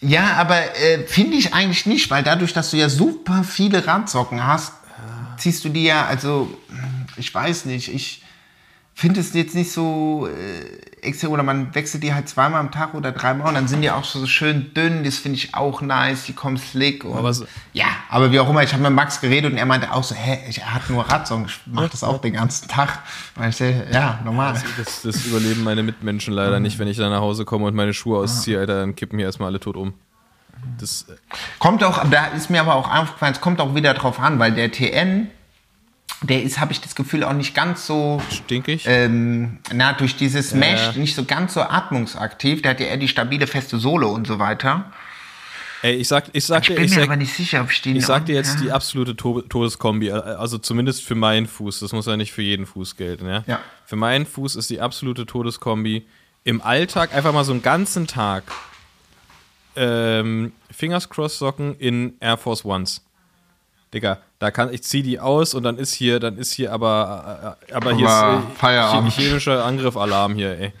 Ja, 0.00 0.34
aber 0.34 0.76
äh, 0.76 1.06
finde 1.06 1.36
ich 1.36 1.54
eigentlich 1.54 1.86
nicht, 1.86 2.10
weil 2.10 2.22
dadurch, 2.22 2.52
dass 2.52 2.70
du 2.70 2.76
ja 2.76 2.88
super 2.88 3.42
viele 3.44 3.86
Radsocken 3.86 4.46
hast, 4.46 4.72
ziehst 5.38 5.64
du 5.64 5.68
die 5.68 5.84
ja, 5.84 6.06
also 6.06 6.48
ich 7.16 7.32
weiß 7.32 7.64
nicht, 7.66 7.92
ich 7.92 8.23
finde 8.96 9.20
es 9.20 9.34
jetzt 9.34 9.54
nicht 9.56 9.72
so 9.72 10.28
äh, 10.28 11.06
extra, 11.06 11.26
oder 11.28 11.42
man 11.42 11.74
wechselt 11.74 12.02
die 12.04 12.14
halt 12.14 12.28
zweimal 12.28 12.60
am 12.60 12.70
Tag 12.70 12.94
oder 12.94 13.10
dreimal 13.12 13.48
und 13.48 13.54
dann 13.54 13.66
sind 13.68 13.82
die 13.82 13.90
auch 13.90 14.04
so 14.04 14.24
schön 14.26 14.72
dünn, 14.72 15.02
das 15.04 15.16
finde 15.16 15.36
ich 15.38 15.54
auch 15.54 15.80
nice, 15.82 16.24
die 16.26 16.32
kommen 16.32 16.56
slick 16.56 17.04
und 17.04 17.16
Aber 17.18 17.34
so- 17.34 17.44
ja, 17.72 17.86
aber 18.08 18.30
wie 18.30 18.38
auch 18.38 18.48
immer, 18.48 18.62
ich 18.62 18.72
habe 18.72 18.82
mit 18.84 18.92
Max 18.92 19.20
geredet 19.20 19.50
und 19.52 19.58
er 19.58 19.66
meinte 19.66 19.92
auch 19.92 20.04
so, 20.04 20.14
hä, 20.14 20.38
ich, 20.48 20.58
er 20.60 20.72
hat 20.74 20.88
nur 20.90 21.02
Radsocken, 21.10 21.46
ich 21.46 21.60
mache 21.66 21.88
das 21.88 22.04
auch 22.04 22.20
den 22.20 22.34
ganzen 22.34 22.68
Tag. 22.68 23.00
Und 23.36 23.48
ich 23.48 23.56
so, 23.56 23.64
ja, 23.64 24.20
normal. 24.24 24.54
Das, 24.78 25.02
das 25.02 25.26
überleben 25.26 25.64
meine 25.64 25.82
Mitmenschen 25.82 26.32
leider 26.32 26.60
nicht, 26.60 26.78
wenn 26.78 26.86
ich 26.88 26.96
dann 26.96 27.10
nach 27.10 27.20
Hause 27.20 27.44
komme 27.44 27.66
und 27.66 27.74
meine 27.74 27.92
Schuhe 27.94 28.18
ausziehe, 28.20 28.58
Alter, 28.60 28.78
dann 28.80 28.94
kippen 28.94 29.18
hier 29.18 29.26
erstmal 29.26 29.48
alle 29.48 29.60
tot 29.60 29.76
um. 29.76 29.92
Das, 30.80 31.06
äh, 31.10 31.14
Kommt 31.58 31.82
auch, 31.84 32.08
da 32.08 32.26
ist 32.26 32.48
mir 32.48 32.60
aber 32.60 32.76
auch 32.76 32.88
aufgefallen, 32.88 33.32
es 33.34 33.40
kommt 33.40 33.60
auch 33.60 33.74
wieder 33.74 33.92
drauf 33.92 34.20
an, 34.20 34.38
weil 34.38 34.52
der 34.52 34.70
TN, 34.70 35.28
der 36.26 36.42
ist, 36.42 36.58
habe 36.60 36.72
ich 36.72 36.80
das 36.80 36.94
Gefühl, 36.94 37.24
auch 37.24 37.32
nicht 37.32 37.54
ganz 37.54 37.86
so, 37.86 38.20
stinkig. 38.30 38.84
ähm, 38.86 39.58
na, 39.72 39.92
durch 39.92 40.16
dieses 40.16 40.54
Mesh, 40.54 40.80
ja. 40.80 40.92
nicht 40.92 41.14
so 41.14 41.24
ganz 41.24 41.54
so 41.54 41.60
atmungsaktiv. 41.60 42.62
Der 42.62 42.72
hat 42.72 42.80
ja 42.80 42.86
eher 42.86 42.96
die 42.96 43.08
stabile, 43.08 43.46
feste 43.46 43.78
Sohle 43.78 44.06
und 44.06 44.26
so 44.26 44.38
weiter. 44.38 44.90
Ey, 45.82 45.96
ich 45.96 46.08
sag, 46.08 46.24
ich 46.32 46.46
sag 46.46 46.62
Ich 46.62 46.68
dir, 46.68 46.76
bin 46.76 46.84
ich 46.84 46.90
mir 46.92 46.96
sag, 46.96 47.04
aber 47.04 47.16
nicht 47.16 47.34
sicher, 47.34 47.60
ob 47.60 47.70
ich 47.70 47.82
den 47.82 47.96
ich 47.96 48.06
sag 48.06 48.24
dir 48.24 48.34
jetzt 48.34 48.54
ja. 48.54 48.60
die 48.62 48.72
absolute 48.72 49.16
To 49.16 49.42
Todeskombi, 49.42 50.08
äh, 50.08 50.12
also 50.12 50.56
zumindest 50.56 51.04
für 51.04 51.14
meinen 51.14 51.46
Fuß, 51.46 51.80
das 51.80 51.92
muss 51.92 52.06
ja 52.06 52.16
nicht 52.16 52.32
für 52.32 52.40
jeden 52.40 52.64
Fuß 52.64 52.96
gelten, 52.96 53.26
ja? 53.26 53.44
Ja. 53.46 53.60
Für 53.84 53.96
meinen 53.96 54.24
Fuß 54.24 54.56
ist 54.56 54.70
die 54.70 54.80
absolute 54.80 55.26
Todeskombi 55.26 56.06
im 56.42 56.62
Alltag 56.62 57.14
einfach 57.14 57.34
mal 57.34 57.44
so 57.44 57.52
einen 57.52 57.62
ganzen 57.62 58.06
Tag 58.06 58.44
ähm, 59.76 60.52
Fingers 60.70 61.10
Cross 61.10 61.38
Socken 61.38 61.76
in 61.76 62.14
Air 62.20 62.38
Force 62.38 62.64
Ones. 62.64 63.02
Digga, 63.94 64.18
da 64.40 64.50
kann 64.50 64.72
ich 64.72 64.82
zieh 64.82 65.02
die 65.02 65.20
aus 65.20 65.54
und 65.54 65.62
dann 65.62 65.78
ist 65.78 65.94
hier, 65.94 66.18
dann 66.20 66.36
ist 66.36 66.52
hier 66.52 66.72
aber, 66.72 67.56
äh, 67.70 67.72
aber 67.72 67.94
hier 67.94 68.08
Aber 68.08 68.38
ist 68.38 68.44
äh, 68.44 68.56
Feierabend. 68.58 69.12
che- 69.12 69.22
chemischer 69.22 69.64
Angriff-Alarm 69.64 70.34
hier, 70.34 70.58
ey. 70.58 70.72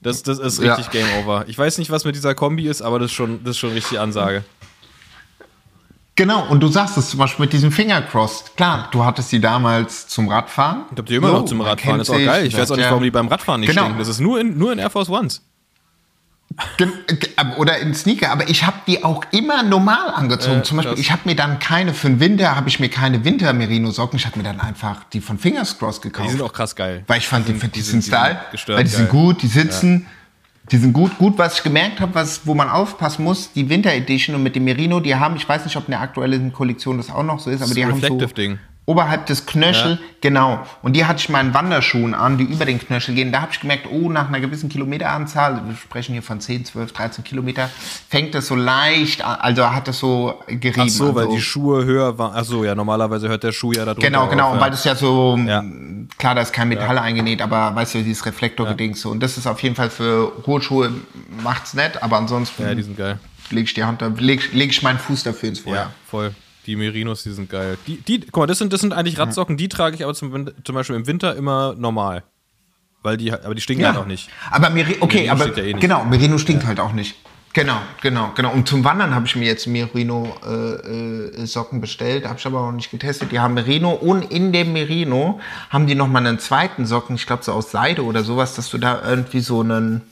Das, 0.00 0.22
das 0.22 0.38
ist 0.38 0.62
Ja. 0.62 0.74
richtig 0.74 0.92
Game 0.92 1.06
Over. 1.20 1.44
Ich 1.48 1.58
weiß 1.58 1.78
nicht, 1.78 1.90
was 1.90 2.04
mit 2.04 2.14
dieser 2.14 2.34
Kombi 2.34 2.68
ist, 2.68 2.82
aber 2.82 2.98
das 3.00 3.06
ist 3.10 3.16
schon, 3.16 3.42
das 3.42 3.52
ist 3.52 3.58
schon 3.58 3.72
richtig 3.72 3.98
Ansage. 3.98 4.44
Genau, 6.14 6.46
und 6.48 6.60
du 6.60 6.66
sagst 6.68 6.96
es 6.98 7.10
zum 7.10 7.20
Beispiel 7.20 7.44
mit 7.44 7.52
diesem 7.52 7.70
Fingercross. 7.70 8.44
Klar, 8.56 8.88
du 8.90 9.04
hattest 9.04 9.30
die 9.30 9.40
damals 9.40 10.08
zum 10.08 10.28
Radfahren. 10.28 10.82
Ich 10.92 10.98
hab 10.98 11.06
die 11.06 11.14
immer 11.14 11.28
So, 11.28 11.34
noch 11.38 11.44
zum 11.44 11.58
man 11.58 11.68
Radfahren, 11.68 11.98
kennt 11.98 12.02
ist 12.02 12.10
auch 12.10 12.18
geil. 12.32 12.44
Ich 12.46 12.56
weiß 12.58 12.70
auch 12.72 12.76
nicht, 12.76 12.84
ja, 12.86 12.90
warum 12.90 13.04
die 13.04 13.10
beim 13.12 13.28
Radfahren 13.28 13.60
nicht 13.60 13.70
Genau. 13.70 13.82
stinken. 13.82 13.98
Das 14.00 14.08
ist 14.08 14.18
nur 14.18 14.40
in, 14.40 14.58
nur 14.58 14.72
in 14.72 14.80
Air 14.80 14.90
Force 14.90 15.08
Ones. 15.08 15.42
Oder 17.56 17.78
in 17.78 17.94
Sneaker, 17.94 18.30
aber 18.32 18.48
ich 18.48 18.64
habe 18.66 18.78
die 18.86 19.04
auch 19.04 19.24
immer 19.30 19.62
normal 19.62 20.10
angezogen. 20.14 20.60
Äh, 20.60 20.62
Zum 20.64 20.76
Beispiel, 20.78 20.98
ich 20.98 21.12
habe 21.12 21.22
mir 21.24 21.36
dann 21.36 21.58
keine 21.60 21.94
für 21.94 22.08
den 22.08 22.18
Winter, 22.20 22.56
habe 22.56 22.68
ich 22.68 22.80
mir 22.80 22.88
keine 22.88 23.24
Winter-Merino-Socken, 23.24 24.18
ich 24.18 24.26
habe 24.26 24.38
mir 24.38 24.44
dann 24.44 24.60
einfach 24.60 25.04
die 25.12 25.20
von 25.20 25.38
Fingers 25.38 25.78
Cross 25.78 26.00
gekauft. 26.00 26.26
Die 26.28 26.32
sind 26.32 26.42
auch 26.42 26.52
krass 26.52 26.74
geil. 26.74 27.04
weil 27.06 27.18
ich 27.18 27.28
fand, 27.28 27.46
die, 27.48 27.52
die, 27.52 27.60
die 27.60 27.68
die 27.68 27.80
sind- 27.80 28.02
sind 28.02 28.12
sind 28.50 28.60
Style, 28.60 28.76
weil 28.76 28.84
die 28.84 28.90
sind 28.90 29.10
geil. 29.10 29.20
gut, 29.20 29.42
die 29.42 29.46
sitzen. 29.46 30.06
Die 30.70 30.76
sind 30.76 30.92
gut, 30.92 31.16
gut, 31.16 31.38
was 31.38 31.58
ich 31.58 31.62
gemerkt 31.62 31.98
habe, 32.00 32.14
was, 32.14 32.46
wo 32.46 32.52
man 32.54 32.68
aufpassen 32.68 33.24
muss, 33.24 33.52
die 33.52 33.68
Winter 33.70 33.90
Edition 33.92 34.34
und 34.36 34.42
mit 34.42 34.54
dem 34.54 34.64
Merino, 34.64 35.00
die 35.00 35.14
haben, 35.14 35.34
ich 35.36 35.48
weiß 35.48 35.64
nicht, 35.64 35.76
ob 35.76 35.86
in 35.86 35.92
der 35.92 36.00
aktuellen 36.02 36.52
Kollektion 36.52 36.98
das 36.98 37.08
auch 37.10 37.22
noch 37.22 37.38
so 37.40 37.48
ist, 37.48 37.60
aber 37.62 37.68
Das 37.68 37.74
die 37.74 37.84
haben 37.86 37.92
so 38.00 38.06
Reflective-Ding. 38.06 38.58
Oberhalb 38.88 39.26
des 39.26 39.44
Knöchel, 39.44 39.92
Ja. 39.92 39.98
genau. 40.22 40.60
Und 40.80 40.94
die 40.96 41.04
hatte 41.04 41.18
ich 41.18 41.28
meinen 41.28 41.52
Wanderschuhen 41.52 42.14
an, 42.14 42.38
die 42.38 42.44
über 42.44 42.64
den 42.64 42.78
Knöchel 42.78 43.14
gehen. 43.14 43.32
Da 43.32 43.42
habe 43.42 43.52
ich 43.52 43.60
gemerkt, 43.60 43.86
oh, 43.90 44.08
nach 44.08 44.28
einer 44.28 44.40
gewissen 44.40 44.70
Kilometeranzahl, 44.70 45.60
wir 45.66 45.76
sprechen 45.76 46.14
hier 46.14 46.22
von 46.22 46.40
10, 46.40 46.64
12, 46.64 46.92
13 46.92 47.22
Kilometer, 47.22 47.68
fängt 48.08 48.34
das 48.34 48.46
so 48.46 48.54
leicht 48.56 49.22
an, 49.22 49.36
also 49.40 49.70
hat 49.70 49.88
das 49.88 49.98
so 49.98 50.40
gerieben. 50.46 50.84
Ach 50.86 50.88
so, 50.88 51.14
weil 51.14 51.24
also, 51.24 51.36
die 51.36 51.42
Schuhe 51.42 51.84
höher 51.84 52.16
waren. 52.16 52.32
Ach 52.34 52.44
so, 52.44 52.64
ja, 52.64 52.74
normalerweise 52.74 53.28
hört 53.28 53.42
der 53.44 53.52
Schuh 53.52 53.72
ja 53.72 53.84
da 53.84 53.92
drunter 53.92 54.06
Genau, 54.08 54.26
genau, 54.28 54.46
auf, 54.46 54.52
und 54.52 54.58
ja. 54.58 54.64
weil 54.64 54.70
das 54.70 54.84
ja 54.84 54.94
so, 54.94 55.38
Ja. 55.46 55.62
klar, 56.16 56.34
da 56.34 56.40
ist 56.40 56.54
kein 56.54 56.68
Metall 56.68 56.96
eingenäht, 56.98 57.42
aber 57.42 57.74
weißt 57.74 57.94
du, 57.96 58.02
dieses 58.02 58.24
Reflektorgedings 58.24 59.02
so. 59.02 59.10
Und 59.10 59.20
das 59.22 59.36
ist 59.36 59.46
auf 59.46 59.62
jeden 59.62 59.74
Fall 59.74 59.90
für 59.90 60.32
hohe 60.46 60.62
Schuhe, 60.62 60.90
macht's 61.42 61.74
nett, 61.74 62.02
aber 62.02 62.16
ansonsten 62.16 62.62
Ja, 62.62 62.74
die 62.74 62.82
sind 62.82 62.96
geil. 62.96 63.18
lege 63.50 63.64
ich 63.64 63.74
die 63.74 63.84
Hand 63.84 64.00
da, 64.00 64.06
leg, 64.16 64.50
leg 64.54 64.70
ich 64.70 64.82
meinen 64.82 64.98
Fuß 64.98 65.24
dafür 65.24 65.50
ins 65.50 65.60
Feuer. 65.60 65.74
Ja, 65.74 65.90
voll. 66.10 66.34
Die 66.68 66.76
Merinos, 66.76 67.22
die 67.22 67.30
sind 67.30 67.48
geil. 67.48 67.78
Die, 67.86 67.96
die, 67.96 68.20
guck 68.20 68.42
mal, 68.42 68.46
das 68.46 68.58
sind, 68.58 68.74
das 68.74 68.82
sind 68.82 68.92
eigentlich 68.92 69.18
Radsocken, 69.18 69.56
die 69.56 69.68
trage 69.68 69.96
ich 69.96 70.04
aber 70.04 70.12
zum, 70.12 70.50
zum 70.62 70.74
Beispiel 70.74 70.96
im 70.96 71.06
Winter 71.06 71.34
immer 71.34 71.74
normal. 71.78 72.24
Weil 73.02 73.16
die, 73.16 73.32
aber 73.32 73.54
die 73.54 73.62
stinken 73.62 73.86
halt 73.86 73.96
auch 73.96 74.06
nicht. 74.06 74.28
Aber 74.50 74.68
Meri 74.68 74.98
okay, 75.00 75.16
Merino 75.16 75.32
aber 75.32 75.42
stinkt 75.44 75.58
ja 75.58 75.64
eh 75.64 75.72
nicht. 75.72 75.80
genau, 75.80 76.04
Merino 76.04 76.36
stinkt 76.36 76.66
halt 76.66 76.78
auch 76.78 76.92
nicht. 76.92 77.16
Genau, 77.54 77.78
genau, 78.02 78.32
genau. 78.36 78.52
Und 78.52 78.68
zum 78.68 78.84
Wandern 78.84 79.14
habe 79.14 79.24
ich 79.24 79.34
mir 79.34 79.46
jetzt 79.46 79.66
Merino 79.66 80.36
äh, 80.46 81.40
äh, 81.40 81.46
Socken 81.46 81.80
bestellt, 81.80 82.26
habe 82.26 82.38
ich 82.38 82.44
aber 82.44 82.60
noch 82.60 82.72
nicht 82.72 82.90
getestet. 82.90 83.32
Die 83.32 83.40
haben 83.40 83.54
Merino 83.54 83.92
und 83.92 84.30
in 84.30 84.52
dem 84.52 84.74
Merino 84.74 85.40
haben 85.70 85.86
die 85.86 85.94
noch 85.94 86.06
mal 86.06 86.18
einen 86.18 86.38
zweiten 86.38 86.84
Socken, 86.84 87.16
ich 87.16 87.26
glaube 87.26 87.44
so 87.44 87.52
aus 87.52 87.70
Seide 87.70 88.04
oder 88.04 88.24
sowas, 88.24 88.54
dass 88.54 88.68
du 88.68 88.76
da 88.76 89.00
irgendwie 89.08 89.40
so 89.40 89.62
einen 89.62 90.02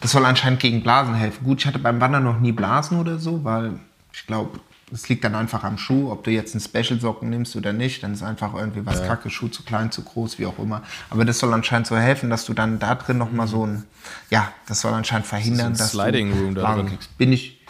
das 0.00 0.10
soll 0.10 0.26
anscheinend 0.26 0.60
gegen 0.60 0.82
Blasen 0.82 1.14
helfen. 1.14 1.44
Gut, 1.44 1.60
ich 1.60 1.66
hatte 1.66 1.78
beim 1.78 2.00
Wandern 2.00 2.24
noch 2.24 2.40
nie 2.40 2.52
Blasen 2.52 2.98
oder 2.98 3.18
so, 3.18 3.44
weil 3.44 3.78
ich 4.12 4.26
glaube, 4.26 4.60
es 4.92 5.08
liegt 5.08 5.24
dann 5.24 5.34
einfach 5.34 5.64
am 5.64 5.78
Schuh, 5.78 6.12
ob 6.12 6.22
du 6.24 6.30
jetzt 6.30 6.54
einen 6.54 6.60
Special-Socken 6.60 7.28
nimmst 7.28 7.56
oder 7.56 7.72
nicht. 7.72 8.02
Dann 8.04 8.12
ist 8.12 8.22
einfach 8.22 8.54
irgendwie 8.54 8.86
was 8.86 9.02
kacke, 9.02 9.30
Schuh 9.30 9.48
zu 9.48 9.64
klein, 9.64 9.90
zu 9.90 10.02
groß, 10.02 10.38
wie 10.38 10.46
auch 10.46 10.58
immer. 10.60 10.82
Aber 11.10 11.24
das 11.24 11.40
soll 11.40 11.52
anscheinend 11.52 11.88
so 11.88 11.96
helfen, 11.96 12.30
dass 12.30 12.44
du 12.44 12.54
dann 12.54 12.78
da 12.78 12.94
drin 12.94 13.18
noch 13.18 13.32
mal 13.32 13.48
so 13.48 13.66
ein, 13.66 13.84
ja, 14.30 14.52
das 14.68 14.80
soll 14.82 14.92
anscheinend 14.92 15.26
verhindern, 15.26 15.74
So 15.74 15.82
ein 15.84 15.86
dass 15.86 15.90
Sliding 15.90 16.30
du 16.30 16.38
Room 16.40 16.54
da 16.54 16.74
drin. 16.76 16.86
kriegst. 16.86 17.18
Bin 17.18 17.32
ich, 17.32 17.60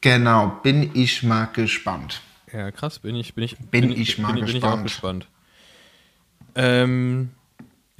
genau, 0.00 0.48
bin 0.62 0.90
ich 0.94 1.22
mal 1.22 1.44
gespannt. 1.52 2.22
Ja, 2.52 2.70
krass, 2.70 2.98
bin 2.98 3.16
ich, 3.16 3.34
bin 3.34 3.44
ich, 3.44 3.58
Bin 3.58 3.90
ich 3.92 4.18
mal 4.18 4.32
bin, 4.32 4.44
bin 4.46 4.56
ich 4.56 4.64
auch 4.64 4.82
gespannt. 4.82 4.82
gespannt. 4.84 5.26
Ähm, 6.54 7.30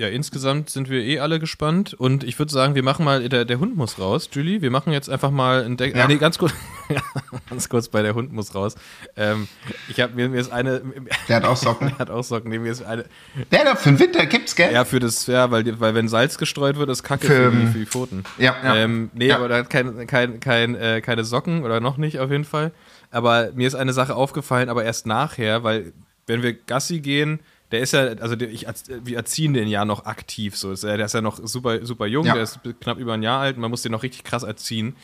ja, 0.03 0.09
insgesamt 0.09 0.69
sind 0.69 0.91
wir 0.91 1.01
eh 1.03 1.21
alle 1.21 1.39
gespannt 1.39 1.95
und 1.95 2.25
ich 2.25 2.37
würde 2.39 2.53
sagen, 2.53 2.75
wir 2.75 2.83
machen 2.83 3.05
mal, 3.05 3.29
der, 3.29 3.45
der 3.45 3.61
Hund 3.61 3.77
muss 3.77 3.99
raus, 4.01 4.29
Julie, 4.33 4.61
wir 4.61 4.71
machen 4.73 4.93
jetzt 4.93 5.09
einfach 5.09 5.31
mal 5.31 5.65
ein 5.65 5.77
Deck. 5.77 5.95
Ja. 5.97 6.05
Ah, 6.05 6.09
nee, 6.09 6.17
ganz 6.17 6.39
kurz, 6.39 6.53
ganz 7.49 7.69
kurz 7.69 7.89
bei 7.89 8.03
der 8.03 8.15
Hund 8.15 8.33
muss 8.33 8.55
raus. 8.55 8.75
Ähm, 9.17 9.47
ich 9.89 10.01
habe 10.01 10.15
mir, 10.15 10.29
mir 10.29 10.41
ist 10.41 10.51
eine, 10.53 10.83
Der 11.29 11.37
hat 11.37 11.45
auch 11.45 11.57
Socken. 11.57 11.89
der 11.89 11.99
hat 11.99 12.11
auch 12.11 12.25
Socken, 12.25 12.51
nee, 12.51 12.59
mir 12.59 12.73
ist 12.73 12.83
eine, 12.83 13.05
Der 13.53 13.65
da 13.65 13.77
für 13.77 13.91
den 13.91 13.99
Winter 14.01 14.27
gibt's, 14.27 14.57
gell? 14.57 14.73
ja, 14.73 14.85
für 14.85 14.99
das, 14.99 15.27
ja, 15.29 15.51
weil, 15.51 15.79
weil 15.81 15.95
wenn 15.95 16.09
Salz 16.09 16.37
gestreut 16.37 16.77
wird, 16.77 16.91
ist 16.91 17.03
Kacke 17.05 17.27
Für, 17.29 17.51
für, 17.53 17.57
die, 17.57 17.67
für 17.69 17.79
die 17.79 17.87
Pfoten. 17.87 18.25
ja, 18.39 18.57
ja. 18.65 18.75
Ähm, 18.77 19.11
nee, 19.15 19.29
Ja. 19.29 19.37
aber 19.37 19.49
da 19.49 19.57
hat 19.59 19.71
kein, 19.71 20.07
kein, 20.07 20.41
kein, 20.41 20.75
äh, 20.75 21.01
keine 21.01 21.25
Socken 21.25 21.63
oder 21.65 21.81
noch 21.81 21.97
nicht 21.97 22.19
auf 22.19 22.31
jeden 22.31 22.45
Fall. 22.45 22.73
Aber 23.13 23.51
mir 23.55 23.69
ist 23.69 23.75
eine 23.77 23.93
Sache 23.93 24.17
aufgefallen, 24.17 24.69
aber 24.69 24.85
erst 24.85 25.07
nachher, 25.07 25.63
weil 25.65 25.93
wenn 26.27 26.43
wir 26.43 26.55
Gassi 26.55 27.01
gehen, 27.01 27.41
der 27.73 27.81
ist 27.81 27.93
ja, 27.93 28.01
also 28.03 28.37
der, 28.37 28.51
ich, 28.51 28.67
wir 29.03 29.17
erziehen 29.17 29.55
den 29.55 29.67
ja 29.67 29.85
noch 29.85 30.05
aktiv. 30.07 30.57
So. 30.57 30.71
Ist 30.71 30.85
er- 30.85 30.97
Der 30.99 31.07
ist 31.07 31.15
ja 31.15 31.21
noch 31.23 31.39
super, 31.43 31.85
super 31.85 32.07
jung, 32.07 32.25
Ja. 32.27 32.35
der 32.35 32.43
ist 32.45 32.61
knapp 32.81 32.99
über 32.99 33.15
ein 33.15 33.23
Jahr 33.23 33.41
alt 33.41 33.57
und 33.57 33.63
man 33.63 33.71
muss 33.71 33.83
den 33.83 33.91
noch 33.93 34.03
richtig 34.05 34.23
krass 34.25 34.43
erziehen. 34.45 34.95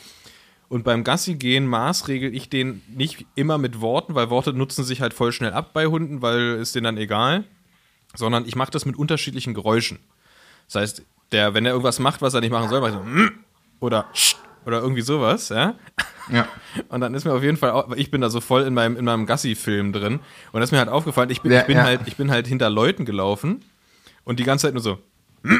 Und 0.69 0.83
beim 0.83 1.03
Gassi 1.03 1.33
gehen 1.33 1.65
maßregel 1.65 2.33
ich 2.33 2.47
den 2.47 2.83
nicht 2.87 3.25
immer 3.35 3.57
mit 3.57 3.81
Worten, 3.81 4.13
weil 4.13 4.29
Worte 4.29 4.53
nutzen 4.53 4.83
sich 4.83 5.01
halt 5.01 5.13
voll 5.15 5.31
schnell 5.31 5.51
ab 5.51 5.71
bei 5.73 5.87
Hunden, 5.87 6.21
weil 6.21 6.57
ist 6.61 6.75
denen 6.75 6.83
dann 6.85 6.97
egal. 6.97 7.43
Sondern 8.15 8.45
ich 8.47 8.55
mache 8.55 8.71
das 8.71 8.85
mit 8.85 8.95
unterschiedlichen 8.95 9.53
Geräuschen. 9.55 9.99
Das 10.67 10.75
heißt, 10.75 11.03
der, 11.31 11.53
wenn 11.55 11.65
er 11.65 11.71
irgendwas 11.71 11.99
macht, 11.99 12.21
was 12.21 12.33
er 12.35 12.41
nicht 12.41 12.51
machen 12.51 12.69
soll, 12.69 12.81
mache 12.81 12.91
ich 12.91 12.95
so 12.97 13.31
oder 13.79 14.07
oder 14.69 14.81
irgendwie 14.81 15.01
sowas, 15.01 15.49
ja. 15.49 15.75
Ja. 16.31 16.47
Und 16.89 17.01
dann 17.01 17.15
ist 17.15 17.25
mir 17.25 17.33
auf 17.33 17.41
jeden 17.41 17.57
Fall, 17.57 17.71
auch, 17.71 17.91
ich 17.95 18.11
bin 18.11 18.21
da 18.21 18.29
so 18.29 18.39
voll 18.39 18.61
in 18.61 18.73
meinem, 18.75 18.95
in 18.95 19.05
meinem 19.05 19.25
Gassi-Film 19.25 19.91
drin. 19.93 20.19
Und 20.51 20.61
das 20.61 20.69
ist 20.69 20.71
mir 20.71 20.77
halt 20.77 20.89
aufgefallen, 20.89 21.31
ich 21.31 21.41
bin, 21.41 21.51
Ja, 21.51 21.61
ich 21.61 21.65
bin 21.65 21.77
ja. 21.77 21.83
halt, 21.83 22.01
ich 22.05 22.15
bin 22.17 22.29
halt 22.29 22.45
hinter 22.47 22.69
Leuten 22.69 23.03
gelaufen 23.03 23.65
und 24.23 24.39
die 24.39 24.43
ganze 24.43 24.67
Zeit 24.67 24.73
nur 24.73 24.83
so. 24.83 24.99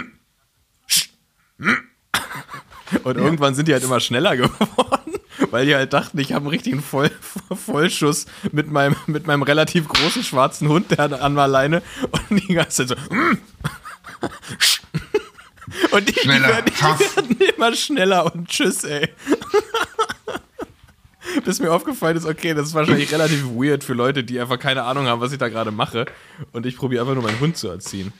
Und 3.04 3.18
irgendwann 3.18 3.54
sind 3.54 3.68
die 3.68 3.74
halt 3.74 3.84
immer 3.84 4.00
schneller 4.00 4.36
geworden, 4.38 5.14
weil 5.52 5.68
die 5.68 5.76
halt 5.76 5.94
dachten, 5.94 6.18
ich 6.18 6.34
habe 6.34 6.46
einen 6.46 6.50
richtigen 6.50 6.82
Voll, 6.82 7.12
Vollschuss 7.54 8.26
mit 8.52 8.72
meinem, 8.72 8.96
mit 9.06 9.28
meinem 9.28 9.44
relativ 9.44 9.88
großen 9.88 10.24
schwarzen 10.24 10.68
Hund, 10.70 10.90
der 10.90 11.22
an 11.22 11.36
der 11.36 11.48
Leine 11.48 11.84
und 12.30 12.48
die 12.48 12.54
ganze 12.56 12.88
Zeit 12.88 12.98
so. 12.98 13.16
Und 15.92 16.08
die, 16.08 16.14
die, 16.14 16.20
Schneller, 16.20 16.48
werden, 16.48 16.66
die 16.68 16.82
werden 16.82 17.38
immer 17.56 17.76
schneller 17.76 18.34
und 18.34 18.48
tschüss, 18.48 18.84
ey. 18.84 19.10
Bis 21.46 21.60
mir 21.60 21.72
aufgefallen 21.72 22.18
ist, 22.18 22.26
okay, 22.26 22.54
das 22.54 22.68
ist 22.68 22.74
wahrscheinlich 22.74 23.12
relativ 23.12 23.46
weird 23.46 23.84
für 23.84 23.94
Leute, 23.94 24.24
die 24.24 24.40
einfach 24.40 24.58
keine 24.58 24.84
Ahnung 24.84 25.06
haben, 25.06 25.22
was 25.22 25.32
ich 25.32 25.38
da 25.38 25.50
gerade 25.50 25.72
mache. 25.72 26.06
Und 26.54 26.66
ich 26.66 26.76
probiere 26.76 27.02
einfach 27.02 27.14
nur 27.14 27.24
meinen 27.24 27.40
Hund 27.40 27.58
zu 27.58 27.68
erziehen. 27.68 28.14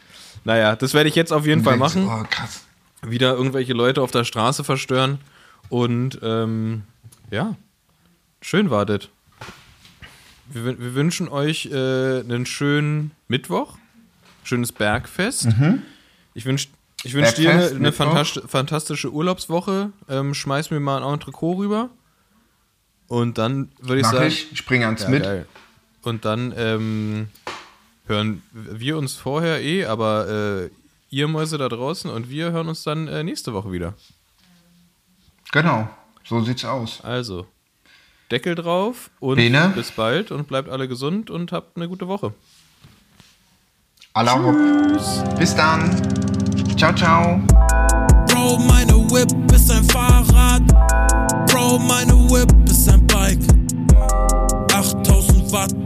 Naja, 0.44 0.76
das 0.76 0.94
werde 0.94 1.10
ich 1.10 1.16
jetzt 1.16 1.34
auf 1.34 1.46
jeden 1.46 1.64
Fall 1.64 1.78
machen. 1.78 2.08
Oh, 2.08 2.24
krass. 2.30 2.66
Wieder 3.02 3.34
irgendwelche 3.34 3.74
Leute 3.74 4.02
auf 4.02 4.12
der 4.12 4.26
Straße 4.26 4.64
verstören. 4.64 5.20
Und 5.70 6.20
ähm, 6.22 6.84
ja, 7.32 7.56
schön 8.42 8.70
wartet. 8.70 9.10
Wir, 10.48 10.80
wir 10.80 10.96
wünschen 10.96 11.30
euch 11.30 11.68
äh, 11.68 12.20
einen 12.20 12.46
schönen 12.46 13.12
Mittwoch. 13.28 13.78
Schönes 14.44 14.72
Bergfest. 14.72 15.48
Ich 16.34 16.46
wünsche 16.46 16.70
ich 17.04 17.14
wünsch 17.14 17.34
dir 17.36 17.52
eine, 17.52 17.68
eine 17.68 17.80
Mittwoch. 17.80 18.06
fantas- 18.06 18.48
fantastische 18.48 19.12
Urlaubswoche. 19.12 19.92
Ähm, 20.10 20.34
schmeiß 20.34 20.72
mir 20.72 20.80
mal 20.80 21.02
ein 21.04 21.14
Entrecot 21.14 21.58
rüber. 21.58 21.90
Und 23.08 23.38
dann 23.38 23.72
würde 23.80 23.98
ich 24.02 24.06
Mach 24.06 24.14
sagen. 24.14 24.28
ich. 24.28 24.52
Ich 24.52 24.66
bringe 24.66 24.86
ans 24.86 25.04
Ja, 25.04 25.10
mit. 25.10 25.24
geil. 25.24 25.48
Und 26.04 26.26
dann 26.26 26.54
ähm, 26.56 27.28
hören 28.06 28.42
wir 28.54 28.98
uns 28.98 29.16
vorher 29.16 29.62
eh, 29.62 29.86
aber 29.86 30.28
äh, 30.66 30.70
ihr 31.10 31.28
Mäuse 31.28 31.58
da 31.58 31.68
draußen 31.70 32.10
und 32.10 32.30
wir 32.30 32.52
hören 32.52 32.68
uns 32.70 32.84
dann 32.84 33.08
äh, 33.08 33.24
nächste 33.24 33.54
Woche 33.54 33.72
wieder. 33.72 33.94
Genau. 35.52 35.90
So 36.24 36.42
sieht's 36.44 36.64
aus. 36.64 37.02
Also, 37.02 37.48
Deckel 38.32 38.54
drauf 38.56 39.10
und 39.20 39.38
Bene. 39.38 39.72
bis 39.76 39.90
bald 39.92 40.30
und 40.32 40.48
bleibt 40.48 40.70
alle 40.70 40.88
gesund 40.88 41.32
und 41.32 41.52
habt 41.52 41.76
eine 41.76 41.88
gute 41.90 42.08
Woche. 42.08 42.34
Allah 44.14 44.36
Bis 45.40 45.56
dann. 45.56 46.19
Ciao, 46.80 46.94
ciao. 46.94 47.42
Bro, 48.28 48.60
meine 48.60 48.94
Whip 49.12 49.30
ist 49.54 49.70
ein 49.70 49.84
Fahrrad. 49.84 50.62
Bro, 51.52 51.78
meine 51.80 52.14
Whip 52.32 52.50
ist 52.70 52.90
ein 52.90 53.06
Bike. 53.06 53.38
8000 54.74 55.52
Watt. 55.52 55.79